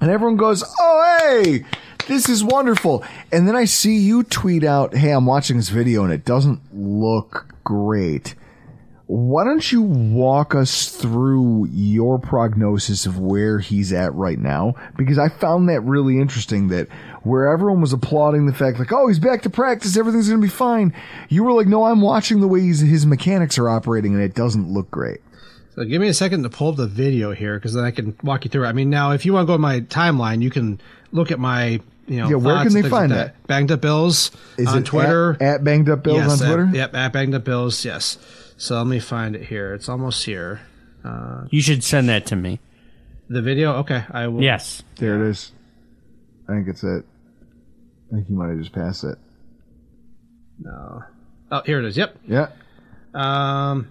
and 0.00 0.10
everyone 0.10 0.36
goes, 0.36 0.62
"Oh, 0.78 1.18
hey, 1.20 1.64
this 2.06 2.28
is 2.28 2.44
wonderful." 2.44 3.02
And 3.32 3.48
then 3.48 3.56
I 3.56 3.64
see 3.64 3.96
you 3.96 4.22
tweet 4.22 4.62
out, 4.62 4.94
"Hey, 4.94 5.10
I'm 5.10 5.26
watching 5.26 5.56
this 5.56 5.70
video, 5.70 6.04
and 6.04 6.12
it 6.12 6.24
doesn't 6.24 6.60
look 6.72 7.54
great. 7.64 8.34
Why 9.08 9.42
don't 9.44 9.72
you 9.72 9.80
walk 9.80 10.54
us 10.54 10.88
through 10.88 11.68
your 11.72 12.18
prognosis 12.18 13.06
of 13.06 13.18
where 13.18 13.58
he's 13.58 13.90
at 13.90 14.12
right 14.12 14.38
now? 14.38 14.74
Because 14.98 15.18
I 15.18 15.30
found 15.30 15.70
that 15.70 15.80
really 15.80 16.20
interesting 16.20 16.68
that 16.68 16.88
where 17.22 17.50
everyone 17.50 17.80
was 17.80 17.94
applauding 17.94 18.44
the 18.44 18.52
fact 18.52 18.78
like, 18.78 18.92
oh, 18.92 19.08
he's 19.08 19.18
back 19.18 19.40
to 19.42 19.50
practice, 19.50 19.96
everything's 19.96 20.28
going 20.28 20.42
to 20.42 20.46
be 20.46 20.50
fine. 20.50 20.92
You 21.30 21.42
were 21.42 21.52
like, 21.52 21.66
no, 21.66 21.84
I'm 21.84 22.02
watching 22.02 22.42
the 22.42 22.48
way 22.48 22.60
his 22.60 23.06
mechanics 23.06 23.56
are 23.56 23.70
operating 23.70 24.12
and 24.12 24.22
it 24.22 24.34
doesn't 24.34 24.70
look 24.70 24.90
great. 24.90 25.20
So 25.74 25.84
give 25.84 26.02
me 26.02 26.08
a 26.08 26.14
second 26.14 26.42
to 26.42 26.50
pull 26.50 26.68
up 26.68 26.76
the 26.76 26.86
video 26.86 27.32
here 27.32 27.56
because 27.56 27.72
then 27.72 27.84
I 27.84 27.92
can 27.92 28.14
walk 28.22 28.44
you 28.44 28.50
through 28.50 28.64
it. 28.64 28.68
I 28.68 28.72
mean, 28.74 28.90
now 28.90 29.12
if 29.12 29.24
you 29.24 29.32
want 29.32 29.44
to 29.44 29.46
go 29.46 29.54
to 29.54 29.58
my 29.58 29.80
timeline, 29.80 30.42
you 30.42 30.50
can 30.50 30.82
look 31.12 31.30
at 31.30 31.38
my 31.38 31.80
you 32.08 32.18
know. 32.18 32.28
Yeah, 32.28 32.36
where 32.36 32.62
can 32.62 32.74
they 32.74 32.82
find 32.82 33.10
like 33.10 33.18
that? 33.18 33.46
Banged 33.46 33.70
Up 33.70 33.80
Bills 33.80 34.32
Is 34.58 34.68
on 34.68 34.78
it 34.78 34.84
Twitter. 34.84 35.32
At, 35.34 35.42
at 35.42 35.64
Banged 35.64 35.88
Up 35.88 36.02
Bills 36.02 36.18
yes, 36.18 36.42
on 36.42 36.46
Twitter? 36.46 36.64
At, 36.64 36.74
yep, 36.74 36.94
at 36.94 37.12
Banged 37.12 37.34
Up 37.34 37.44
Bills. 37.44 37.84
Yes. 37.84 38.18
So 38.58 38.76
let 38.76 38.86
me 38.86 38.98
find 38.98 39.34
it 39.34 39.44
here. 39.46 39.72
It's 39.72 39.88
almost 39.88 40.24
here. 40.26 40.60
Uh, 41.04 41.44
You 41.50 41.62
should 41.62 41.82
send 41.84 42.08
that 42.10 42.26
to 42.26 42.36
me. 42.36 42.60
the 43.30 43.40
video. 43.40 43.74
Okay, 43.76 44.04
I 44.10 44.26
will. 44.26 44.42
Yes. 44.42 44.82
There 44.96 45.22
it 45.24 45.30
is. 45.30 45.52
I 46.48 46.52
think 46.54 46.68
it's 46.68 46.82
it. 46.82 47.04
I 48.10 48.14
think 48.16 48.28
you 48.28 48.36
might 48.36 48.48
have 48.50 48.58
just 48.58 48.72
passed 48.72 49.04
it. 49.04 49.16
No. 50.60 51.02
Oh, 51.52 51.62
here 51.64 51.78
it 51.78 51.84
is. 51.84 51.96
Yep. 51.96 52.16
Yeah. 52.26 52.48
Um, 53.14 53.88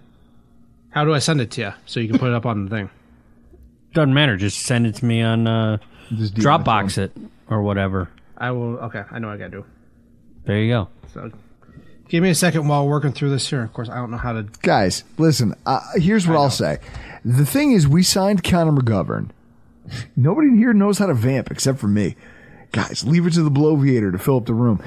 how 0.90 1.04
do 1.04 1.14
I 1.14 1.18
send 1.18 1.40
it 1.40 1.50
to 1.52 1.60
you 1.62 1.72
so 1.86 2.00
you 2.00 2.08
can 2.08 2.18
put 2.18 2.28
it 2.28 2.34
up 2.34 2.46
on 2.46 2.64
the 2.64 2.70
thing? 2.70 2.90
Doesn't 3.94 4.12
matter. 4.14 4.36
Just 4.36 4.60
send 4.62 4.86
it 4.86 4.96
to 4.96 5.04
me 5.04 5.22
on 5.22 5.46
uh, 5.46 5.78
Just 6.14 6.34
DM 6.34 6.44
my 6.44 6.58
Dropbox 6.58 6.98
it 6.98 7.12
or 7.48 7.62
whatever. 7.62 8.10
I 8.36 8.50
will. 8.50 8.78
Okay, 8.80 9.02
I 9.10 9.18
know 9.18 9.28
what 9.28 9.34
I 9.34 9.38
gotta 9.38 9.50
do. 9.50 9.64
There 10.44 10.58
you 10.60 10.72
go. 10.72 10.88
So, 11.14 11.30
give 12.08 12.22
me 12.22 12.30
a 12.30 12.34
second 12.34 12.66
while 12.68 12.86
working 12.86 13.12
through 13.12 13.30
this 13.30 13.48
here. 13.48 13.62
Of 13.62 13.72
course, 13.72 13.88
I 13.88 13.96
don't 13.96 14.10
know 14.10 14.16
how 14.16 14.32
to. 14.32 14.44
Guys, 14.62 15.04
listen, 15.16 15.54
uh, 15.66 15.80
here's 15.96 16.26
what 16.26 16.36
I'll 16.36 16.50
say. 16.50 16.78
The 17.24 17.46
thing 17.46 17.72
is, 17.72 17.86
we 17.86 18.02
signed 18.02 18.44
Connor 18.44 18.72
McGovern. 18.72 19.30
Nobody 20.16 20.56
here 20.56 20.72
knows 20.72 20.98
how 20.98 21.06
to 21.06 21.14
vamp 21.14 21.50
except 21.50 21.78
for 21.78 21.88
me. 21.88 22.16
Guys, 22.72 23.04
leave 23.04 23.26
it 23.26 23.32
to 23.34 23.42
the 23.42 23.50
bloviator 23.50 24.12
to 24.12 24.18
fill 24.18 24.36
up 24.36 24.46
the 24.46 24.54
room. 24.54 24.82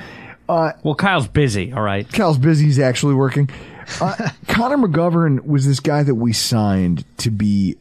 Uh, 0.48 0.74
Well, 0.84 0.96
Kyle's 0.96 1.28
busy. 1.28 1.74
All 1.74 1.82
right. 1.82 2.08
Kyle's 2.12 2.38
busy. 2.38 2.66
He's 2.66 2.80
actually 2.80 3.16
working. 3.16 3.50
Uh, 4.00 4.30
Connor 4.48 4.78
McGovern 4.78 5.46
was 5.46 5.66
this 5.66 5.80
guy 5.80 6.04
that 6.04 6.16
we 6.16 6.34
signed 6.34 7.06
to 7.18 7.32
be 7.32 7.78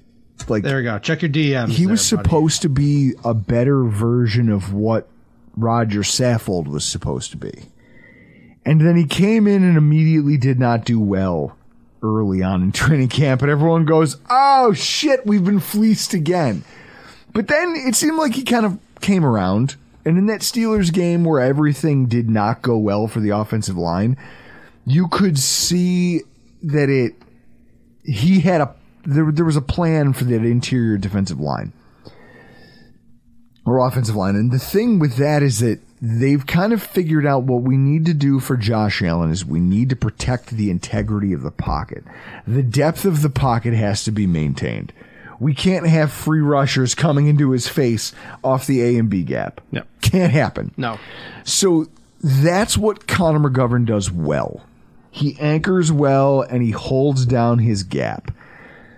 like 0.49 0.63
There 0.63 0.79
we 0.79 0.85
go. 0.85 0.99
Check 0.99 1.23
your 1.23 1.31
DMs. 1.31 1.69
he 1.71 1.85
there, 1.85 1.93
was 1.93 2.11
buddy. 2.11 2.23
supposed 2.23 2.63
to 2.63 2.69
be 2.69 3.13
a 3.25 3.35
better 3.35 3.85
version 3.85 4.49
of 4.49 4.73
what 4.73 5.09
Rodger 5.57 6.01
Saffold 6.01 6.67
was 6.69 6.85
supposed 6.85 7.31
to 7.33 7.37
be. 7.37 7.53
And 8.65 8.81
then 8.81 8.97
he 8.97 9.05
came 9.05 9.47
in 9.47 9.63
and 9.65 9.77
immediately 9.77 10.37
did 10.37 10.59
not 10.59 10.85
do 10.85 11.01
well 11.01 11.57
early 12.03 12.43
on 12.43 12.63
in 12.63 12.73
training 12.73 13.09
camp, 13.09 13.43
and 13.43 13.51
everyone 13.51 13.85
goes, 13.85 14.17
Oh 14.29 14.73
shit, 14.73 15.27
we've 15.27 15.45
been 15.45 15.61
fleeced 15.61 16.15
again. 16.15 16.65
But 17.33 17.49
then 17.49 17.75
it 17.77 17.95
seemed 17.95 18.17
like 18.17 18.35
he 18.35 18.43
kind 18.43 18.67
of 18.67 18.79
came 19.01 19.25
around, 19.25 19.77
and 20.05 20.19
in 20.19 20.27
that 20.27 20.41
Steelers 20.41 20.93
game 20.93 21.25
where 21.25 21.41
everything 21.41 22.07
did 22.07 22.29
not 22.29 22.63
go 22.63 22.77
well 22.77 23.07
for 23.07 23.21
the 23.21 23.31
offensive 23.31 23.77
line, 23.77 24.17
you 24.85 25.09
could 25.09 25.39
see 25.39 26.23
that 26.63 26.89
it 26.89 27.15
he 28.05 28.41
had 28.41 28.61
a 28.61 28.75
there, 29.05 29.31
there 29.31 29.45
was 29.45 29.57
a 29.57 29.63
plan 29.63 30.13
for 30.13 30.25
that 30.25 30.45
interior 30.45 30.99
defensive 30.99 31.41
line 31.41 31.73
or 33.65 33.87
offensive 33.87 34.17
line. 34.17 34.37
And 34.37 34.51
the 34.51 34.59
thing 34.59 34.99
with 34.99 35.17
that 35.17 35.43
is 35.43 35.61
that 35.61 35.81
they've 36.03 36.47
kind 36.47 36.73
of 36.73 36.83
figured 36.83 37.27
out 37.27 37.43
what 37.45 37.63
we 37.63 37.77
need 37.77 38.07
to 38.07 38.15
do 38.15 38.41
for 38.41 38.57
Josh 38.57 39.03
Allen 39.03 39.31
is 39.31 39.45
we 39.45 39.61
need 39.61 39.91
to 39.91 39.97
protect 39.97 40.51
the 40.51 40.71
integrity 40.71 41.33
of 41.33 41.43
the 41.43 41.51
pocket. 41.51 42.05
The 42.47 42.63
depth 42.63 43.05
of 43.05 43.23
the 43.23 43.31
pocket 43.31 43.75
has 43.75 44.05
to 44.05 44.11
be 44.11 44.27
maintained. 44.27 44.93
We 45.39 45.55
can't 45.55 45.87
have 45.87 46.13
free 46.13 46.41
rushers 46.41 46.95
coming 46.95 47.27
into 47.27 47.51
his 47.51 47.67
face 47.69 48.13
off 48.45 48.67
the 48.67 48.83
A 48.83 48.97
and 48.99 49.09
B 49.09 49.23
gap. 49.23 49.61
Yep. 49.73 49.87
Can't 50.03 50.33
happen. 50.33 50.73
No. 50.77 50.99
So 51.45 51.87
that's 52.23 52.77
what 52.77 53.07
Connor 53.07 53.39
McGovern 53.51 53.87
does 53.87 54.11
well. 54.11 54.63
He 55.11 55.37
anchors 55.41 55.91
well 55.91 56.43
and 56.43 56.63
he 56.63 56.71
holds 56.73 57.25
down 57.27 57.59
his 57.59 57.83
gap. 57.83 58.31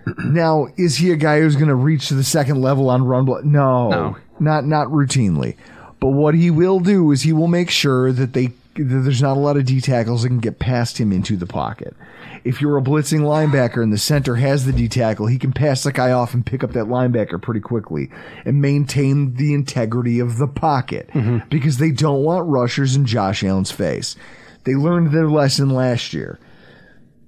Now, 0.19 0.67
is 0.77 0.97
he 0.97 1.13
a 1.13 1.17
guy 1.17 1.39
who's 1.41 1.55
going 1.55 1.69
to 1.69 1.77
reach 1.77 2.09
to 2.09 2.15
the 2.15 2.25
second 2.25 2.61
level 2.61 2.91
on 2.91 3.05
run 3.05 3.25
block? 3.25 3.45
No, 3.45 3.89
No. 3.91 4.17
not 4.41 4.67
not 4.67 4.89
routinely. 4.89 5.57
But 6.03 6.15
what 6.15 6.35
he 6.35 6.51
will 6.51 6.81
do 6.81 7.13
is 7.13 7.23
he 7.23 7.33
will 7.33 7.47
make 7.47 7.71
sure 7.71 8.11
that 8.11 8.33
they 8.33 8.47
that 8.75 9.03
there's 9.05 9.23
not 9.23 9.37
a 9.37 9.41
lot 9.41 9.57
of 9.57 9.67
D 9.67 9.81
tackles 9.81 10.23
that 10.23 10.31
can 10.31 10.41
get 10.41 10.59
past 10.59 10.99
him 10.99 11.13
into 11.13 11.37
the 11.37 11.47
pocket. 11.47 11.95
If 12.43 12.61
you're 12.61 12.77
a 12.77 12.83
blitzing 12.83 13.21
linebacker 13.21 13.85
and 13.85 13.93
the 13.93 13.99
center 13.99 14.35
has 14.35 14.67
the 14.67 14.73
D 14.73 14.89
tackle, 14.89 15.29
he 15.29 15.39
can 15.39 15.53
pass 15.53 15.85
the 15.85 15.93
guy 15.93 16.11
off 16.11 16.35
and 16.35 16.45
pick 16.45 16.65
up 16.65 16.73
that 16.73 16.87
linebacker 16.87 17.41
pretty 17.41 17.61
quickly 17.61 18.11
and 18.45 18.61
maintain 18.61 19.35
the 19.35 19.55
integrity 19.55 20.19
of 20.19 20.39
the 20.39 20.49
pocket 20.49 21.09
mm-hmm. 21.13 21.49
because 21.49 21.79
they 21.79 21.93
don't 21.93 22.25
want 22.25 22.49
rushers 22.49 22.97
in 22.97 23.07
Josh 23.07 23.45
Allen's 23.45 23.71
face. 23.71 24.17
They 24.65 24.75
learned 24.75 25.13
their 25.13 25.31
lesson 25.31 25.71
last 25.71 26.13
year. 26.13 26.41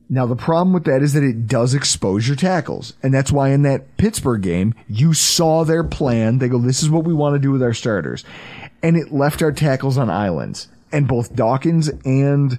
Now 0.09 0.27
the 0.27 0.37
problem 0.37 0.73
with 0.75 0.85
that 0.85 1.03
is 1.03 1.15
that 1.15 1.23
it 1.23 1.47
does 1.47 1.75
expose 1.75 2.27
your 2.29 2.37
tackles, 2.37 2.93
and 3.03 3.13
that's 3.15 3.33
why 3.33 3.51
in 3.51 3.63
that 3.63 3.97
Pittsburgh 3.97 4.43
game 4.43 4.75
you 4.87 5.15
saw 5.15 5.65
their 5.65 5.83
plan. 5.83 6.39
They 6.39 6.49
go, 6.49 6.59
"This 6.59 6.83
is 6.83 6.91
what 6.91 7.05
we 7.05 7.15
want 7.15 7.35
to 7.35 7.39
do 7.39 7.51
with 7.51 7.63
our 7.63 7.73
starters," 7.73 8.23
and 8.85 8.99
it 8.99 9.11
left 9.13 9.43
our 9.43 9.51
tackles 9.51 9.97
on 9.97 10.11
islands. 10.11 10.69
And 10.93 11.09
both 11.09 11.35
Dawkins 11.35 11.89
and 12.05 12.59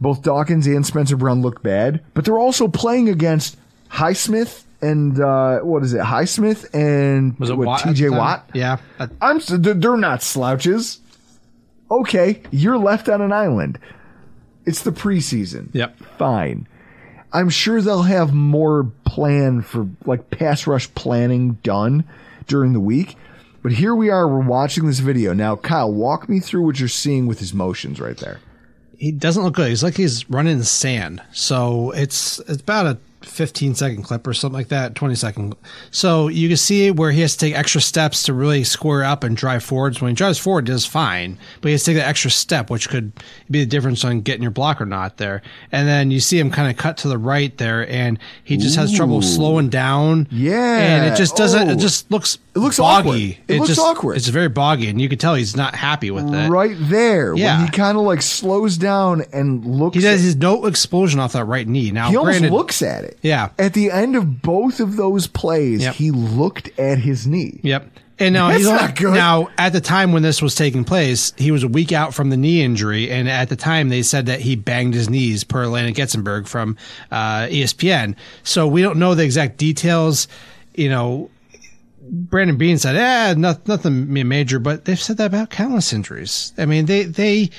both 0.00 0.22
Dawkins 0.22 0.66
and 0.68 0.86
Spencer 0.86 1.16
Brown 1.16 1.42
looked 1.42 1.62
bad, 1.62 2.02
but 2.14 2.24
they're 2.24 2.38
also 2.38 2.68
playing 2.68 3.08
against 3.08 3.58
Highsmith 3.90 4.62
and 4.80 5.20
uh, 5.20 5.58
what 5.58 5.82
is 5.82 5.92
it? 5.92 6.00
Highsmith 6.00 6.72
and 6.72 7.36
Was 7.40 7.50
it 7.50 7.58
what, 7.58 7.82
T.J. 7.82 8.10
Watt? 8.10 8.48
Yeah. 8.54 8.78
I'm 9.20 9.40
they're 9.48 9.96
not 9.96 10.22
slouches. 10.22 11.00
Okay, 11.90 12.42
you're 12.52 12.78
left 12.78 13.08
on 13.08 13.20
an 13.20 13.32
island. 13.32 13.80
It's 14.64 14.82
the 14.82 14.92
preseason. 14.92 15.74
Yep. 15.74 15.98
Fine. 16.18 16.68
I'm 17.32 17.50
sure 17.50 17.82
they'll 17.82 18.02
have 18.02 18.32
more 18.32 18.84
plan 19.04 19.62
for 19.62 19.88
like 20.06 20.30
pass 20.30 20.66
rush 20.66 20.92
planning 20.94 21.54
done 21.64 22.04
during 22.46 22.72
the 22.72 22.80
week. 22.80 23.16
But 23.62 23.72
here 23.72 23.94
we 23.94 24.08
are, 24.08 24.28
we're 24.28 24.46
watching 24.46 24.86
this 24.86 25.00
video. 25.00 25.32
Now, 25.32 25.56
Kyle, 25.56 25.92
walk 25.92 26.28
me 26.28 26.40
through 26.40 26.62
what 26.62 26.78
you're 26.78 26.88
seeing 26.88 27.26
with 27.26 27.40
his 27.40 27.52
motions 27.52 28.00
right 28.00 28.16
there. 28.16 28.40
he 28.96 29.10
doesn't 29.12 29.42
look 29.42 29.54
good. 29.54 29.68
He's 29.68 29.82
like 29.82 29.96
he's 29.96 30.28
running 30.30 30.58
in 30.58 30.64
sand. 30.64 31.22
So 31.32 31.90
it's 31.92 32.38
it's 32.40 32.60
about 32.62 32.86
a 32.86 32.98
15 33.22 33.74
second 33.74 34.04
clip 34.04 34.26
or 34.28 34.32
something 34.32 34.56
like 34.56 34.68
that, 34.68 34.94
20 34.94 35.14
second. 35.16 35.56
So 35.90 36.28
you 36.28 36.46
can 36.48 36.56
see 36.56 36.90
where 36.92 37.10
he 37.10 37.20
has 37.20 37.32
to 37.36 37.46
take 37.46 37.54
extra 37.56 37.80
steps 37.80 38.22
to 38.24 38.32
really 38.32 38.62
square 38.64 39.02
up 39.04 39.24
and 39.24 39.36
drive 39.36 39.64
forwards. 39.64 40.00
When 40.00 40.10
he 40.10 40.14
drives 40.14 40.38
forward, 40.38 40.66
does 40.66 40.86
fine, 40.86 41.36
but 41.60 41.68
he 41.68 41.72
has 41.72 41.82
to 41.82 41.90
take 41.90 41.98
that 41.98 42.08
extra 42.08 42.30
step, 42.30 42.70
which 42.70 42.88
could 42.88 43.12
be 43.50 43.60
the 43.60 43.66
difference 43.66 44.04
on 44.04 44.20
getting 44.20 44.42
your 44.42 44.52
block 44.52 44.80
or 44.80 44.86
not 44.86 45.16
there. 45.16 45.42
And 45.72 45.86
then 45.88 46.10
you 46.12 46.20
see 46.20 46.38
him 46.38 46.50
kind 46.50 46.70
of 46.70 46.76
cut 46.76 46.96
to 46.98 47.08
the 47.08 47.18
right 47.18 47.56
there, 47.58 47.88
and 47.90 48.18
he 48.44 48.56
just 48.56 48.76
has 48.76 48.92
trouble 48.94 49.20
slowing 49.20 49.68
down. 49.68 50.28
Yeah. 50.30 50.78
and 50.78 51.12
it 51.12 51.16
just 51.16 51.36
doesn't. 51.36 51.68
Oh. 51.68 51.72
It 51.72 51.78
just 51.78 52.10
looks. 52.10 52.38
It 52.58 52.62
looks 52.62 52.78
boggy. 52.78 53.08
awkward. 53.08 53.44
It 53.48 53.56
looks 53.58 53.68
just, 53.68 53.80
awkward. 53.80 54.16
It's 54.16 54.28
very 54.28 54.48
boggy, 54.48 54.88
and 54.88 55.00
you 55.00 55.08
can 55.08 55.18
tell 55.18 55.34
he's 55.34 55.56
not 55.56 55.74
happy 55.74 56.10
with 56.10 56.32
it. 56.34 56.48
Right 56.50 56.76
there, 56.78 57.34
Yeah. 57.36 57.58
when 57.58 57.66
he 57.66 57.72
kind 57.72 57.96
of 57.96 58.04
like 58.04 58.20
slows 58.22 58.76
down 58.76 59.22
and 59.32 59.64
looks. 59.64 59.94
He 59.96 60.02
does 60.02 60.20
his 60.22 60.36
no 60.36 60.66
explosion 60.66 61.20
off 61.20 61.32
that 61.32 61.44
right 61.44 61.66
knee. 61.66 61.90
Now, 61.90 62.10
he 62.10 62.16
almost 62.16 62.40
granted, 62.40 62.52
looks 62.54 62.82
at 62.82 63.04
it. 63.04 63.18
Yeah. 63.22 63.50
At 63.58 63.74
the 63.74 63.90
end 63.90 64.16
of 64.16 64.42
both 64.42 64.80
of 64.80 64.96
those 64.96 65.26
plays, 65.26 65.82
Yep. 65.82 65.94
he 65.94 66.10
looked 66.10 66.76
at 66.78 66.98
his 66.98 67.26
knee. 67.26 67.60
Yep. 67.62 67.88
And 68.20 68.34
now 68.34 68.48
That's 68.48 68.58
he's 68.58 68.68
not 68.68 68.96
good. 68.96 69.14
now 69.14 69.48
at 69.58 69.72
the 69.72 69.80
time 69.80 70.10
when 70.10 70.22
this 70.24 70.42
was 70.42 70.56
taking 70.56 70.82
place, 70.82 71.32
he 71.36 71.52
was 71.52 71.62
a 71.62 71.68
week 71.68 71.92
out 71.92 72.12
from 72.12 72.30
the 72.30 72.36
knee 72.36 72.62
injury, 72.62 73.12
and 73.12 73.28
at 73.28 73.48
the 73.48 73.54
time 73.54 73.90
they 73.90 74.02
said 74.02 74.26
that 74.26 74.40
he 74.40 74.56
banged 74.56 74.94
his 74.94 75.08
knees 75.08 75.44
per 75.44 75.62
Alaina 75.62 75.92
Getzenberg 75.92 76.48
from 76.48 76.76
uh, 77.12 77.46
ESPN. 77.46 78.16
So 78.42 78.66
we 78.66 78.82
don't 78.82 78.98
know 78.98 79.14
the 79.14 79.22
exact 79.22 79.56
details. 79.56 80.26
You 80.74 80.88
know, 80.88 81.30
Brandon 82.10 82.56
Beane 82.56 82.78
said, 82.78 82.96
"Eh, 82.96 83.34
not, 83.38 83.66
nothing 83.68 84.12
major," 84.28 84.58
but 84.58 84.84
they've 84.84 84.98
said 85.00 85.16
that 85.18 85.26
about 85.26 85.50
countless 85.50 85.92
injuries. 85.92 86.52
I 86.58 86.66
mean, 86.66 86.86
they 86.86 87.04
they 87.04 87.50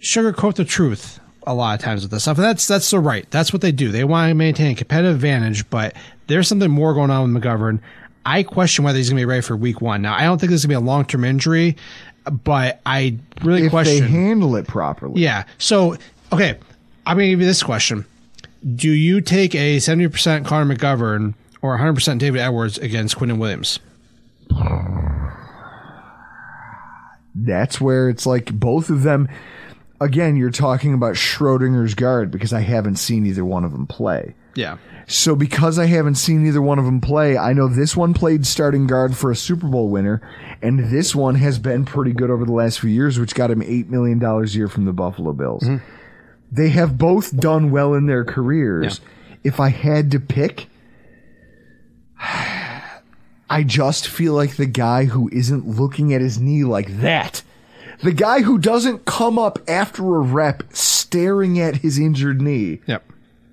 sugarcoat 0.00 0.54
the 0.54 0.64
truth 0.64 1.20
a 1.46 1.54
lot 1.54 1.78
of 1.78 1.84
times 1.84 2.02
with 2.02 2.10
this 2.10 2.22
stuff, 2.24 2.36
and 2.38 2.44
that's 2.44 2.66
that's 2.66 2.90
the 2.90 2.98
right. 3.00 3.30
That's 3.30 3.52
what 3.52 3.62
they 3.62 3.72
do. 3.72 3.90
They 3.90 4.04
want 4.04 4.30
to 4.30 4.34
maintain 4.34 4.72
a 4.72 4.74
competitive 4.74 5.16
advantage, 5.16 5.68
but 5.70 5.94
there's 6.26 6.48
something 6.48 6.70
more 6.70 6.94
going 6.94 7.10
on 7.10 7.32
with 7.32 7.42
McGovern. 7.42 7.80
I 8.26 8.42
question 8.42 8.84
whether 8.84 8.98
he's 8.98 9.08
going 9.08 9.16
to 9.16 9.22
be 9.22 9.24
ready 9.26 9.40
for 9.40 9.56
Week 9.56 9.80
One. 9.80 10.02
Now, 10.02 10.14
I 10.14 10.22
don't 10.24 10.38
think 10.38 10.50
this 10.50 10.60
is 10.60 10.66
going 10.66 10.76
to 10.76 10.80
be 10.80 10.84
a 10.84 10.86
long 10.86 11.04
term 11.06 11.24
injury, 11.24 11.76
but 12.44 12.80
I 12.84 13.16
really 13.42 13.64
If 13.64 13.70
question. 13.70 14.04
they 14.04 14.08
handle 14.10 14.56
it 14.56 14.66
properly. 14.66 15.20
Yeah. 15.22 15.44
So, 15.58 15.96
okay, 16.32 16.58
I'm 17.06 17.16
going 17.16 17.26
to 17.28 17.30
give 17.30 17.40
you 17.40 17.46
this 17.46 17.62
question: 17.62 18.04
Do 18.76 18.90
you 18.90 19.20
take 19.22 19.54
a 19.54 19.78
70% 19.78 20.44
Connor 20.44 20.74
McGovern 20.76 21.34
or 21.62 21.78
100% 21.78 22.18
David 22.18 22.40
Edwards 22.40 22.78
against 22.78 23.16
Quinnen 23.16 23.38
Williams? 23.38 23.78
that's 27.34 27.80
where 27.80 28.08
it's 28.08 28.26
like 28.26 28.52
both 28.52 28.90
of 28.90 29.02
them. 29.02 29.28
again, 30.00 30.36
you're 30.36 30.50
talking 30.50 30.94
about 30.94 31.14
Schrodinger's 31.14 31.94
guard 31.94 32.30
because 32.30 32.52
I 32.52 32.60
haven't 32.60 32.96
seen 32.96 33.26
either 33.26 33.44
one 33.44 33.64
of 33.64 33.72
them 33.72 33.86
play. 33.86 34.34
Yeah. 34.54 34.78
So 35.06 35.34
because 35.36 35.78
I 35.78 35.86
haven't 35.86 36.16
seen 36.16 36.46
either 36.46 36.62
one 36.62 36.78
of 36.78 36.84
them 36.84 37.00
play, 37.00 37.36
I 37.36 37.52
know 37.52 37.68
this 37.68 37.96
one 37.96 38.14
played 38.14 38.46
starting 38.46 38.86
guard 38.86 39.16
for 39.16 39.30
a 39.30 39.36
Super 39.36 39.66
Bowl 39.66 39.88
winner, 39.88 40.20
and 40.62 40.90
this 40.90 41.14
one 41.14 41.34
has 41.36 41.58
been 41.58 41.84
pretty 41.84 42.12
good 42.12 42.30
over 42.30 42.44
the 42.44 42.52
last 42.52 42.80
few 42.80 42.90
years, 42.90 43.18
which 43.18 43.34
got 43.34 43.50
him 43.50 43.62
eight 43.62 43.88
million 43.88 44.18
dollars 44.18 44.54
a 44.54 44.58
year 44.58 44.68
from 44.68 44.84
the 44.84 44.92
Buffalo 44.92 45.32
Bills. 45.32 45.62
Mm-hmm. 45.62 45.84
They 46.52 46.70
have 46.70 46.98
both 46.98 47.36
done 47.36 47.70
well 47.70 47.94
in 47.94 48.06
their 48.06 48.24
careers. 48.24 49.00
If 49.44 49.60
I 49.60 49.68
had 49.68 50.10
to 50.12 50.20
pick, 50.20 50.66
I 53.50 53.64
just 53.64 54.06
feel 54.06 54.34
like 54.34 54.56
the 54.56 54.66
guy 54.66 55.06
who 55.06 55.28
isn't 55.32 55.66
looking 55.66 56.14
at 56.14 56.20
his 56.20 56.38
knee 56.38 56.64
like 56.64 57.00
that. 57.00 57.42
The 58.02 58.12
guy 58.12 58.42
who 58.42 58.58
doesn't 58.58 59.04
come 59.04 59.38
up 59.38 59.58
after 59.68 60.02
a 60.16 60.20
rep 60.20 60.62
staring 60.70 61.58
at 61.58 61.76
his 61.76 61.98
injured 61.98 62.40
knee. 62.40 62.80
Yep. 62.86 63.04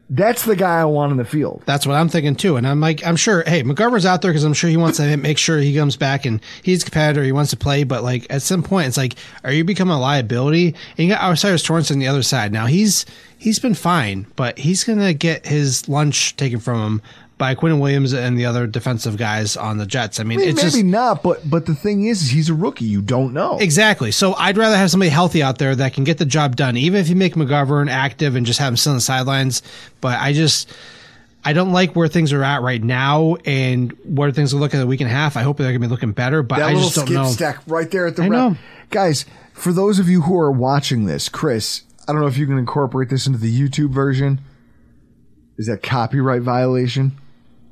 That's 0.10 0.46
the 0.46 0.56
guy 0.56 0.80
I 0.80 0.86
want 0.86 1.12
in 1.12 1.18
the 1.18 1.26
field. 1.26 1.64
That's 1.66 1.86
what 1.86 1.96
I'm 1.96 2.08
thinking 2.08 2.36
too. 2.36 2.56
And 2.56 2.66
I'm 2.66 2.80
like, 2.80 3.06
I'm 3.06 3.18
sure, 3.18 3.44
hey, 3.46 3.64
McGovern's 3.64 4.06
out 4.06 4.22
there 4.22 4.32
because 4.32 4.46
I'm 4.46 4.54
sure 4.54 4.70
he 4.70 4.78
wants 4.78 4.98
to 4.98 5.18
make 5.18 5.38
sure 5.38 5.58
he 5.58 5.76
comes 5.76 5.98
back 5.98 6.26
and 6.26 6.40
he's 6.64 6.84
a 6.84 6.86
competitor. 6.86 7.24
He 7.24 7.34
wants 7.34 7.50
to 7.52 7.58
play. 7.58 7.84
But 7.84 8.04
like 8.04 8.26
at 8.30 8.42
some 8.42 8.64
point, 8.64 8.88
it's 8.88 8.96
like, 8.96 9.16
are 9.44 9.52
you 9.52 9.66
becoming 9.66 9.96
a 9.96 10.00
liability? 10.00 10.68
And 10.98 11.08
you 11.08 11.10
got 11.10 11.30
O'Cyrus 11.30 11.64
Torrence 11.64 11.92
on 11.92 12.00
the 12.00 12.08
other 12.08 12.24
side. 12.24 12.54
Now 12.54 12.68
he's, 12.68 13.06
he's 13.38 13.60
been 13.60 13.74
fine, 13.74 14.28
but 14.38 14.60
he's 14.60 14.86
going 14.86 15.00
to 15.00 15.14
get 15.14 15.46
his 15.46 15.90
lunch 15.90 16.38
taken 16.38 16.60
from 16.60 16.80
him 16.80 17.02
by 17.38 17.54
Quinn 17.54 17.80
Williams 17.80 18.14
and 18.14 18.38
the 18.38 18.46
other 18.46 18.66
defensive 18.66 19.16
guys 19.16 19.56
on 19.56 19.78
the 19.78 19.86
Jets. 19.86 20.20
I 20.20 20.24
mean, 20.24 20.40
I 20.40 20.42
mean, 20.42 20.50
it's 20.50 20.58
maybe 20.64 20.72
just. 20.72 20.84
not, 20.86 21.24
but 21.24 21.48
but 21.48 21.66
the 21.66 21.76
thing 21.76 22.06
is, 22.06 22.24
is 22.24 22.30
he's 22.32 22.50
a 22.50 22.54
rookie. 22.54 22.86
You 22.86 23.02
don't 23.02 23.34
know. 23.34 23.60
Exactly. 23.60 24.12
So 24.12 24.34
I'd 24.34 24.58
rather 24.58 24.76
have 24.76 24.90
somebody 24.90 25.10
healthy 25.10 25.44
out 25.44 25.60
there 25.60 25.76
that 25.76 25.94
can 25.94 26.04
get 26.04 26.18
the 26.18 26.26
job 26.26 26.56
done, 26.56 26.78
even 26.78 27.00
if 27.00 27.10
you 27.10 27.16
make 27.16 27.36
McGovern 27.36 27.90
active 27.90 28.36
and 28.36 28.46
just 28.46 28.60
have 28.60 28.74
him 28.74 28.78
sit 28.78 28.90
on 28.90 28.96
the 28.96 29.02
sidelines. 29.02 29.62
But 30.02 30.20
I 30.20 30.34
just, 30.34 30.72
I 31.46 31.54
don't 31.54 31.72
like 31.72 31.96
where 31.96 32.08
things 32.08 32.34
are 32.34 32.44
at 32.44 32.62
right 32.62 32.82
now 32.82 33.36
and 33.46 33.92
where 34.04 34.32
things 34.32 34.54
are 34.54 34.58
looking 34.58 34.80
at 34.80 34.84
a 34.84 34.88
week 34.88 35.02
and 35.02 35.10
a 35.10 35.14
half. 35.14 35.38
I 35.38 35.44
hope 35.44 35.58
they're 35.58 35.68
going 35.68 35.82
to 35.82 35.88
be 35.88 35.92
looking 35.92 36.14
better, 36.14 36.42
but 36.42 36.58
that 36.58 36.70
I 36.70 36.74
just 36.74 36.96
don't 36.96 37.10
know. 37.12 37.28
stack 37.28 37.60
right 37.68 37.90
there 37.92 38.08
at 38.08 38.16
the 38.16 38.24
I 38.24 38.28
rep. 38.28 38.32
know. 38.32 38.58
Guys, 38.90 39.26
for 39.54 39.72
those 39.72 40.00
of 40.00 40.10
you 40.10 40.22
who 40.22 40.40
are 40.40 40.52
watching 40.52 41.06
this, 41.06 41.30
Chris, 41.30 41.84
I 42.08 42.14
don't 42.14 42.22
know 42.22 42.28
if 42.28 42.38
you 42.38 42.48
can 42.48 42.58
incorporate 42.58 43.10
this 43.10 43.28
into 43.28 43.38
the 43.38 43.52
YouTube 43.56 43.90
version. 43.90 44.42
Is 45.58 45.68
that 45.68 45.82
copyright 45.84 46.42
violation? 46.42 47.18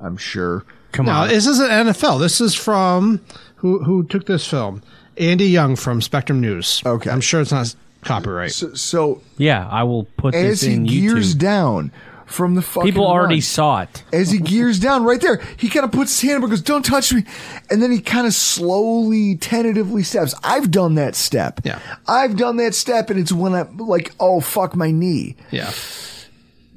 I'm 0.00 0.16
sure. 0.16 0.64
Come 0.92 1.06
no, 1.06 1.12
on. 1.12 1.28
this 1.28 1.46
isn't 1.46 1.68
NFL. 1.68 2.20
This 2.20 2.40
is 2.40 2.54
from 2.54 3.20
who 3.56 3.82
who 3.84 4.04
took 4.04 4.26
this 4.26 4.46
film? 4.46 4.82
Andy 5.18 5.46
Young 5.46 5.76
from 5.76 6.00
Spectrum 6.02 6.40
News. 6.40 6.82
Okay. 6.84 7.10
I'm 7.10 7.20
sure 7.20 7.40
it's 7.40 7.52
not 7.52 7.74
copyright. 8.02 8.52
So, 8.52 8.74
so 8.74 9.22
yeah, 9.38 9.68
I 9.70 9.82
will 9.82 10.04
put 10.16 10.34
as 10.34 10.60
this 10.60 10.62
he 10.62 10.74
in 10.74 10.84
gears 10.84 11.34
YouTube. 11.34 11.38
down 11.38 11.92
from 12.26 12.54
the 12.56 12.62
fucking 12.62 12.90
People 12.90 13.06
already 13.06 13.36
run, 13.36 13.40
saw 13.42 13.80
it. 13.82 14.02
as 14.12 14.30
he 14.32 14.38
gears 14.38 14.80
down 14.80 15.04
right 15.04 15.20
there, 15.20 15.40
he 15.56 15.68
kind 15.68 15.84
of 15.84 15.92
puts 15.92 16.20
his 16.20 16.28
hand 16.28 16.38
up 16.38 16.42
and 16.42 16.50
goes, 16.50 16.60
"Don't 16.60 16.84
touch 16.84 17.12
me," 17.12 17.24
and 17.70 17.80
then 17.82 17.90
he 17.92 18.00
kind 18.00 18.26
of 18.26 18.34
slowly, 18.34 19.36
tentatively 19.36 20.02
steps. 20.02 20.34
I've 20.42 20.70
done 20.70 20.96
that 20.96 21.14
step. 21.14 21.60
Yeah. 21.64 21.78
I've 22.08 22.36
done 22.36 22.56
that 22.56 22.74
step, 22.74 23.10
and 23.10 23.18
it's 23.20 23.32
when 23.32 23.54
I'm 23.54 23.76
like, 23.76 24.12
"Oh 24.18 24.40
fuck, 24.40 24.74
my 24.74 24.90
knee." 24.90 25.36
Yeah. 25.50 25.70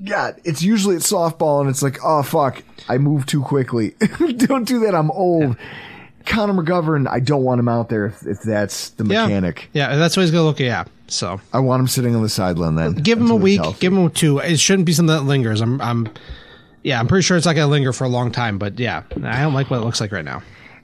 God, 0.03 0.39
it's 0.45 0.63
usually 0.63 0.95
at 0.95 1.01
softball, 1.01 1.61
and 1.61 1.69
it's 1.69 1.81
like, 1.83 1.97
"Oh 2.03 2.23
fuck, 2.23 2.63
I 2.87 2.97
move 2.97 3.25
too 3.25 3.41
quickly." 3.41 3.95
don't 4.37 4.67
do 4.67 4.79
that. 4.81 4.95
I'm 4.95 5.11
old. 5.11 5.57
Connor 6.25 6.53
McGovern, 6.53 7.07
I 7.09 7.19
don't 7.21 7.43
want 7.43 7.59
him 7.59 7.67
out 7.67 7.89
there 7.89 8.05
if, 8.07 8.25
if 8.27 8.41
that's 8.43 8.91
the 8.91 9.05
Yeah. 9.05 9.23
mechanic. 9.25 9.69
Yeah, 9.73 9.95
that's 9.95 10.15
what 10.15 10.21
he's 10.23 10.31
going 10.31 10.43
to 10.43 10.45
look 10.45 10.61
at. 10.61 10.87
So 11.07 11.41
I 11.51 11.59
want 11.59 11.79
him 11.79 11.87
sitting 11.87 12.15
on 12.15 12.21
the 12.21 12.29
sideline 12.29 12.75
then. 12.75 12.93
give 12.93 13.17
him 13.19 13.31
a 13.31 13.35
week, 13.35 13.61
give 13.79 13.91
him 13.93 14.11
two. 14.11 14.37
It 14.37 14.59
shouldn't 14.59 14.85
be 14.85 14.93
something 14.93 15.15
that 15.15 15.23
lingers. 15.23 15.59
I'm, 15.59 15.81
I'm, 15.81 16.07
yeah, 16.83 16.99
I'm 16.99 17.07
pretty 17.07 17.23
sure 17.23 17.35
it's 17.35 17.47
not 17.47 17.55
going 17.55 17.65
to 17.65 17.71
linger 17.71 17.93
for 17.93 18.03
a 18.03 18.09
long 18.09 18.31
time. 18.31 18.59
But 18.59 18.77
yeah, 18.79 19.03
I 19.23 19.41
don't 19.41 19.53
like 19.55 19.71
what 19.71 19.77
it 19.77 19.85
looks 19.85 19.99
like 19.99 20.11
right 20.11 20.25
now. 20.25 20.43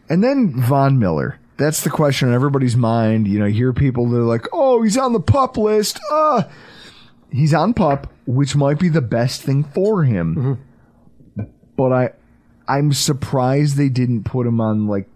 And 0.09 0.23
then 0.23 0.59
Von 0.61 0.97
Miller. 0.97 1.37
That's 1.57 1.81
the 1.83 1.89
question 1.91 2.29
on 2.29 2.33
everybody's 2.33 2.75
mind. 2.75 3.27
You 3.27 3.37
know, 3.39 3.45
you 3.45 3.53
hear 3.53 3.73
people 3.73 4.09
that 4.09 4.17
are 4.17 4.23
like, 4.23 4.47
oh, 4.51 4.81
he's 4.81 4.97
on 4.97 5.13
the 5.13 5.19
pup 5.21 5.57
list. 5.57 5.99
Uh, 6.11 6.43
he's 7.31 7.53
on 7.53 7.73
pup, 7.73 8.11
which 8.25 8.55
might 8.55 8.79
be 8.79 8.89
the 8.89 9.01
best 9.01 9.41
thing 9.41 9.63
for 9.63 10.03
him. 10.03 10.35
Mm-hmm. 10.35 11.43
But 11.77 11.91
I, 11.91 12.09
I'm 12.67 12.93
surprised 12.93 13.75
they 13.75 13.89
didn't 13.89 14.23
put 14.23 14.47
him 14.47 14.61
on 14.61 14.87
like, 14.87 15.07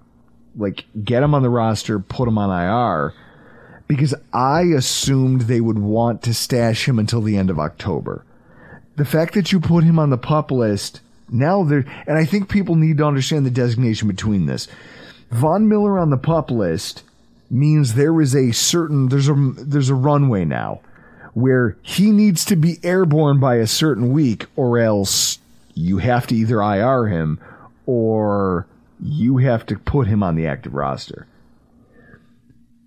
like 0.57 0.85
get 1.03 1.23
him 1.23 1.33
on 1.33 1.41
the 1.41 1.49
roster, 1.49 1.99
put 1.99 2.27
him 2.27 2.37
on 2.37 2.49
IR, 2.49 3.13
because 3.87 4.13
I 4.33 4.61
assumed 4.75 5.41
they 5.41 5.61
would 5.61 5.79
want 5.79 6.21
to 6.23 6.33
stash 6.33 6.87
him 6.87 6.99
until 6.99 7.21
the 7.21 7.37
end 7.37 7.49
of 7.49 7.59
October. 7.59 8.25
The 8.97 9.05
fact 9.05 9.33
that 9.35 9.51
you 9.51 9.59
put 9.59 9.83
him 9.83 9.97
on 9.97 10.09
the 10.09 10.17
pup 10.17 10.51
list 10.51 11.01
now 11.31 11.63
there, 11.63 11.85
and 12.05 12.17
I 12.17 12.25
think 12.25 12.49
people 12.49 12.75
need 12.75 12.97
to 12.97 13.05
understand 13.05 13.45
the 13.45 13.51
designation 13.51 14.07
between 14.07 14.45
this. 14.45 14.67
Von 15.31 15.69
Miller 15.69 15.97
on 15.97 16.09
the 16.09 16.17
pup 16.17 16.51
list 16.51 17.03
means 17.49 17.93
there 17.93 18.19
is 18.21 18.35
a 18.35 18.51
certain 18.51 19.09
there's 19.09 19.29
a 19.29 19.33
there's 19.33 19.89
a 19.89 19.95
runway 19.95 20.45
now 20.45 20.81
where 21.33 21.77
he 21.81 22.11
needs 22.11 22.45
to 22.45 22.55
be 22.55 22.79
airborne 22.83 23.39
by 23.39 23.55
a 23.55 23.67
certain 23.67 24.11
week 24.11 24.45
or 24.55 24.79
else 24.79 25.39
you 25.73 25.99
have 25.99 26.27
to 26.27 26.35
either 26.35 26.61
IR 26.61 27.07
him 27.07 27.39
or 27.85 28.67
you 29.01 29.37
have 29.37 29.65
to 29.67 29.77
put 29.77 30.07
him 30.07 30.21
on 30.21 30.35
the 30.35 30.45
active 30.45 30.73
roster. 30.73 31.27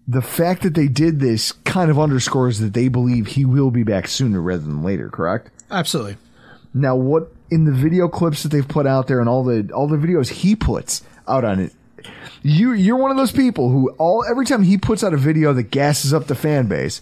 The 0.06 0.23
fact 0.23 0.62
that 0.62 0.74
they 0.74 0.89
did 0.89 1.20
this 1.20 1.52
kind 1.52 1.90
of 1.90 1.98
underscores 1.98 2.59
that 2.59 2.74
they 2.74 2.89
believe 2.89 3.28
he 3.28 3.44
will 3.44 3.70
be 3.70 3.82
back 3.82 4.09
sooner 4.09 4.40
rather 4.40 4.64
than 4.64 4.82
later, 4.82 5.09
correct? 5.09 5.51
Absolutely. 5.70 6.16
Now, 6.74 6.97
what 6.97 7.32
in 7.51 7.64
the 7.64 7.73
video 7.73 8.09
clips 8.09 8.43
that 8.43 8.51
they've 8.51 8.66
put 8.66 8.86
out 8.86 9.06
there 9.06 9.20
and 9.20 9.28
all 9.28 9.44
the 9.44 9.70
all 9.74 9.86
the 9.86 9.97
videos 9.97 10.31
he 10.31 10.56
puts 10.56 11.02
out 11.28 11.44
on 11.44 11.60
it, 11.60 11.73
you 12.43 12.73
you're 12.73 12.97
one 12.97 13.10
of 13.10 13.16
those 13.16 13.32
people 13.32 13.69
who 13.70 13.90
all 13.90 14.24
every 14.28 14.47
time 14.47 14.62
he 14.62 14.78
puts 14.78 15.05
out 15.05 15.14
a 15.14 15.19
video 15.19 15.52
that 15.52 15.64
gasses 15.64 16.12
up 16.12 16.27
the 16.27 16.35
fan 16.35 16.66
base, 16.66 17.01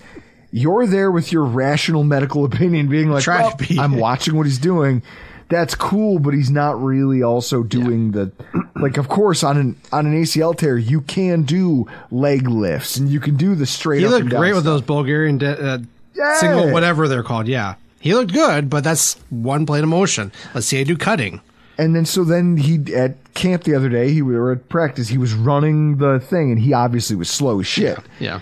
you're 0.52 0.86
there 0.86 1.10
with 1.10 1.32
your 1.32 1.44
rational 1.44 2.04
medical 2.04 2.44
opinion, 2.50 2.88
being 2.88 3.10
like, 3.10 3.26
"Well. 3.26 3.56
I'm 3.78 3.96
watching 3.98 4.36
what 4.36 4.46
he's 4.46 4.58
doing. 4.58 5.02
That's 5.48 5.74
cool, 5.74 6.20
but 6.20 6.32
he's 6.32 6.50
not 6.50 6.80
really 6.80 7.22
also 7.24 7.64
doing 7.64 8.12
the 8.12 8.30
like. 8.76 8.96
Of 8.98 9.08
course, 9.08 9.42
on 9.42 9.56
an 9.56 9.76
on 9.90 10.06
an 10.06 10.14
ACL 10.22 10.56
tear, 10.56 10.78
you 10.78 11.00
can 11.00 11.42
do 11.42 11.86
leg 12.12 12.48
lifts 12.48 12.96
and 12.96 13.08
you 13.08 13.18
can 13.18 13.36
do 13.36 13.56
the 13.56 13.66
straight. 13.66 13.98
He 14.00 14.06
up 14.06 14.12
looked 14.12 14.28
great 14.28 14.54
with 14.54 14.62
those 14.64 14.80
Bulgarian 14.82 15.38
de- 15.38 15.60
uh, 15.60 15.78
Yeah. 16.14 16.36
single, 16.38 16.70
whatever 16.70 17.08
they're 17.08 17.24
called. 17.24 17.48
Yeah. 17.48 17.74
He 17.98 18.14
looked 18.14 18.32
good, 18.32 18.70
but 18.70 18.84
that's 18.84 19.14
one 19.28 19.66
plane 19.66 19.82
of 19.82 19.88
motion. 19.88 20.30
Let's 20.54 20.66
see 20.68 20.80
I 20.80 20.84
do 20.84 20.96
cutting. 20.96 21.40
And 21.78 21.96
then 21.96 22.04
so 22.06 22.22
then 22.24 22.56
he 22.56 22.94
at 22.94 23.16
camp 23.34 23.64
the 23.64 23.74
other 23.74 23.88
day, 23.88 24.12
he 24.12 24.22
we 24.22 24.36
were 24.36 24.52
at 24.52 24.68
practice, 24.68 25.08
he 25.08 25.18
was 25.18 25.34
running 25.34 25.96
the 25.96 26.20
thing 26.20 26.52
and 26.52 26.60
he 26.60 26.72
obviously 26.72 27.16
was 27.16 27.28
slow 27.28 27.58
as 27.58 27.66
shit. 27.66 27.98
Yeah. 28.20 28.38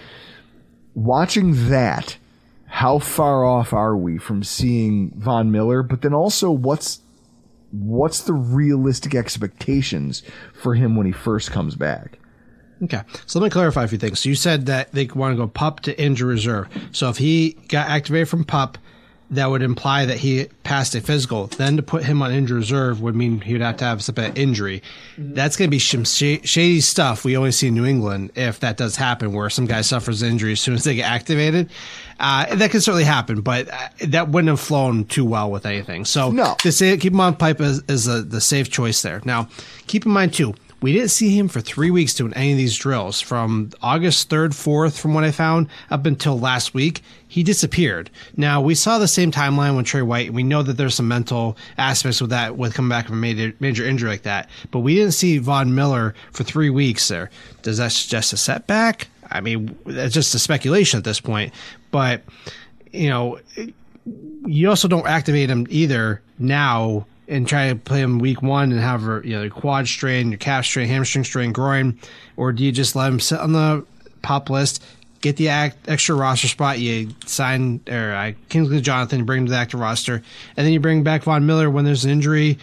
Watching 0.99 1.69
that, 1.69 2.17
how 2.67 2.99
far 2.99 3.45
off 3.45 3.73
are 3.73 3.97
we 3.97 4.19
from 4.19 4.43
seeing 4.43 5.13
Von 5.13 5.53
Miller? 5.53 5.85
But 5.85 6.03
then 6.03 6.13
also 6.13 6.51
what's 6.51 7.01
what's 7.71 8.23
the 8.23 8.33
realistic 8.33 9.15
expectations 9.15 10.25
for 10.53 10.75
him 10.75 10.97
when 10.97 11.07
he 11.07 11.13
first 11.13 11.53
comes 11.53 11.77
back? 11.77 12.19
Okay. 12.83 13.03
So 13.27 13.39
let 13.39 13.47
me 13.47 13.51
clarify 13.51 13.85
a 13.85 13.89
few 13.89 13.99
things. 13.99 14.19
So 14.19 14.29
you 14.29 14.35
said 14.35 14.67
that 14.67 14.91
they 14.91 15.07
want 15.07 15.35
to 15.35 15.37
go 15.37 15.47
pup 15.47 15.81
to 15.81 16.01
injury 16.01 16.35
reserve. 16.35 16.67
So 16.91 17.09
if 17.09 17.19
he 17.19 17.53
got 17.69 17.89
activated 17.89 18.29
from 18.29 18.43
pup, 18.43 18.77
that 19.31 19.51
would 19.51 19.63
imply 19.63 20.07
that 20.07 20.17
he 20.19 20.47
passed 20.65 20.95
a 20.95 21.01
physical. 21.03 21.49
Then 21.49 21.77
to 21.77 21.83
put 21.83 22.05
him 22.05 22.23
on 22.23 22.33
injury 22.33 22.57
reserve 22.59 23.03
would 23.03 23.15
mean 23.15 23.41
he 23.43 23.53
would 23.53 23.61
have 23.63 23.77
to 23.79 23.85
have 23.85 24.03
some 24.03 24.15
injury. 24.35 24.83
That's 25.19 25.57
going 25.57 25.69
to 25.69 25.71
be 25.71 25.79
some 25.79 26.05
sh- 26.05 26.41
shady 26.45 26.81
stuff 26.81 27.25
we 27.25 27.37
only 27.37 27.53
see 27.53 27.69
in 27.69 27.75
New 27.75 27.85
England 27.85 28.33
if 28.37 28.61
that 28.61 28.77
does 28.79 28.97
happen, 28.97 29.33
where 29.35 29.51
some 29.51 29.67
guy 29.67 29.83
suffers 29.83 30.23
injury 30.23 30.53
as 30.53 30.61
soon 30.61 30.75
as 30.75 30.85
they 30.85 30.95
get 30.95 31.11
activated. 31.11 31.69
Uh, 32.19 32.55
that 32.57 32.71
could 32.71 32.83
certainly 32.83 33.05
happen, 33.05 33.43
but 33.43 33.69
uh, 33.71 33.77
that 34.07 34.29
wouldn't 34.31 34.49
have 34.49 34.61
flown 34.61 35.05
too 35.05 35.25
well 35.25 35.51
with 35.51 35.67
anything. 35.67 36.05
So 36.05 36.31
No. 36.31 36.55
to 36.61 36.73
say 36.73 36.97
keep 36.97 37.13
him 37.13 37.21
on 37.21 37.37
pup 37.37 37.61
is, 37.61 37.83
is 37.89 38.09
a, 38.09 38.23
the 38.23 38.41
safe 38.41 38.71
choice 38.71 39.03
there. 39.03 39.21
Now, 39.25 39.49
keep 39.87 40.07
in 40.07 40.13
mind 40.13 40.33
too, 40.35 40.55
we 40.81 40.93
didn't 40.93 41.11
see 41.11 41.37
him 41.37 41.49
for 41.49 41.61
three 41.61 41.91
weeks 41.91 42.15
doing 42.15 42.33
any 42.35 42.53
of 42.53 42.59
these 42.59 42.77
drills. 42.77 43.21
From 43.21 43.71
August 43.83 44.31
3rd, 44.31 44.51
4th, 44.51 45.01
from 45.01 45.13
what 45.13 45.25
I 45.25 45.33
found, 45.33 45.69
up 45.91 46.07
until 46.07 46.39
last 46.39 46.73
week, 46.73 47.03
he 47.27 47.43
disappeared. 47.43 48.11
Now, 48.37 48.61
we 48.61 48.75
saw 48.75 48.99
the 48.99 49.09
same 49.09 49.33
timeline 49.33 49.77
with 49.77 49.87
Tre 49.87 50.03
White, 50.03 50.29
and 50.29 50.37
we 50.37 50.45
know 50.45 50.63
that 50.63 50.75
there's 50.75 50.95
some 50.95 51.09
mental 51.09 51.57
aspects 51.77 52.21
with 52.21 52.31
that, 52.31 52.57
with 52.57 52.75
coming 52.75 52.89
back 52.89 53.07
from 53.07 53.17
a 53.17 53.21
major, 53.21 53.53
major 53.59 53.85
injury 53.85 54.11
like 54.11 54.23
that. 54.23 54.49
But 54.71 54.81
we 54.81 54.95
didn't 54.95 55.13
see 55.13 55.39
Von 55.39 55.75
Miller 55.75 56.15
for 56.33 56.45
three 56.45 56.71
weeks 56.71 57.09
there. 57.09 57.31
Does 57.63 57.79
that 57.79 57.93
suggest 57.93 58.33
a 58.33 58.37
setback? 58.37 59.09
I 59.31 59.41
mean, 59.41 59.77
that's 59.85 60.15
just 60.15 60.35
a 60.35 60.39
speculation 60.39 60.99
at 60.99 61.05
this 61.05 61.21
point. 61.21 61.53
But, 61.91 62.23
you 62.93 63.11
know, 63.11 63.41
you 64.47 64.69
also 64.69 64.89
don't 64.89 65.07
activate 65.07 65.51
him 65.51 65.67
either 65.71 66.23
now 66.39 67.07
and 67.29 67.47
try 67.47 67.69
to 67.69 67.77
play 67.77 68.01
him 68.01 68.19
week 68.19 68.43
one 68.43 68.73
and 68.73 68.81
have 68.81 69.03
you 69.25 69.37
know 69.37 69.43
your 69.43 69.51
quad 69.51 69.87
strain, 69.87 70.31
your 70.31 70.39
calf 70.39 70.65
strain, 70.65 70.89
hamstring 70.89 71.25
strain, 71.25 71.53
groin, 71.53 71.99
or 72.37 72.53
do 72.53 72.65
you 72.65 72.73
just 72.73 72.97
let 72.97 73.13
him 73.13 73.21
sit 73.21 73.39
on 73.39 73.53
the 73.53 73.85
pup 74.23 74.51
list, 74.51 74.83
get 75.21 75.37
the 75.37 75.49
act, 75.49 75.89
extra 75.89 76.15
roster 76.15 76.49
spot. 76.49 76.79
You 76.79 77.11
sign 77.27 77.81
or 77.89 78.13
uh, 78.13 78.33
Kingsley 78.49 78.81
Jonathan, 78.81 79.25
bring 79.25 79.41
him 79.41 79.47
to 79.47 79.53
the 79.53 79.59
active 79.59 79.81
roster, 79.81 80.23
and 80.57 80.67
then 80.67 80.73
you 80.73 80.81
bring 80.81 81.03
back 81.03 81.25
Von 81.25 81.47
Miller 81.47 81.71
when 81.71 81.85
there's 81.85 82.05
an 82.05 82.11
injury, 82.11 82.59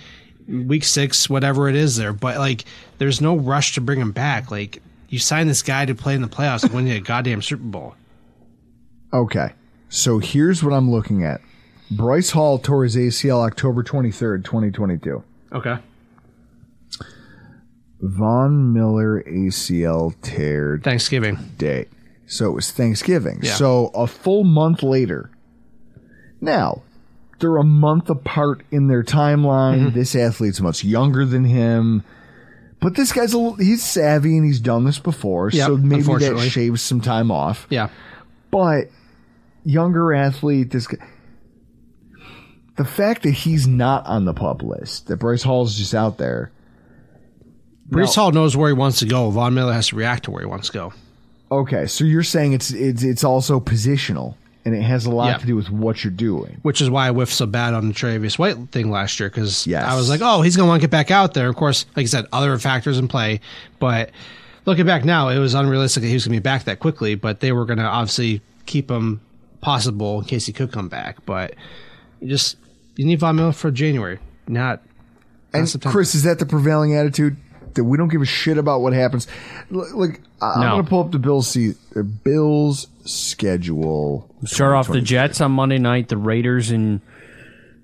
week 0.48 0.84
six, 0.84 1.30
whatever 1.30 1.70
it 1.70 1.76
is 1.76 1.96
there. 1.96 2.14
But 2.14 2.38
like, 2.38 2.66
there's 2.98 3.22
no 3.22 3.36
rush 3.36 3.76
to 3.76 3.82
bring 3.82 4.00
him 4.00 4.12
back. 4.12 4.52
Like, 4.52 4.82
you 5.10 5.20
sign 5.20 5.48
this 5.48 5.62
guy 5.62 5.86
to 5.86 5.96
play 5.96 6.16
in 6.16 6.22
the 6.22 6.28
playoffs 6.28 6.64
and 6.64 6.74
win 6.74 6.88
a 6.88 7.00
goddamn 7.00 7.42
Super 7.42 7.64
Bowl. 7.64 7.96
Okay. 9.14 9.54
So 9.90 10.20
here's 10.20 10.64
what 10.64 10.74
I'm 10.74 10.92
looking 10.92 11.24
at. 11.24 11.40
Breece 11.92 12.32
Hall 12.32 12.58
tore 12.58 12.84
his 12.84 12.96
ACL 12.96 13.46
October 13.46 13.84
23rd, 13.84 14.44
2022. 14.44 15.24
Okay. 15.54 15.78
Von 18.02 18.74
Miller 18.74 19.24
ACL 19.24 20.14
tear 20.22 20.80
Thanksgiving. 20.84 21.38
day. 21.58 21.88
So 22.28 22.48
it 22.48 22.54
was 22.54 22.72
Thanksgiving. 22.72 23.40
Yeah. 23.42 23.54
So 23.54 23.92
a 23.94 24.08
full 24.08 24.44
month 24.44 24.84
later. 24.84 25.32
Now, 26.42 26.82
they're 27.40 27.58
a 27.58 27.64
month 27.64 28.10
apart 28.10 28.64
in 28.72 28.88
their 28.88 29.04
timeline. 29.04 29.88
Mm-hmm. 29.88 29.96
This 29.96 30.16
athlete's 30.16 30.62
much 30.62 30.84
younger 30.84 31.26
than 31.26 31.46
him. 31.46 32.04
But 32.82 32.96
this 32.96 33.12
guy's 33.12 33.34
a 33.34 33.38
little, 33.38 33.56
he's 33.56 33.84
savvy 33.84 34.38
and 34.38 34.46
he's 34.46 34.60
done 34.60 34.84
this 34.84 35.00
before. 35.00 35.50
Yep, 35.50 35.66
so 35.68 35.78
maybe 35.78 36.04
that 36.04 36.50
shaves 36.50 36.82
some 36.82 37.02
time 37.02 37.32
off. 37.32 37.68
Yeah. 37.70 37.90
But 38.52 38.90
younger 39.64 40.14
athlete, 40.14 40.72
this 40.72 40.88
guy, 40.88 41.04
the 42.76 42.86
fact 42.86 43.24
that 43.24 43.32
he's 43.32 43.68
not 43.68 44.06
on 44.06 44.26
the 44.26 44.34
pup 44.34 44.62
list, 44.62 45.08
that 45.08 45.20
Breece 45.20 45.44
Hall's 45.44 45.78
just 45.78 45.94
out 45.96 46.18
there. 46.18 46.52
Breece 47.90 48.16
Hall 48.16 48.32
knows 48.32 48.58
where 48.58 48.70
he 48.70 48.74
wants 48.74 49.00
to 49.00 49.06
go. 49.06 49.30
Von 49.30 49.54
Miller 49.54 49.74
has 49.74 49.88
to 49.90 49.96
react 49.96 50.24
to 50.26 50.32
where 50.32 50.42
he 50.42 50.48
wants 50.48 50.68
to 50.68 50.74
go. 50.74 50.94
Okay, 51.52 51.86
so 51.86 52.04
you're 52.04 52.24
saying 52.24 52.54
it's 52.54 52.72
it's 52.72 53.04
it's 53.04 53.24
also 53.24 53.60
positional, 53.60 54.34
and 54.66 54.74
it 54.76 54.82
has 54.82 55.06
a 55.06 55.12
lot 55.12 55.28
Yeah. 55.28 55.38
to 55.38 55.46
do 55.46 55.56
with 55.56 55.70
what 55.70 56.04
you're 56.04 56.12
doing. 56.12 56.58
which 56.64 56.82
is 56.82 56.90
why 56.90 57.08
I 57.08 57.12
whiffed 57.12 57.32
so 57.34 57.46
bad 57.46 57.76
on 57.76 57.88
the 57.88 57.94
Travis 57.94 58.40
White 58.40 58.58
thing 58.72 58.90
last 58.90 59.20
year 59.20 59.30
because 59.30 59.68
Yes. 59.68 59.84
I 59.86 59.96
was 59.96 60.10
like, 60.10 60.22
oh, 60.24 60.42
he's 60.42 60.58
going 60.58 60.66
to 60.66 60.70
want 60.70 60.82
to 60.82 60.88
get 60.88 60.92
back 60.92 61.12
out 61.12 61.36
there. 61.36 61.48
Of 61.48 61.56
course, 61.56 61.86
like 61.96 62.06
I 62.06 62.08
said, 62.08 62.26
other 62.34 62.58
factors 62.58 62.98
in 62.98 63.08
play, 63.08 63.40
but 63.78 64.10
looking 64.66 64.88
back 64.88 65.06
now, 65.06 65.30
it 65.30 65.38
was 65.38 65.54
unrealistic 65.54 66.02
that 66.02 66.08
he 66.08 66.16
was 66.16 66.26
going 66.26 66.36
to 66.36 66.42
be 66.42 66.44
back 66.44 66.64
that 66.64 66.80
quickly. 66.80 67.14
But 67.14 67.40
they 67.40 67.52
were 67.52 67.66
going 67.66 67.78
to 67.78 67.86
obviously 67.86 68.42
keep 68.66 68.90
him 68.90 69.22
possible 69.62 70.20
in 70.20 70.26
case 70.26 70.48
he 70.48 70.52
could 70.54 70.72
come 70.72 70.90
back. 70.90 71.24
But 71.28 71.54
just 72.26 72.58
you 72.96 73.06
need 73.06 73.20
Von 73.20 73.36
Miller 73.36 73.52
for 73.52 73.72
January, 73.72 74.20
not. 74.48 74.82
not 74.82 74.82
And 75.54 75.70
September. 75.70 75.92
Chris, 75.98 76.16
is 76.16 76.24
that 76.24 76.40
the 76.40 76.46
prevailing 76.46 76.96
attitude 76.96 77.38
that 77.74 77.84
we 77.84 77.98
don't 77.98 78.08
give 78.10 78.22
a 78.22 78.26
shit 78.26 78.58
about 78.58 78.82
what 78.82 78.94
happens? 78.94 79.28
L- 79.74 79.86
Like 79.94 80.22
I- 80.42 80.54
I'm 80.54 80.62
No. 80.62 80.70
going 80.72 80.84
to 80.84 80.90
pull 80.90 81.00
up 81.02 81.12
the 81.12 81.20
Bills 81.20 81.48
see 81.50 81.74
uh, 81.96 82.02
Bills 82.02 82.88
schedule. 83.06 84.30
Start 84.46 84.74
off 84.76 84.88
the 84.88 85.00
2023. 85.00 85.02
Jets 85.06 85.42
on 85.42 85.52
Monday 85.52 85.78
night. 85.78 86.08
The 86.10 86.18
Raiders 86.18 86.72
in 86.72 87.02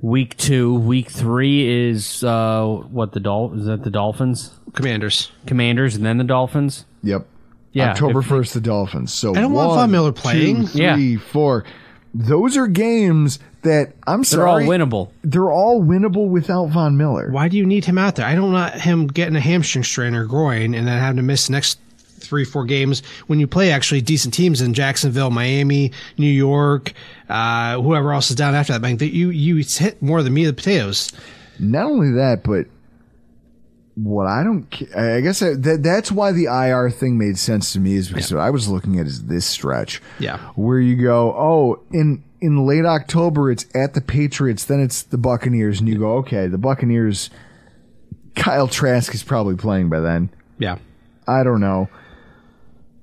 week 0.01 0.35
two. 0.37 0.73
Week 0.75 1.09
three 1.09 1.89
is 1.89 2.23
uh, 2.23 2.65
what 2.65 3.11
the 3.13 3.19
Dol 3.19 3.53
is 3.57 3.65
that 3.65 3.83
the 3.83 3.89
Dolphins, 3.89 4.51
Commanders. 4.73 5.31
Commanders, 5.45 5.95
and 5.95 6.05
then 6.05 6.17
the 6.17 6.23
Dolphins. 6.23 6.85
Yep. 7.03 7.27
Yeah, 7.73 7.91
October 7.91 8.19
if- 8.19 8.25
first, 8.25 8.53
the 8.53 8.61
Dolphins. 8.61 9.13
So 9.13 9.31
I 9.35 9.41
don't 9.41 9.53
want 9.53 9.69
one, 9.69 9.77
Von 9.77 9.91
Miller 9.91 10.11
playing. 10.11 10.61
Two, 10.61 10.67
three, 10.67 10.81
Yeah. 11.13 11.17
four. 11.19 11.63
Those 12.13 12.57
are 12.57 12.67
games 12.67 13.39
that 13.63 13.93
I'm 14.07 14.23
sorry. 14.23 14.63
They're 14.65 14.71
all 14.71 14.77
winnable. 14.77 15.09
They're 15.23 15.51
all 15.51 15.81
winnable 15.83 16.27
without 16.29 16.67
Von 16.69 16.97
Miller. 16.97 17.31
Why 17.31 17.47
do 17.47 17.57
you 17.57 17.65
need 17.65 17.85
him 17.85 17.97
out 17.97 18.15
there? 18.15 18.25
I 18.25 18.33
don't 18.35 18.51
want 18.51 18.73
him 18.75 19.07
getting 19.07 19.35
a 19.35 19.39
hamstring 19.41 19.83
strain 19.83 20.15
or 20.15 20.25
groin 20.25 20.73
and 20.73 20.87
then 20.87 20.99
having 20.99 21.17
to 21.17 21.23
miss 21.23 21.47
the 21.47 21.53
next 21.53 21.79
three, 22.19 22.45
four 22.45 22.65
games 22.65 23.01
when 23.27 23.39
you 23.39 23.47
play 23.47 23.71
actually 23.71 24.01
decent 24.01 24.33
teams 24.33 24.61
in 24.61 24.73
Jacksonville, 24.73 25.29
Miami, 25.31 25.91
New 26.17 26.27
York, 26.29 26.93
uh, 27.29 27.79
whoever 27.81 28.13
else 28.13 28.29
is 28.29 28.35
down 28.35 28.53
after 28.55 28.73
that. 28.73 28.81
Like, 28.81 28.99
that 28.99 29.13
you 29.13 29.29
you 29.29 29.55
hit 29.57 30.01
more 30.01 30.21
than 30.23 30.31
the 30.33 30.35
meat 30.35 30.45
of 30.47 30.55
the 30.55 30.61
potatoes. 30.61 31.11
Not 31.59 31.85
only 31.85 32.11
that, 32.13 32.43
but 32.43 32.65
what 33.95 34.25
I 34.25 34.43
don't, 34.43 34.65
ca- 34.71 34.97
I 35.17 35.21
guess 35.21 35.41
I, 35.41 35.53
that 35.55 35.83
that's 35.83 36.11
why 36.11 36.31
the 36.31 36.45
IR 36.45 36.89
thing 36.89 37.17
made 37.17 37.37
sense 37.37 37.73
to 37.73 37.79
me 37.79 37.93
is 37.95 38.07
because 38.07 38.33
what 38.33 38.41
I 38.41 38.49
was 38.49 38.67
looking 38.69 38.97
at 38.99 39.05
is 39.05 39.25
this 39.25 39.45
stretch, 39.45 40.01
Yeah. 40.19 40.37
where 40.55 40.79
you 40.79 40.95
go, 40.95 41.33
oh, 41.37 41.81
in 41.91 42.23
in 42.41 42.65
late 42.65 42.85
October 42.85 43.51
it's 43.51 43.65
at 43.75 43.93
the 43.93 44.01
Patriots, 44.01 44.65
then 44.65 44.79
it's 44.81 45.03
the 45.03 45.17
Buccaneers, 45.17 45.79
and 45.79 45.87
you 45.87 45.97
go, 45.99 46.17
okay, 46.17 46.47
the 46.47 46.57
Buccaneers. 46.57 47.29
Kyle 48.35 48.67
Trask 48.67 49.13
is 49.13 49.23
probably 49.23 49.55
playing 49.55 49.89
by 49.89 49.99
then. 49.99 50.29
Yeah. 50.57 50.77
I 51.27 51.43
don't 51.43 51.59
know. 51.59 51.89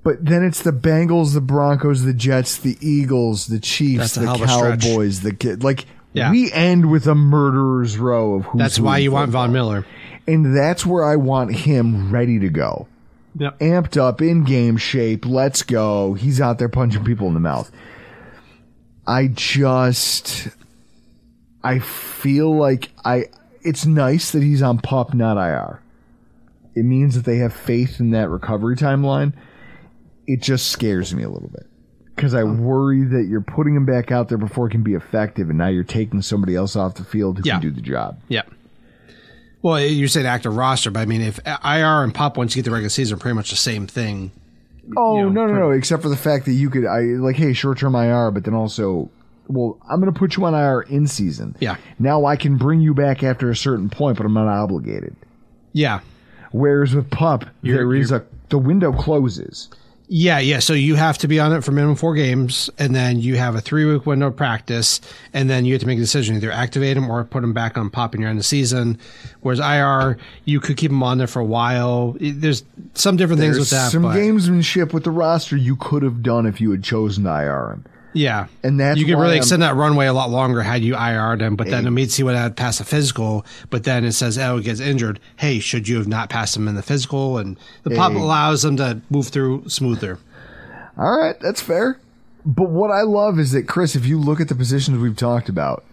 But 0.03 0.25
then 0.25 0.43
it's 0.43 0.63
the 0.63 0.71
Bengals, 0.71 1.33
the 1.33 1.41
Broncos, 1.41 2.03
the 2.03 2.13
Jets, 2.13 2.57
the 2.57 2.77
Eagles, 2.81 3.47
the 3.47 3.59
Chiefs, 3.59 4.15
the 4.15 4.21
hell 4.25 4.35
of 4.35 4.41
a 4.41 4.47
stretch. 4.47 4.81
Cowboys, 4.83 5.21
the 5.21 5.33
kid. 5.33 5.63
Like 5.63 5.85
Yeah. 6.13 6.31
we 6.31 6.51
end 6.51 6.89
with 6.89 7.05
a 7.05 7.13
murderer's 7.15 7.97
row 7.97 8.33
of 8.35 8.45
who's 8.45 8.59
That's 8.59 8.79
why 8.79 8.97
you 8.97 9.11
want 9.11 9.27
football. 9.27 9.43
Von 9.43 9.53
Miller. 9.53 9.85
and 10.27 10.55
that's 10.57 10.85
where 10.85 11.03
I 11.05 11.15
want 11.15 11.53
him 11.53 12.11
ready 12.11 12.39
to 12.39 12.49
go, 12.49 12.87
Yep. 13.37 13.59
amped 13.59 13.97
up, 13.97 14.21
in 14.21 14.43
game 14.45 14.77
shape. 14.77 15.25
Let's 15.27 15.61
go. 15.61 16.13
He's 16.15 16.41
out 16.41 16.57
there 16.57 16.69
punching 16.69 17.03
people 17.03 17.27
in 17.27 17.35
the 17.35 17.39
mouth. 17.39 17.71
I 19.09 19.27
just, 19.27 20.49
I 21.63 21.79
feel 21.79 22.55
like 22.55 22.89
I. 23.03 23.25
It's 23.61 23.85
nice 23.85 24.31
that 24.31 24.43
he's 24.43 24.61
on 24.61 24.77
pup, 24.79 25.13
not 25.13 25.37
IR. 25.37 25.81
It 26.75 26.83
means 26.85 27.15
that 27.15 27.25
they 27.25 27.37
have 27.37 27.53
faith 27.53 27.99
in 27.99 28.11
that 28.11 28.29
recovery 28.29 28.75
timeline. 28.77 29.33
It 30.27 30.41
just 30.41 30.67
scares 30.71 31.13
me 31.13 31.23
a 31.23 31.29
little 31.29 31.49
bit 31.49 31.65
because 32.15 32.33
I 32.35 32.43
worry 32.43 33.03
that 33.03 33.25
you're 33.27 33.41
putting 33.41 33.75
him 33.75 33.85
back 33.85 34.11
out 34.11 34.29
there 34.29 34.37
before 34.37 34.67
it 34.67 34.69
can 34.71 34.83
be 34.83 34.93
effective, 34.93 35.49
and 35.49 35.57
now 35.57 35.67
you're 35.69 35.83
taking 35.83 36.21
somebody 36.21 36.55
else 36.55 36.75
off 36.75 36.93
the 36.95 37.03
field 37.03 37.37
who 37.39 37.43
Yeah. 37.45 37.53
can 37.53 37.61
do 37.61 37.71
the 37.71 37.81
job. 37.81 38.19
Yeah. 38.29 38.43
Well, 39.61 39.79
you 39.81 40.07
said 40.07 40.25
active 40.25 40.55
roster, 40.55 40.91
but 40.91 40.99
I 41.01 41.05
mean, 41.05 41.21
if 41.21 41.39
IR 41.45 42.03
and 42.03 42.13
Pup 42.13 42.37
once 42.37 42.55
you 42.55 42.61
get 42.61 42.69
the 42.69 42.71
regular 42.73 42.89
season 42.89 43.17
pretty 43.19 43.35
much 43.35 43.49
the 43.49 43.55
same 43.57 43.87
thing. 43.87 44.31
Oh 44.97 45.17
you 45.17 45.23
know, 45.23 45.45
no, 45.45 45.53
no, 45.53 45.59
no! 45.59 45.71
Except 45.71 46.01
for 46.01 46.09
the 46.09 46.17
fact 46.17 46.45
that 46.45 46.53
you 46.53 46.69
could, 46.69 46.85
I 46.85 47.01
like, 47.01 47.35
hey, 47.35 47.53
short 47.53 47.79
term 47.79 47.95
IR, 47.95 48.31
but 48.31 48.43
then 48.43 48.53
also, 48.53 49.09
well, 49.47 49.77
I'm 49.89 49.99
going 49.99 50.11
to 50.11 50.17
put 50.17 50.37
you 50.37 50.45
on 50.45 50.53
IR 50.53 50.81
in 50.81 51.07
season. 51.07 51.55
Yeah. 51.59 51.77
Now 51.97 52.25
I 52.25 52.35
can 52.35 52.57
bring 52.57 52.81
you 52.81 52.93
back 52.93 53.23
after 53.23 53.49
a 53.49 53.55
certain 53.55 53.89
point, 53.89 54.17
but 54.17 54.25
I'm 54.25 54.33
not 54.33 54.47
obligated. 54.47 55.15
Yeah. 55.73 56.01
Whereas 56.51 56.95
with 56.95 57.09
Pup, 57.11 57.45
there 57.61 57.93
is 57.93 58.11
a 58.11 58.25
the 58.49 58.57
window 58.57 58.91
closes. 58.91 59.69
Yeah, 60.11 60.39
yeah. 60.39 60.57
So 60.57 60.73
you 60.73 60.95
have 60.95 61.19
to 61.19 61.27
be 61.27 61.39
on 61.39 61.53
it 61.53 61.63
for 61.63 61.71
minimum 61.71 61.95
four 61.95 62.15
games, 62.15 62.67
and 62.79 62.95
then 62.95 63.19
you 63.19 63.37
have 63.37 63.53
a 63.53 63.61
three 63.61 63.85
week 63.85 64.07
window 64.07 64.27
of 64.27 64.35
practice, 64.35 64.99
and 65.33 65.47
then 65.47 65.65
you 65.65 65.73
have 65.73 65.81
to 65.81 65.87
make 65.87 65.99
a 65.99 66.01
decision 66.01 66.35
either 66.35 66.51
activate 66.51 66.95
them 66.95 67.11
or 67.11 67.23
put 67.23 67.41
them 67.41 67.53
back 67.53 67.77
on 67.77 67.91
pup 67.91 68.15
in 68.15 68.21
your 68.21 68.29
end 68.31 68.37
of 68.37 68.39
the 68.39 68.47
season. 68.47 68.97
Whereas 69.41 69.59
IR, 69.59 70.17
you 70.45 70.59
could 70.59 70.77
keep 70.77 70.89
them 70.89 71.03
on 71.03 71.19
there 71.19 71.27
for 71.27 71.41
a 71.41 71.45
while. 71.45 72.15
There's 72.19 72.63
some 72.95 73.17
different 73.17 73.39
things 73.39 73.59
with 73.59 73.69
that. 73.69 73.91
some 73.91 74.01
but 74.01 74.15
gamesmanship 74.15 74.93
with 74.93 75.03
the 75.03 75.11
roster 75.11 75.55
you 75.55 75.75
could 75.75 76.01
have 76.01 76.23
done 76.23 76.47
if 76.47 76.59
you 76.59 76.71
had 76.71 76.83
chosen 76.83 77.27
IR. 77.27 77.79
Yeah, 78.13 78.47
and 78.63 78.79
that's 78.79 78.99
you 78.99 79.05
could 79.05 79.15
why 79.15 79.21
really 79.21 79.33
I'm- 79.35 79.41
extend 79.41 79.61
that 79.61 79.75
runway 79.75 80.07
a 80.07 80.13
lot 80.13 80.29
longer 80.31 80.61
had 80.63 80.81
you 80.83 80.95
IR'd 80.95 81.41
him. 81.41 81.55
But 81.55 81.67
then 81.69 81.83
Hey. 81.83 81.87
immediately 81.89 82.23
would 82.23 82.35
have 82.35 82.55
passed 82.55 82.81
a 82.81 82.83
physical. 82.83 83.45
But 83.69 83.83
then 83.83 84.03
it 84.03 84.13
says, 84.13 84.37
oh, 84.39 84.57
he 84.57 84.63
gets 84.63 84.79
injured. 84.79 85.19
Hey, 85.35 85.59
should 85.59 85.87
you 85.87 85.97
have 85.97 86.07
not 86.07 86.27
passed 86.29 86.55
him 86.57 86.67
in 86.67 86.73
the 86.75 86.81
physical? 86.81 87.37
And 87.37 87.55
the 87.83 87.91
pup 87.91 88.13
allows 88.13 88.63
them 88.63 88.77
to 88.77 89.01
move 89.11 89.27
through 89.27 89.69
smoother. 89.69 90.17
All 90.97 91.17
right, 91.19 91.39
that's 91.39 91.61
fair. 91.61 91.99
But 92.45 92.69
what 92.69 92.89
I 92.89 93.01
love 93.01 93.37
is 93.37 93.51
that 93.51 93.67
Chris, 93.67 93.95
if 93.95 94.05
you 94.07 94.19
look 94.19 94.41
at 94.41 94.47
the 94.47 94.55
positions 94.55 94.97
we've 94.97 95.15
talked 95.15 95.47
about, 95.49 95.83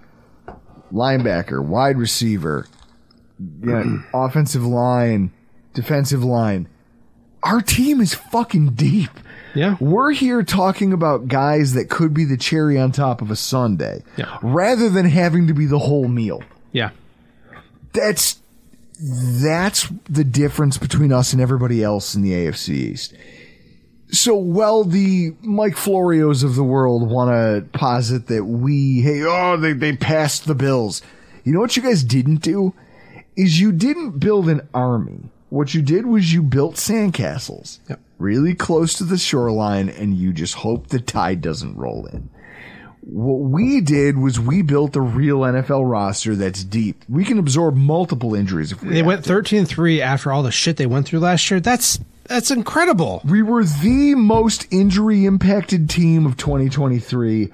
linebacker, 0.92 1.62
wide 1.62 1.98
receiver, 1.98 2.66
yeah, 3.62 3.84
offensive 4.14 4.64
line, 4.64 5.32
defensive 5.74 6.24
line, 6.24 6.68
our 7.42 7.60
team 7.60 8.00
is 8.00 8.14
fucking 8.14 8.70
deep. 8.70 9.10
Yeah. 9.56 9.76
We're 9.80 10.12
here 10.12 10.42
talking 10.42 10.92
about 10.92 11.28
guys 11.28 11.72
that 11.74 11.88
could 11.90 12.12
be 12.14 12.24
the 12.24 12.36
cherry 12.36 12.78
on 12.78 12.92
top 12.92 13.22
of 13.22 13.30
a 13.30 13.36
sundae, 13.36 14.02
Yeah. 14.16 14.36
rather 14.42 14.88
than 14.90 15.06
having 15.06 15.46
to 15.48 15.54
be 15.54 15.66
the 15.66 15.78
whole 15.78 16.08
meal. 16.08 16.42
Yeah. 16.72 16.90
That's 17.92 18.38
that's 19.00 19.88
the 20.08 20.24
difference 20.24 20.78
between 20.78 21.12
us 21.12 21.32
and 21.32 21.40
everybody 21.42 21.82
else 21.82 22.14
in 22.14 22.22
the 22.22 22.32
AFC 22.32 22.68
East. 22.70 23.14
So 24.08 24.34
while 24.36 24.84
the 24.84 25.34
Mike 25.42 25.74
Florios 25.74 26.44
of 26.44 26.54
the 26.54 26.62
world 26.64 27.10
want 27.10 27.30
to 27.30 27.78
posit 27.78 28.28
that 28.28 28.44
we, 28.44 29.00
hey, 29.00 29.22
oh, 29.24 29.56
they, 29.56 29.72
they 29.72 29.96
passed 29.96 30.46
the 30.46 30.54
Bills. 30.54 31.02
You 31.44 31.52
know 31.52 31.60
what 31.60 31.76
you 31.76 31.82
guys 31.82 32.04
didn't 32.04 32.36
do? 32.42 32.72
Is 33.36 33.60
you 33.60 33.72
didn't 33.72 34.18
build 34.18 34.48
an 34.48 34.66
army. 34.72 35.28
What 35.50 35.74
you 35.74 35.82
did 35.82 36.06
was 36.06 36.32
you 36.32 36.42
built 36.42 36.74
sandcastles 36.76 37.78
Yep. 37.88 38.00
Really 38.18 38.54
close 38.54 38.94
to 38.94 39.04
the 39.04 39.18
shoreline 39.18 39.88
and 39.88 40.14
you 40.14 40.32
just 40.32 40.54
hope 40.54 40.88
the 40.88 41.00
tide 41.00 41.40
doesn't 41.40 41.76
roll 41.76 42.06
in. 42.06 42.30
What 43.02 43.50
we 43.50 43.80
did 43.80 44.18
was 44.18 44.40
we 44.40 44.62
built 44.62 44.96
a 44.96 45.00
real 45.00 45.40
NFL 45.40 45.88
roster 45.88 46.34
that's 46.34 46.64
deep. 46.64 47.04
We 47.08 47.24
can 47.24 47.38
absorb 47.38 47.76
multiple 47.76 48.34
injuries 48.34 48.72
if 48.72 48.82
we 48.82 48.88
They 48.88 48.96
have 48.96 49.06
went 49.06 49.22
to. 49.24 49.28
13 49.28 49.64
3 49.64 50.02
after 50.02 50.32
all 50.32 50.42
the 50.42 50.50
shit 50.50 50.76
they 50.76 50.86
went 50.86 51.06
through 51.06 51.20
last 51.20 51.48
year. 51.50 51.60
That's 51.60 52.00
that's 52.24 52.50
incredible. 52.50 53.22
We 53.24 53.42
were 53.42 53.62
the 53.62 54.16
most 54.16 54.66
injury 54.72 55.24
impacted 55.24 55.88
team 55.88 56.26
of 56.26 56.36
2023, 56.36 57.52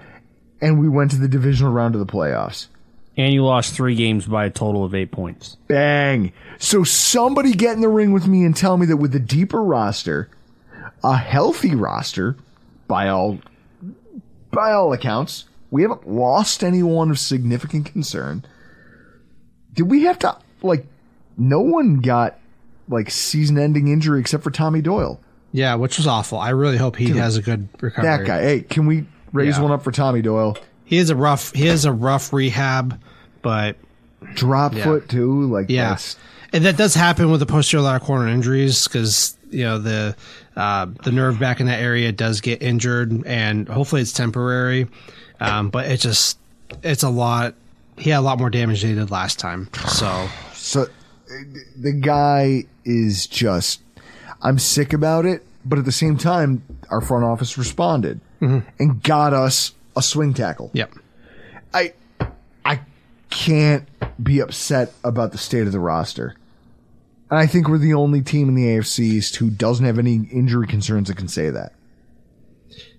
and 0.62 0.80
we 0.80 0.88
went 0.88 1.10
to 1.10 1.18
the 1.18 1.28
divisional 1.28 1.72
round 1.72 1.94
of 1.94 1.98
the 1.98 2.10
playoffs. 2.10 2.68
And 3.18 3.34
you 3.34 3.44
lost 3.44 3.74
three 3.74 3.94
games 3.94 4.24
by 4.24 4.46
a 4.46 4.50
total 4.50 4.84
of 4.84 4.94
eight 4.94 5.10
points. 5.12 5.58
Bang. 5.66 6.32
So 6.58 6.82
somebody 6.84 7.52
get 7.52 7.74
in 7.74 7.82
the 7.82 7.90
ring 7.90 8.12
with 8.12 8.26
me 8.26 8.44
and 8.44 8.56
tell 8.56 8.78
me 8.78 8.86
that 8.86 8.96
with 8.96 9.14
a 9.14 9.20
deeper 9.20 9.62
roster, 9.62 10.30
a 11.04 11.16
healthy 11.16 11.74
roster, 11.74 12.36
by 12.88 13.08
all 13.08 13.38
by 14.50 14.72
all 14.72 14.92
accounts, 14.92 15.44
we 15.70 15.82
haven't 15.82 16.08
lost 16.08 16.62
anyone 16.62 17.10
of 17.10 17.18
significant 17.18 17.86
concern. 17.86 18.44
Did 19.74 19.84
we 19.84 20.02
have 20.04 20.18
to 20.20 20.36
like 20.62 20.86
no 21.36 21.60
one 21.60 22.00
got 22.00 22.38
like 22.88 23.10
season 23.10 23.58
ending 23.58 23.88
injury 23.88 24.20
except 24.20 24.42
for 24.42 24.50
Tommy 24.50 24.82
Doyle. 24.82 25.20
Yeah, 25.52 25.74
which 25.74 25.98
was 25.98 26.06
awful. 26.06 26.38
I 26.38 26.50
really 26.50 26.76
hope 26.76 26.96
he 26.96 27.06
Dude, 27.06 27.16
has 27.16 27.36
a 27.36 27.42
good 27.42 27.68
recovery. 27.80 28.08
That 28.10 28.26
guy. 28.26 28.42
Hey, 28.42 28.60
can 28.60 28.86
we 28.86 29.06
raise 29.32 29.56
Yeah. 29.56 29.62
one 29.62 29.72
up 29.72 29.82
for 29.82 29.92
Tommy 29.92 30.22
Doyle? 30.22 30.56
He 30.84 30.98
is 30.98 31.10
a 31.10 31.16
rough. 31.16 31.52
He 31.54 31.66
is 31.66 31.84
a 31.84 31.92
rough 31.92 32.32
rehab, 32.32 33.00
but 33.42 33.76
Drop 34.34 34.74
Yeah. 34.74 34.84
foot 34.84 35.08
too. 35.08 35.46
Like 35.50 35.66
yeah, 35.68 35.96
and 36.52 36.64
that 36.64 36.76
does 36.76 36.94
happen 36.94 37.30
with 37.30 37.40
the 37.40 37.46
posterior 37.46 37.82
lateral 37.82 38.06
corner 38.06 38.28
injuries 38.28 38.86
because 38.86 39.36
you 39.50 39.64
know 39.64 39.78
the 39.78 40.14
uh, 40.56 40.86
the 41.04 41.12
nerve 41.12 41.38
back 41.38 41.60
in 41.60 41.66
that 41.66 41.80
area 41.80 42.12
does 42.12 42.40
get 42.40 42.62
injured, 42.62 43.24
and 43.26 43.68
hopefully 43.68 44.02
it's 44.02 44.12
temporary. 44.12 44.88
Um, 45.40 45.70
but 45.70 45.86
it 45.90 46.00
just 46.00 46.38
it's 46.82 47.02
a 47.02 47.08
lot. 47.08 47.54
He 47.98 48.10
had 48.10 48.18
a 48.18 48.22
lot 48.22 48.38
more 48.38 48.50
damage 48.50 48.82
than 48.82 48.90
he 48.90 48.96
did 48.96 49.10
last 49.10 49.38
time. 49.38 49.68
So 49.88 50.28
so 50.54 50.86
the 51.76 51.92
guy 51.92 52.64
is 52.84 53.26
just 53.26 53.82
I'm 54.42 54.58
sick 54.58 54.92
about 54.92 55.24
it, 55.24 55.44
but 55.64 55.78
at 55.78 55.84
the 55.84 55.92
same 55.92 56.16
time, 56.16 56.62
our 56.90 57.00
front 57.00 57.24
office 57.24 57.56
responded 57.56 58.20
and 58.40 59.02
got 59.02 59.32
us 59.32 59.72
a 59.96 60.02
swing 60.02 60.34
tackle. 60.34 60.70
Yep. 60.74 60.92
I 61.72 61.92
I 62.64 62.80
can't 63.30 63.88
be 64.22 64.40
upset 64.40 64.92
about 65.04 65.32
the 65.32 65.38
state 65.38 65.66
of 65.66 65.72
the 65.72 65.80
roster. 65.80 66.34
And 67.32 67.40
I 67.40 67.46
think 67.46 67.66
we're 67.66 67.78
the 67.78 67.94
only 67.94 68.20
team 68.20 68.50
in 68.50 68.54
the 68.54 68.66
AFC 68.66 68.98
East 68.98 69.36
who 69.36 69.48
doesn't 69.48 69.86
have 69.86 69.98
any 69.98 70.16
injury 70.30 70.66
concerns 70.66 71.08
that 71.08 71.16
can 71.16 71.28
say 71.28 71.48
that. 71.48 71.72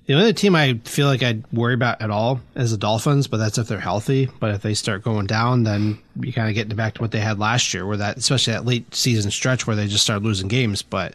The 0.07 0.15
only 0.15 0.33
team 0.33 0.55
I 0.55 0.79
feel 0.85 1.05
like 1.05 1.21
I'd 1.21 1.45
worry 1.53 1.75
about 1.75 2.01
at 2.01 2.09
all 2.09 2.41
is 2.55 2.71
the 2.71 2.77
Dolphins, 2.77 3.27
but 3.27 3.37
that's 3.37 3.59
if 3.59 3.67
they're 3.67 3.79
healthy. 3.79 4.31
But 4.39 4.55
if 4.55 4.63
they 4.63 4.73
start 4.73 5.03
going 5.03 5.27
down, 5.27 5.65
then 5.65 5.99
you 6.19 6.33
kind 6.33 6.49
of 6.49 6.55
get 6.55 6.75
back 6.75 6.95
to 6.95 7.01
what 7.01 7.11
they 7.11 7.19
had 7.19 7.37
last 7.37 7.75
year, 7.75 7.85
where 7.85 7.97
that, 7.97 8.17
especially 8.17 8.53
that 8.53 8.65
late 8.65 8.95
season 8.95 9.29
stretch 9.29 9.67
where 9.67 9.75
they 9.75 9.85
just 9.85 10.03
started 10.03 10.25
losing 10.25 10.47
games. 10.47 10.81
But 10.81 11.13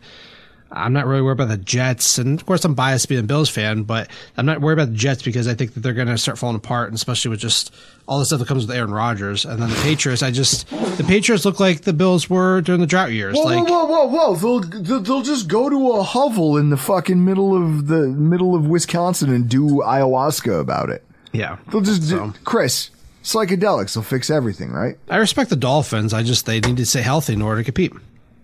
I'm 0.70 0.92
not 0.92 1.06
really 1.06 1.22
worried 1.22 1.32
about 1.40 1.48
the 1.48 1.56
Jets, 1.56 2.18
and 2.18 2.38
of 2.38 2.44
course 2.44 2.64
I'm 2.64 2.74
biased 2.74 3.08
being 3.08 3.20
a 3.20 3.24
Bills 3.24 3.48
fan, 3.48 3.84
but 3.84 4.10
I'm 4.36 4.44
not 4.44 4.60
worried 4.60 4.74
about 4.74 4.90
the 4.90 4.96
Jets 4.98 5.22
because 5.22 5.48
I 5.48 5.54
think 5.54 5.72
that 5.74 5.80
they're 5.80 5.94
going 5.94 6.08
to 6.08 6.18
start 6.18 6.36
falling 6.38 6.56
apart, 6.56 6.88
and 6.88 6.94
especially 6.94 7.30
with 7.30 7.40
just 7.40 7.74
all 8.06 8.18
the 8.18 8.26
stuff 8.26 8.38
that 8.40 8.48
comes 8.48 8.66
with 8.66 8.76
Aaron 8.76 8.90
Rodgers, 8.90 9.44
and 9.46 9.62
then 9.62 9.70
the 9.70 9.76
Patriots. 9.76 10.22
I 10.22 10.30
just 10.30 10.68
the 10.98 11.04
Patriots 11.06 11.44
look 11.46 11.58
like 11.58 11.82
the 11.82 11.92
Bills 11.94 12.28
were 12.28 12.60
during 12.60 12.80
the 12.82 12.86
drought 12.86 13.12
years. 13.12 13.34
Whoa, 13.34 13.42
like 13.44 13.66
whoa, 13.68 13.84
whoa, 13.86 14.04
whoa, 14.06 14.34
whoa! 14.34 14.60
They'll, 14.60 14.82
they'll 14.82 15.00
they'll 15.00 15.22
just 15.22 15.48
go 15.48 15.70
to 15.70 15.92
a 15.92 16.02
hovel 16.02 16.56
in 16.58 16.68
the 16.70 16.76
fucking 16.76 17.24
middle 17.24 17.56
of 17.56 17.86
the 17.86 18.08
middle 18.08 18.54
of 18.54 18.66
Wisconsin 18.66 19.32
and 19.32 19.48
do 19.48 19.80
ayahuasca 19.84 20.60
about 20.60 20.90
it. 20.90 21.02
yeah, 21.32 21.56
They'll 21.70 21.80
just 21.80 22.02
So- 22.08 22.26
do, 22.28 22.34
Chris 22.44 22.90
psychedelics 23.22 23.94
will 23.96 24.02
fix 24.02 24.30
everything, 24.30 24.70
right? 24.72 24.96
I 25.10 25.16
respect 25.16 25.50
the 25.50 25.56
Dolphins. 25.56 26.12
I 26.14 26.22
just 26.22 26.46
they 26.46 26.60
need 26.60 26.76
to 26.78 26.86
stay 26.86 27.02
healthy 27.02 27.32
in 27.34 27.42
order 27.42 27.60
to 27.60 27.64
compete. 27.64 27.92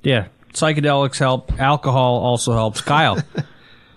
Yeah, 0.02 0.26
psychedelics 0.54 1.18
help. 1.18 1.52
Alcohol 1.60 2.18
also 2.18 2.52
helps. 2.52 2.80
Kyle, 2.80 3.22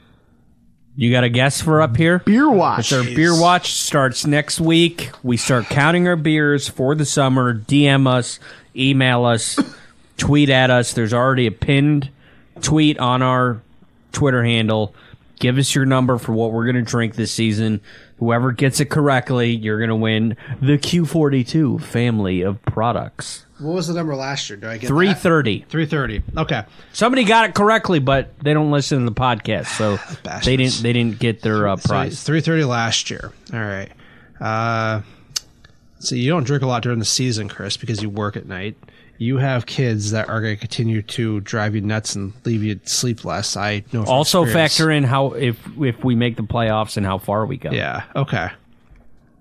you 0.96 1.12
got 1.12 1.24
a 1.24 1.30
guess 1.30 1.62
for 1.62 1.82
up 1.82 1.96
here? 1.96 2.20
Beer 2.20 2.50
watch. 2.50 2.80
It's 2.80 2.94
our 2.94 3.04
beer 3.04 3.40
watch 3.40 3.74
starts 3.74 4.26
next 4.26 4.60
week. 4.60 5.12
We 5.24 5.38
start 5.38 5.66
counting 5.66 6.08
our 6.08 6.16
beers 6.16 6.68
for 6.68 6.96
the 6.96 7.06
summer. 7.06 7.54
DM 7.54 8.08
us, 8.08 8.40
email 8.76 9.26
us, 9.26 9.60
tweet 10.18 10.50
at 10.50 10.70
us. 10.70 10.94
There's 10.94 11.14
already 11.14 11.48
a 11.48 11.52
pinned 11.52 12.10
tweet 12.62 13.00
on 13.00 13.22
our 13.22 13.62
Twitter 14.12 14.44
handle. 14.44 14.94
Give 15.40 15.58
us 15.58 15.76
your 15.76 15.86
number 15.86 16.18
for 16.18 16.32
what 16.34 16.52
we're 16.52 16.66
going 16.66 16.84
to 16.84 16.90
drink 16.90 17.16
this 17.16 17.32
season. 17.32 17.82
Whoever 18.18 18.52
gets 18.52 18.80
it 18.80 18.86
correctly, 18.86 19.52
you're 19.56 19.78
going 19.78 19.90
to 19.90 19.96
win 19.96 20.36
the 20.60 20.80
Q42 20.80 21.82
family 21.82 22.42
of 22.42 22.62
products. 22.64 23.46
What 23.60 23.74
was 23.74 23.88
the 23.88 23.94
number 23.96 24.16
last 24.16 24.50
year? 24.50 24.58
Do 24.58 24.68
I 24.70 24.78
get 24.78 24.88
Three 24.88 25.14
thirty. 25.14 25.66
Three 25.70 25.86
thirty. 25.88 26.22
Okay. 26.38 26.64
Somebody 26.94 27.24
got 27.24 27.50
it 27.50 27.56
correctly, 27.56 28.00
but 28.00 28.38
they 28.40 28.54
don't 28.54 28.70
listen 28.72 29.00
to 29.00 29.06
the 29.06 29.12
podcast, 29.20 29.66
so 29.78 29.98
Bastards. 30.24 30.46
they 30.46 30.58
didn't. 30.58 30.82
They 30.84 30.94
didn't 30.94 31.20
get 31.20 31.42
their 31.42 31.68
uh, 31.68 31.78
So 31.78 31.90
prize. 31.90 32.22
three 32.24 32.42
thirty 32.42 32.64
last 32.64 33.10
year. 33.10 33.32
All 33.54 33.60
right. 33.60 33.90
Uh, 34.40 35.02
so 36.00 36.14
you 36.16 36.30
don't 36.30 36.44
drink 36.44 36.62
a 36.62 36.68
lot 36.68 36.84
during 36.84 37.00
the 37.00 37.06
season, 37.06 37.50
Chris, 37.50 37.78
because 37.78 38.04
you 38.04 38.10
work 38.10 38.38
at 38.38 38.46
night. 38.46 38.78
You 39.18 39.38
have 39.38 39.66
kids 39.66 40.12
that 40.12 40.30
are 40.30 40.40
going 40.42 40.54
to 40.56 40.60
continue 40.60 41.02
to 41.02 41.40
drive 41.40 41.74
you 41.74 41.82
nuts 41.82 42.14
and 42.16 42.34
leave 42.46 42.62
you 42.64 42.80
sleepless. 42.84 43.58
I 43.58 43.84
know. 43.92 44.04
from 44.04 44.14
Also 44.14 44.44
experience. 44.44 44.74
factor 44.78 44.92
in 44.92 45.04
how 45.04 45.32
if 45.32 45.58
if 45.82 46.04
we 46.04 46.14
make 46.14 46.36
the 46.36 46.44
playoffs 46.44 46.98
and 46.98 47.06
how 47.08 47.18
far 47.18 47.48
we 47.48 47.58
go. 47.58 47.72
Yeah. 47.72 48.04
Okay. 48.16 48.50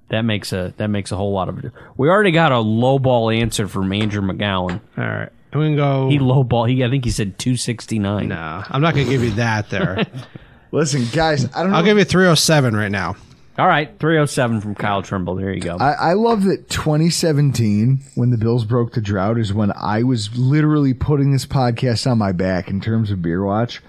That 0.09 0.23
makes 0.23 0.53
a 0.53 0.73
that 0.77 0.89
makes 0.89 1.13
a 1.13 1.17
whole 1.17 1.33
lot 1.33 1.49
of. 1.49 1.65
We 1.97 2.09
already 2.09 2.31
got 2.31 2.53
a 2.53 2.59
low 2.59 2.99
ball 2.99 3.31
answer 3.31 3.69
from 3.69 3.93
Andrew 3.93 4.23
McGowan. 4.23 4.81
All 4.97 5.05
right. 5.05 5.31
I'm 5.53 5.61
gonna 5.61 5.77
go. 5.77 6.09
He 6.09 6.19
low 6.19 6.45
ball. 6.45 6.65
He 6.65 6.85
I 6.85 6.91
think 6.91 7.05
he 7.05 7.11
said 7.11 7.39
two 7.39 7.57
sixty 7.57 7.99
nine. 7.99 8.29
no, 8.29 8.63
I'm 8.69 8.83
not 8.83 8.95
gonna 8.95 9.09
give 9.09 9.23
you 9.23 9.33
that. 9.33 9.71
There. 9.71 10.07
Listen, 10.73 11.07
guys, 11.13 11.45
I 11.55 11.63
don't 11.63 11.71
know. 11.71 11.79
I'll 11.79 11.85
give 11.85 11.99
you 11.99 12.05
three 12.05 12.27
oh 12.27 12.35
seven 12.35 12.77
right 12.77 12.91
now. 12.91 13.17
All 13.59 13.67
right, 13.67 13.99
three 13.99 14.19
oh 14.19 14.27
seven 14.27 14.61
from 14.61 14.75
Kyle 14.75 15.03
Trimble. 15.03 15.35
There 15.37 15.51
you 15.51 15.61
go. 15.61 15.79
I, 15.79 15.93
I 15.93 16.13
love 16.13 16.45
that 16.45 16.69
2017, 16.69 18.01
when 18.15 18.29
the 18.29 18.37
Bills 18.37 18.67
broke 18.67 18.93
the 18.93 19.01
drought, 19.01 19.39
is 19.39 19.55
when 19.55 19.73
I 19.73 20.03
was 20.03 20.37
literally 20.37 20.93
putting 20.93 21.33
this 21.33 21.47
podcast 21.47 22.11
on 22.11 22.19
my 22.19 22.33
back 22.33 22.69
in 22.69 22.83
terms 22.83 23.11
of 23.11 23.23
beer 23.23 23.43
watch 23.43 23.81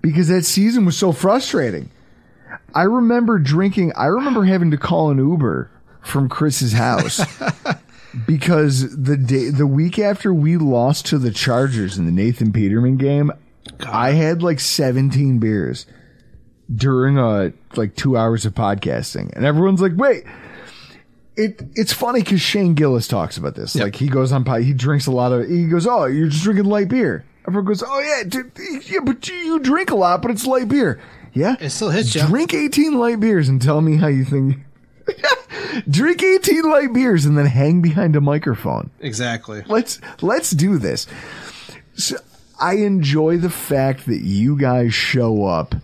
because 0.00 0.26
that 0.28 0.44
season 0.44 0.84
was 0.84 0.96
so 0.96 1.12
frustrating. 1.12 1.90
I 2.74 2.82
remember 2.82 3.38
drinking, 3.38 3.92
I 3.96 4.06
remember 4.06 4.44
having 4.44 4.70
to 4.72 4.76
call 4.76 5.10
an 5.10 5.18
Uber 5.18 5.70
from 6.02 6.28
Chris's 6.28 6.72
house 6.72 7.20
because 8.26 8.96
the 9.02 9.16
day, 9.16 9.50
the 9.50 9.66
week 9.66 9.98
after 9.98 10.32
we 10.32 10.56
lost 10.56 11.06
to 11.06 11.18
the 11.18 11.30
Chargers 11.30 11.98
in 11.98 12.06
the 12.06 12.12
Nathan 12.12 12.52
Peterman 12.52 12.96
game, 12.96 13.32
I 13.80 14.12
had 14.12 14.42
like 14.42 14.60
17 14.60 15.38
beers 15.38 15.86
during 16.74 17.16
uh 17.18 17.50
like 17.76 17.94
two 17.94 18.16
hours 18.16 18.44
of 18.44 18.54
podcasting, 18.54 19.32
and 19.34 19.44
everyone's 19.44 19.80
like, 19.80 19.92
"Wait." 19.96 20.24
It 21.36 21.62
it's 21.74 21.92
funny 21.92 22.22
because 22.22 22.40
Shane 22.40 22.72
Gillis 22.74 23.06
talks 23.06 23.36
about 23.36 23.54
this. 23.54 23.74
Like 23.76 23.94
he 23.94 24.08
goes 24.08 24.32
on 24.32 24.42
pod, 24.42 24.62
he 24.62 24.72
drinks 24.72 25.06
a 25.06 25.10
lot 25.10 25.32
of. 25.32 25.46
He 25.48 25.66
goes, 25.66 25.86
"Oh, 25.86 26.06
you're 26.06 26.28
just 26.28 26.42
drinking 26.42 26.64
light 26.64 26.88
beer." 26.88 27.26
Everyone 27.46 27.66
goes, 27.66 27.82
"Oh 27.86 28.00
yeah, 28.00 28.22
dude, 28.26 28.52
yeah, 28.86 29.00
but 29.04 29.28
you, 29.28 29.34
you 29.34 29.58
drink 29.58 29.90
a 29.90 29.94
lot, 29.96 30.22
but 30.22 30.30
it's 30.30 30.46
light 30.46 30.68
beer." 30.68 30.98
Yeah, 31.36 31.56
It 31.60 31.70
still 31.70 31.90
hits 31.90 32.14
you. 32.14 32.26
Drink 32.26 32.54
18 32.54 32.98
light 32.98 33.20
beers 33.20 33.48
and 33.48 33.60
tell 33.60 33.80
me 33.82 33.96
how 33.96 34.06
you 34.06 34.24
think. 34.24 34.56
drink 35.90 36.22
18 36.22 36.62
light 36.62 36.92
beers 36.94 37.26
and 37.26 37.36
then 37.36 37.46
hang 37.46 37.82
behind 37.82 38.16
a 38.16 38.20
microphone 38.20 38.90
Exactly. 39.00 39.62
let's 39.68 40.00
let's 40.20 40.50
do 40.50 40.78
this. 40.78 41.06
So 41.94 42.16
I 42.58 42.76
enjoy 42.76 43.36
the 43.36 43.50
fact 43.50 44.06
that 44.06 44.22
you 44.22 44.56
guys 44.58 44.94
show 44.94 45.44
up 45.44 45.74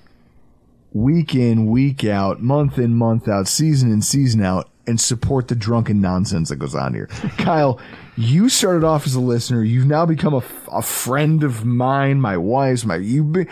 week 0.93 1.35
in, 1.35 1.67
week 1.67 2.05
out, 2.05 2.43
month 2.43 2.79
in, 2.79 2.95
month 2.95 3.29
out, 3.29 3.47
season 3.47 3.93
in, 3.93 4.01
season 4.03 4.43
out, 4.43 4.69
and 4.87 5.01
support 5.01 5.49
the 5.49 5.55
drunken 5.55 6.01
nonsense 6.01 6.49
that 6.49 6.57
goes 6.57 6.75
on 6.75 6.95
here. 6.95 7.07
Kyle, 7.39 7.79
you 8.17 8.49
started 8.49 8.85
off 8.85 9.07
as 9.07 9.15
a 9.15 9.21
listener. 9.21 9.63
You've 9.63 9.87
now 9.87 10.07
become 10.07 10.35
a, 10.35 10.43
a 10.71 10.83
friend 10.83 11.45
of 11.45 11.65
mine, 11.65 12.21
my 12.21 12.37
wife's, 12.39 12.85
my 12.85 12.97
you. 12.97 13.23
Be, 13.25 13.47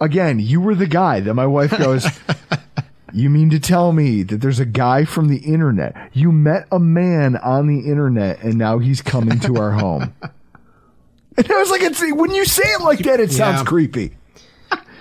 again, 0.00 0.38
you 0.40 0.60
were 0.60 0.74
the 0.74 0.86
guy 0.86 1.20
that 1.20 1.34
my 1.34 1.46
wife 1.46 1.76
goes. 1.76 2.06
You 3.16 3.30
mean 3.30 3.48
to 3.50 3.60
tell 3.60 3.92
me 3.92 4.24
that 4.24 4.40
there's 4.40 4.58
a 4.58 4.66
guy 4.66 5.04
from 5.04 5.28
the 5.28 5.36
internet? 5.36 5.94
You 6.14 6.32
met 6.32 6.66
a 6.72 6.80
man 6.80 7.36
on 7.36 7.68
the 7.68 7.88
internet 7.88 8.42
and 8.42 8.58
now 8.58 8.80
he's 8.80 9.02
coming 9.02 9.38
to 9.38 9.56
our 9.56 9.70
home. 9.70 10.12
And 11.36 11.48
I 11.50 11.54
was 11.60 11.70
like, 11.70 11.82
it's, 11.82 12.00
when 12.12 12.34
you 12.34 12.44
say 12.44 12.64
it 12.64 12.80
like 12.80 12.98
that, 13.00 13.20
it 13.20 13.30
sounds 13.30 13.58
Yeah. 13.60 13.64
creepy. 13.64 14.16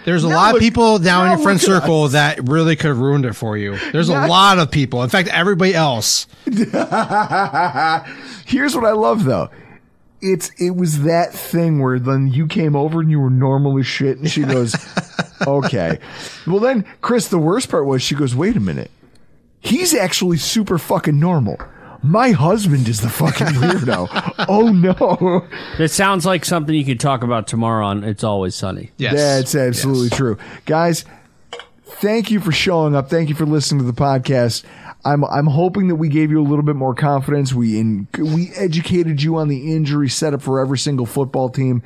There's 0.05 0.23
a 0.23 0.29
Now 0.29 0.35
lot 0.35 0.53
of 0.55 0.61
people 0.61 0.99
down 0.99 1.25
in 1.25 1.31
your 1.33 1.41
friend 1.43 1.59
look 1.59 1.65
circle 1.81 2.07
that 2.09 2.47
really 2.49 2.75
could 2.75 2.89
have 2.89 2.99
ruined 2.99 3.25
it 3.25 3.33
for 3.33 3.57
you. 3.57 3.79
There's 3.91 4.09
a 4.09 4.27
lot 4.27 4.59
of 4.59 4.69
people. 4.69 5.01
In 5.01 5.09
fact, 5.09 5.27
everybody 5.29 5.73
else. 5.73 6.27
Here's 6.45 6.71
what 8.75 8.85
I 8.85 8.91
love 8.91 9.23
though. 9.23 9.49
It's 10.23 10.49
it 10.57 10.75
was 10.75 11.03
that 11.03 11.33
thing 11.33 11.79
where 11.81 11.99
then 11.99 12.27
you 12.29 12.47
came 12.47 12.75
over 12.75 13.01
and 13.01 13.11
you 13.11 13.19
were 13.19 13.29
normal 13.29 13.77
as 13.77 13.85
shit, 13.85 14.17
and 14.17 14.31
she 14.31 14.43
goes, 14.43 14.73
"Okay." 15.47 15.99
Well, 16.47 16.59
then 16.59 16.85
Chris, 17.01 17.27
the 17.27 17.37
worst 17.37 17.69
part 17.69 17.85
was 17.85 18.01
she 18.01 18.15
goes, 18.15 18.33
"Wait 18.35 18.55
a 18.55 18.61
minute, 18.61 18.89
he's 19.59 19.93
actually 19.93 20.37
super 20.37 20.77
fucking 20.77 21.19
normal." 21.19 21.57
My 22.05 22.31
husband 22.31 22.89
is 22.89 22.99
the 22.99 23.09
fucking 23.09 23.47
weirdo. 23.61 24.45
oh 24.49 24.69
no. 24.73 25.47
That 25.77 25.89
sounds 25.89 26.25
like 26.25 26.43
something 26.43 26.75
you 26.75 26.83
could 26.83 26.99
talk 26.99 27.23
about 27.23 27.47
tomorrow 27.47 27.85
on 27.85 28.03
It's 28.03 28.23
Always 28.25 28.55
Sunny. 28.55 28.91
Yes. 28.97 29.13
That's 29.13 29.55
absolutely 29.55 30.07
Yes. 30.09 30.17
true. 30.17 30.37
Guys, 30.65 31.05
thank 31.85 32.29
you 32.29 32.41
for 32.41 32.51
showing 32.51 32.93
up. 32.93 33.09
Thank 33.09 33.29
you 33.29 33.35
for 33.35 33.45
listening 33.45 33.85
to 33.85 33.89
the 33.89 33.93
podcast. 34.01 34.63
I'm 35.05 35.23
I'm 35.25 35.47
hoping 35.47 35.87
that 35.89 35.95
we 35.95 36.09
gave 36.09 36.31
you 36.31 36.41
a 36.41 36.47
little 36.47 36.63
bit 36.63 36.75
more 36.75 36.95
confidence. 36.95 37.53
We 37.53 37.79
in, 37.79 38.07
we 38.17 38.51
educated 38.55 39.21
you 39.21 39.37
on 39.37 39.49
the 39.49 39.73
injury 39.73 40.09
setup 40.09 40.41
for 40.41 40.61
every 40.61 40.77
single 40.77 41.05
football 41.05 41.49
team 41.49 41.83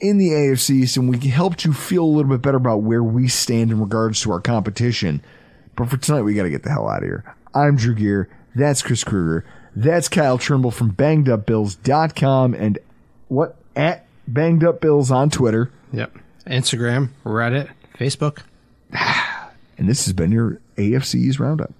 in 0.00 0.18
the 0.18 0.30
AFC 0.30 0.96
and 0.96 1.08
we 1.08 1.16
helped 1.28 1.64
you 1.64 1.72
feel 1.72 2.04
a 2.04 2.04
little 2.04 2.30
bit 2.30 2.42
better 2.42 2.56
about 2.56 2.82
where 2.82 3.02
we 3.02 3.28
stand 3.28 3.70
in 3.70 3.80
regards 3.80 4.20
to 4.22 4.32
our 4.32 4.40
competition. 4.40 5.22
But 5.76 5.88
for 5.88 5.96
tonight, 5.96 6.22
we 6.22 6.34
got 6.34 6.42
to 6.42 6.50
get 6.50 6.64
the 6.64 6.70
hell 6.70 6.88
out 6.88 6.98
of 6.98 7.04
here. 7.04 7.24
I'm 7.54 7.76
Drew 7.76 7.94
Gear. 7.94 8.28
That's 8.54 8.82
Chris 8.82 9.04
Kruger. 9.04 9.46
That's 9.74 10.08
Kyle 10.08 10.36
Trimble 10.36 10.70
from 10.70 10.92
BangedUpBills.com 10.92 12.54
and 12.54 12.78
what 13.28 13.56
at 13.74 14.04
Banged 14.28 14.64
Up 14.64 14.80
Bills 14.80 15.10
on 15.10 15.30
Twitter. 15.30 15.70
Yep. 15.92 16.18
Instagram, 16.46 17.10
Reddit, 17.24 17.70
Facebook. 17.98 18.40
And 19.78 19.88
this 19.88 20.04
has 20.04 20.12
been 20.12 20.30
your 20.30 20.60
AFC's 20.76 21.40
Roundup. 21.40 21.72